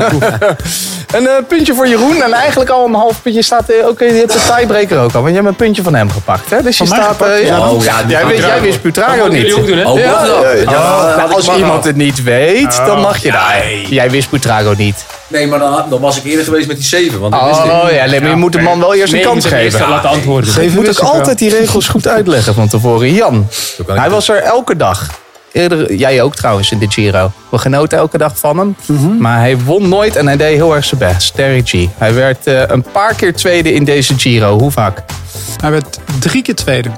Een 1.12 1.26
eh, 1.28 1.32
puntje 1.48 1.74
voor 1.74 1.88
Jeroen 1.88 2.22
en 2.22 2.32
eigenlijk 2.32 2.70
al 2.70 2.86
een 2.86 2.94
half 2.94 3.22
puntje 3.22 3.42
staat... 3.42 3.68
eh, 3.68 3.86
Oké, 3.88 4.04
je 4.04 4.12
hebt 4.12 4.32
de 4.32 4.38
tiebreaker 4.56 4.98
ook 4.98 5.14
al, 5.14 5.20
want 5.22 5.28
je 5.28 5.34
hebt 5.34 5.46
een 5.46 5.56
puntje 5.56 5.82
van 5.82 5.94
hem 5.94 6.10
gepakt. 6.10 6.50
Hè? 6.50 6.62
Dus 6.62 6.78
je 6.78 6.86
Van 6.86 6.96
mij 6.96 7.06
staat... 7.14 7.28
eh, 7.28 7.46
ja, 7.46 7.68
Oh, 7.70 7.82
ja, 7.84 8.02
die 8.02 8.10
jij, 8.10 8.26
weet, 8.26 8.38
jij 8.38 8.60
wist 8.60 8.82
Butrago 8.82 9.16
Dat 9.16 9.30
niet. 9.32 9.42
moeten 9.54 9.64
jullie 9.64 9.84
ook 9.86 9.96
doen, 9.96 10.04
hè? 10.06 10.10
Oh, 10.12 10.62
Ja, 10.62 11.24
ik 11.24 11.30
als 11.32 11.48
iemand 11.56 11.84
het 11.84 11.96
niet 11.96 12.22
weet, 12.22 12.76
dan 12.86 13.00
mag 13.00 13.18
je 13.22 13.30
daar. 13.32 13.64
Jij 13.88 14.10
wist 14.10 14.30
Butrago 14.30 14.74
niet. 14.76 15.04
Nee, 15.28 15.46
maar 15.46 15.58
dan, 15.58 15.84
dan 15.90 16.00
was 16.00 16.16
ik 16.16 16.24
eerder 16.24 16.44
geweest 16.44 16.66
met 16.66 16.76
die 16.76 16.86
zeven. 16.86 17.20
Want 17.20 17.34
ik 17.34 17.40
wist 17.40 17.60
Oh 17.60 17.90
ja, 17.90 18.04
nee, 18.06 18.20
maar 18.20 18.30
je 18.30 18.36
moet 18.36 18.52
de 18.52 18.60
man 18.60 18.78
wel 18.78 18.94
eerst 18.94 19.12
een 19.12 19.18
Nee, 19.18 19.26
kans 19.28 19.46
geven. 19.46 19.88
laten 19.88 20.08
antwoorden. 20.10 20.62
Je 20.62 20.70
moet 20.70 20.88
ook 21.02 21.08
altijd 21.08 21.38
die 21.38 21.50
regels 21.50 21.88
goed 21.88 22.08
uitleggen 22.08 22.54
van 22.54 22.68
tevoren. 22.68 23.12
Jan, 23.12 23.48
hij 23.86 24.10
was 24.10 24.28
er 24.28 24.36
elke 24.36 24.76
dag. 24.76 25.06
Eerder, 25.52 25.94
jij 25.94 26.22
ook 26.22 26.34
trouwens 26.34 26.70
in 26.70 26.78
de 26.78 26.90
Giro. 26.90 27.32
We 27.48 27.58
genoten 27.58 27.98
elke 27.98 28.18
dag 28.18 28.38
van 28.38 28.58
hem. 28.58 28.76
Maar 29.18 29.38
hij 29.38 29.58
won 29.58 29.88
nooit 29.88 30.16
en 30.16 30.26
hij 30.26 30.36
deed 30.36 30.54
heel 30.54 30.74
erg 30.74 30.84
zijn 30.84 31.00
best. 31.00 31.34
Terry 31.34 31.62
G. 31.64 31.72
Hij 31.98 32.14
werd 32.14 32.46
eh, 32.46 32.62
een 32.66 32.84
paar 32.92 33.14
keer 33.14 33.34
tweede 33.34 33.72
in 33.72 33.84
deze 33.84 34.18
Giro. 34.18 34.58
Hoe 34.58 34.70
vaak? 34.70 35.02
Hij 35.60 35.70
werd 35.70 35.98
drie 36.20 36.42
keer 36.42 36.54
tweede. 36.54 36.90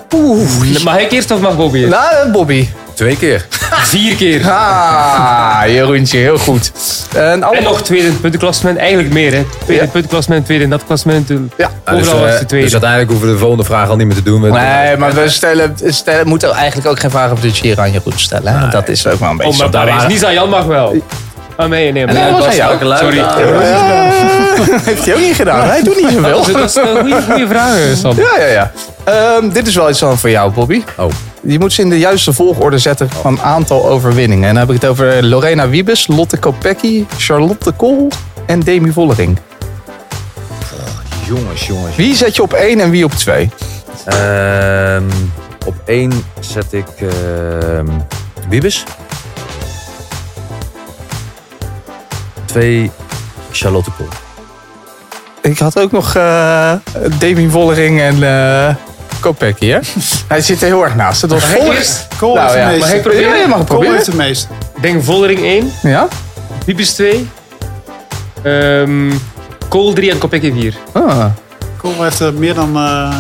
Mag 0.85 0.99
ik 0.99 1.13
eerst 1.13 1.31
of 1.31 1.41
mag 1.41 1.57
Bobby? 1.57 1.85
Nou, 1.85 2.31
Bobby. 2.31 2.69
Twee 2.95 3.17
keer. 3.17 3.47
Vier 3.71 4.15
keer. 4.17 4.43
Ah, 4.55 5.63
Jeroentje, 5.67 6.19
heel 6.19 6.39
goed. 6.39 6.73
En 7.15 7.23
En 7.23 7.43
allemaal... 7.43 7.63
nog 7.73 7.83
tweede 7.83 8.05
in 8.07 8.11
het 8.13 8.21
puntenklassement. 8.21 8.79
Eigenlijk 8.79 9.13
meer, 9.13 9.33
hè. 9.33 9.43
Tweede 9.45 9.67
in 9.67 9.75
Ja. 9.75 9.81
het 9.81 9.91
puntenklassement, 9.93 10.45
tweede 10.45 10.65
in 10.65 10.71
dat 10.71 10.85
klassement. 10.87 11.29
Ja. 11.29 11.35
Ja, 11.57 11.71
dus, 11.93 12.01
Overal 12.01 12.21
was 12.21 12.33
eh, 12.33 12.39
de 12.39 12.47
tweede. 12.47 12.65
dus 12.65 12.73
uiteindelijk 12.73 13.11
hoeven 13.11 13.29
we 13.29 13.35
de 13.35 13.41
volgende 13.41 13.65
vraag 13.65 13.89
al 13.89 13.97
niet 13.97 14.07
meer 14.07 14.17
te 14.17 14.23
doen. 14.23 14.41
Met, 14.41 14.53
Nee, 14.53 14.97
maar 14.97 15.13
we 15.15 15.29
stellen, 15.29 15.75
stellen, 15.87 16.29
moeten 16.29 16.53
eigenlijk 16.53 16.89
ook 16.89 17.01
geen 17.01 17.11
vragen 17.11 17.31
over 17.31 17.43
de 17.45 17.55
Giro 17.55 17.83
aan 17.83 17.93
Jeroen 17.93 18.13
stellen. 18.17 18.59
Hè? 18.59 18.69
Dat 18.69 18.89
is 18.89 19.07
ook 19.07 19.19
wel 19.19 19.31
een 19.31 19.37
beetje 19.37 19.53
Oh, 19.53 19.59
maar 19.59 19.67
zo. 19.67 19.87
daar 19.87 19.97
is 19.97 20.07
niet 20.15 20.25
aan 20.25 20.33
Jan 20.35 20.49
mag 20.49 20.65
wel. 20.65 20.97
Ah, 21.57 21.69
nee, 21.69 21.93
nee. 21.93 22.05
Nee, 22.05 22.31
dat 22.31 22.39
was 22.39 22.47
aan 22.47 22.55
jou. 22.57 22.97
Sorry. 22.97 23.17
Ja, 23.17 23.35
heeft 24.85 25.05
hij 25.05 25.15
ook 25.15 25.21
niet 25.21 25.35
gedaan. 25.35 25.69
Hij 25.69 25.83
doet 25.83 25.97
niet 25.97 26.11
zoveel. 26.13 26.45
Dat 26.53 26.69
is, 26.69 26.75
een 26.77 26.97
goede, 27.01 27.23
goede 27.31 27.47
vraag, 27.49 27.77
Sander. 27.97 28.25
Ja, 28.25 28.45
ja, 28.47 28.53
ja. 28.53 28.73
Ehm, 29.05 29.49
dit 29.49 29.67
is 29.67 29.75
wel 29.75 29.91
iets 29.91 29.99
dan 29.99 30.19
voor 30.19 30.31
jou, 30.31 30.51
Bobby. 30.53 30.83
Oh. 30.97 31.11
Je 31.47 31.59
moet 31.59 31.73
ze 31.73 31.83
in 31.83 31.89
de 31.89 31.99
juiste 31.99 32.33
volgorde 32.33 32.79
zetten 32.79 33.11
van 33.11 33.41
aantal 33.41 33.89
overwinningen. 33.89 34.49
En 34.49 34.55
dan 34.55 34.67
heb 34.67 34.75
ik 34.75 34.81
het 34.83 34.91
over 34.91 35.25
Lorena 35.25 35.69
Wiebes, 35.69 36.07
Lotte 36.07 36.37
Kopecky, 36.37 37.05
Charlotte 37.17 37.73
Kool 37.73 38.09
en 38.47 38.61
Demi 38.61 38.93
Vollering. 38.93 39.39
Jongens, 41.27 41.67
jongens. 41.67 41.97
Wie 41.97 42.15
zet 42.15 42.37
je 42.37 42.43
op 42.43 42.53
één 42.53 42.81
en 42.81 42.91
wie 42.91 43.05
op 43.05 43.13
twee? 43.13 43.51
Ehm, 44.05 45.11
op 45.67 45.75
één 45.85 46.13
zet 46.41 46.73
ik 46.73 46.87
ehm 47.01 47.87
Wiebes. 48.49 48.85
Twee 52.45 52.91
Charlotte 53.51 53.91
Kool. 53.91 54.09
Ik 55.43 55.59
had 55.59 55.79
ook 55.79 55.93
nog 55.93 56.15
eh, 56.15 56.73
Demi 57.19 57.49
Vollering 57.49 58.01
en 58.01 58.23
eh 58.23 58.75
Kopecky, 59.25 59.67
hè? 59.67 59.79
Hij 60.29 60.41
zit 60.41 60.61
er 60.61 60.67
heel 60.67 60.85
erg 60.85 60.95
naast. 60.95 61.23
Het 61.23 61.31
was 61.31 61.45
vol- 61.45 61.73
eerst? 61.73 62.07
Kool 62.19 62.35
Nou 62.35 62.47
heeft 62.47 62.59
ja, 62.59 62.65
de 62.65 62.71
meeste. 62.73 62.87
mag 62.89 62.97
ik 62.97 63.03
proberen? 63.03 63.29
Ja, 63.29 63.35
je 63.35 63.49
mag 63.49 63.59
het 63.59 63.67
Kool 63.69 63.77
proberen. 63.79 63.95
heeft 63.95 64.11
de 64.11 64.17
meeste. 64.17 64.47
Ik 64.77 64.83
denk 64.83 65.05
Vollering 65.05 65.41
1, 65.41 65.73
Ja? 65.83 66.09
Piepers 66.65 66.91
2, 66.93 67.29
ehm 68.43 69.13
Kool 69.69 69.93
3 69.93 70.11
en 70.11 70.19
Kopecky 70.19 70.53
4. 70.53 70.75
Ah. 70.93 71.25
Kool 71.77 72.03
heeft 72.03 72.21
er 72.21 72.33
meer 72.35 72.55
dan 72.55 72.77
eh 72.77 73.15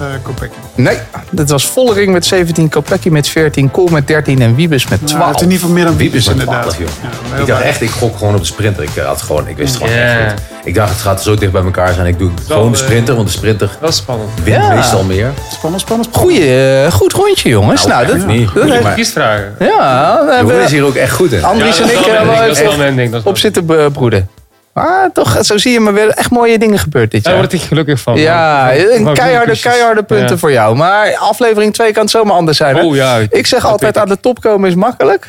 eh 0.00 0.06
Kopecky. 0.22 0.54
Nee, 0.74 0.98
dat 1.30 1.48
was 1.50 1.66
Vollering 1.66 2.12
met 2.12 2.26
17, 2.26 2.68
Kopecky 2.68 3.08
met 3.08 3.28
14, 3.28 3.70
Kool 3.70 3.86
met 3.88 4.06
13 4.06 4.42
en 4.42 4.54
Wiebes 4.54 4.88
met 4.88 5.00
Ja, 5.00 5.06
12. 5.06 5.18
hij 5.22 5.28
heeft 5.28 5.40
in 5.42 5.50
ieder 5.50 5.60
geval 5.60 5.74
meer 5.76 5.84
dan 5.84 5.96
Wiebes 5.96 6.26
Wiebes 6.26 6.44
met 6.44 6.46
inderdaad. 6.56 6.74
12, 6.76 6.78
joh. 6.78 6.88
Ja, 7.02 7.34
heel 7.34 7.40
Ik 7.40 7.46
dacht 7.46 7.62
echt, 7.62 7.80
ik 7.80 7.90
gok 7.90 8.16
gewoon 8.18 8.34
op 8.34 8.40
de 8.40 8.46
sprinter. 8.46 8.82
Ik, 8.82 8.90
had 9.04 9.22
gewoon, 9.22 9.48
ik 9.48 9.56
wist 9.56 9.74
het 9.74 9.82
gewoon 9.82 9.98
Ja. 9.98 10.18
echt. 10.18 10.42
Ik 10.64 10.74
dacht, 10.74 10.90
het 10.90 11.00
gaat 11.00 11.22
zo 11.22 11.34
dicht 11.34 11.52
bij 11.52 11.62
elkaar 11.62 11.92
zijn. 11.92 12.06
Ik 12.06 12.18
doe 12.18 12.30
gewoon 12.46 12.72
de 12.72 12.78
eh, 12.78 12.84
sprinter, 12.84 13.14
want 13.14 13.26
de 13.26 13.32
sprinter 13.32 13.70
Dat 13.80 13.88
is 13.90 13.96
spannend. 13.96 14.28
wint 14.44 14.62
Ja. 14.62 14.74
meestal 14.74 15.04
meer. 15.04 15.30
Spannend, 15.52 15.80
spannend, 15.80 15.80
spannend. 15.80 16.16
Goeie, 16.16 16.82
eh, 16.84 16.92
goed 16.92 17.12
rondje, 17.12 17.48
jongens. 17.48 17.86
Nou, 17.86 18.02
echt 18.02 18.12
dat, 18.12 18.26
niet. 18.26 18.44
dat 18.46 18.54
Moet 18.54 18.64
je 18.66 18.72
heeft- 18.72 18.84
me 18.84 18.94
kiesvragen? 18.94 19.54
ja, 19.58 20.18
we 20.24 20.30
Jeroen 20.32 20.40
is 20.44 20.46
hebben 20.50 20.66
hier 20.68 20.84
ook 20.84 20.94
echt 20.94 21.12
goed 21.14 21.32
in. 21.32 21.44
Andries 21.44 21.76
Ja, 21.78 21.82
en 21.84 21.90
ik 21.90 21.96
is 21.98 22.04
wel 22.06 22.14
hebben 22.14 22.34
wel 22.34 22.34
is 22.50 22.60
wel 22.60 22.72
even 22.72 23.02
is 23.02 23.10
wel 23.10 23.20
op 23.24 23.38
zitten 23.38 23.66
bebroeden. 23.66 24.28
Maar 24.74 25.10
toch, 25.12 25.38
zo 25.44 25.58
zie 25.58 25.72
je 25.72 25.80
maar 25.80 25.92
weer 25.92 26.08
echt 26.08 26.30
mooie 26.30 26.58
dingen 26.58 26.78
gebeurd 26.78 27.10
dit 27.10 27.24
Daar 27.24 27.32
jaar. 27.32 27.42
word 27.42 27.52
ik 27.54 27.60
gelukkig 27.60 28.00
van. 28.00 28.16
Ja, 28.18 28.74
een 28.74 29.12
keiharde, 29.12 29.58
keiharde 29.60 30.02
punten 30.02 30.28
Ja. 30.28 30.36
voor 30.36 30.52
jou. 30.52 30.76
Maar 30.76 31.16
aflevering 31.16 31.74
2 31.74 31.92
kan 31.92 32.02
het 32.02 32.10
zomaar 32.10 32.34
anders 32.36 32.56
zijn. 32.56 32.76
Hè? 32.76 32.82
Oh 32.82 32.94
ja. 32.94 33.18
ik 33.30 33.46
zeg 33.46 33.64
altijd 33.66 33.98
aan 33.98 34.08
de 34.08 34.20
top 34.20 34.40
komen 34.40 34.68
is 34.68 34.74
makkelijk. 34.74 35.26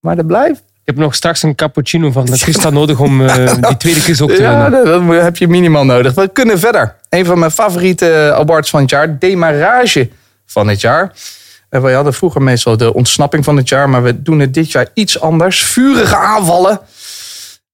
Maar 0.00 0.16
dat 0.16 0.26
blijft. 0.26 0.62
Ik 0.88 0.94
heb 0.94 1.02
nog 1.02 1.14
straks 1.14 1.42
een 1.42 1.54
cappuccino 1.54 2.12
van 2.12 2.28
Christa 2.36 2.70
nodig 2.70 3.00
om 3.00 3.26
eh, 3.26 3.54
die 3.68 3.76
tweede 3.76 4.00
quiz 4.02 4.20
ook 4.20 4.30
te 4.30 4.42
Ja, 4.42 4.50
winnen. 4.70 4.84
dat, 4.84 5.06
dat 5.08 5.22
heb 5.22 5.36
je 5.36 5.48
minimaal 5.48 5.84
nodig. 5.84 6.14
We 6.14 6.28
kunnen 6.32 6.58
verder. 6.58 6.94
Een 7.08 7.24
van 7.24 7.38
mijn 7.38 7.50
favoriete 7.50 8.32
awards 8.36 8.70
van 8.70 8.80
het 8.80 8.90
jaar. 8.90 9.18
Demarage 9.18 10.08
van 10.46 10.68
het 10.68 10.80
jaar. 10.80 11.12
En 11.68 11.82
we 11.82 11.92
hadden 11.92 12.14
vroeger 12.14 12.42
meestal 12.42 12.76
de 12.76 12.94
ontsnapping 12.94 13.44
van 13.44 13.56
het 13.56 13.68
jaar. 13.68 13.88
Maar 13.88 14.02
we 14.02 14.22
doen 14.22 14.38
het 14.38 14.54
dit 14.54 14.72
jaar 14.72 14.86
iets 14.94 15.20
anders. 15.20 15.62
Vurige 15.62 16.16
aanvallen. 16.16 16.80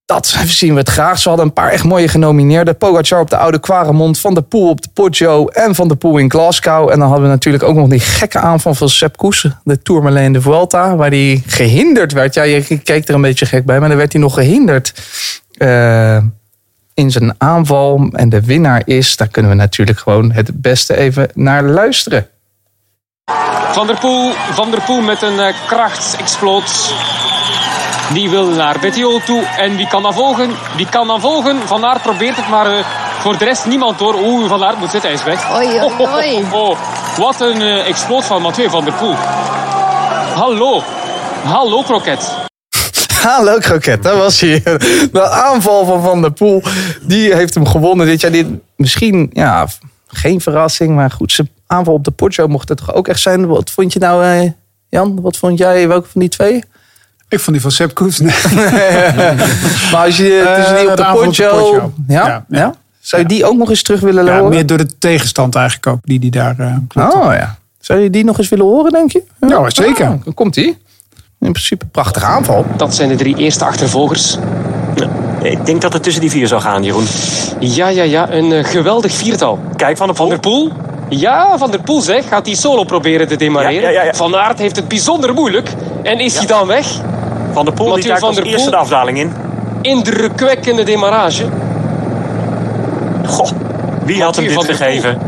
Dat 0.07 0.27
zien 0.47 0.73
we 0.73 0.79
het 0.79 0.89
graag. 0.89 1.19
Ze 1.19 1.29
hadden 1.29 1.47
een 1.47 1.53
paar 1.53 1.71
echt 1.71 1.85
mooie 1.85 2.09
genomineerden. 2.09 2.77
Pogacar 2.77 3.21
op 3.21 3.31
de 3.31 3.37
Oude 3.37 3.61
Quaremont. 3.61 4.19
Van 4.19 4.35
der 4.35 4.43
Poel 4.43 4.69
op 4.69 4.83
de 4.83 4.89
Poggio. 4.95 5.47
En 5.47 5.75
Van 5.75 5.89
der 5.89 5.97
Poel 5.97 6.19
in 6.19 6.31
Glasgow. 6.31 6.91
En 6.91 6.99
dan 6.99 7.09
hadden 7.09 7.27
we 7.27 7.33
natuurlijk 7.35 7.65
ook 7.65 7.75
nog 7.75 7.89
die 7.89 8.01
gekke 8.01 8.39
aanval 8.39 8.75
van 8.75 8.89
Sepp 8.89 9.17
Koes. 9.17 9.49
De 9.65 9.83
Tourmalet 9.83 10.33
de 10.35 10.41
Vuelta. 10.41 10.97
Waar 10.97 11.11
hij 11.11 11.43
gehinderd 11.47 12.13
werd. 12.13 12.35
Ja, 12.35 12.43
je 12.43 12.79
keek 12.79 13.09
er 13.09 13.15
een 13.15 13.21
beetje 13.21 13.47
gek 13.47 13.65
bij. 13.65 13.81
Maar 13.81 13.89
dan 13.89 13.99
werd 13.99 14.13
hij 14.13 14.21
nog 14.23 14.35
gehinderd. 14.35 14.93
eh, 15.53 16.17
in 16.95 17.11
zijn 17.11 17.35
aanval. 17.39 18.09
En 18.13 18.29
de 18.29 18.41
winnaar 18.41 18.83
is, 18.85 19.17
daar 19.17 19.29
kunnen 19.29 19.51
we 19.51 19.57
natuurlijk 19.57 19.99
gewoon 19.99 20.33
het 20.33 20.61
beste 20.61 20.97
even 20.97 21.29
naar 21.35 21.63
luisteren. 21.63 22.29
Van 23.73 23.87
der 23.87 23.99
Poel, 23.99 24.33
Van 24.53 24.71
der 24.71 24.83
Poel 24.83 25.01
met 25.01 25.23
een 25.23 25.35
uh, 25.35 25.47
krachtsexploot. 25.67 26.95
Die 28.13 28.31
wil 28.31 28.47
naar 28.47 28.79
Bettiol 28.81 29.21
toe. 29.21 29.43
En 29.59 29.77
wie 29.77 29.89
kan 29.89 30.03
dan 30.03 30.13
volgen? 30.15 30.51
Wie 30.77 30.89
kan 30.89 31.07
dan 31.07 31.21
volgen? 31.21 31.57
Van 31.67 31.85
Aert 31.85 32.03
probeert 32.03 32.37
het, 32.37 32.49
maar 32.49 32.79
uh, 32.79 32.85
voor 33.21 33.39
de 33.39 33.45
rest 33.45 33.67
niemand 33.67 33.99
hoor. 33.99 34.15
Oeh, 34.15 34.49
Van 34.49 34.65
Aert 34.65 34.79
moet 34.79 34.91
zitten, 34.91 35.11
hij 35.11 35.19
is 35.19 35.25
weg. 35.25 35.57
Oei, 35.57 35.67
oei, 35.67 35.81
Oh, 35.83 36.01
oh, 36.01 36.53
oh, 36.53 36.69
oh. 36.69 36.79
Wat 37.19 37.41
een 37.41 37.61
uh, 37.61 37.89
exploot 37.89 38.25
van 38.25 38.43
Mathieu 38.43 38.71
van 38.71 38.85
der 38.85 38.93
Poel. 38.93 39.15
Hallo. 40.35 40.83
Hallo, 41.45 41.83
Kroket. 41.83 42.43
Hallo 43.23 43.59
Kroket, 43.59 44.03
daar 44.03 44.17
was 44.17 44.41
hij. 44.41 44.63
De 45.13 45.29
aanval 45.31 45.85
van 45.85 46.03
Van 46.03 46.21
der 46.21 46.33
Poel, 46.33 46.63
die 47.03 47.35
heeft 47.35 47.55
hem 47.55 47.67
gewonnen 47.67 48.07
dit 48.07 48.21
jaar. 48.21 48.31
Dit, 48.31 48.47
misschien, 48.77 49.31
ja, 49.33 49.67
geen 50.07 50.41
verrassing, 50.41 50.95
maar 50.95 51.11
goed. 51.11 51.33
Zijn 51.33 51.49
aanval 51.67 51.95
op 51.95 52.05
de 52.05 52.11
Poggio 52.11 52.47
mocht 52.47 52.69
het 52.69 52.79
toch 52.79 52.95
ook 52.95 53.09
echt 53.09 53.21
zijn. 53.21 53.47
Wat 53.47 53.71
vond 53.71 53.93
je 53.93 53.99
nou, 53.99 54.25
eh, 54.25 54.51
Jan? 54.89 55.21
Wat 55.21 55.37
vond 55.37 55.59
jij, 55.59 55.89
welke 55.89 56.09
van 56.09 56.21
die 56.21 56.31
twee? 56.31 56.65
Ik 57.35 57.41
vond 57.41 57.53
die 57.57 57.61
van 57.61 57.71
Sepp 57.71 57.95
Koes. 57.95 58.19
Nee. 58.19 58.33
maar 59.93 60.05
als 60.05 60.17
je 60.17 60.53
tussen 60.57 60.77
die 60.77 60.85
Eh, 60.85 60.91
op 60.91 60.97
de 60.97 61.03
de 61.03 61.05
aanval 61.05 61.27
op 61.27 61.35
de. 61.35 61.43
Poggio. 61.49 61.93
Ja? 62.09 62.27
Ja, 62.27 62.45
ja. 62.49 62.59
ja. 62.59 62.75
Zou 63.01 63.23
je 63.23 63.29
die 63.29 63.45
ook 63.45 63.57
nog 63.57 63.69
eens 63.71 63.83
terug 63.83 64.01
willen 64.01 64.25
Ja, 64.25 64.35
horen? 64.37 64.51
meer 64.51 64.67
door 64.67 64.79
de 64.79 64.99
tegenstand 64.99 65.55
eigenlijk 65.55 65.87
ook, 65.87 65.99
die 66.03 66.19
die 66.19 66.31
daar 66.31 66.55
uh, 66.61 66.77
klopt. 66.89 67.15
Oh 67.15 67.33
ja. 67.33 67.57
Zou 67.81 68.01
je 68.01 68.11
die 68.11 68.25
nog 68.25 68.39
eens 68.39 68.49
willen 68.49 68.65
horen, 68.67 68.93
denk 68.93 69.13
je? 69.13 69.23
Ja, 69.49 69.71
zeker. 69.71 70.07
Ah, 70.07 70.25
dan 70.25 70.35
komt 70.35 70.55
die. 70.55 70.79
In 71.41 71.53
principe 71.53 71.87
prachtige 71.87 72.27
aanval. 72.27 72.67
Dat 72.77 72.95
zijn 72.95 73.09
de 73.09 73.15
drie 73.15 73.37
eerste 73.37 73.65
achtervolgers. 73.65 74.39
Ik 75.43 75.67
denk 75.67 75.81
dat 75.83 75.93
het 75.93 76.03
tussen 76.03 76.21
die 76.21 76.31
vier 76.31 76.47
zal 76.49 76.61
gaan, 76.61 76.83
Jeroen. 76.85 77.07
Ja, 77.61 77.89
ja, 77.89 78.03
ja. 78.03 78.31
Een 78.31 78.51
uh, 78.51 78.65
geweldig 78.65 79.13
viertal. 79.13 79.59
Kijk, 79.77 79.97
Van 79.97 80.07
der 80.07 80.17
Poel. 80.17 80.27
Van 80.27 80.29
der 80.29 80.51
Poel. 80.51 80.73
Ja, 81.09 81.59
Van 81.59 81.71
der 81.71 81.81
Poel 81.83 82.01
zeg. 82.01 82.29
Gaat 82.29 82.47
hij 82.47 82.55
solo 82.55 82.85
proberen 82.85 83.29
te 83.29 83.37
demareren. 83.37 83.75
Ja, 83.83 83.89
ja, 83.89 84.01
ja, 84.01 84.03
ja. 84.05 84.15
Van 84.15 84.37
Aert 84.37 84.59
heeft 84.59 84.77
het 84.77 84.89
bijzonder 84.89 85.35
moeilijk. 85.35 85.69
En 86.03 86.21
is 86.21 86.37
hij 86.37 86.47
dan 86.47 86.67
weg? 86.67 86.87
Van 87.55 87.65
der 87.65 87.75
Poel 87.75 87.95
die 87.95 87.95
Mathieu 87.95 88.19
van 88.19 88.35
der 88.35 88.45
eerste 88.45 88.71
de 88.71 88.77
afdaling 88.77 89.19
in. 89.19 89.33
Indrukwekkende 89.81 90.83
demarrage. 90.83 91.49
Goh, 93.27 93.51
wie 94.05 94.23
had 94.23 94.37
hem 94.37 94.49
dit 94.49 94.65
gegeven? 94.65 95.19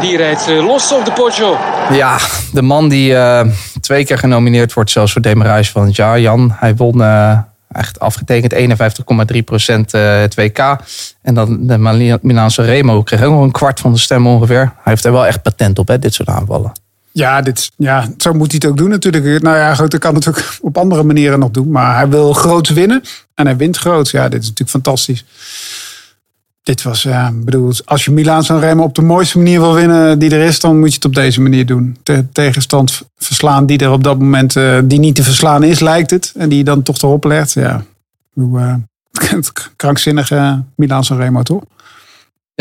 Die 0.00 0.16
rijdt 0.16 0.48
uh, 0.48 0.66
los 0.66 0.92
op 0.92 1.04
de 1.04 1.12
Poggio. 1.12 1.56
Ja, 1.90 2.18
de 2.52 2.62
man 2.62 2.88
die 2.88 3.12
uh, 3.12 3.40
twee 3.80 4.04
keer 4.04 4.18
genomineerd 4.18 4.72
wordt, 4.72 4.90
zelfs 4.90 5.12
voor 5.12 5.22
Demarage 5.22 5.70
van 5.70 5.86
het 5.86 5.96
jaar, 5.96 6.20
Jan. 6.20 6.52
Hij 6.58 6.76
won 6.76 6.98
uh, 6.98 7.38
echt 7.68 8.00
afgetekend 8.00 8.54
51,3 9.34 9.38
procent 9.44 9.94
uh, 9.94 10.20
het 10.20 10.34
WK. 10.34 10.76
En 11.22 11.34
dan 11.34 11.66
de 11.66 11.78
Milaanse 12.22 12.62
Remo 12.62 13.02
kreeg 13.02 13.22
ook 13.22 13.32
nog 13.32 13.42
een 13.42 13.50
kwart 13.50 13.80
van 13.80 13.92
de 13.92 13.98
stem 13.98 14.26
ongeveer. 14.26 14.58
Hij 14.58 14.72
heeft 14.82 15.04
er 15.04 15.12
wel 15.12 15.26
echt 15.26 15.42
patent 15.42 15.78
op, 15.78 15.88
hè, 15.88 15.98
dit 15.98 16.14
soort 16.14 16.28
aanvallen. 16.28 16.72
Ja, 17.16 17.40
dit, 17.40 17.70
ja, 17.76 18.08
zo 18.18 18.32
moet 18.32 18.50
hij 18.50 18.60
het 18.62 18.70
ook 18.70 18.76
doen 18.76 18.88
natuurlijk. 18.88 19.42
Nou 19.42 19.56
ja, 19.56 19.74
goed, 19.74 19.98
kan 19.98 20.14
het 20.14 20.28
ook 20.28 20.42
op 20.60 20.78
andere 20.78 21.02
manieren 21.02 21.38
nog 21.38 21.50
doen. 21.50 21.70
Maar 21.70 21.96
hij 21.96 22.08
wil 22.08 22.32
groots 22.32 22.70
winnen. 22.70 23.02
En 23.34 23.46
hij 23.46 23.56
wint 23.56 23.76
groots. 23.76 24.10
Ja, 24.10 24.28
dit 24.28 24.40
is 24.40 24.48
natuurlijk 24.48 24.70
fantastisch. 24.70 25.24
Dit 26.62 26.82
was, 26.82 27.08
bedoel, 27.32 27.72
als 27.84 28.04
je 28.04 28.10
Milaan 28.10 28.44
San 28.44 28.60
Remo 28.60 28.82
op 28.82 28.94
de 28.94 29.02
mooiste 29.02 29.38
manier 29.38 29.60
wil 29.60 29.74
winnen 29.74 30.18
die 30.18 30.30
er 30.30 30.44
is, 30.44 30.60
dan 30.60 30.78
moet 30.78 30.88
je 30.88 30.94
het 30.94 31.04
op 31.04 31.14
deze 31.14 31.40
manier 31.40 31.66
doen. 31.66 31.96
De 32.02 32.24
tegenstand 32.32 33.02
verslaan 33.16 33.66
die 33.66 33.78
er 33.78 33.90
op 33.90 34.04
dat 34.04 34.18
moment, 34.18 34.56
uh, 34.56 34.78
die 34.84 34.98
niet 34.98 35.14
te 35.14 35.22
verslaan 35.22 35.62
is, 35.62 35.80
lijkt 35.80 36.10
het. 36.10 36.32
En 36.36 36.48
die 36.48 36.64
dan 36.64 36.82
toch 36.82 36.96
erop 36.96 37.24
legt. 37.24 37.52
Ja, 37.52 37.84
hoe, 38.32 38.58
uh, 38.60 38.74
het 39.30 39.70
krankzinnige 39.76 40.62
Milaan 40.74 41.04
San 41.04 41.18
Remo, 41.18 41.42
toch? 41.42 41.62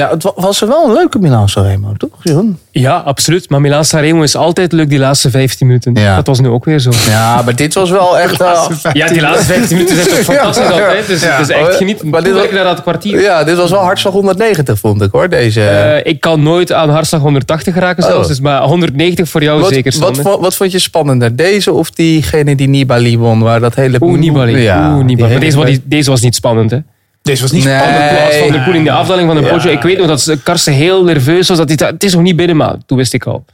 Ja, 0.02 0.10
het 0.10 0.32
was 0.36 0.62
er 0.62 0.68
wel 0.68 0.86
een 0.86 0.94
leuke 0.94 1.20
Milaan 1.20 1.50
San 1.50 1.64
Remo, 1.64 1.94
toch, 1.98 2.10
Jeroen? 2.24 2.60
Ja, 2.72 2.98
absoluut. 2.98 3.50
Maar 3.50 3.62
Milaan 3.62 3.86
San 3.86 4.00
Remo 4.00 4.22
is 4.22 4.36
altijd 4.36 4.72
leuk 4.72 4.90
die 4.90 5.00
laatste 5.00 5.30
15 5.30 5.68
minuten. 5.68 5.96
Ja. 5.96 6.16
Dat 6.16 6.28
was 6.28 6.40
nu 6.40 6.48
ook 6.48 6.66
weer 6.66 6.80
zo. 6.80 6.92
Ja, 7.08 7.42
maar 7.42 7.56
dit 7.56 7.74
was 7.74 7.90
wel 7.90 8.18
echt... 8.18 8.42
Uh, 8.46 8.94
ja, 8.94 9.08
die 9.08 9.22
laatste 9.22 9.46
15 9.46 9.78
minuten 9.78 9.96
zijn 9.96 10.08
toch 10.08 10.18
fantastisch 10.36 10.68
ja, 10.68 10.72
altijd. 10.72 11.08
Dus 11.08 11.22
het 11.26 11.40
is 11.40 11.56
echt 11.56 11.76
genieten. 11.76 12.10
Maar 12.10 12.24
dit 12.24 12.34
was, 12.34 12.52
naar 12.52 12.64
dat 12.64 12.82
kwartier. 12.82 13.22
Ja, 13.22 13.44
dit 13.44 13.58
was 13.58 13.72
wel 13.72 13.80
hartslag 13.80 14.14
190, 14.14 14.80
vond 14.80 15.02
ik 15.02 15.12
hoor. 15.12 15.30
Deze... 15.30 15.60
Uh, 15.62 16.12
ik 16.12 16.20
kan 16.20 16.44
nooit 16.44 16.72
aan 16.72 16.90
hartslag 16.90 17.22
180 17.22 17.74
geraken 17.74 18.04
zelfs. 18.04 18.22
Oh. 18.22 18.28
Dus 18.28 18.40
maar 18.40 18.62
190 18.62 19.30
voor 19.30 19.44
jou 19.44 19.60
wat, 19.60 19.70
zeker, 19.70 20.00
wat, 20.00 20.18
wat, 20.18 20.40
wat, 20.40 20.56
vond 20.56 20.72
je 20.72 20.80
spannender? 20.80 21.36
Deze 21.36 21.74
of 21.74 21.90
diegene 21.90 22.56
die 22.56 22.68
Nibali 22.68 23.18
won? 23.18 23.40
Waar 23.40 23.60
dat 23.60 23.76
hele... 23.76 23.98
Oeh, 24.02 24.20
Nibali. 24.20 24.58
Ja, 24.58 24.94
Oeh, 24.96 25.06
Nibali. 25.06 25.32
Maar 25.32 25.40
deze, 25.40 25.58
was, 25.58 25.78
deze 25.84 26.10
was 26.10 26.22
niet 26.22 26.36
spannend, 26.36 26.72
hè? 26.72 26.78
Deze 27.26 27.42
was 27.42 27.52
niet 27.52 27.64
nee. 27.64 27.78
spannend. 27.78 28.26
Als 28.26 28.36
Van 28.36 28.52
der 28.52 28.64
Poel 28.64 28.74
in 28.74 28.84
de 28.84 28.92
afdaling 28.92 29.28
van 29.28 29.42
de 29.42 29.50
Poggio. 29.50 29.70
Ja. 29.70 29.78
Ik 29.78 29.84
weet 29.84 29.98
nog 29.98 30.08
dat 30.08 30.38
Karsten 30.44 30.74
heel 30.74 31.04
nerveus 31.04 31.48
was. 31.48 31.58
Dat 31.58 31.80
hij, 31.80 31.88
het 31.88 32.04
is 32.04 32.14
nog 32.14 32.22
niet 32.22 32.36
binnen, 32.36 32.56
maar 32.56 32.76
toen 32.86 32.98
wist 32.98 33.14
ik 33.14 33.26
al. 33.26 33.46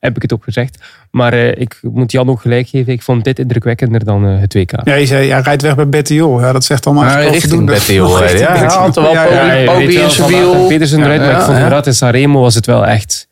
Heb 0.00 0.16
ik 0.16 0.22
het 0.22 0.32
ook 0.32 0.44
gezegd. 0.44 0.78
Maar 1.10 1.34
uh, 1.34 1.48
ik 1.48 1.78
moet 1.82 2.12
Jan 2.12 2.28
ook 2.28 2.40
gelijk 2.40 2.68
geven. 2.68 2.92
Ik 2.92 3.02
vond 3.02 3.24
dit 3.24 3.38
indrukwekkender 3.38 4.04
dan 4.04 4.26
uh, 4.26 4.40
het 4.40 4.54
WK. 4.54 4.70
Ja, 4.84 4.94
je 4.94 5.06
zei, 5.06 5.26
ja, 5.26 5.38
rijdt 5.38 5.62
weg 5.62 5.74
bij 5.74 5.88
Bettiol. 5.88 6.40
Ja, 6.40 6.52
dat 6.52 6.64
zegt 6.64 6.86
allemaal 6.86 7.04
ja, 7.04 7.16
richting 7.16 7.66
Bettiol. 7.66 8.24
Ja, 8.24 8.54
ja, 8.54 8.78
had 8.78 8.94
wel 8.94 9.12
ja, 9.12 9.52
ja, 9.52 9.72
Bobby 9.72 9.92
in 9.92 10.26
wiel. 10.26 10.66
Petersen 10.66 11.02
eruit, 11.02 11.20
maar 11.20 11.30
ik 11.30 11.40
vond 11.40 11.56
inderdaad 11.56 11.86
in 11.86 11.94
Sanremo 11.94 12.40
was 12.40 12.54
het 12.54 12.66
wel 12.66 12.86
echt 12.86 13.28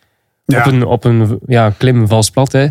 op 0.46 0.66
een, 0.66 0.84
op 0.84 1.04
een 1.04 1.38
ja, 1.46 1.72
klim 1.76 2.08
vals 2.08 2.30
plat. 2.30 2.52
Hè. 2.52 2.64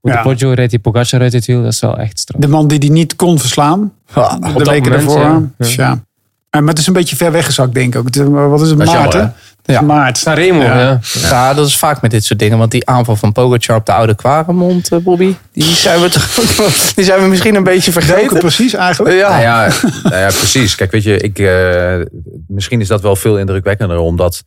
Op 0.00 0.10
de 0.10 0.20
Poggio 0.22 0.52
rijdt 0.52 0.70
die 0.70 0.80
Pogacar 0.80 1.20
uit 1.20 1.32
het 1.32 1.46
wiel. 1.46 1.62
Dat 1.62 1.72
is 1.72 1.80
wel 1.80 1.98
echt 1.98 2.18
straf. 2.18 2.40
De 2.40 2.48
man 2.48 2.68
die 2.68 2.78
die 2.78 2.90
niet 2.90 3.16
kon 3.16 3.38
verslaan. 3.38 3.92
de 4.14 4.64
weken 4.64 4.92
ervoor. 4.92 5.48
Dus 5.56 5.74
ja. 5.74 6.06
Maar 6.50 6.68
het 6.68 6.78
is 6.78 6.86
een 6.86 6.92
beetje 6.92 7.16
ver 7.16 7.32
weggezakt, 7.32 7.74
denk 7.74 7.94
ik 7.94 8.00
ook. 8.00 8.14
Wat 8.50 8.60
is 8.62 8.68
het, 8.68 8.84
maart, 8.84 9.12
hè? 9.12 9.26
Ja. 9.72 9.80
Maart. 9.80 10.18
Sanremo, 10.18 10.62
ja. 10.62 10.78
Ja. 10.78 11.00
ja. 11.20 11.54
dat 11.54 11.66
is 11.66 11.76
vaak 11.76 12.02
met 12.02 12.10
dit 12.10 12.24
soort 12.24 12.38
dingen. 12.38 12.58
Want 12.58 12.70
die 12.70 12.86
aanval 12.86 13.16
van 13.16 13.32
Pogacar 13.32 13.76
op 13.76 13.86
de 13.86 13.92
oude 13.92 14.14
Quaremont, 14.14 14.92
uh, 14.92 14.98
Bobby... 14.98 15.34
die 15.52 15.64
zijn, 15.64 16.00
we 16.00 16.08
toch, 16.08 16.34
die 16.94 17.04
zijn 17.04 17.22
we 17.22 17.28
misschien 17.28 17.54
een 17.54 17.64
beetje 17.64 17.92
vergeten. 17.92 18.16
Welke 18.16 18.38
precies 18.38 18.74
eigenlijk? 18.74 19.14
Ja, 19.14 19.28
nou 19.28 19.42
ja, 19.42 19.72
nou 20.02 20.16
ja, 20.16 20.26
precies. 20.26 20.74
Kijk, 20.74 20.90
weet 20.90 21.02
je, 21.02 21.18
ik, 21.18 21.38
uh, 21.38 22.00
misschien 22.46 22.80
is 22.80 22.88
dat 22.88 23.00
wel 23.00 23.16
veel 23.16 23.38
indrukwekkender... 23.38 23.98
omdat 23.98 24.42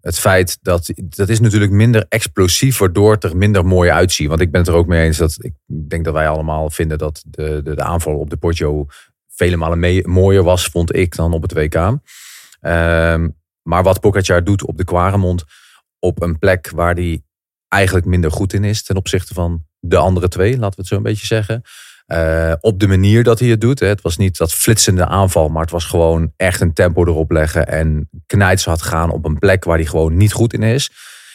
het 0.00 0.18
feit 0.18 0.58
dat... 0.62 0.90
dat 0.96 1.28
is 1.28 1.40
natuurlijk 1.40 1.72
minder 1.72 2.06
explosief... 2.08 2.78
waardoor 2.78 3.12
het 3.12 3.24
er 3.24 3.36
minder 3.36 3.66
mooi 3.66 3.90
uitziet. 3.90 4.28
Want 4.28 4.40
ik 4.40 4.50
ben 4.50 4.60
het 4.60 4.70
er 4.70 4.76
ook 4.76 4.86
mee 4.86 5.04
eens 5.04 5.16
dat... 5.16 5.36
ik 5.38 5.52
denk 5.66 6.04
dat 6.04 6.14
wij 6.14 6.28
allemaal 6.28 6.70
vinden 6.70 6.98
dat 6.98 7.22
de, 7.26 7.60
de, 7.64 7.74
de 7.74 7.82
aanval 7.82 8.14
op 8.14 8.30
de 8.30 8.36
Poggio 8.36 8.86
vele 9.36 9.56
malen 9.56 10.10
mooier 10.10 10.42
was, 10.42 10.66
vond 10.66 10.94
ik, 10.94 11.16
dan 11.16 11.32
op 11.32 11.42
het 11.42 11.52
WK. 11.52 11.74
Um, 12.60 13.36
maar 13.62 13.82
wat 13.82 14.00
Pogacar 14.00 14.44
doet 14.44 14.64
op 14.64 14.76
de 14.76 14.84
Quaremont, 14.84 15.44
op 15.98 16.22
een 16.22 16.38
plek 16.38 16.70
waar 16.70 16.94
hij 16.94 17.22
eigenlijk 17.68 18.06
minder 18.06 18.30
goed 18.30 18.52
in 18.52 18.64
is 18.64 18.82
ten 18.82 18.96
opzichte 18.96 19.34
van 19.34 19.64
de 19.78 19.96
andere 19.96 20.28
twee, 20.28 20.50
laten 20.50 20.68
we 20.68 20.74
het 20.76 20.86
zo 20.86 20.96
een 20.96 21.02
beetje 21.02 21.26
zeggen. 21.26 21.62
Eh, 22.06 22.52
op 22.60 22.80
de 22.80 22.86
manier 22.86 23.24
dat 23.24 23.38
hij 23.38 23.48
het 23.48 23.60
doet. 23.60 23.80
Hè. 23.80 23.86
Het 23.86 24.00
was 24.00 24.16
niet 24.16 24.36
dat 24.36 24.52
flitsende 24.52 25.06
aanval, 25.06 25.48
maar 25.48 25.62
het 25.62 25.70
was 25.70 25.84
gewoon 25.84 26.32
echt 26.36 26.60
een 26.60 26.72
tempo 26.72 27.06
erop 27.06 27.30
leggen 27.30 27.66
en 27.66 28.08
knijts 28.26 28.64
had 28.64 28.82
gaan 28.82 29.10
op 29.10 29.24
een 29.24 29.38
plek 29.38 29.64
waar 29.64 29.76
hij 29.76 29.86
gewoon 29.86 30.16
niet 30.16 30.32
goed 30.32 30.52
in 30.52 30.62
is. 30.62 30.90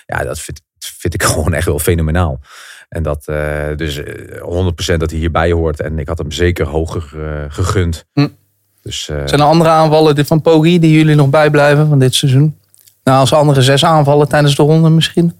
Ja, 0.06 0.24
dat 0.24 0.39
vind 0.78 1.14
ik 1.14 1.24
gewoon 1.34 1.54
echt 1.54 1.66
wel 1.66 1.80
fenomenaal. 1.80 2.39
En 2.92 3.04
dat, 3.04 3.28
eh, 3.28 3.76
dus 3.76 4.04
eh, 4.04 4.42
100% 4.42 5.00
dat 5.00 5.10
hij 5.10 5.20
hierbij 5.20 5.52
hoort. 5.52 5.80
En 5.80 6.00
ik 6.00 6.08
had 6.08 6.18
hem 6.18 6.32
zeker 6.32 6.68
hoger 6.68 7.12
eh, 7.14 7.44
gegund. 7.48 8.06
Hm. 8.14 8.28
Dus, 8.82 9.10
eh, 9.10 9.16
Zijn 9.26 9.39
er 9.39 9.46
andere 9.46 9.70
aanvallen 9.70 10.16
dit 10.16 10.28
van 10.28 10.42
Poggi 10.42 10.80
die 10.80 10.92
jullie 10.92 11.16
nog 11.16 11.30
bijblijven 11.30 11.88
van 11.88 12.00
dit 12.00 12.16
seizoen? 12.16 12.58
Nou, 13.04 13.20
als 13.20 13.34
andere 13.34 13.62
zes 13.62 13.86
aanvallen 13.86 14.28
tijdens 14.28 14.56
de 14.56 14.64
ronde 14.64 14.89
misschien. 14.89 15.34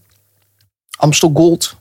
Amstel 0.98 1.32
Gold. 1.34 1.76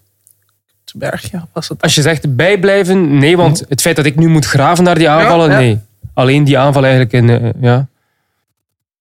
Het 0.85 0.95
bergje 0.95 1.43
was 1.53 1.68
dat. 1.68 1.83
Als 1.83 1.95
je 1.95 2.03
zegt 2.03 2.37
bijblijven, 2.37 3.18
nee, 3.18 3.37
want 3.37 3.64
het 3.68 3.81
feit 3.81 3.97
dat 3.97 4.05
ik 4.07 4.16
nu 4.16 4.29
moet 4.29 4.45
graven 4.45 4.85
naar 4.85 4.95
die 4.95 5.09
aanvallen, 5.09 5.47
Ja, 5.49 5.53
ja. 5.53 5.59
nee. 5.61 5.79
Alleen 6.14 6.45
die 6.45 6.59
aanval 6.59 6.83
eigenlijk 6.83 7.12
in, 7.12 7.29
eh, 7.29 7.51
ja. 7.61 7.87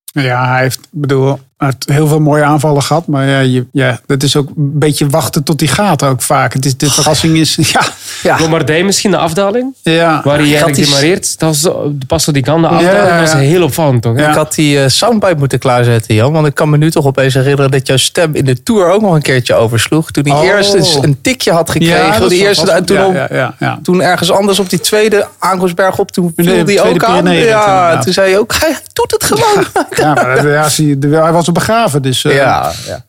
Ja, 0.04 0.48
hij 0.48 0.62
heeft, 0.62 0.80
ik 0.80 1.02
bedoel, 1.02 1.40
hij 1.60 1.68
heeft 1.68 1.98
heel 1.98 2.08
veel 2.08 2.20
mooie 2.20 2.44
aanvallen 2.44 2.82
gehad. 2.84 3.08
Maar 3.08 3.28
ja, 3.28 3.40
je, 3.40 3.66
ja, 3.72 4.00
dat 4.06 4.24
is 4.24 4.36
ook 4.36 4.48
een 4.48 4.54
beetje 4.80 5.08
wachten 5.10 5.44
tot 5.44 5.60
die 5.60 5.68
gaat 5.68 6.04
ook 6.04 6.22
vaak. 6.22 6.54
Het 6.54 6.66
is, 6.66 6.78
de 6.78 6.92
verrassing 6.92 7.38
is, 7.38 7.56
ja. 7.74 7.82
ja. 8.24 8.40
Lombardij 8.40 8.84
misschien 8.84 9.12
de 9.12 9.18
afdaling, 9.18 9.74
ja. 9.82 10.22
waar 10.24 10.38
hij 10.38 10.46
eigenlijk 10.46 10.76
demareert. 10.78 11.40
Dat 11.40 11.54
is 11.54 11.62
zo- 11.62 11.92
pas 12.08 12.24
zo 12.24 12.32
die 12.32 12.44
kan, 12.44 12.62
de 12.62 12.68
afdaling, 12.68 12.98
Ja, 12.98 13.08
ja, 13.08 13.18
dat 13.20 13.28
is 13.28 13.34
ja. 13.34 13.38
heel 13.40 13.64
opvallend 13.64 14.02
toch? 14.02 14.18
Ik 14.18 14.26
had 14.26 14.54
die 14.56 14.82
eh, 14.84 14.88
soundbite 14.90 15.36
moeten 15.38 15.60
klaarzetten, 15.60 16.16
Jan. 16.16 16.32
Want 16.32 16.48
ik 16.48 16.54
kan 16.56 16.70
me 16.70 16.78
nu 16.78 16.92
toch 16.92 17.06
opeens 17.06 17.34
herinneren 17.34 17.72
dat 17.72 17.88
jouw 17.88 17.98
stem 17.98 18.36
in 18.36 18.46
de 18.46 18.64
Tour 18.64 18.92
ook 18.92 19.02
nog 19.02 19.14
een 19.14 19.22
keertje 19.22 19.54
oversloeg. 19.54 20.12
Toen 20.12 20.24
hij 20.28 20.38
Oh. 20.38 20.44
eerst 20.44 20.74
eens 20.74 20.96
een 21.02 21.18
tikje 21.22 21.52
had 21.52 21.70
gekregen. 21.70 21.96
Ja, 22.06 22.20
dat 22.20 22.30
die 22.30 22.40
is 22.40 22.46
eerste, 22.48 22.72
en 22.72 22.86
toen, 22.86 22.98
ja, 22.98 23.06
op- 23.06 23.14
ja, 23.14 23.28
ja, 23.32 23.56
ja. 23.60 23.80
toen 23.84 24.02
ergens 24.02 24.32
anders 24.32 24.60
op 24.60 24.70
die 24.70 24.80
tweede 24.80 25.28
aankomstberg 25.40 25.98
op, 26.00 26.12
toen 26.12 26.34
de 26.36 26.44
viel 26.44 26.54
die 26.66 26.78
tweede 26.78 26.90
ook 26.90 27.04
aan. 27.04 27.32
Ja, 27.36 27.98
toen 28.00 28.14
zei 28.14 28.30
je 28.30 28.40
ook, 28.40 28.54
hij 28.60 28.76
doet 28.94 29.12
het 29.12 29.24
gewoon. 29.24 29.66
Ja, 29.96 30.14
maar 30.14 30.48
ja, 30.48 30.70
zie 30.70 31.00
de- 31.00 31.08
hij 31.08 31.32
was 31.32 31.48
begraven. 31.54 32.02
Dus 32.02 32.26
eh, 32.26 32.36
Ja, 32.36 32.72
ja. 32.86 33.06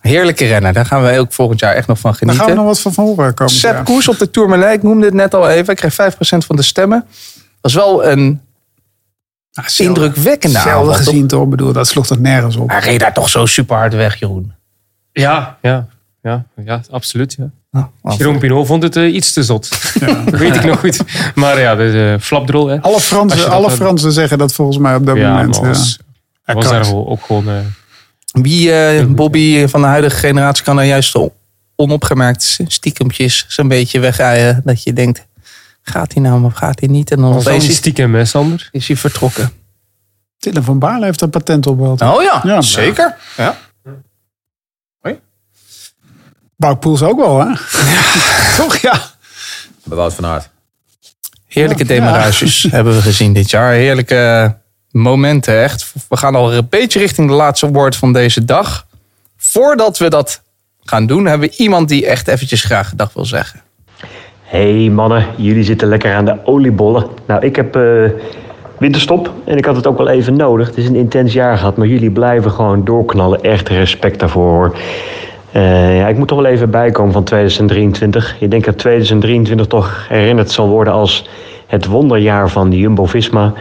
Heerlijke 0.00 0.46
renner. 0.46 0.72
Daar 0.72 0.86
gaan 0.86 1.02
we 1.02 1.18
ook 1.18 1.32
volgend 1.32 1.60
jaar 1.60 1.74
echt 1.74 1.86
nog 1.86 1.98
van 1.98 2.10
daar 2.10 2.18
genieten. 2.18 2.44
gaan 2.44 2.54
we 2.54 2.60
nog 2.62 2.82
wat 2.82 2.94
van 2.94 3.04
horen 3.04 3.34
komen. 3.34 3.52
Sepp 3.54 3.84
Koes 3.84 4.08
op 4.08 4.18
de 4.18 4.30
Tourmalet, 4.30 4.72
ik 4.74 4.82
noemde 4.82 5.04
het 5.04 5.14
net 5.14 5.34
al 5.34 5.48
even. 5.48 5.64
Hij 5.66 5.74
kreeg 5.74 6.14
5% 6.14 6.16
van 6.46 6.56
de 6.56 6.62
stemmen. 6.62 7.04
Dat 7.60 7.70
is 7.70 7.74
wel 7.76 8.06
een 8.06 8.40
indrukwekkende 9.76 10.58
Zelden 10.58 10.94
gezien 10.94 11.26
toch? 11.26 11.42
Ik 11.44 11.50
bedoel, 11.50 11.72
dat 11.72 11.88
sloeg 11.88 12.06
toch 12.06 12.18
nergens 12.18 12.56
op. 12.56 12.70
Hij 12.70 12.80
reed 12.80 13.00
daar 13.00 13.14
toch 13.14 13.28
zo 13.28 13.46
super 13.46 13.76
hard 13.76 13.94
weg, 13.94 14.18
Jeroen. 14.18 14.52
Ja, 15.12 15.58
ja, 15.62 15.86
ja, 16.22 16.44
ja 16.64 16.80
absoluut. 16.90 17.36
Ja. 17.38 17.90
Oh, 18.02 18.16
Jeroen 18.16 18.38
Pinot 18.38 18.66
vond 18.66 18.82
het 18.82 18.96
eh, 18.96 19.14
iets 19.14 19.32
te 19.32 19.42
zot. 19.42 19.68
dat 20.24 20.38
weet 20.40 20.56
ik 20.56 20.64
nog 20.64 20.80
goed. 20.80 21.00
Maar 21.34 21.60
ja, 21.60 21.74
de 21.74 22.12
uh, 22.14 22.20
flapdrol. 22.24 22.66
Hè. 22.66 22.80
Alle 22.82 23.00
Fransen, 23.00 23.38
dat 23.38 23.48
alle 23.48 23.70
Fransen 23.70 24.12
zeggen 24.12 24.38
dat 24.38 24.52
volgens 24.52 24.78
mij 24.78 24.94
op 24.94 25.06
dat 25.06 25.16
Ja, 25.16 25.30
moment. 25.30 25.60
maar 25.60 25.68
was, 25.68 25.98
ja. 26.44 26.54
was 26.54 26.64
Ja, 26.64 26.70
daar 26.70 26.94
ook 26.94 27.22
gewoon... 27.26 27.48
eh, 27.48 27.54
Wie, 28.42 28.72
eh, 28.72 29.04
Bobby 29.06 29.66
van 29.66 29.80
de 29.80 29.86
huidige 29.86 30.16
generatie, 30.16 30.64
kan 30.64 30.78
er 30.78 30.84
juist 30.84 31.14
o- 31.16 31.34
onopgemerkt 31.76 32.58
stiekempjes 32.66 33.44
zo'n 33.48 33.68
beetje 33.68 33.98
wegrijden. 34.00 34.60
Dat 34.64 34.82
je 34.82 34.92
denkt, 34.92 35.26
gaat 35.82 36.12
hij 36.12 36.22
nou 36.22 36.44
of 36.44 36.54
gaat 36.54 36.80
hij 36.80 36.88
niet? 36.88 37.10
En 37.10 37.20
dan 37.20 37.48
is, 37.52 37.76
stiekem, 37.76 38.14
hè, 38.14 38.24
Sander? 38.24 38.68
is 38.72 38.86
hij 38.88 38.96
vertrokken. 38.96 39.52
Dylan 40.38 40.64
van 40.64 40.78
Baarle 40.78 41.04
heeft 41.04 41.20
een 41.20 41.30
patent 41.30 41.66
op 41.66 41.78
wel. 41.78 42.14
Oh 42.14 42.22
ja, 42.22 42.40
Ja. 42.44 42.60
zeker. 42.62 43.16
Ja. 43.36 43.56
Wout 46.56 46.80
Poels 46.80 47.02
ook 47.02 47.18
wel, 47.18 47.38
hè? 47.40 47.46
Toch, 48.56 48.76
ja. 48.76 49.00
bij 49.84 49.96
Wout 49.96 50.14
van 50.14 50.26
Aert. 50.26 50.50
Heerlijke 51.46 51.84
demarages 51.84 52.66
hebben 52.70 52.94
we 52.94 53.02
gezien 53.02 53.32
dit 53.32 53.50
jaar. 53.50 53.72
Heerlijke 53.72 54.56
momenten 54.94 55.62
echt. 55.62 55.92
We 56.08 56.16
gaan 56.16 56.34
al 56.34 56.54
een 56.54 56.66
beetje 56.70 56.98
richting 56.98 57.28
de 57.28 57.34
laatste 57.34 57.70
woord 57.70 57.96
van 57.96 58.12
deze 58.12 58.44
dag. 58.44 58.86
Voordat 59.36 59.98
we 59.98 60.08
dat 60.08 60.42
gaan 60.80 61.06
doen, 61.06 61.26
hebben 61.26 61.48
we 61.48 61.56
iemand 61.56 61.88
die 61.88 62.06
echt 62.06 62.28
eventjes 62.28 62.62
graag 62.62 62.88
gedag 62.88 63.12
wil 63.12 63.24
zeggen. 63.24 63.60
Hey 64.42 64.90
mannen, 64.90 65.26
jullie 65.36 65.64
zitten 65.64 65.88
lekker 65.88 66.14
aan 66.14 66.24
de 66.24 66.36
oliebollen. 66.44 67.06
Nou, 67.26 67.44
ik 67.44 67.56
heb 67.56 67.76
eh, 67.76 68.10
winterstop 68.78 69.32
en 69.44 69.56
ik 69.56 69.64
had 69.64 69.76
het 69.76 69.86
ook 69.86 69.98
wel 69.98 70.08
even 70.08 70.36
nodig. 70.36 70.66
Het 70.66 70.76
is 70.76 70.86
een 70.86 70.96
intens 70.96 71.32
jaar 71.32 71.56
gehad, 71.56 71.76
maar 71.76 71.86
jullie 71.86 72.10
blijven 72.10 72.50
gewoon 72.50 72.84
doorknallen. 72.84 73.42
Echt 73.42 73.68
respect 73.68 74.20
daarvoor 74.20 74.50
hoor. 74.50 74.76
Eh, 75.52 75.98
ja, 75.98 76.08
ik 76.08 76.16
moet 76.16 76.28
toch 76.28 76.42
wel 76.42 76.52
even 76.52 76.70
bijkomen 76.70 77.12
van 77.12 77.24
2023. 77.24 78.36
Ik 78.40 78.50
denk 78.50 78.64
dat 78.64 78.78
2023 78.78 79.66
toch 79.66 80.08
herinnerd 80.08 80.50
zal 80.50 80.68
worden 80.68 80.92
als 80.92 81.28
het 81.66 81.86
wonderjaar 81.86 82.50
van 82.50 82.72
Jumbo-Visma. 82.72 83.52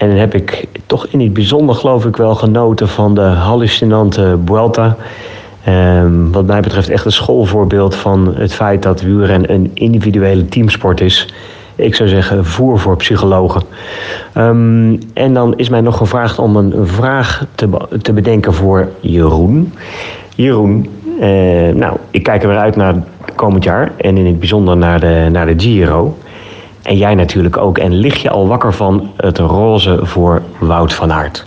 En 0.00 0.08
dan 0.08 0.18
heb 0.18 0.34
ik 0.34 0.64
toch 0.86 1.06
in 1.06 1.20
het 1.20 1.32
bijzonder 1.32 1.74
geloof 1.74 2.04
ik 2.04 2.16
wel 2.16 2.34
genoten 2.34 2.88
van 2.88 3.14
de 3.14 3.20
hallucinante 3.20 4.38
Vuelta. 4.44 4.96
Ehm, 5.64 6.30
wat 6.30 6.46
mij 6.46 6.60
betreft 6.60 6.88
echt 6.88 7.04
een 7.04 7.12
schoolvoorbeeld 7.12 7.94
van 7.94 8.34
het 8.36 8.54
feit 8.54 8.82
dat 8.82 9.00
wielrennen 9.00 9.52
een 9.52 9.70
individuele 9.74 10.48
teamsport 10.48 11.00
is. 11.00 11.34
Ik 11.74 11.94
zou 11.94 12.08
zeggen 12.08 12.44
voer 12.44 12.78
voor 12.78 12.96
psychologen. 12.96 13.62
Ehm, 14.32 14.96
en 15.12 15.34
dan 15.34 15.56
is 15.56 15.68
mij 15.68 15.80
nog 15.80 15.96
gevraagd 15.96 16.38
om 16.38 16.56
een 16.56 16.86
vraag 16.86 17.46
te, 17.54 17.68
te 18.02 18.12
bedenken 18.12 18.54
voor 18.54 18.88
Jeroen. 19.00 19.72
Jeroen, 20.34 20.90
eh, 21.20 21.74
nou, 21.74 21.96
ik 22.10 22.22
kijk 22.22 22.42
er 22.42 22.48
weer 22.48 22.58
uit 22.58 22.76
naar 22.76 22.94
komend 23.34 23.64
jaar 23.64 23.92
en 23.96 24.16
in 24.16 24.26
het 24.26 24.38
bijzonder 24.38 24.76
naar 24.76 25.00
de, 25.00 25.28
naar 25.32 25.46
de 25.46 25.54
Giro. 25.56 26.16
En 26.82 26.96
jij 26.96 27.14
natuurlijk 27.14 27.56
ook. 27.56 27.78
En 27.78 27.92
lig 27.94 28.22
je 28.22 28.30
al 28.30 28.46
wakker 28.46 28.74
van 28.74 29.10
het 29.16 29.38
roze 29.38 29.98
voor 30.02 30.42
Wout 30.58 30.92
van 30.92 31.12
Aert? 31.12 31.46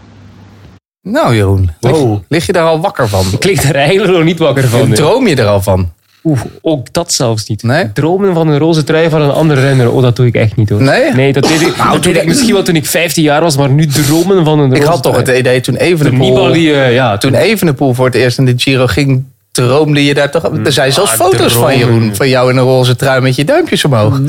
Nou 1.02 1.36
Jeroen, 1.36 1.72
lig, 1.80 1.98
lig 2.28 2.46
je 2.46 2.52
daar 2.54 2.66
al 2.66 2.80
wakker 2.80 3.08
van? 3.10 3.26
Ik 3.32 3.44
lig 3.44 3.62
daar 3.62 3.76
eigenlijk 3.76 4.14
nog 4.14 4.24
niet 4.24 4.40
wakker 4.40 4.68
van. 4.68 4.88
nee. 4.88 4.98
Droom 4.98 5.28
je 5.28 5.36
er 5.36 5.48
al 5.48 5.62
van? 5.62 5.92
Oeh, 6.24 6.42
ook 6.62 6.94
dat 6.94 7.14
zelfs 7.14 7.48
niet. 7.48 7.64
Nee? 7.64 7.92
Dromen 7.94 8.34
van 8.34 8.48
een 8.48 8.58
roze 8.58 8.84
trui 8.84 9.10
van 9.10 9.22
een 9.22 9.32
andere 9.32 9.62
renner, 9.62 9.92
oh, 9.92 10.02
dat 10.02 10.16
doe 10.16 10.26
ik 10.26 10.36
echt 10.36 10.56
niet 10.56 10.70
hoor. 10.70 10.82
Nee? 10.82 11.14
Nee, 11.14 11.34
dat 11.34 11.44
deed 11.48 11.62
ik, 11.62 11.76
Nou, 11.78 11.92
dat 11.92 12.04
deed 12.04 12.16
ik 12.16 12.26
misschien 12.26 12.54
wel 12.54 12.64
toen 12.64 12.76
ik 12.76 12.86
15 12.86 13.24
jaar 13.24 13.42
was, 13.42 13.58
maar 13.58 13.70
nu 13.70 13.88
dromen 13.88 14.46
van 14.46 14.60
een 14.60 14.70
roze 14.70 14.82
Ik 14.82 14.88
had 14.88 15.04
toch 15.04 15.16
het 15.16 15.28
idee 15.28 15.62
toen 15.62 15.76
Evenepoel, 15.76 16.30
Nibali, 16.30 16.74
eh, 16.74 16.94
ja, 16.94 17.18
toen 17.18 17.34
Evenepoel 17.34 17.94
voor 17.94 18.06
het 18.06 18.16
eerst 18.16 18.38
in 18.38 18.46
de 18.46 18.54
Giro 18.58 18.88
ging, 18.88 19.24
droomde 19.52 20.06
je 20.06 20.14
daar 20.14 20.32
toch... 20.32 20.44
Er 20.66 20.72
zijn 20.72 20.94
zelfs 20.94 21.12
Ah, 21.12 21.18
foto's 21.18 21.54
van. 21.54 21.78
Jeroen, 21.78 22.16
van 22.16 22.30
jou 22.30 22.50
in 22.52 22.58
een 22.58 22.64
roze 22.64 22.96
trui 22.96 23.22
met 23.22 23.36
je 23.36 23.46
duimpjes 23.46 23.86
omhoog. 23.86 24.20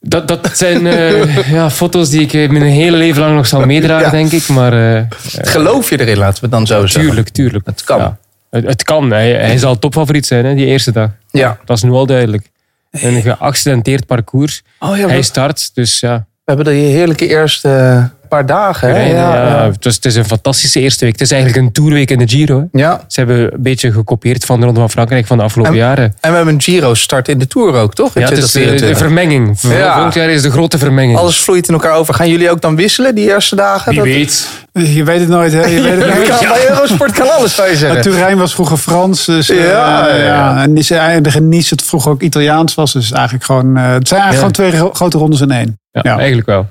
Dat, 0.00 0.28
dat 0.28 0.50
zijn 0.52 0.86
eh, 0.86 1.50
ja, 1.56 1.70
foto's 1.70 2.08
die 2.08 2.20
ik 2.20 2.32
eh, 2.32 2.48
mijn 2.50 2.62
hele 2.62 2.96
leven 2.96 3.20
lang 3.22 3.34
nog 3.36 3.46
zal 3.46 3.66
meedragen, 3.66 4.04
Ja. 4.04 4.10
denk 4.10 4.32
ik. 4.32 4.48
Maar 4.48 4.96
eh, 4.96 5.02
Geloof 5.42 5.90
je 5.90 6.00
erin, 6.00 6.18
laten 6.18 6.44
we 6.44 6.48
dan 6.50 6.66
zo 6.66 6.80
zeggen. 6.86 7.00
tuurlijk, 7.02 7.28
tuurlijk. 7.28 7.66
Het 7.66 7.84
kan. 7.84 7.98
Ja. 7.98 8.18
Het, 8.50 8.64
het 8.66 8.82
kan. 8.82 9.10
Hij, 9.10 9.32
hij 9.32 9.58
zal 9.58 9.78
topfavoriet 9.78 10.26
zijn, 10.26 10.44
hè, 10.44 10.54
die 10.54 10.66
eerste 10.66 10.92
dag. 10.92 11.10
Ja. 11.30 11.58
Dat 11.64 11.76
is 11.76 11.82
nu 11.82 11.90
al 11.90 12.06
duidelijk. 12.06 12.50
Een 12.90 13.22
geaccidenteerd 13.38 14.06
parcours. 14.06 14.62
Oh 14.78 14.96
ja, 14.96 15.08
Hij 15.08 15.22
start, 15.22 15.70
dus 15.74 16.00
ja. 16.00 16.16
we 16.16 16.24
hebben 16.44 16.64
de 16.64 16.70
heerlijke 16.80 17.26
eerste 17.28 18.10
paar 18.30 18.46
dagen. 18.46 18.88
Hè? 18.88 19.00
Ja, 19.06 19.14
Ja, 19.34 19.46
ja. 19.46 19.70
Het, 19.70 19.84
is, 19.86 19.94
het 19.94 20.04
is 20.04 20.14
een 20.16 20.24
fantastische 20.24 20.80
eerste 20.80 21.04
week. 21.04 21.12
Het 21.12 21.22
is 21.22 21.30
eigenlijk 21.30 21.62
een 21.66 21.72
tourweek 21.72 22.10
in 22.10 22.18
de 22.18 22.28
Giro. 22.28 22.68
hè. 22.72 22.78
Ja. 22.80 23.04
Ze 23.08 23.20
hebben 23.20 23.38
een 23.54 23.62
beetje 23.62 23.92
gekopieerd 23.92 24.44
van 24.44 24.58
de 24.60 24.64
Ronde 24.64 24.80
van 24.80 24.90
Frankrijk 24.90 25.26
van 25.26 25.36
de 25.38 25.42
afgelopen 25.44 25.72
En- 25.72 25.78
jaren. 25.78 26.04
En 26.20 26.30
we 26.30 26.36
hebben 26.36 26.54
een 26.54 26.60
Giro-start 26.60 27.28
in 27.28 27.38
de 27.38 27.46
Tour 27.46 27.74
ook, 27.74 27.94
toch? 27.94 28.14
In 28.14 28.20
Ja, 28.20 28.28
het 28.28 28.38
is 28.38 28.52
de, 28.52 28.58
de 28.58 28.64
2024. 28.66 28.98
vermenging. 28.98 29.78
Ja. 29.80 29.92
Volgend 29.94 30.14
jaar 30.14 30.28
is 30.28 30.42
de 30.42 30.50
grote 30.50 30.78
vermenging. 30.78 31.18
Alles 31.18 31.38
vloeit 31.40 31.68
in 31.68 31.74
elkaar 31.74 31.94
over. 31.94 32.14
Gaan 32.14 32.28
jullie 32.28 32.50
ook 32.50 32.60
dan 32.60 32.76
wisselen 32.76 33.14
die 33.14 33.28
eerste 33.28 33.56
dagen? 33.56 33.90
Wie 33.92 33.98
Dat- 34.00 34.08
weet. 34.08 34.48
Je 34.72 35.04
weet 35.04 35.20
het 35.20 35.28
nooit, 35.28 35.52
hè? 35.52 35.64
Je 35.64 35.80
weet 35.82 36.04
het 36.04 36.14
nooit. 36.14 36.28
Kan, 36.28 36.48
Bij 36.48 36.68
Eurosport 36.68 37.12
kan 37.12 37.30
alles, 37.30 37.54
zou 37.54 37.66
je 37.68 37.72
Ja, 37.74 37.78
zeggen. 37.78 38.02
Turijn 38.02 38.38
was 38.38 38.54
vroeger 38.54 38.76
Frans. 38.76 39.24
Dus, 39.24 39.50
eh, 39.50 39.56
Ja, 39.56 40.06
ja, 40.08 40.14
ja, 40.16 40.24
ja. 40.24 40.62
En 40.62 40.72
Nice, 40.72 41.18
de 41.22 41.40
Nice 41.40 41.74
het 41.74 41.82
vroeger 41.84 42.10
ook 42.10 42.22
Italiaans 42.22 42.74
was. 42.74 42.92
Dus 42.92 43.12
eigenlijk 43.12 43.44
gewoon, 43.44 43.76
eh, 43.76 43.92
het 43.92 44.08
zijn 44.08 44.20
eigenlijk 44.20 44.54
gewoon 44.54 44.70
twee 44.70 44.80
gro- 44.80 44.92
grote 44.94 45.18
rondes 45.18 45.40
in 45.40 45.50
één. 45.50 45.78
Ja, 45.92 46.00
Ja. 46.04 46.16
eigenlijk 46.18 46.46
wel. 46.48 46.66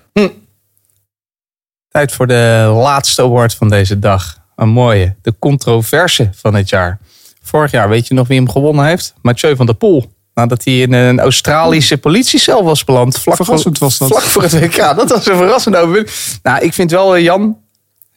Tijd 2.00 2.12
voor 2.12 2.28
de 2.28 2.72
laatste 2.74 3.22
award 3.22 3.54
van 3.54 3.70
deze 3.70 4.00
dag. 4.00 4.38
Een 4.56 4.70
mooie. 4.70 5.16
De 5.22 5.34
controverse 5.39 6.30
van 6.36 6.54
het 6.54 6.70
jaar. 6.70 7.00
Vorig 7.41 7.72
jaar, 7.72 7.89
weet 7.89 8.08
je 8.08 8.14
nog 8.14 8.28
wie 8.28 8.38
hem 8.38 8.50
gewonnen 8.50 8.86
heeft? 8.86 9.14
Mathieu 9.22 9.56
van 9.56 9.66
der 9.66 9.76
Poel. 9.76 10.14
Nadat 10.34 10.64
hij 10.64 10.80
in 10.80 10.93
een 10.93 11.20
Australische 11.20 11.97
politiecel 11.97 12.64
was 12.64 12.84
beland. 12.84 13.18
Vlak 13.18 13.36
Verrassend 13.36 13.78
voor, 13.78 13.88
was 13.88 13.97
dat. 13.97 14.08
Vlak 14.08 14.22
voor 14.22 14.41
het 14.41 14.52
WK. 14.52 14.76
Dat 14.78 15.10
was 15.10 15.28
een 15.28 15.38
verrassende 15.38 15.78
overwinning. 15.78 16.16
Nou, 16.43 16.64
ik 16.64 16.74
vind 16.74 16.91
wel, 16.91 17.16
eh, 17.16 17.24
Jan, 17.24 17.58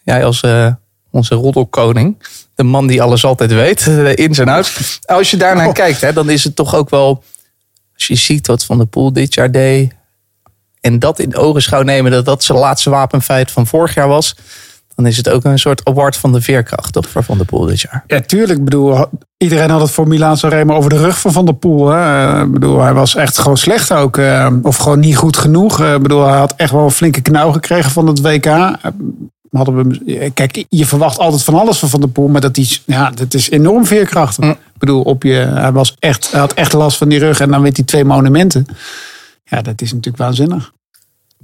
jij 0.03 0.24
als 0.24 0.41
eh, 0.41 0.72
onze 1.11 1.35
roddelkoning. 1.35 2.22
De 2.55 2.64
man 2.64 2.87
die 2.87 3.03
alles 3.03 3.24
altijd 3.24 3.53
weet. 3.53 3.85
De 3.85 4.14
ins 4.24 4.39
en 4.39 4.49
outs. 4.49 4.99
Als 5.05 5.30
je 5.30 5.37
daarnaar 5.37 5.68
Oh. 5.68 5.72
kijkt, 5.74 6.01
hè, 6.01 6.12
dan 6.12 6.30
is 6.30 6.45
het 6.45 6.57
toch 6.57 6.74
ook 6.74 6.91
wel... 6.91 7.24
Als 7.95 8.07
je 8.07 8.14
ziet 8.14 8.47
wat 8.47 8.64
Van 8.64 8.76
der 8.76 8.87
Poel 8.87 9.12
dit 9.12 9.35
jaar 9.35 9.51
deed... 9.51 9.93
en 10.83 10.99
dat 10.99 11.18
in 11.18 11.37
ogenschouw 11.37 11.83
nemen 11.83 12.11
dat 12.11 12.24
dat 12.24 12.45
zijn 12.45 12.59
laatste 12.59 12.91
wapenfeit 12.91 13.51
van 13.51 13.66
vorig 13.66 13.95
jaar 13.95 14.09
was... 14.09 14.37
dan 14.95 15.07
is 15.07 15.16
het 15.16 15.28
ook 15.28 15.45
een 15.45 15.59
soort 15.59 15.85
award 15.85 16.16
van 16.16 16.33
de 16.33 16.41
veerkracht 16.41 16.93
toch, 16.93 17.09
voor 17.09 17.24
Van 17.24 17.37
der 17.37 17.47
Poel 17.47 17.66
dit 17.66 17.80
jaar. 17.80 18.05
Ja, 18.07 18.20
tuurlijk. 18.20 18.59
Ik 18.59 18.64
bedoel, 18.64 19.07
iedereen 19.37 19.70
had 19.70 19.80
het 19.80 19.91
voor 19.91 20.09
Milaan 20.09 20.37
Sanremo 20.37 20.74
over 20.74 20.91
de 20.91 20.97
rug 20.99 21.20
van 21.20 21.33
Van 21.33 21.45
der 21.45 21.55
Poel. 21.55 21.89
Hè. 21.89 22.33
Eh, 22.37 22.41
Ik 22.43 22.53
bedoel, 22.53 22.80
hij 22.80 22.93
was 22.93 23.14
echt 23.14 23.39
gewoon 23.39 23.57
slecht 23.57 23.93
ook. 23.93 24.16
eh, 24.16 24.49
Of 24.62 24.76
gewoon 24.76 25.01
niet 25.01 25.16
goed 25.16 25.37
genoeg. 25.37 25.80
Eh, 25.80 25.95
Ik 25.95 26.03
bedoel, 26.03 26.26
hij 26.26 26.39
had 26.39 26.55
echt 26.57 26.70
wel 26.70 26.85
een 26.85 26.91
flinke 26.91 27.20
knauw 27.20 27.53
gekregen 27.53 27.91
van 27.91 28.07
het 28.07 28.20
WK. 28.20 28.47
Hadden 29.51 29.76
we, 30.05 30.30
kijk, 30.35 30.64
je 30.68 30.87
verwacht 30.87 31.18
altijd 31.18 31.43
van 31.43 31.55
alles 31.55 31.78
van 31.78 31.89
Van 31.89 32.01
der 32.01 32.09
Poel. 32.09 32.28
Maar 32.28 32.41
dat, 32.41 32.57
is, 32.57 32.83
ja, 32.87 33.11
dat 33.11 33.35
is 33.35 33.51
enorm 33.51 33.87
veerkrachtig. 33.87 34.45
Ik 34.51 34.57
bedoel, 34.78 35.03
op 35.03 35.22
je, 35.22 35.33
hij, 35.35 35.72
was 35.72 35.97
echt, 35.99 36.30
hij 36.30 36.41
had 36.41 36.53
echt 36.55 36.72
last 36.72 36.97
van 36.99 37.09
die 37.09 37.18
rug. 37.18 37.41
En 37.41 37.51
dan 37.51 37.62
wint 37.62 37.76
hij 37.76 37.87
twee 37.87 38.05
monumenten. 38.05 38.66
Ja, 39.53 39.62
dat 39.62 39.80
is 39.80 39.92
natuurlijk 39.92 40.22
waanzinnig. 40.22 40.72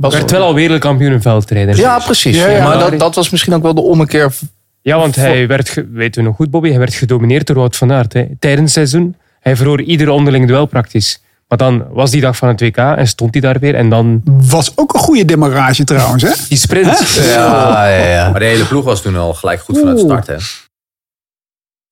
Hij 0.00 0.10
werd 0.10 0.30
wel 0.30 0.42
al 0.42 0.54
wereldkampioen 0.54 1.12
in 1.12 1.22
veldrijden. 1.22 1.76
Ja, 1.76 1.98
precies. 1.98 2.36
Ja, 2.36 2.48
ja. 2.48 2.64
maar 2.64 2.78
dat, 2.78 2.98
dat 2.98 3.14
was 3.14 3.30
misschien 3.30 3.54
ook 3.54 3.62
wel 3.62 3.74
de 3.74 3.80
ommekeer. 3.80 4.32
Ja, 4.80 4.98
want 4.98 5.16
hij 5.16 5.46
werd, 5.46 5.84
weten 5.92 6.22
we 6.22 6.28
nog 6.28 6.36
goed, 6.36 6.50
Bobby, 6.50 6.68
hij 6.68 6.78
werd 6.78 6.94
gedomineerd 6.94 7.46
door 7.46 7.56
Wout 7.56 7.76
van 7.76 7.92
Aert. 7.92 8.12
Hè. 8.12 8.26
Tijdens 8.38 8.74
het 8.74 8.90
seizoen, 8.90 9.16
hij 9.40 9.56
verloor 9.56 9.80
ieder 9.80 10.08
onderling 10.08 10.46
duel 10.46 10.66
praktisch. 10.66 11.22
Maar 11.48 11.58
dan 11.58 11.86
was 11.90 12.10
die 12.10 12.20
dag 12.20 12.36
van 12.36 12.48
het 12.48 12.60
WK 12.60 12.76
en 12.76 13.06
stond 13.06 13.32
hij 13.32 13.40
daar 13.40 13.58
weer. 13.58 13.74
En 13.74 13.88
dan... 13.88 14.22
Was 14.24 14.72
ook 14.76 14.94
een 14.94 15.00
goede 15.00 15.24
demarrage 15.24 15.84
trouwens, 15.84 16.22
hè? 16.22 16.32
Die 16.48 16.58
sprint. 16.58 17.14
Ja, 17.14 17.88
ja, 17.88 18.06
ja. 18.06 18.30
Maar 18.30 18.40
de 18.40 18.46
hele 18.46 18.64
ploeg 18.64 18.84
was 18.84 19.02
toen 19.02 19.16
al 19.16 19.34
gelijk 19.34 19.60
goed 19.60 19.78
vanuit 19.78 19.96
de 19.96 20.04
start. 20.04 20.26
Hè? 20.26 20.36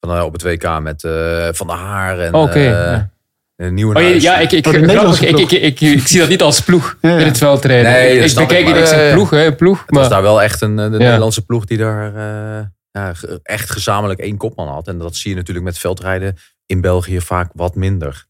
Van, 0.00 0.16
eh, 0.16 0.24
op 0.24 0.32
het 0.32 0.42
WK 0.42 0.80
met 0.80 1.04
eh, 1.04 1.48
Van 1.52 1.66
der 1.66 1.76
Haar 1.76 2.18
en 2.18 2.34
Oké, 2.34 2.52
eh, 2.52 2.64
ja. 2.64 3.08
Een 3.56 3.74
nieuwe 3.74 3.94
Oh, 3.94 4.20
ja, 4.20 4.38
ik, 4.38 4.52
ik, 4.52 4.66
Oh, 4.66 4.72
grappig, 4.72 5.22
ik, 5.22 5.38
ik, 5.38 5.50
ik, 5.50 5.80
ik, 5.80 5.80
ik 5.80 6.06
zie 6.06 6.20
dat 6.20 6.28
niet 6.28 6.42
als 6.42 6.60
ploeg 6.60 6.96
Ja, 7.00 7.10
ja. 7.10 7.18
in 7.18 7.26
het 7.26 7.38
veldrijden. 7.38 7.92
Nee, 7.92 8.18
ik 8.18 8.34
bekijk 8.34 8.66
het 8.66 8.80
als 8.80 8.90
een 8.90 9.12
ploeg, 9.12 9.30
hè, 9.30 9.54
ploeg. 9.54 9.80
Het 9.80 9.90
was 9.90 10.00
Maar, 10.00 10.10
daar 10.10 10.22
wel 10.22 10.42
echt 10.42 10.60
een 10.60 10.76
de. 10.76 10.88
Nederlandse 10.88 11.44
ploeg 11.44 11.64
die 11.64 11.78
daar 11.78 12.14
eh, 12.92 13.08
echt 13.42 13.70
gezamenlijk 13.70 14.20
één 14.20 14.36
kopman 14.36 14.68
had. 14.68 14.88
En 14.88 14.98
dat 14.98 15.16
zie 15.16 15.30
je 15.30 15.36
natuurlijk 15.36 15.66
met 15.66 15.78
veldrijden 15.78 16.36
in 16.66 16.80
België 16.80 17.20
vaak 17.20 17.50
wat 17.54 17.74
minder. 17.74 18.26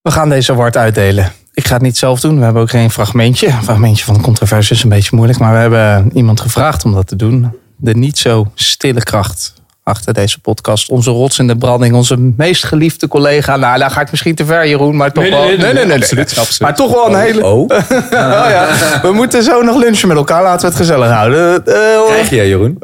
We 0.00 0.10
gaan 0.10 0.28
deze 0.28 0.52
award 0.52 0.76
uitdelen. 0.76 1.32
Ik 1.52 1.66
ga 1.66 1.72
het 1.72 1.82
niet 1.82 1.96
zelf 1.96 2.20
doen. 2.20 2.38
We 2.38 2.44
hebben 2.44 2.62
ook 2.62 2.70
geen 2.70 2.90
fragmentje. 2.90 3.46
Een 3.46 3.62
fragmentje 3.62 4.04
van 4.04 4.14
de 4.14 4.20
controverse 4.20 4.74
is 4.74 4.82
een 4.82 4.88
beetje 4.88 5.16
moeilijk. 5.16 5.38
Maar 5.38 5.52
we 5.52 5.58
hebben 5.58 6.16
iemand 6.16 6.40
gevraagd 6.40 6.84
om 6.84 6.92
dat 6.92 7.06
te 7.06 7.16
doen. 7.16 7.58
De 7.76 7.94
niet 7.94 8.18
zo 8.18 8.52
stille 8.54 9.02
kracht 9.02 9.54
achter 9.86 10.14
deze 10.14 10.38
podcast. 10.40 10.88
Onze 10.88 11.10
rots 11.10 11.38
in 11.38 11.46
de 11.46 11.56
branding. 11.56 11.94
Onze 11.94 12.16
meest 12.18 12.64
geliefde 12.64 13.08
collega. 13.08 13.56
Nou, 13.56 13.78
daar 13.78 13.90
ga 13.90 14.00
ik 14.00 14.10
misschien 14.10 14.34
te 14.34 14.44
ver, 14.44 14.68
Jeroen. 14.68 14.96
Maar 14.96 15.12
toch 15.12 15.22
Nee, 15.22 15.32
wel. 15.32 15.44
nee, 15.46 15.56
nee, 15.72 15.84
nee, 15.84 15.96
absoluut, 15.96 16.28
absoluut. 16.38 16.60
Maar 16.60 16.74
toch 16.74 16.92
wel 16.92 17.06
een 17.14 17.20
hele... 17.20 17.44
Oh, 17.44 17.58
Oh 17.60 18.46
ja. 18.48 18.68
We 19.02 19.12
moeten 19.12 19.42
zo 19.42 19.62
nog 19.62 19.76
lunchen 19.76 20.08
met 20.08 20.16
elkaar. 20.16 20.42
Laten 20.42 20.60
we 20.60 20.66
het 20.66 20.76
gezellig 20.76 21.10
houden. 21.10 21.66
Eh, 21.66 22.06
krijg 22.06 22.30
je 22.30 22.36
Jeroen? 22.36 22.78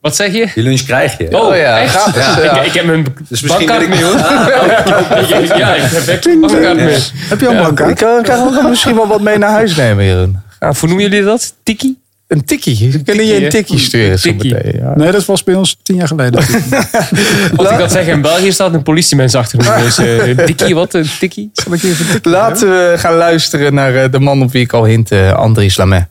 wat 0.00 0.16
zeg 0.16 0.32
je? 0.32 0.46
Die 0.54 0.62
lunch 0.62 0.82
krijg 0.82 1.18
je. 1.18 1.40
Oh, 1.40 1.56
ja, 1.56 1.78
echt? 1.80 1.94
gratis, 1.96 2.24
Ja. 2.36 2.42
ja. 2.42 2.60
Ik, 2.60 2.66
ik 2.66 2.72
heb 2.72 2.84
mijn 2.84 3.06
Dus 3.28 3.40
misschien 3.42 3.66
wil 3.66 3.80
ik- 3.80 3.88
mee, 3.88 4.02
hoor. 4.04 4.14
Ik- 4.14 5.56
ja, 5.62 5.74
ik 5.74 5.82
heb 5.82 6.24
een 6.24 6.40
bankkaart 6.40 6.76
mee. 6.76 6.98
Heb 7.14 7.40
je 7.40 7.46
al 7.48 7.54
een 7.54 7.62
bankkaart? 7.62 7.90
Ik 7.90 7.96
kan, 8.26 8.52
kan 8.54 8.68
misschien 8.68 8.94
wel 8.94 9.06
wat 9.06 9.20
mee 9.20 9.38
naar 9.38 9.50
huis 9.50 9.76
nemen, 9.76 10.04
Jeroen. 10.04 10.40
Of 10.60 10.80
hoe 10.80 10.88
noemen 10.88 11.08
jullie 11.10 11.24
dat? 11.24 11.54
Tiki? 11.62 11.96
Een 12.26 12.44
tikkie. 12.44 12.90
We 12.92 13.02
kunnen 13.02 13.26
je 13.26 13.44
een 13.44 13.50
tikkie 13.50 13.78
sturen 13.78 14.20
Tikkie. 14.20 14.76
Ja. 14.78 14.96
Nee, 14.96 15.12
dat 15.12 15.24
was 15.24 15.44
bij 15.44 15.54
ons 15.54 15.78
tien 15.82 15.96
jaar 15.96 16.06
geleden. 16.06 16.40
Als 17.56 17.70
ik 17.70 17.78
dat 17.78 17.92
zeg, 17.92 18.06
in 18.06 18.20
België 18.20 18.52
staat 18.52 18.74
een 18.74 18.82
politiemens 18.82 19.34
achter 19.34 19.58
me. 19.58 19.82
Dus 19.82 19.98
eh, 19.98 20.28
een 20.28 20.36
tikkie, 20.36 20.74
wat? 20.74 20.94
Een 20.94 21.08
tikkie? 21.18 21.50
Zal 21.52 21.72
ik 21.72 21.80
je 21.80 21.88
even 21.88 22.06
tikken? 22.06 22.30
Laten 22.30 22.68
we 22.68 22.94
gaan 22.96 23.14
luisteren 23.14 23.74
naar 23.74 23.94
eh, 23.94 24.10
de 24.10 24.18
man 24.18 24.42
op 24.42 24.52
wie 24.52 24.62
ik 24.62 24.72
al 24.72 24.84
hint, 24.84 25.10
eh, 25.10 25.32
Andries 25.32 25.76
Lamet. 25.76 26.06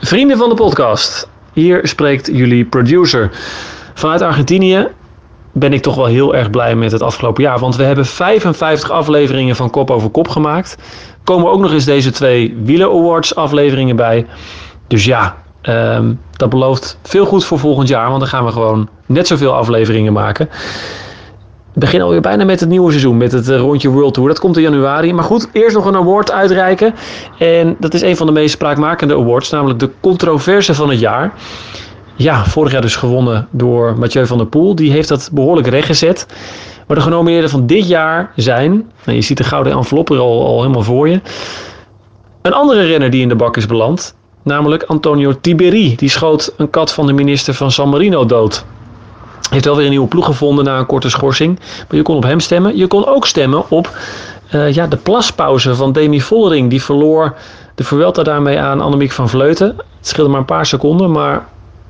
Vrienden 0.00 0.38
van 0.38 0.48
de 0.48 0.54
podcast, 0.54 1.28
hier 1.52 1.80
spreekt 1.82 2.26
jullie 2.26 2.64
producer. 2.64 3.30
Vanuit 3.94 4.22
Argentinië 4.22 4.88
ben 5.58 5.72
ik 5.72 5.82
toch 5.82 5.94
wel 5.94 6.06
heel 6.06 6.34
erg 6.34 6.50
blij 6.50 6.74
met 6.74 6.92
het 6.92 7.02
afgelopen 7.02 7.42
jaar. 7.42 7.58
Want 7.58 7.76
we 7.76 7.82
hebben 7.82 8.06
55 8.06 8.90
afleveringen 8.90 9.56
van 9.56 9.70
Kop 9.70 9.90
over 9.90 10.10
Kop 10.10 10.28
gemaakt. 10.28 10.76
Komen 11.24 11.50
ook 11.50 11.60
nog 11.60 11.72
eens 11.72 11.84
deze 11.84 12.10
twee 12.10 12.56
Wieler 12.62 12.88
Awards 12.90 13.34
afleveringen 13.34 13.96
bij. 13.96 14.26
Dus 14.86 15.04
ja, 15.04 15.36
ehm, 15.60 16.12
dat 16.36 16.50
belooft 16.50 16.98
veel 17.02 17.26
goed 17.26 17.44
voor 17.44 17.58
volgend 17.58 17.88
jaar. 17.88 18.08
Want 18.08 18.20
dan 18.20 18.28
gaan 18.28 18.44
we 18.44 18.52
gewoon 18.52 18.88
net 19.06 19.26
zoveel 19.26 19.54
afleveringen 19.54 20.12
maken. 20.12 20.48
We 21.72 21.80
beginnen 21.80 22.06
alweer 22.06 22.20
bijna 22.20 22.44
met 22.44 22.60
het 22.60 22.68
nieuwe 22.68 22.90
seizoen, 22.90 23.16
met 23.16 23.32
het 23.32 23.48
eh, 23.48 23.58
rondje 23.58 23.88
World 23.88 24.14
Tour. 24.14 24.28
Dat 24.28 24.38
komt 24.38 24.56
in 24.56 24.62
januari. 24.62 25.12
Maar 25.12 25.24
goed, 25.24 25.48
eerst 25.52 25.76
nog 25.76 25.84
een 25.84 25.96
award 25.96 26.32
uitreiken. 26.32 26.94
En 27.38 27.76
dat 27.78 27.94
is 27.94 28.02
een 28.02 28.16
van 28.16 28.26
de 28.26 28.32
meest 28.32 28.54
spraakmakende 28.54 29.14
awards, 29.14 29.50
namelijk 29.50 29.78
de 29.78 29.90
controverse 30.00 30.74
van 30.74 30.90
het 30.90 31.00
jaar. 31.00 31.32
Ja, 32.16 32.44
vorig 32.44 32.72
jaar 32.72 32.80
dus 32.80 32.96
gewonnen 32.96 33.48
door 33.50 33.98
Mathieu 33.98 34.26
van 34.26 34.38
der 34.38 34.46
Poel. 34.46 34.74
Die 34.74 34.90
heeft 34.90 35.08
dat 35.08 35.30
behoorlijk 35.32 35.66
rechtgezet. 35.66 36.26
Maar 36.86 36.96
de 36.96 37.02
genomineerden 37.02 37.50
van 37.50 37.66
dit 37.66 37.88
jaar 37.88 38.32
zijn, 38.36 38.70
nou, 39.04 39.16
je 39.16 39.22
ziet 39.22 39.36
de 39.36 39.44
gouden 39.44 39.72
envelop 39.72 40.10
er 40.10 40.18
al, 40.18 40.46
al 40.46 40.60
helemaal 40.60 40.82
voor 40.82 41.08
je. 41.08 41.20
Een 42.42 42.52
andere 42.52 42.82
renner 42.82 43.10
die 43.10 43.22
in 43.22 43.28
de 43.28 43.34
bak 43.34 43.56
is 43.56 43.66
beland, 43.66 44.14
namelijk 44.42 44.82
Antonio 44.82 45.40
Tiberi. 45.40 45.96
Die 45.96 46.08
schoot 46.08 46.54
een 46.56 46.70
kat 46.70 46.92
van 46.92 47.06
de 47.06 47.12
minister 47.12 47.54
van 47.54 47.70
San 47.70 47.88
Marino 47.88 48.26
dood. 48.26 48.64
Heeft 49.50 49.64
wel 49.64 49.76
weer 49.76 49.84
een 49.84 49.90
nieuwe 49.90 50.08
ploeg 50.08 50.24
gevonden 50.24 50.64
na 50.64 50.78
een 50.78 50.86
korte 50.86 51.10
schorsing. 51.10 51.58
Maar 51.58 51.96
je 51.96 52.02
kon 52.02 52.16
op 52.16 52.22
hem 52.22 52.40
stemmen. 52.40 52.76
Je 52.76 52.86
kon 52.86 53.06
ook 53.06 53.26
stemmen 53.26 53.70
op 53.70 53.98
eh, 54.50 54.72
ja, 54.72 54.86
de 54.86 54.96
plaspauze 54.96 55.74
van 55.74 55.92
Demi 55.92 56.20
Vollering. 56.20 56.70
Die 56.70 56.82
verloor 56.82 57.34
de 57.74 57.84
Vuelta 57.84 58.22
daarmee 58.22 58.58
aan 58.58 58.80
Annemiek 58.80 59.12
van 59.12 59.28
Vleuten. 59.28 59.66
Het 59.76 60.08
scheelde 60.08 60.30
maar 60.30 60.40
een 60.40 60.46
paar 60.46 60.66
seconden. 60.66 61.10
Maar 61.10 61.46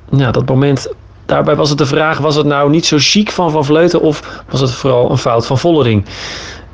ja, 0.09 0.31
dat 0.31 0.45
moment, 0.45 0.93
daarbij 1.25 1.55
was 1.55 1.69
het 1.69 1.77
de 1.77 1.85
vraag... 1.85 2.17
was 2.17 2.35
het 2.35 2.45
nou 2.45 2.69
niet 2.69 2.85
zo 2.85 2.95
chic 2.99 3.31
van 3.31 3.51
Van 3.51 3.65
Vleuten... 3.65 4.01
of 4.01 4.43
was 4.49 4.59
het 4.59 4.71
vooral 4.71 5.11
een 5.11 5.17
fout 5.17 5.45
van 5.45 5.57
Vollering? 5.57 6.05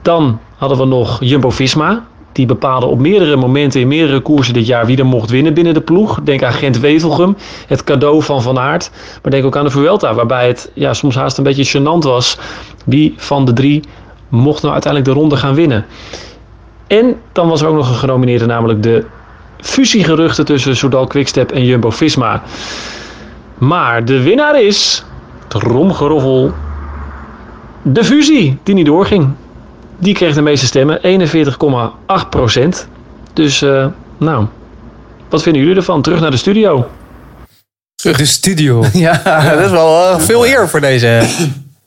Dan 0.01 0.39
hadden 0.57 0.77
we 0.77 0.85
nog 0.85 1.17
Jumbo-Visma. 1.19 2.05
Die 2.31 2.45
bepaalde 2.45 2.85
op 2.85 2.99
meerdere 2.99 3.35
momenten 3.35 3.81
in 3.81 3.87
meerdere 3.87 4.19
koersen 4.19 4.53
dit 4.53 4.65
jaar 4.65 4.85
wie 4.85 4.97
er 4.97 5.05
mocht 5.05 5.29
winnen 5.29 5.53
binnen 5.53 5.73
de 5.73 5.81
ploeg. 5.81 6.19
Denk 6.23 6.43
aan 6.43 6.53
Gent 6.53 6.79
Wevelgem, 6.79 7.37
het 7.67 7.83
cadeau 7.83 8.23
van 8.23 8.41
Van 8.41 8.59
Aert. 8.59 8.91
Maar 9.21 9.31
denk 9.31 9.45
ook 9.45 9.57
aan 9.57 9.63
de 9.63 9.69
Vuelta, 9.69 10.13
waarbij 10.13 10.47
het 10.47 10.71
ja, 10.73 10.93
soms 10.93 11.15
haast 11.15 11.37
een 11.37 11.43
beetje 11.43 11.79
gênant 11.79 12.03
was. 12.03 12.37
Wie 12.85 13.13
van 13.17 13.45
de 13.45 13.53
drie 13.53 13.83
mocht 14.29 14.61
nou 14.61 14.73
uiteindelijk 14.73 15.13
de 15.13 15.19
ronde 15.19 15.37
gaan 15.37 15.55
winnen. 15.55 15.85
En 16.87 17.15
dan 17.31 17.47
was 17.47 17.61
er 17.61 17.67
ook 17.67 17.75
nog 17.75 17.89
een 17.89 17.95
genomineerde, 17.95 18.45
namelijk 18.45 18.83
de 18.83 19.05
fusiegeruchten 19.59 20.45
tussen 20.45 20.75
Soudal 20.75 21.07
Quickstep 21.07 21.51
en 21.51 21.65
Jumbo-Visma. 21.65 22.43
Maar 23.57 24.05
de 24.05 24.21
winnaar 24.21 24.61
is, 24.61 25.03
tromgeroffel, 25.47 26.53
de 27.81 28.03
fusie 28.03 28.57
die 28.63 28.75
niet 28.75 28.85
doorging. 28.85 29.29
Die 29.97 30.13
kreeg 30.13 30.35
de 30.35 30.41
meeste 30.41 30.65
stemmen, 30.65 30.99
41,8 31.01 32.29
procent. 32.29 32.87
Dus, 33.33 33.61
eh, 33.61 33.87
nou, 34.17 34.45
wat 35.29 35.43
vinden 35.43 35.61
jullie 35.61 35.77
ervan? 35.77 36.01
Terug 36.01 36.19
naar 36.19 36.31
de 36.31 36.37
studio. 36.37 36.87
De 37.95 38.25
studio. 38.25 38.85
Ja, 38.93 39.21
dat 39.55 39.65
is 39.65 39.71
wel 39.71 40.09
eh, 40.09 40.19
veel 40.19 40.45
eer 40.45 40.69
voor 40.69 40.81
deze 40.81 41.23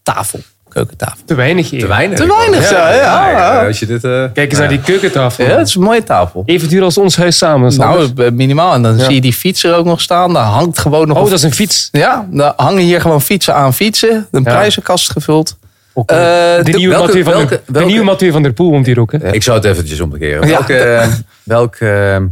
tafel. 0.02 0.40
Keukentafel. 0.76 1.18
Te 1.26 1.34
weinig 1.34 1.72
eer. 1.72 1.80
Te 1.80 1.86
weinig. 1.86 2.18
Te 2.18 2.26
weinig, 2.26 2.70
ja, 2.70 2.92
ja, 2.94 3.30
ja. 3.30 3.66
Als 3.66 3.78
je 3.78 3.86
dit, 3.86 4.04
eh, 4.04 4.24
Kijk 4.32 4.50
eens 4.50 4.58
naar 4.58 4.68
die 4.68 4.80
keukentafel. 4.80 5.44
Ja, 5.44 5.56
het 5.58 5.68
is 5.68 5.74
een 5.74 5.82
mooie 5.82 6.02
tafel. 6.02 6.42
Even 6.46 6.68
duur 6.68 6.82
als 6.82 6.98
ons 6.98 7.16
huis 7.16 7.38
samen. 7.38 7.76
Nou, 7.76 8.10
eh, 8.16 8.30
minimaal. 8.30 8.74
En 8.74 8.82
dan 8.82 8.96
Ja. 8.96 9.04
zie 9.04 9.14
je 9.14 9.20
die 9.20 9.32
fietser 9.32 9.74
ook 9.74 9.84
nog 9.84 10.00
staan. 10.00 10.32
Daar 10.32 10.44
hangt 10.44 10.78
gewoon 10.78 11.08
nog 11.08 11.16
oh, 11.16 11.24
dat 11.24 11.32
is 11.32 11.42
een 11.42 11.52
fiets. 11.54 11.88
Ja, 11.92 12.26
dan 12.30 12.52
hangen 12.56 12.82
hier 12.82 13.00
gewoon 13.00 13.22
fietsen 13.22 13.54
aan 13.54 13.74
fietsen. 13.74 14.26
Een 14.30 14.42
Ja. 14.42 14.50
prijzenkast 14.50 15.10
gevuld. 15.10 15.56
Eh, 15.94 16.04
de, 16.06 16.60
de- 16.64 16.70
nieuwe 16.76 16.94
welke- 16.94 17.06
Mathieu 17.06 17.24
van 17.24 17.32
welke- 17.32 17.60
de 17.66 17.84
nieuwe 17.84 18.04
Mathieu 18.04 18.32
van 18.32 18.42
der 18.42 18.52
Poel 18.52 18.70
komt 18.70 18.86
hier 18.86 19.00
ook. 19.00 19.12
Hè? 19.12 19.32
Ik 19.32 19.42
zou 19.42 19.56
het 19.56 19.66
eventjes 19.66 20.00
omkeren. 20.00 20.48
Ja. 20.48 20.54
Welke, 20.66 21.08
welke 21.42 21.88
eh, 21.90 22.22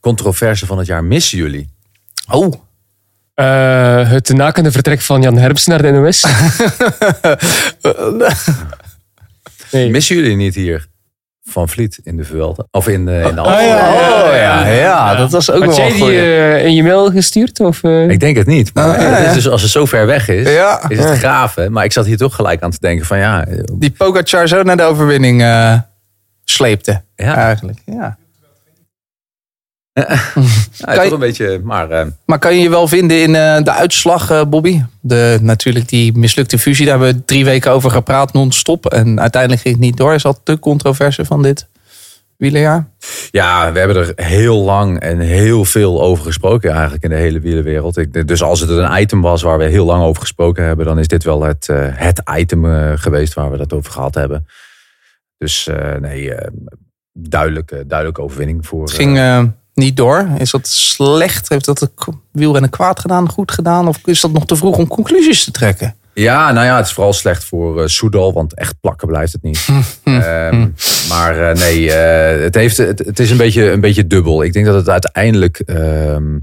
controverse 0.00 0.66
van 0.66 0.78
het 0.78 0.86
jaar 0.86 1.04
missen 1.04 1.38
jullie? 1.38 1.68
Oh. 2.30 2.52
Eh, 3.40 4.10
het 4.10 4.28
nakende 4.32 4.70
vertrek 4.70 5.00
van 5.00 5.22
Jan 5.22 5.36
Herms 5.38 5.66
naar 5.66 5.82
de 5.82 5.90
NOS. 5.90 6.24
nee. 9.72 9.90
Missen 9.90 10.16
jullie 10.16 10.36
niet 10.36 10.54
hier 10.54 10.86
Van 11.44 11.68
Vliet 11.68 12.00
in 12.02 12.16
de 12.16 12.24
Vuelta? 12.24 12.64
Of 12.70 12.88
in 12.88 13.06
de, 13.06 13.24
in 13.28 13.34
de 13.34 13.40
Oh 13.40 13.46
ja, 13.60 13.92
oh, 13.92 14.32
ja, 14.34 14.66
ja, 14.66 15.14
dat 15.14 15.30
was 15.30 15.50
ook 15.50 15.64
Had 15.64 15.76
wel 15.76 15.86
jij 15.86 15.90
een 15.90 16.06
die 16.06 16.20
eh, 16.20 16.64
in 16.64 16.74
je 16.74 16.82
mail 16.82 17.10
gestuurd? 17.10 17.60
Of, 17.60 17.82
eh? 17.82 18.08
Ik 18.08 18.20
denk 18.20 18.36
het 18.36 18.46
niet. 18.46 18.74
Maar 18.74 18.88
Oh, 18.88 18.94
ja, 18.96 19.00
het 19.08 19.18
ja. 19.22 19.28
is 19.28 19.34
dus 19.34 19.48
als 19.48 19.62
het 19.62 19.70
zo 19.70 19.84
ver 19.84 20.06
weg 20.06 20.28
is, 20.28 20.48
Ja. 20.52 20.88
is 20.88 20.98
het 20.98 21.18
graven. 21.18 21.72
Maar 21.72 21.84
ik 21.84 21.92
zat 21.92 22.06
hier 22.06 22.16
toch 22.16 22.34
gelijk 22.34 22.62
aan 22.62 22.70
te 22.70 22.78
denken 22.80 23.06
van 23.06 23.18
ja, 23.18 23.44
eh, 23.46 23.58
Die 23.74 23.90
Pogacar 23.90 24.48
zo 24.48 24.62
naar 24.62 24.76
de 24.76 24.82
overwinning 24.82 25.42
eh, 25.42 25.74
sleepte. 26.44 27.02
ja, 27.16 27.34
Eigenlijk, 27.36 27.78
ja. 27.84 28.16
Ja, 30.72 30.94
Kan 30.94 31.04
je- 31.06 31.12
een 31.12 31.18
beetje. 31.18 31.60
Maar 31.64 31.90
eh, 31.90 32.06
Maar 32.26 32.38
kan 32.38 32.54
je 32.56 32.62
je 32.62 32.70
wel 32.70 32.88
vinden 32.88 33.22
in 33.22 33.34
eh, 33.34 33.62
de 33.62 33.72
uitslag, 33.72 34.30
eh, 34.30 34.44
Bobby? 34.44 34.82
De, 35.00 35.38
natuurlijk 35.42 35.88
die 35.88 36.16
mislukte 36.18 36.58
fusie, 36.58 36.86
daar 36.86 36.98
hebben 36.98 37.16
we 37.16 37.24
drie 37.24 37.44
weken 37.44 37.70
over 37.72 37.90
gepraat 37.90 38.32
non-stop. 38.32 38.86
En 38.86 39.20
uiteindelijk 39.20 39.62
ging 39.62 39.74
het 39.74 39.84
niet 39.84 39.96
door. 39.96 40.14
Is 40.14 40.22
dat 40.22 40.40
de 40.44 40.58
controverse 40.58 41.24
van 41.24 41.42
dit 41.42 41.68
wielerjaar? 42.36 42.88
Ja, 43.30 43.72
we 43.72 43.78
hebben 43.78 43.96
er 43.96 44.12
heel 44.26 44.56
lang 44.64 45.00
en 45.00 45.18
heel 45.18 45.64
veel 45.64 46.02
over 46.02 46.24
gesproken 46.24 46.70
eigenlijk 46.72 47.02
in 47.04 47.10
de 47.10 47.16
hele 47.16 47.40
wielerwereld. 47.40 47.96
Ik, 47.96 48.26
dus 48.28 48.42
als 48.42 48.60
het 48.60 48.70
een 48.70 49.00
item 49.00 49.20
was 49.20 49.42
waar 49.42 49.58
we 49.58 49.64
heel 49.64 49.84
lang 49.84 50.02
over 50.02 50.20
gesproken 50.22 50.64
hebben, 50.64 50.86
dan 50.86 50.98
is 50.98 51.08
dit 51.08 51.24
wel 51.24 51.42
het, 51.42 51.68
het 51.94 52.22
item 52.36 52.64
geweest 52.96 53.34
waar 53.34 53.50
we 53.50 53.56
dat 53.56 53.72
over 53.72 53.92
gehad 53.92 54.14
hebben. 54.14 54.46
Dus 55.38 55.68
nee, 56.00 56.32
duidelijke, 57.12 57.84
duidelijke 57.86 58.22
overwinning 58.22 58.66
voor. 58.66 58.82
Het 58.82 58.92
ging 58.92 59.18
niet 59.74 59.96
door. 59.96 60.28
Is 60.38 60.50
dat 60.50 60.66
slecht? 60.68 61.48
Heeft 61.48 61.64
dat 61.64 61.78
de 61.78 61.90
wielrennen 62.32 62.70
kwaad 62.70 63.00
gedaan, 63.00 63.28
goed 63.28 63.52
gedaan? 63.52 63.88
Of 63.88 63.98
is 64.04 64.20
dat 64.20 64.32
nog 64.32 64.46
te 64.46 64.56
vroeg 64.56 64.76
om 64.76 64.86
conclusies 64.86 65.44
te 65.44 65.50
trekken? 65.50 65.94
Ja, 66.14 66.52
nou 66.52 66.66
ja, 66.66 66.76
het 66.76 66.86
is 66.86 66.92
vooral 66.92 67.12
slecht 67.12 67.44
voor 67.44 67.82
eh 67.82 67.88
Soudal, 67.88 68.32
want 68.32 68.54
echt 68.54 68.80
plakken 68.80 69.08
blijft 69.08 69.32
het 69.32 69.42
niet. 69.42 69.68
Ehm, 70.04 70.68
maar 71.08 71.50
eh, 71.50 71.56
nee, 71.56 71.92
eh, 71.92 72.42
het, 72.42 72.54
heeft, 72.54 72.76
het, 72.76 72.98
het 72.98 73.18
is 73.18 73.30
een 73.30 73.36
beetje, 73.36 73.70
een 73.70 73.80
beetje 73.80 74.06
dubbel. 74.06 74.42
Ik 74.42 74.52
denk 74.52 74.66
dat 74.66 74.74
het 74.74 74.88
uiteindelijk, 74.88 75.58
ehm, 75.58 76.38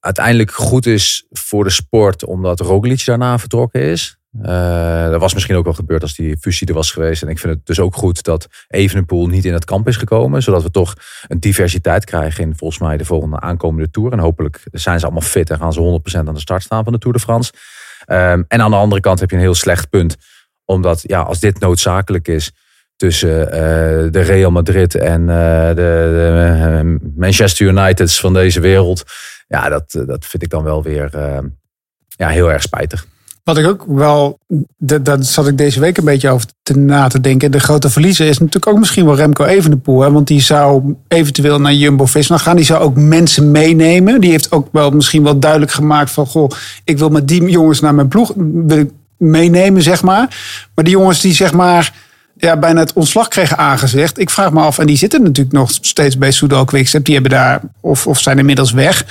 uiteindelijk 0.00 0.50
goed 0.50 0.86
is 0.86 1.26
voor 1.30 1.64
de 1.64 1.70
sport, 1.70 2.24
omdat 2.24 2.60
Roglic 2.60 3.04
daarna 3.04 3.38
vertrokken 3.38 3.82
is. 3.82 4.17
Eh, 4.42 5.10
dat 5.10 5.20
was 5.20 5.34
misschien 5.34 5.56
ook 5.56 5.64
wel 5.64 5.72
gebeurd 5.72 6.02
als 6.02 6.14
die 6.14 6.36
fusie 6.40 6.66
er 6.66 6.74
was 6.74 6.90
geweest. 6.90 7.22
En 7.22 7.28
ik 7.28 7.38
vind 7.38 7.54
het 7.54 7.66
dus 7.66 7.80
ook 7.80 7.94
goed 7.94 8.22
dat 8.22 8.48
Evenepoel 8.68 9.26
niet 9.26 9.44
in 9.44 9.52
het 9.52 9.64
kamp 9.64 9.88
is 9.88 9.96
gekomen. 9.96 10.42
Zodat 10.42 10.62
we 10.62 10.70
toch 10.70 10.94
een 11.28 11.40
diversiteit 11.40 12.04
krijgen 12.04 12.44
in 12.44 12.56
volgens 12.56 12.80
mij 12.80 12.96
de 12.96 13.04
volgende 13.04 13.40
aankomende 13.40 13.90
Tour. 13.90 14.12
En 14.12 14.18
hopelijk 14.18 14.62
zijn 14.72 14.98
ze 14.98 15.04
allemaal 15.04 15.22
fit 15.22 15.50
en 15.50 15.58
gaan 15.58 15.72
ze 15.72 15.80
100% 15.80 16.28
aan 16.28 16.34
de 16.34 16.40
start 16.40 16.62
staan 16.62 16.84
van 16.84 16.92
de 16.92 16.98
Tour 16.98 17.16
de 17.16 17.22
France. 17.22 17.52
Ehm, 18.04 18.42
en 18.48 18.60
aan 18.60 18.70
de 18.70 18.76
andere 18.76 19.00
kant 19.00 19.20
heb 19.20 19.30
je 19.30 19.36
een 19.36 19.42
heel 19.42 19.54
slecht 19.54 19.90
punt. 19.90 20.16
Omdat 20.64 21.02
ja, 21.02 21.20
als 21.20 21.40
dit 21.40 21.60
noodzakelijk 21.60 22.28
is 22.28 22.52
tussen 22.96 23.52
eh, 23.52 23.60
de 24.10 24.20
Real 24.20 24.50
Madrid 24.50 24.94
en 24.94 25.20
eh, 25.20 25.68
de, 25.68 25.74
de 25.74 26.98
Manchester 27.16 27.66
Uniteds 27.66 28.20
van 28.20 28.32
deze 28.32 28.60
wereld. 28.60 29.04
Ja, 29.46 29.68
dat, 29.68 29.90
dat 30.06 30.26
vind 30.26 30.42
ik 30.42 30.50
dan 30.50 30.62
wel 30.62 30.82
weer 30.82 31.10
ja, 32.16 32.28
heel 32.28 32.52
erg 32.52 32.62
spijtig. 32.62 33.06
Wat 33.48 33.58
ik 33.58 33.66
ook 33.66 33.84
wel, 33.86 34.38
dat 34.78 35.26
zat 35.26 35.48
ik 35.48 35.58
deze 35.58 35.80
week 35.80 35.96
een 35.96 36.04
beetje 36.04 36.30
over 36.30 36.46
te, 36.62 36.76
na 36.76 37.08
te 37.08 37.20
denken. 37.20 37.50
De 37.50 37.60
grote 37.60 37.90
verliezer 37.90 38.26
is 38.26 38.38
natuurlijk 38.38 38.66
ook 38.66 38.78
misschien 38.78 39.04
wel 39.04 39.16
Remco 39.16 39.44
Evenepoel. 39.44 40.12
Want 40.12 40.26
die 40.26 40.40
zou 40.40 40.94
eventueel 41.06 41.60
naar 41.60 41.72
Jumbo-Visma 41.72 42.38
gaan. 42.38 42.56
Die 42.56 42.64
zou 42.64 42.82
ook 42.82 42.96
mensen 42.96 43.50
meenemen. 43.50 44.20
Die 44.20 44.30
heeft 44.30 44.52
ook 44.52 44.68
wel 44.72 44.90
misschien 44.90 45.22
wel 45.22 45.38
duidelijk 45.38 45.72
gemaakt 45.72 46.10
van... 46.10 46.26
Goh, 46.26 46.50
ik 46.84 46.98
wil 46.98 47.08
met 47.08 47.28
die 47.28 47.50
jongens 47.50 47.80
naar 47.80 47.94
mijn 47.94 48.08
ploeg 48.08 48.32
wil 48.36 48.90
meenemen, 49.16 49.82
zeg 49.82 50.02
maar. 50.02 50.36
Maar 50.74 50.84
die 50.84 50.94
jongens 50.94 51.20
die 51.20 51.34
zeg 51.34 51.52
maar 51.52 51.92
ja, 52.38 52.56
bijna 52.56 52.80
het 52.80 52.92
ontslag 52.92 53.28
kregen 53.28 53.56
aangezegd. 53.58 54.18
Ik 54.18 54.30
vraag 54.30 54.52
me 54.52 54.60
af, 54.60 54.78
en 54.78 54.86
die 54.86 54.96
zitten 54.96 55.22
natuurlijk 55.22 55.56
nog 55.56 55.70
steeds 55.80 56.18
bij 56.18 56.30
Soudal 56.30 56.64
Quickstep. 56.64 57.04
Die 57.04 57.14
hebben 57.14 57.32
daar, 57.32 57.60
of, 57.80 58.06
of 58.06 58.20
zijn 58.20 58.38
inmiddels 58.38 58.72
weg. 58.72 59.04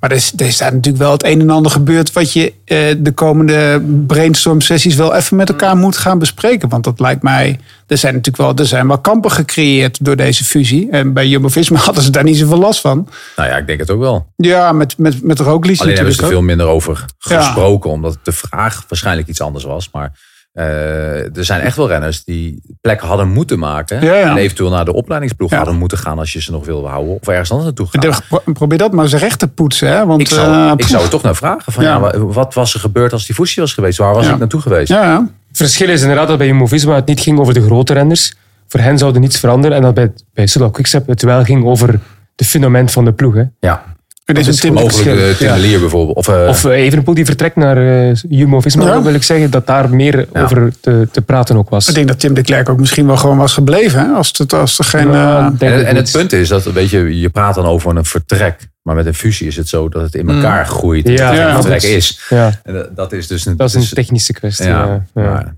Maar 0.00 0.10
er 0.10 0.16
is, 0.16 0.32
er 0.36 0.46
is 0.46 0.56
daar 0.56 0.72
natuurlijk 0.72 1.02
wel 1.02 1.12
het 1.12 1.24
een 1.24 1.40
en 1.40 1.50
ander 1.50 1.72
gebeurd... 1.72 2.12
wat 2.12 2.32
je 2.32 2.52
eh, 2.64 2.94
de 2.98 3.12
komende 3.12 3.82
brainstorm 4.06 4.60
sessies 4.60 4.94
wel 4.94 5.14
even 5.14 5.36
met 5.36 5.48
elkaar 5.48 5.76
moet 5.76 5.96
gaan 5.96 6.18
bespreken. 6.18 6.68
Want 6.68 6.84
dat 6.84 7.00
lijkt 7.00 7.22
mij... 7.22 7.58
Er 7.86 7.98
zijn 7.98 8.14
natuurlijk 8.14 8.42
wel, 8.42 8.54
er 8.56 8.66
zijn 8.66 8.88
wel 8.88 8.98
kampen 8.98 9.30
gecreëerd 9.30 10.04
door 10.04 10.16
deze 10.16 10.44
fusie. 10.44 10.90
En 10.90 11.12
bij 11.12 11.26
Jumbo-Visma 11.26 11.78
hadden 11.88 12.02
ze 12.02 12.10
daar 12.10 12.24
niet 12.24 12.36
zoveel 12.36 12.58
last 12.58 12.80
van. 12.80 13.08
Nou 13.36 13.48
ja, 13.48 13.56
ik 13.56 13.66
denk 13.66 13.80
het 13.80 13.90
ook 13.90 14.00
wel. 14.00 14.26
Ja, 14.36 14.72
met, 14.72 14.98
met, 14.98 15.22
met 15.22 15.38
Roglic 15.38 15.80
Alleen 15.80 15.94
hebben 15.94 16.14
ze 16.14 16.22
er 16.22 16.28
veel 16.28 16.42
minder 16.42 16.66
over 16.66 17.04
Ja. 17.18 17.42
gesproken, 17.42 17.90
omdat 17.90 18.18
de 18.22 18.32
vraag 18.32 18.84
waarschijnlijk 18.88 19.28
iets 19.28 19.40
anders 19.40 19.64
was. 19.64 19.88
Maar 19.92 20.12
eh, 20.58 21.36
er 21.36 21.44
zijn 21.44 21.60
echt 21.60 21.76
wel 21.76 21.88
renners 21.88 22.24
die 22.24 22.62
plek 22.80 23.00
hadden 23.00 23.28
moeten 23.28 23.58
maken. 23.58 24.00
Ja, 24.04 24.14
ja. 24.14 24.30
En 24.30 24.36
eventueel 24.36 24.70
naar 24.70 24.84
de 24.84 24.92
opleidingsploeg 24.92 25.50
hadden 25.52 25.76
moeten 25.76 25.98
gaan 25.98 26.18
als 26.18 26.32
je 26.32 26.40
ze 26.42 26.50
nog 26.50 26.66
wilde 26.66 26.88
houden. 26.88 27.14
Of 27.20 27.28
ergens 27.28 27.50
anders 27.50 27.68
naartoe 27.68 27.86
gaan. 28.10 28.22
Pro- 28.28 28.52
Probeer 28.52 28.78
dat 28.78 28.92
maar 28.92 29.04
eens 29.04 29.14
recht 29.14 29.38
te 29.38 29.48
poetsen. 29.48 29.88
Hè? 29.88 30.06
Want, 30.06 30.20
Ik 30.20 30.28
zou, 30.28 30.52
eh, 30.52 30.72
ik 30.76 30.86
zou 30.86 31.02
er 31.02 31.08
toch 31.10 31.22
naar 31.22 31.36
vragen. 31.36 31.72
Van, 31.72 31.84
Ja. 31.84 31.90
ja. 31.90 32.00
wa- 32.00 32.18
wat 32.18 32.54
was 32.54 32.74
er 32.74 32.80
gebeurd 32.80 33.12
als 33.12 33.26
die 33.26 33.34
fusie 33.34 33.62
was 33.62 33.72
geweest? 33.74 33.98
Waar 33.98 34.14
was 34.14 34.26
Ja. 34.26 34.32
ik 34.32 34.38
naartoe 34.38 34.60
geweest? 34.60 34.88
Ja, 34.88 35.02
ja. 35.02 35.28
Het 35.48 35.56
verschil 35.56 35.88
is 35.88 36.00
inderdaad 36.02 36.28
dat 36.28 36.38
bij 36.38 36.46
Jumbo-Visma 36.46 36.94
het 36.94 37.06
niet 37.06 37.20
ging 37.20 37.38
over 37.38 37.54
de 37.54 37.62
grote 37.62 37.92
renners. 37.92 38.34
Voor 38.68 38.80
hen 38.80 38.98
zou 38.98 39.14
er 39.14 39.20
niets 39.20 39.38
veranderen. 39.38 39.76
En 39.76 39.82
dat 39.82 39.94
bij, 39.94 40.12
bij 40.34 40.70
Quickstep 40.70 41.06
het 41.06 41.22
wel 41.22 41.44
ging 41.44 41.64
over 41.64 42.00
de 42.34 42.44
fundament 42.44 42.90
van 42.92 43.04
de 43.04 43.12
ploeg. 43.12 43.34
Hè. 43.34 43.42
Ja. 43.60 43.87
Het 44.28 44.38
is 44.38 44.46
een 44.46 44.54
Tim- 44.54 44.72
Mogelijk 44.72 45.08
de 45.10 45.16
verschil. 45.26 45.46
Tim 45.48 45.56
de. 45.56 45.60
Lier 45.68 45.80
bijvoorbeeld. 45.80 46.16
Of, 46.16 46.28
eh, 46.28 46.46
Of 46.48 46.64
eh, 46.64 46.70
Evenepoel 46.72 47.14
die 47.14 47.24
vertrekt 47.24 47.56
naar 47.56 47.76
eh, 48.08 48.14
Jumbo-Visma. 48.28 48.84
Ja. 48.84 48.92
Dan 48.92 49.02
wil 49.02 49.14
ik 49.14 49.22
zeggen 49.22 49.50
dat 49.50 49.66
daar 49.66 49.90
meer 49.90 50.28
over 50.32 50.72
te, 50.80 51.08
te 51.12 51.22
praten 51.22 51.56
ook 51.56 51.70
was. 51.70 51.88
Ik 51.88 51.94
denk 51.94 52.08
dat 52.08 52.20
Tim 52.20 52.34
de 52.34 52.42
Klerk 52.42 52.68
ook 52.68 52.78
misschien 52.80 53.06
wel 53.06 53.16
gewoon 53.16 53.36
was 53.36 53.52
gebleven. 53.52 54.00
Hè? 54.00 54.12
Als, 54.12 54.32
het, 54.38 54.52
als 54.52 54.78
er 54.78 54.84
geen... 54.84 55.12
Ja, 55.12 55.52
eh, 55.58 55.88
en, 55.88 55.96
het 55.96 56.12
punt 56.12 56.32
is 56.32 56.48
dat 56.48 56.64
weet 56.64 56.90
je, 56.90 57.20
je 57.20 57.28
praat 57.28 57.54
dan 57.54 57.64
over 57.66 57.96
een 57.96 58.04
vertrek. 58.04 58.68
Maar 58.82 58.94
met 58.94 59.06
een 59.06 59.14
fusie 59.14 59.46
is 59.46 59.56
het 59.56 59.68
zo 59.68 59.88
dat 59.88 60.02
het 60.02 60.14
in 60.14 60.28
elkaar 60.28 60.66
groeit. 60.66 61.08
Ja, 61.08 61.30
dat 61.32 61.38
het 61.38 61.56
een 61.56 61.62
vertrek 61.62 61.82
is- 61.96 62.20
En 62.62 62.72
dat- 62.72 62.96
dat 62.96 63.12
is 63.12 63.26
dus 63.26 63.46
een, 63.46 63.56
dat 63.56 63.68
is 63.68 63.74
een 63.74 63.80
dus- 63.80 63.90
technische 63.92 64.32
kwestie. 64.32 64.66
ja, 64.66 64.86
Ja, 64.86 65.02
ja. 65.14 65.22
maar- 65.30 65.54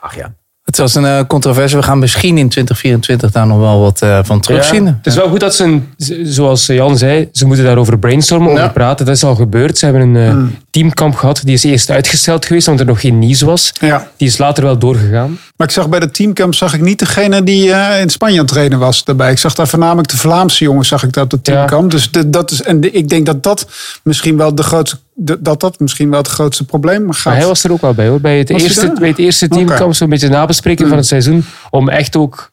ach 0.00 0.14
ja. 0.16 0.34
Het 0.70 0.78
was 0.78 0.94
een 0.94 1.04
eh, 1.04 1.20
controverse. 1.26 1.76
We 1.76 1.82
gaan 1.82 1.98
misschien 1.98 2.38
in 2.38 2.48
2024 2.48 3.30
daar 3.30 3.46
nog 3.46 3.58
wel 3.58 3.80
wat 3.80 4.02
eh, 4.02 4.18
van 4.22 4.40
terugzien. 4.40 4.84
Ja, 4.84 4.94
het 4.96 5.06
is 5.06 5.14
wel 5.14 5.28
goed 5.28 5.40
dat 5.40 5.54
ze, 5.54 5.80
zoals 6.22 6.66
Jan 6.66 6.98
zei, 6.98 7.28
ze 7.32 7.46
moeten 7.46 7.64
daarover 7.64 7.98
brainstormen, 7.98 8.52
over 8.52 8.70
praten. 8.70 9.06
Dat 9.06 9.16
is 9.16 9.24
al 9.24 9.34
gebeurd. 9.34 9.78
Ze 9.78 9.84
hebben 9.84 10.02
een 10.02 10.16
eh, 10.16 10.56
teamkamp 10.70 11.14
gehad. 11.14 11.40
Die 11.44 11.54
is 11.54 11.64
eerst 11.64 11.90
uitgesteld 11.90 12.44
geweest, 12.46 12.68
omdat 12.68 12.86
er 12.86 12.92
nog 12.92 13.00
geen 13.00 13.18
nieuws 13.18 13.40
was. 13.40 13.72
ja. 13.80 14.08
Die 14.16 14.28
is 14.28 14.38
later 14.38 14.64
wel 14.64 14.78
doorgegaan. 14.78 15.38
Maar 15.56 15.66
ik 15.66 15.72
zag 15.72 15.88
bij 15.88 16.00
de 16.00 16.10
teamcamp 16.10 16.54
zag 16.54 16.74
ik 16.74 16.80
niet 16.80 16.98
degene 16.98 17.42
die 17.42 17.72
eh, 17.72 18.00
in 18.00 18.08
Spanje 18.10 18.34
aan 18.34 18.44
het 18.44 18.48
trainen 18.52 18.78
was 18.78 19.04
daarbij. 19.04 19.30
Ik 19.30 19.38
zag 19.38 19.54
daar 19.54 19.68
voornamelijk 19.68 20.08
de 20.08 20.16
Vlaamse 20.16 20.64
jongens 20.64 20.88
zag 20.88 21.02
ik 21.02 21.12
daar 21.12 21.24
op 21.24 21.30
de 21.30 21.40
teamkamp. 21.42 21.90
Dus 21.90 22.10
de, 22.10 22.30
dat 22.30 22.50
is, 22.50 22.62
en 22.62 22.80
de- 22.80 22.90
ik 22.90 23.08
denk 23.08 23.26
dat 23.26 23.42
dat 23.42 23.66
misschien 24.02 24.36
wel 24.36 24.54
de 24.54 24.62
grootste, 24.62 24.98
de- 25.14 25.38
dat 25.42 25.60
dat 25.60 25.80
misschien 25.80 26.10
wel 26.10 26.18
het 26.18 26.28
grootste 26.28 26.64
probleem 26.64 27.12
gaat. 27.12 27.24
Maar 27.24 27.36
hij 27.36 27.46
was 27.46 27.64
er 27.64 27.72
ook 27.72 27.80
wel 27.80 27.94
bij 27.94 28.08
hoor. 28.08 28.20
Bij 28.20 28.38
het, 28.38 28.50
Was 28.50 28.62
eerste, 28.62 28.92
bij 28.98 29.08
het 29.08 29.18
eerste 29.18 29.48
teamkamp, 29.48 29.80
Oké. 29.82 29.92
zo'n 29.92 30.08
beetje 30.08 30.28
nabespreken 30.28 30.88
van 30.88 30.96
het 30.96 31.06
seizoen. 31.06 31.44
Om 31.70 31.88
echt 31.88 32.16
ook 32.16 32.50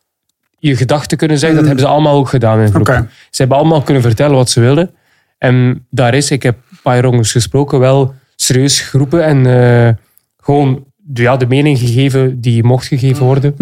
je 0.59 0.75
gedachten 0.75 1.07
te 1.07 1.15
kunnen 1.15 1.37
zeggen. 1.37 1.57
Dat 1.57 1.67
hebben 1.67 1.85
ze 1.85 1.91
allemaal 1.91 2.15
ook 2.15 2.29
gedaan 2.29 2.59
in 2.59 2.69
groep. 2.71 2.85
Ze 2.87 3.03
hebben 3.31 3.57
allemaal 3.57 3.81
kunnen 3.81 4.03
vertellen 4.03 4.35
wat 4.35 4.49
ze 4.49 4.59
wilden. 4.59 4.91
En 5.37 5.85
daar 5.89 6.13
is, 6.13 6.31
ik 6.31 6.43
heb 6.43 6.57
jongens 6.95 7.31
gesproken, 7.31 7.79
wel 7.79 8.13
serieus 8.35 8.79
geroepen. 8.79 9.23
En 9.23 9.45
eh, 9.45 9.93
gewoon 10.37 10.85
de, 10.95 11.21
ja, 11.21 11.37
de 11.37 11.47
mening 11.47 11.79
gegeven 11.79 12.41
die 12.41 12.63
mocht 12.63 12.87
gegeven 12.87 13.25
worden. 13.25 13.55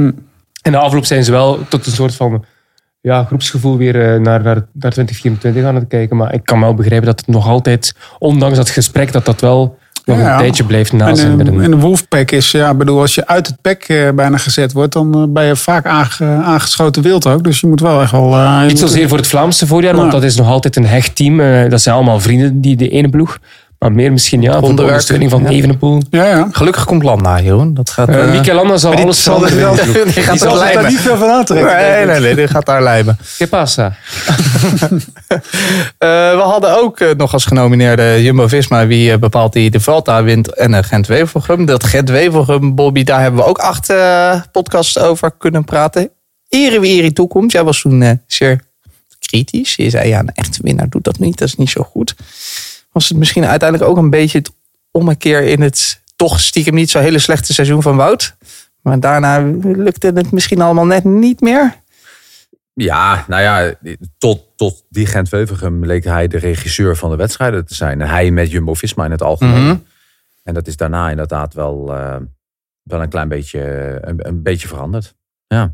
En 0.61 0.71
na 0.71 0.77
afloop 0.77 1.05
zijn 1.05 1.23
ze 1.23 1.31
wel 1.31 1.59
tot 1.67 1.85
een 1.85 1.91
soort 1.91 2.15
van 2.15 2.45
ja, 3.01 3.23
groepsgevoel 3.23 3.77
weer 3.77 3.95
eh, 3.95 4.19
naar, 4.19 4.41
naar, 4.41 4.55
naar 4.55 4.91
2024 4.91 5.63
aan 5.63 5.75
het 5.75 5.87
kijken. 5.87 6.17
Maar 6.17 6.33
ik 6.33 6.43
kan 6.43 6.59
wel 6.59 6.73
begrijpen 6.73 7.07
dat 7.07 7.19
het 7.19 7.27
nog 7.27 7.47
altijd, 7.47 7.95
ondanks 8.19 8.57
dat 8.57 8.69
gesprek, 8.69 9.11
dat 9.11 9.25
dat 9.25 9.41
wel 9.41 9.77
nog 10.05 10.17
Ja. 10.17 10.31
een 10.33 10.37
tijdje 10.37 10.63
blijft 10.63 10.91
En, 10.91 10.97
nazinderen. 10.97 11.57
eh, 11.59 11.63
en 11.63 11.71
de 11.71 11.77
Wolfpack 11.77 12.31
is, 12.31 12.51
ja, 12.51 12.73
bedoel, 12.73 12.99
als 12.99 13.15
je 13.15 13.27
uit 13.27 13.47
het 13.47 13.61
pack 13.61 13.81
eh, 13.83 14.09
bijna 14.11 14.37
gezet 14.37 14.73
wordt, 14.73 14.93
dan 14.93 15.13
eh, 15.15 15.23
ben 15.27 15.45
je 15.45 15.55
vaak 15.55 15.85
aange- 15.85 16.41
aangeschoten 16.43 17.01
wild 17.03 17.27
ook. 17.27 17.43
Dus 17.43 17.59
je 17.59 17.67
moet 17.67 17.79
wel 17.79 18.01
echt 18.01 18.11
wel. 18.11 18.49
Niet 18.67 18.79
zozeer 18.79 19.07
voor 19.07 19.17
het 19.17 19.27
Vlaamse 19.27 19.67
voorjaar, 19.67 19.95
want 19.95 20.11
dat 20.11 20.23
is 20.23 20.35
nog 20.35 20.47
altijd 20.47 20.75
een 20.75 20.85
hecht 20.85 21.15
team. 21.15 21.37
Dat 21.69 21.81
zijn 21.81 21.95
allemaal 21.95 22.19
vrienden, 22.19 22.61
die 22.61 22.75
de 22.75 22.89
ene 22.89 23.09
ploeg. 23.09 23.37
Maar 23.85 23.93
meer 23.93 24.11
misschien 24.11 24.41
ja, 24.41 24.59
voor 24.59 24.75
de 24.75 24.81
ondersteuning 24.81 25.31
van 25.31 25.41
ja. 25.43 25.49
Evenepoel. 25.49 26.01
Ja, 26.09 26.25
ja. 26.25 26.47
Gelukkig 26.51 26.85
komt 26.85 27.03
Landa, 27.03 27.41
Jeroen. 27.41 27.73
Dat 27.73 27.89
gaat... 27.89 28.09
Eh 28.09 28.23
eh, 28.23 28.31
Mikel 28.31 28.55
Landa 28.55 28.77
zal 28.77 28.93
alles 28.95 29.23
zal 29.23 29.39
veranderen. 29.39 29.75
wel- 29.75 29.85
in 29.85 29.93
de 29.93 29.99
ploeg. 30.01 30.13
die 30.13 30.23
gaat 30.23 30.31
Die 30.39 30.49
zal 30.49 30.57
daar 30.57 30.89
niet 30.89 30.99
veel 30.99 31.17
van 31.17 31.29
aantrekken. 31.29 31.75
Nee, 31.75 32.05
nee, 32.05 32.19
nee, 32.19 32.35
die 32.35 32.47
gaat 32.47 32.65
daar 32.65 32.83
lijmen. 32.83 33.17
¿Qué 33.37 33.47
pasa? 33.47 33.95
Eh, 35.97 36.09
we 36.35 36.41
hadden 36.43 36.77
ook 36.81 37.15
nog 37.17 37.33
als 37.33 37.45
genomineerde 37.45 38.23
Jumbo-Visma 38.23 38.87
wie 38.87 39.17
bepaalt 39.17 39.53
die 39.53 39.69
de 39.69 39.79
Vuelta 39.79 40.23
wint 40.23 40.53
en 40.53 40.71
uh, 40.71 40.77
Gent-Wevelgem. 40.81 41.65
Dat 41.65 41.83
Gent-Wevelgem, 41.83 42.75
Bobby, 42.75 43.03
daar 43.03 43.21
hebben 43.21 43.39
we 43.39 43.47
ook 43.47 43.57
acht 43.57 43.93
podcasts 44.51 44.99
over 44.99 45.31
kunnen 45.37 45.63
praten. 45.63 46.09
Ere 46.49 46.79
wie 46.79 47.01
ere 47.01 47.13
toekomst. 47.13 47.51
Jij 47.51 47.63
was 47.63 47.81
toen 47.81 48.01
eh, 48.01 48.11
zeer 48.27 48.61
kritisch. 49.19 49.75
Je 49.75 49.89
zei 49.89 50.07
ja, 50.07 50.19
een 50.19 50.31
echte 50.33 50.59
winnaar 50.61 50.89
doet 50.89 51.03
dat 51.03 51.19
niet. 51.19 51.37
Dat 51.37 51.47
is 51.47 51.55
niet 51.55 51.69
zo 51.69 51.83
goed. 51.83 52.15
Was 52.95 53.09
het 53.09 53.17
misschien 53.17 53.45
uiteindelijk 53.45 53.89
ook 53.89 53.97
een 53.97 54.09
beetje 54.09 54.37
het 54.37 54.51
ommekeer 54.91 55.43
in 55.43 55.61
het 55.61 56.01
toch 56.15 56.39
stiekem 56.39 56.73
niet 56.73 56.89
zo 56.89 56.99
hele 56.99 57.19
slechte 57.19 57.53
seizoen 57.53 57.81
van 57.81 57.95
Wout. 57.95 58.35
Maar 58.81 58.99
daarna 58.99 59.39
lukte 59.61 60.11
het 60.15 60.31
misschien 60.31 60.61
allemaal 60.61 60.85
net 60.85 61.03
niet 61.03 61.41
meer. 61.41 61.75
Ja, 62.73 63.25
nou 63.27 63.41
ja, 63.41 63.73
tot, 64.17 64.41
tot 64.55 64.85
die 64.89 65.05
Gent-Wevelgem 65.05 65.85
leek 65.85 66.03
hij 66.03 66.27
de 66.27 66.37
regisseur 66.37 66.95
van 66.95 67.09
de 67.09 67.15
wedstrijden 67.15 67.65
te 67.65 67.75
zijn. 67.75 68.01
En 68.01 68.07
hij 68.07 68.31
met 68.31 68.51
Jumbo-Visma 68.51 69.05
in 69.05 69.11
het 69.11 69.21
algemeen. 69.21 69.65
Mhm. 69.65 69.77
En 70.43 70.53
dat 70.53 70.67
is 70.67 70.77
daarna 70.77 71.09
inderdaad 71.09 71.53
wel, 71.53 71.95
eh, 71.95 72.17
wel 72.83 73.01
een 73.01 73.09
klein 73.09 73.27
beetje, 73.27 73.59
een, 74.01 74.27
een 74.27 74.43
beetje 74.43 74.67
veranderd. 74.67 75.15
Ja, 75.47 75.73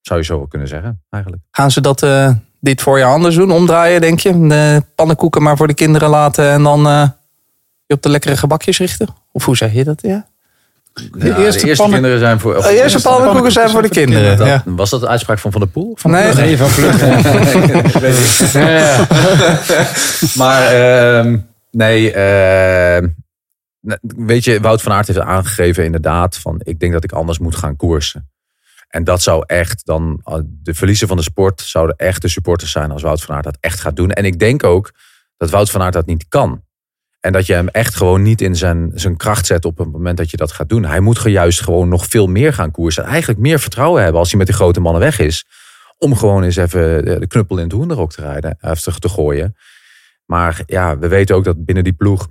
zou 0.00 0.18
je 0.18 0.24
zo 0.24 0.36
wel 0.36 0.46
kunnen 0.46 0.68
zeggen, 0.68 1.02
eigenlijk. 1.08 1.42
Gaan 1.50 1.70
ze 1.70 1.80
dat 1.80 2.02
eh, 2.02 2.34
dit 2.62 2.80
voorjaar 2.82 3.12
anders 3.12 3.34
doen? 3.34 3.50
Omdraaien, 3.50 4.00
denk 4.00 4.20
je? 4.20 4.46
De 4.46 4.82
pannenkoeken 4.94 5.42
maar 5.42 5.56
voor 5.56 5.66
de 5.66 5.74
kinderen 5.74 6.08
laten 6.08 6.50
en 6.50 6.62
dan 6.62 6.86
eh, 6.86 7.08
je 7.86 7.94
op 7.94 8.02
de 8.02 8.08
lekkere 8.08 8.36
gebakjes 8.36 8.78
richten? 8.78 9.08
Of 9.32 9.44
hoe 9.44 9.56
zeg 9.56 9.72
je 9.72 9.84
dat? 9.84 10.02
Ja. 10.02 10.26
Ja, 10.94 11.34
de 11.34 11.44
eerste, 11.44 11.66
pannen- 11.76 11.92
kinderen 11.92 12.18
zijn 12.18 12.40
voor... 12.40 12.62
De 12.62 12.82
eerste 12.82 13.00
pannenkoeken 13.02 13.52
zijn 13.52 13.70
voor 13.70 13.82
de 13.82 13.88
kinderen. 13.88 14.46
Ja. 14.46 14.62
Was 14.66 14.90
dat 14.90 15.00
de 15.00 15.08
uitspraak 15.08 15.38
van 15.38 15.52
Van 15.52 15.60
der 15.60 15.70
Poel? 15.70 15.92
Van 15.98 16.10
Nee, 16.10 16.32
Nee, 16.34 16.56
van. 16.56 16.68
Ja, 18.62 19.06
maar 20.34 20.66
ehm, 20.66 21.38
nee, 21.70 22.12
ehm, 22.12 23.08
weet 24.16 24.44
je, 24.44 24.60
Wout 24.60 24.82
van 24.82 24.92
Aert 24.92 25.06
heeft 25.06 25.18
aangegeven 25.18 25.84
inderdaad 25.84 26.36
van 26.36 26.60
ik 26.64 26.80
denk 26.80 26.92
dat 26.92 27.04
ik 27.04 27.12
anders 27.12 27.38
moet 27.38 27.56
gaan 27.56 27.76
koersen. 27.76 28.30
En 28.92 29.04
dat 29.04 29.22
zou 29.22 29.44
echt 29.46 29.86
dan, 29.86 30.20
eh, 30.24 30.38
de 30.44 30.74
verliezen 30.74 31.08
van 31.08 31.16
de 31.16 31.22
sport 31.22 31.60
zouden 31.60 31.96
echt 31.96 32.30
supporters 32.30 32.70
zijn 32.70 32.90
als 32.90 33.02
Wout 33.02 33.22
van 33.22 33.34
Aert 33.34 33.44
dat 33.44 33.56
echt 33.60 33.80
gaat 33.80 33.96
doen. 33.96 34.10
En 34.10 34.24
ik 34.24 34.38
denk 34.38 34.64
ook 34.64 34.92
dat 35.36 35.50
Wout 35.50 35.70
van 35.70 35.82
Aert 35.82 35.92
dat 35.92 36.06
niet 36.06 36.28
kan. 36.28 36.62
En 37.20 37.32
dat 37.32 37.46
je 37.46 37.52
hem 37.52 37.68
echt 37.68 37.94
gewoon 37.94 38.22
niet 38.22 38.40
in 38.40 38.56
zijn, 38.56 38.90
zijn 38.94 39.16
kracht 39.16 39.46
zet 39.46 39.64
op 39.64 39.78
het 39.78 39.92
moment 39.92 40.16
dat 40.16 40.30
je 40.30 40.36
dat 40.36 40.52
gaat 40.52 40.68
doen. 40.68 40.84
Hij 40.84 41.00
moet 41.00 41.22
juist 41.22 41.60
gewoon 41.60 41.88
nog 41.88 42.06
veel 42.06 42.26
meer 42.26 42.52
gaan 42.52 42.70
koersen. 42.70 43.04
En 43.04 43.10
eigenlijk 43.10 43.40
meer 43.40 43.60
vertrouwen 43.60 44.02
hebben 44.02 44.20
als 44.20 44.28
hij 44.28 44.38
met 44.38 44.46
die 44.46 44.56
grote 44.56 44.80
mannen 44.80 45.02
weg 45.02 45.18
is. 45.18 45.44
Om 45.98 46.16
gewoon 46.16 46.42
eens 46.42 46.56
even 46.56 47.04
de 47.04 47.18
de 47.18 47.26
knuppel 47.26 47.56
in 47.56 47.64
het 47.64 47.72
hoenderok 47.72 48.12
te 48.12 48.20
rijden. 48.20 48.58
Of 48.60 48.80
te, 48.80 48.98
te 48.98 49.08
gooien. 49.08 49.56
Maar 50.26 50.62
ja, 50.66 50.98
we 50.98 51.08
weten 51.08 51.36
ook 51.36 51.44
dat 51.44 51.64
binnen 51.64 51.84
die 51.84 51.92
ploeg 51.92 52.28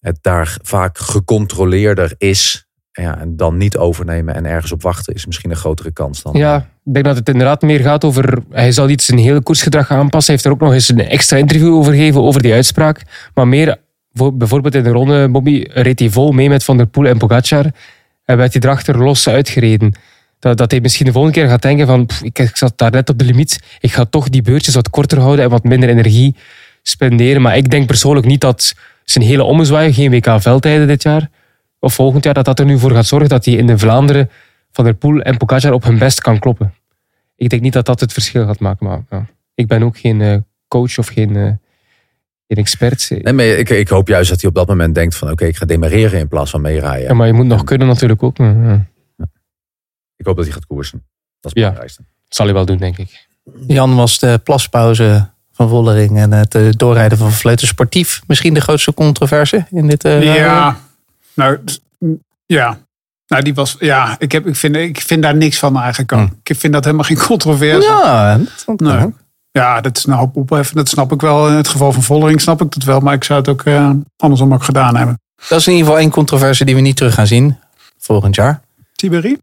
het 0.00 0.18
daar 0.20 0.58
vaak 0.62 0.98
gecontroleerder 0.98 2.14
is. 2.18 2.67
Ja, 3.00 3.18
en 3.18 3.36
dan 3.36 3.56
niet 3.56 3.76
overnemen 3.76 4.34
en 4.34 4.46
ergens 4.46 4.72
op 4.72 4.82
wachten 4.82 5.14
is 5.14 5.26
misschien 5.26 5.50
een 5.50 5.56
grotere 5.56 5.92
kans 5.92 6.22
dan. 6.22 6.32
Ja, 6.36 6.56
ik 6.84 6.92
denk 6.92 7.04
dat 7.04 7.16
het 7.16 7.28
inderdaad 7.28 7.62
meer 7.62 7.80
gaat 7.80 8.04
over. 8.04 8.38
Hij 8.50 8.72
zal 8.72 8.88
iets 8.88 9.06
zijn 9.06 9.18
hele 9.18 9.42
koersgedrag 9.42 9.90
aanpassen. 9.90 10.34
Hij 10.34 10.42
heeft 10.42 10.44
er 10.44 10.50
ook 10.50 10.60
nog 10.60 10.72
eens 10.72 10.88
een 10.88 11.08
extra 11.08 11.36
interview 11.36 11.74
over 11.74 11.92
gegeven 11.92 12.22
over 12.22 12.42
die 12.42 12.52
uitspraak. 12.52 13.02
Maar 13.34 13.48
meer, 13.48 13.76
voor- 14.12 14.36
bijvoorbeeld 14.36 14.74
in 14.74 14.82
de 14.82 14.90
ronde, 14.90 15.28
Bobby 15.28 15.64
reed 15.68 15.98
hij 15.98 16.10
vol 16.10 16.32
mee 16.32 16.48
met 16.48 16.64
Van 16.64 16.76
der 16.76 16.86
Poel 16.86 17.06
en 17.06 17.18
Pogacar. 17.18 17.64
En 18.24 18.36
werd 18.36 18.52
hij 18.52 18.62
erachter 18.62 18.98
los 18.98 19.28
uitgereden. 19.28 19.92
Dat, 20.38 20.56
dat 20.56 20.70
hij 20.70 20.80
misschien 20.80 21.06
de 21.06 21.12
volgende 21.12 21.38
keer 21.38 21.48
gaat 21.48 21.62
denken 21.62 21.86
van, 21.86 22.06
pff, 22.06 22.22
ik, 22.22 22.38
ik 22.38 22.56
zat 22.56 22.72
daar 22.76 22.90
net 22.90 23.08
op 23.08 23.18
de 23.18 23.24
limiet. 23.24 23.60
Ik 23.80 23.92
ga 23.92 24.04
toch 24.04 24.28
die 24.28 24.42
beurtjes 24.42 24.74
wat 24.74 24.90
korter 24.90 25.18
houden 25.18 25.44
en 25.44 25.50
wat 25.50 25.64
minder 25.64 25.88
energie 25.88 26.36
spenderen. 26.82 27.42
Maar 27.42 27.56
ik 27.56 27.70
denk 27.70 27.86
persoonlijk 27.86 28.26
niet 28.26 28.40
dat 28.40 28.74
zijn 29.04 29.24
hele 29.24 29.42
ommezwaai, 29.42 29.92
geen 29.92 30.10
WK-veldtijden 30.10 30.86
dit 30.86 31.02
jaar, 31.02 31.28
of 31.78 31.94
volgend 31.94 32.24
jaar, 32.24 32.34
dat 32.34 32.44
dat 32.44 32.58
er 32.58 32.64
nu 32.64 32.78
voor 32.78 32.90
gaat 32.90 33.06
zorgen 33.06 33.28
dat 33.28 33.44
hij 33.44 33.54
in 33.54 33.66
de 33.66 33.78
Vlaanderen 33.78 34.30
Van 34.72 34.84
der 34.84 34.94
Poel 34.94 35.20
en 35.20 35.36
Pogacar 35.36 35.72
op 35.72 35.84
hun 35.84 35.98
best 35.98 36.20
kan 36.20 36.38
kloppen. 36.38 36.74
Ik 37.36 37.48
denk 37.48 37.62
niet 37.62 37.72
dat 37.72 37.86
dat 37.86 38.00
het 38.00 38.12
verschil 38.12 38.46
gaat 38.46 38.58
maken. 38.60 38.86
Maar 38.86 39.04
ja, 39.10 39.26
ik 39.54 39.66
ben 39.66 39.82
ook 39.82 39.98
geen 39.98 40.20
eh, 40.20 40.36
coach 40.68 40.98
of 40.98 41.06
geen, 41.06 41.36
eh, 41.36 41.42
geen 42.46 42.56
expert. 42.58 43.10
Nee, 43.10 43.32
maar 43.32 43.44
ik, 43.44 43.68
ik 43.70 43.88
hoop 43.88 44.08
juist 44.08 44.30
dat 44.30 44.40
hij 44.40 44.48
op 44.50 44.56
dat 44.56 44.68
moment 44.68 44.94
denkt 44.94 45.16
van 45.16 45.30
oké, 45.30 45.44
ik 45.44 45.56
ga 45.56 45.66
demareren 45.66 46.18
in 46.20 46.28
plaats 46.28 46.50
van 46.50 46.60
meerijden. 46.60 47.08
Ja, 47.08 47.14
maar 47.14 47.26
je 47.26 47.32
moet 47.32 47.46
nog 47.46 47.64
kunnen 47.64 47.86
natuurlijk 47.86 48.22
ook. 48.22 48.38
maar, 48.38 48.56
ja. 48.64 48.86
Ik 50.16 50.26
hoop 50.26 50.36
dat 50.36 50.44
hij 50.44 50.54
gaat 50.54 50.66
koersen. 50.66 51.04
Dat 51.40 51.56
is 51.56 51.62
het 51.62 51.74
Ja. 51.76 51.86
zal 52.28 52.44
hij 52.46 52.54
wel 52.54 52.64
doen, 52.64 52.76
denk 52.76 52.98
ik. 52.98 53.26
Jan 53.66 53.94
was 53.94 54.18
de 54.18 54.40
plaspauze 54.44 55.28
van 55.52 55.68
Vollering 55.68 56.18
en 56.18 56.32
het 56.32 56.54
eh, 56.54 56.68
doorrijden 56.70 57.18
van 57.18 57.32
Vleuten 57.32 57.66
Sportief. 57.66 58.22
Misschien 58.26 58.54
de 58.54 58.60
grootste 58.60 58.94
controverse 58.94 59.66
in 59.70 59.86
dit 59.86 60.04
eh, 60.04 60.22
Ja, 60.36 60.78
nou, 61.38 61.58
ja. 62.46 62.78
Nou, 63.26 63.42
die 63.42 63.54
was, 63.54 63.76
ja, 63.78 64.16
ik, 64.18 64.32
heb, 64.32 64.46
ik, 64.46 64.56
vind, 64.56 64.76
ik 64.76 65.00
vind 65.00 65.22
daar 65.22 65.36
niks 65.36 65.58
van 65.58 65.78
eigenlijk 65.78 66.12
ook. 66.12 66.28
Ik 66.42 66.56
vind 66.58 66.72
dat 66.72 66.84
helemaal 66.84 67.04
geen 67.06 67.18
controverse. 67.18 67.88
Ja, 67.88 68.36
dat 68.38 68.48
vond 68.64 68.80
ik 68.80 68.86
Nee. 68.86 69.04
ook. 69.04 69.12
Ja, 69.50 69.80
dat 69.80 69.96
is 69.96 70.06
een 70.06 70.12
hoop 70.12 70.36
opheffen. 70.36 70.76
Dat 70.76 70.88
snap 70.88 71.12
ik 71.12 71.20
wel. 71.20 71.48
In 71.48 71.54
het 71.54 71.68
geval 71.68 71.92
van 71.92 72.02
Vollering 72.02 72.40
snap 72.40 72.62
ik 72.62 72.70
dat 72.72 72.82
wel. 72.84 73.00
Maar 73.00 73.14
ik 73.14 73.24
zou 73.24 73.38
het 73.38 73.48
ook 73.48 73.62
eh, 73.62 73.90
andersom 74.16 74.52
ook 74.54 74.62
gedaan 74.62 74.96
hebben. 74.96 75.20
Dat 75.48 75.58
is 75.58 75.66
in 75.66 75.72
ieder 75.72 75.86
geval 75.86 76.02
één 76.02 76.10
controverse 76.12 76.64
die 76.64 76.74
we 76.74 76.80
niet 76.80 76.96
terug 76.96 77.14
gaan 77.14 77.26
zien 77.26 77.56
volgend 77.98 78.34
jaar. 78.34 78.60
Tiberi? 78.94 79.38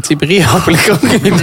Tiberi 0.00 0.44
hopelijk 0.44 0.88
ook 0.92 1.02
niet. 1.22 1.42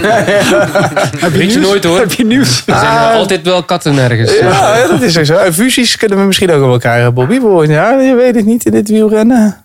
Heb 1.20 1.32
je 1.32 1.38
nieuws? 1.38 1.54
nooit 1.56 1.84
hoor. 1.84 1.98
Heb 1.98 2.12
je 2.12 2.24
nieuws? 2.24 2.62
Er 2.66 2.78
zijn 2.78 2.96
Ah. 2.98 3.14
altijd 3.14 3.42
wel 3.42 3.62
katten 3.62 3.98
ergens. 3.98 4.38
Ja, 4.38 4.76
ja, 4.76 4.86
dat 4.88 5.02
is 5.02 5.12
zo. 5.12 5.34
En 5.36 5.54
fusies 5.54 5.96
kunnen 5.96 6.18
we 6.18 6.24
misschien 6.24 6.50
ook 6.50 6.60
wel 6.60 6.78
krijgen, 6.78 7.14
Bobby. 7.14 7.40
Volgend 7.40 7.70
jaar, 7.70 8.02
je 8.02 8.14
weet 8.14 8.34
het 8.34 8.44
niet 8.44 8.64
in 8.64 8.72
dit 8.72 8.88
wielrennen. 8.88 9.61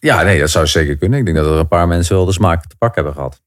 Ja, 0.00 0.22
nee, 0.22 0.40
dat 0.40 0.50
zou 0.50 0.66
zeker 0.66 0.96
kunnen. 0.96 1.18
Ik 1.18 1.24
denk 1.24 1.36
dat 1.36 1.46
er 1.46 1.52
een 1.52 1.68
paar 1.68 1.88
mensen 1.88 2.16
wel 2.16 2.24
de 2.24 2.32
smaak 2.32 2.62
te 2.66 2.76
pak 2.78 2.94
hebben 2.94 3.12
gehad. 3.12 3.40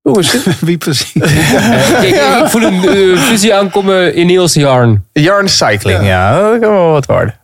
Hoe 0.00 0.18
is 0.18 0.32
het? 0.32 0.60
Wie 0.60 0.78
precies? 0.78 1.12
Kijk, 2.00 2.42
ik 2.42 2.48
voel 2.48 2.62
een 2.62 2.88
eh, 2.88 3.22
fusie 3.22 3.54
aankomen 3.54 4.14
in 4.14 4.26
Niels 4.26 4.54
Jarn. 4.54 5.04
Yarn 5.12 5.48
Cycling, 5.48 6.04
ja. 6.06 6.50
dat 6.50 6.60
kan 6.60 6.72
wel 6.72 6.90
wat 6.90 7.06
worden. 7.06 7.40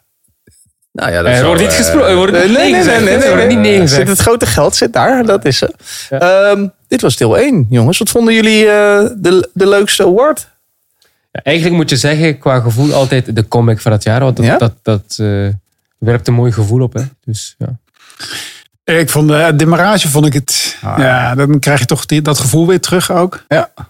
Nou 0.93 1.13
ja, 1.13 1.23
dat 1.23 1.27
Er 1.27 1.35
zou, 1.35 1.47
wordt 1.47 1.61
niet 1.63 1.71
eh, 1.71 1.77
gesproken. 1.77 2.09
Er 2.09 2.17
wordt 2.17 2.33
Nee, 2.33 2.49
nee, 2.49 2.73
nee 2.73 2.73
nee, 2.73 2.85
nee, 2.85 3.01
nee, 3.01 3.15
Er 3.15 3.29
wordt 3.29 3.37
nee. 3.37 3.57
niet 3.57 3.59
nee 3.59 3.87
Zit 3.87 4.09
het 4.09 4.19
grote 4.19 4.47
geld 4.47 4.77
zit 4.77 4.93
daar, 4.93 5.25
dat 5.25 5.45
is 5.45 5.59
ze. 5.59 5.75
Ehm, 6.11 6.67
dit 6.89 7.01
was 7.01 7.17
deel 7.17 7.39
1, 7.39 7.67
jongens. 7.71 7.99
Wat 7.99 8.11
vonden 8.11 8.35
jullie 8.35 8.67
eh, 8.67 9.07
de, 9.17 9.51
de 9.53 9.67
leukste 9.69 10.03
award? 10.03 10.49
Ja, 11.33 11.41
eigenlijk 11.43 11.77
moet 11.77 11.91
je 11.91 11.97
zeggen, 11.97 12.39
qua 12.39 12.61
gevoel 12.61 12.93
altijd 12.93 13.37
de 13.37 13.49
comeback 13.49 13.81
van 13.81 13.93
het 13.93 14.03
jaar. 14.03 14.21
Want 14.21 14.37
dat, 14.37 14.47
Ja? 14.47 14.57
dat, 14.59 14.73
dat 14.83 15.17
eh, 15.17 15.49
werpt 15.99 16.29
een 16.29 16.35
mooi 16.35 16.53
gevoel 16.53 16.83
op. 16.83 16.93
Hè. 16.93 17.03
Dus, 17.25 17.55
ja. 17.59 17.79
Ik 18.95 19.11
vond 19.11 19.29
de 19.29 19.53
demarage 19.57 20.09
vond 20.09 20.27
ik 20.27 20.33
het. 20.33 20.77
ja, 20.81 21.35
dan 21.35 21.59
krijg 21.59 21.79
je 21.79 21.85
toch 21.87 22.07
die, 22.07 22.23
dat 22.23 22.39
gevoel 22.39 22.66
weer 22.66 22.81
terug 22.81 23.11
ook. 23.12 23.45
Ja. 23.49 23.70
Dat 23.75 23.87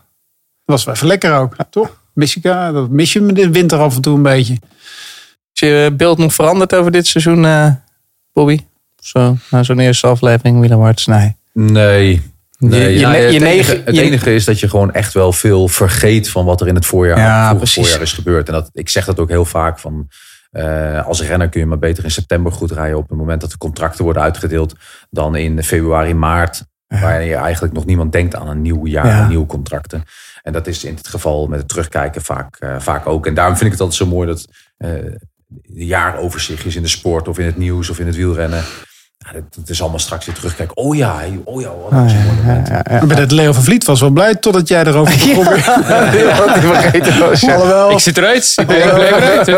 was 0.64 0.84
wel 0.84 0.94
even 0.94 1.06
lekker 1.06 1.34
ook, 1.34 1.56
toch? 1.70 2.00
Michiga, 2.12 2.72
dat 2.72 2.88
mis 2.90 3.12
je 3.12 3.20
me 3.20 3.32
de 3.32 3.50
winter 3.50 3.78
af 3.78 3.94
en 3.96 4.00
toe 4.02 4.16
een 4.16 4.22
beetje. 4.22 4.52
Is 5.52 5.60
je 5.68 5.94
beeld 5.96 6.18
nog 6.18 6.34
veranderd 6.34 6.74
over 6.74 6.90
dit 6.92 7.06
seizoen, 7.06 7.44
eh, 7.44 7.70
Bobby? 8.32 8.58
Zo, 9.00 9.36
na 9.50 9.62
zo'n 9.62 9.78
eerste 9.78 10.06
aflevering, 10.06 10.60
Willem 10.60 10.80
Harts, 10.80 11.06
nee. 11.06 11.36
Nee. 11.52 12.22
Nee, 12.58 12.80
Je- 12.82 12.88
je 12.92 12.98
ja, 12.98 13.10
het, 13.12 13.32
enige, 13.96 14.24
het 14.24 14.26
is 14.26 14.44
dat 14.44 14.60
je 14.60 14.68
gewoon 14.68 14.92
echt 14.92 15.12
wel 15.14 15.32
veel 15.32 15.68
vergeet 15.68 16.28
van 16.30 16.44
wat 16.44 16.60
er 16.60 16.66
in 16.66 16.74
het 16.74 16.86
voorjaar, 16.86 17.18
Ja, 17.18 17.58
voorjaar 17.58 18.00
is 18.00 18.12
gebeurd. 18.12 18.46
En 18.48 18.52
dat, 18.54 18.70
ik 18.72 18.88
zeg 18.88 19.04
dat 19.04 19.18
ook 19.18 19.28
heel 19.28 19.44
vaak 19.44 19.78
van 19.78 20.08
eh, 20.50 21.06
als 21.06 21.22
renner 21.22 21.48
kun 21.48 21.60
je 21.60 21.66
maar 21.66 21.78
beter 21.78 22.04
in 22.04 22.10
september 22.10 22.52
goed 22.52 22.70
rijden 22.70 22.98
op 22.98 23.08
het 23.08 23.18
moment 23.18 23.40
dat 23.40 23.50
de 23.50 23.58
contracten 23.58 24.04
worden 24.04 24.22
uitgedeeld 24.22 24.74
dan 25.10 25.36
in 25.36 25.62
februari, 25.62 26.14
maart. 26.14 26.64
Waar 26.86 27.22
je 27.22 27.34
eigenlijk 27.34 27.74
nog 27.74 27.84
niemand 27.84 28.12
denkt 28.12 28.34
aan 28.34 28.48
een 28.48 28.62
nieuw 28.62 28.86
jaar, 28.86 29.06
Ja. 29.06 29.28
nieuwe 29.28 29.46
contracten. 29.46 30.02
En 30.42 30.52
dat 30.52 30.66
is 30.66 30.84
in 30.84 30.94
het 30.94 31.08
geval 31.08 31.46
met 31.46 31.58
het 31.58 31.68
terugkijken 31.68 32.22
vaak, 32.22 32.56
eh, 32.56 32.78
vaak 32.78 33.06
ook. 33.06 33.26
En 33.26 33.34
daarom 33.34 33.54
vind 33.56 33.66
ik 33.66 33.72
het 33.72 33.80
altijd 33.80 33.98
zo 33.98 34.06
mooi 34.16 34.26
dat 34.26 34.46
de 34.76 35.86
jaaroverzichtjes 35.86 36.76
in 36.76 36.82
de 36.82 36.88
sport 36.88 37.28
of 37.28 37.38
in 37.38 37.46
het 37.46 37.56
nieuws 37.56 37.90
of 37.90 37.98
in 37.98 38.06
het 38.06 38.16
wielrennen. 38.16 38.62
Ja, 39.18 39.32
dat, 39.32 39.42
dat 39.56 39.68
is 39.68 39.80
allemaal 39.80 39.98
straks 39.98 40.26
weer 40.26 40.34
terugkijken. 40.34 40.76
Oh 40.76 40.96
ja, 40.96 41.20
oh 41.44 41.60
ja, 41.60 41.68
wat 41.68 41.92
een 41.92 41.98
mooi 41.98 42.34
moment. 42.36 42.68
Maar 42.68 43.06
bij 43.06 43.16
dat 43.16 43.30
Leo 43.30 43.52
van 43.52 43.62
Vliet 43.62 43.84
was 43.84 44.00
wel 44.00 44.10
blij 44.10 44.34
totdat 44.34 44.68
jij 44.68 44.84
erover 44.84 45.14
begon. 45.18 45.54
Ik 46.92 47.04
ja. 47.40 47.98
Zit 47.98 48.18
eruit. 48.18 48.54
Ik 48.56 48.66
ben 48.66 48.76
eruit. 48.76 49.50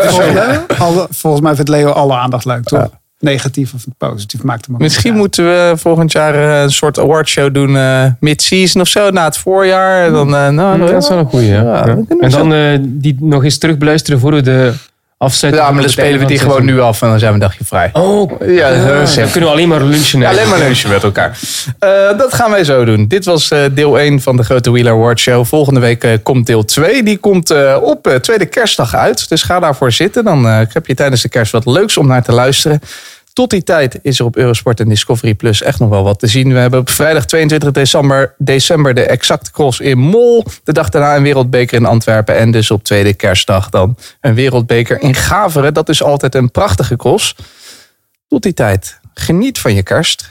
Volgens, 1.09 1.41
mij 1.41 1.55
vindt 1.55 1.69
Leo 1.69 1.89
alle 1.89 2.15
aandacht 2.15 2.45
leuk, 2.45 2.63
toch? 2.63 2.89
Negatief 3.19 3.73
of 3.73 3.85
positief 3.97 4.43
maakt 4.43 4.65
hem 4.65 4.75
ook 4.75 4.81
Misschien 4.81 5.11
niet 5.11 5.19
moeten 5.19 5.45
we 5.45 5.73
volgend 5.77 6.11
jaar 6.11 6.35
eh, 6.35 6.61
een 6.61 6.71
soort 6.71 6.99
awardshow 6.99 7.53
doen 7.53 7.77
eh, 7.77 8.05
mid-season 8.19 8.81
of 8.81 8.87
zo, 8.87 9.09
na 9.09 9.23
het 9.23 9.37
voorjaar. 9.37 10.11
Dan, 10.11 10.35
eh, 10.35 10.49
nou, 10.49 10.79
Ja, 10.79 10.91
dat 10.91 11.03
is 11.03 11.09
wel 11.09 11.17
een 11.17 11.25
goeie. 11.25 11.47
Ja. 11.47 11.61
Ja, 11.63 11.85
Ja. 11.85 11.97
En 12.19 12.29
dan 12.29 12.53
eh, 12.53 12.77
die 12.81 13.17
nog 13.19 13.43
eens 13.43 13.57
terugbeluisteren 13.57 14.19
voor 14.19 14.31
we 14.31 14.41
de 14.41 14.73
Ja, 15.29 15.71
maar 15.71 15.81
dan 15.81 15.91
spelen 15.91 16.19
we 16.19 16.25
die 16.25 16.39
gewoon 16.39 16.65
nu 16.65 16.79
af 16.79 17.01
en 17.01 17.09
dan 17.09 17.19
zijn 17.19 17.31
we 17.33 17.35
een 17.37 17.43
dagje 17.43 17.65
vrij. 17.65 17.89
Oh, 17.93 18.31
Ja, 18.47 18.85
dan 18.85 19.07
simpel. 19.07 19.31
kunnen 19.31 19.49
we 19.49 19.55
alleen 19.55 19.67
maar 19.67 19.81
lunchen. 19.83 20.19
Ja, 20.19 20.29
alleen 20.29 20.49
maar 20.49 20.59
lunchen 20.59 20.89
met 20.89 21.03
elkaar. 21.03 21.39
Eh, 21.79 22.17
dat 22.17 22.33
gaan 22.33 22.51
wij 22.51 22.63
zo 22.63 22.85
doen. 22.85 23.07
Dit 23.07 23.25
was 23.25 23.49
eh, 23.51 23.59
deel 23.71 23.99
1 23.99 24.21
van 24.21 24.35
de 24.37 24.43
Grote 24.43 24.71
Wheeler 24.71 24.91
Award 24.93 25.19
Show. 25.19 25.45
Volgende 25.45 25.79
week 25.79 26.03
eh, 26.03 26.11
komt 26.23 26.45
deel 26.45 26.65
2. 26.65 27.03
Die 27.03 27.17
komt 27.17 27.49
eh, 27.51 27.77
op 27.81 28.07
eh, 28.07 28.15
tweede 28.15 28.45
kerstdag 28.45 28.95
uit. 28.95 29.29
Dus 29.29 29.43
ga 29.43 29.59
daarvoor 29.59 29.91
zitten. 29.91 30.23
Dan 30.23 30.47
eh, 30.47 30.59
heb 30.73 30.87
je 30.87 30.93
tijdens 30.95 31.21
de 31.21 31.29
kerst 31.29 31.51
wat 31.51 31.65
leuks 31.65 31.97
om 31.97 32.07
naar 32.07 32.23
te 32.23 32.31
luisteren. 32.31 32.79
Tot 33.33 33.49
die 33.49 33.63
tijd 33.63 33.99
is 34.01 34.19
er 34.19 34.25
op 34.25 34.35
Eurosport 34.35 34.79
en 34.79 34.89
Discovery 34.89 35.33
Plus 35.33 35.61
echt 35.61 35.79
nog 35.79 35.89
wel 35.89 36.03
wat 36.03 36.19
te 36.19 36.27
zien. 36.27 36.53
We 36.53 36.59
hebben 36.59 36.79
op 36.79 36.89
vrijdag 36.89 37.25
22 37.25 37.71
december, 37.71 38.35
december 38.37 38.93
de 38.93 39.01
Exact 39.01 39.51
Cross 39.51 39.79
in 39.79 39.97
Mol. 39.97 40.45
De 40.63 40.73
dag 40.73 40.89
daarna 40.89 41.15
een 41.15 41.23
wereldbeker 41.23 41.77
in 41.77 41.85
Antwerpen. 41.85 42.37
En 42.37 42.51
dus 42.51 42.71
op 42.71 42.83
tweede 42.83 43.13
kerstdag 43.13 43.69
dan 43.69 43.97
een 44.21 44.33
wereldbeker 44.33 45.01
in 45.01 45.15
Gaveren. 45.15 45.73
Dat 45.73 45.89
is 45.89 46.03
altijd 46.03 46.35
een 46.35 46.51
prachtige 46.51 46.95
cross. 46.95 47.35
Tot 48.27 48.43
die 48.43 48.53
tijd, 48.53 48.99
geniet 49.13 49.59
van 49.59 49.73
je 49.73 49.83
kerst. 49.83 50.29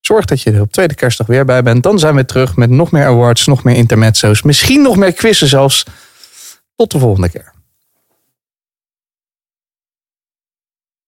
Zorg 0.00 0.24
dat 0.24 0.40
je 0.40 0.52
er 0.52 0.60
op 0.60 0.72
tweede 0.72 0.94
kerstdag 0.94 1.26
weer 1.26 1.44
bij 1.44 1.62
bent. 1.62 1.82
Dan 1.82 1.98
zijn 1.98 2.14
we 2.14 2.24
terug 2.24 2.56
met 2.56 2.70
nog 2.70 2.90
meer 2.90 3.06
awards, 3.06 3.46
nog 3.46 3.64
meer 3.64 3.76
intermezzo's. 3.76 4.42
Misschien 4.42 4.82
nog 4.82 4.96
meer 4.96 5.12
quizzen 5.12 5.48
zelfs. 5.48 5.84
Tot 6.76 6.90
de 6.90 6.98
volgende 6.98 7.30
keer. 7.30 7.53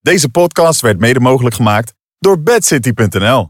Deze 0.07 0.29
podcast 0.29 0.81
werd 0.81 0.99
mede 0.99 1.19
mogelijk 1.19 1.55
gemaakt 1.55 1.93
door 2.19 2.41
bedcity.nl. 2.41 3.45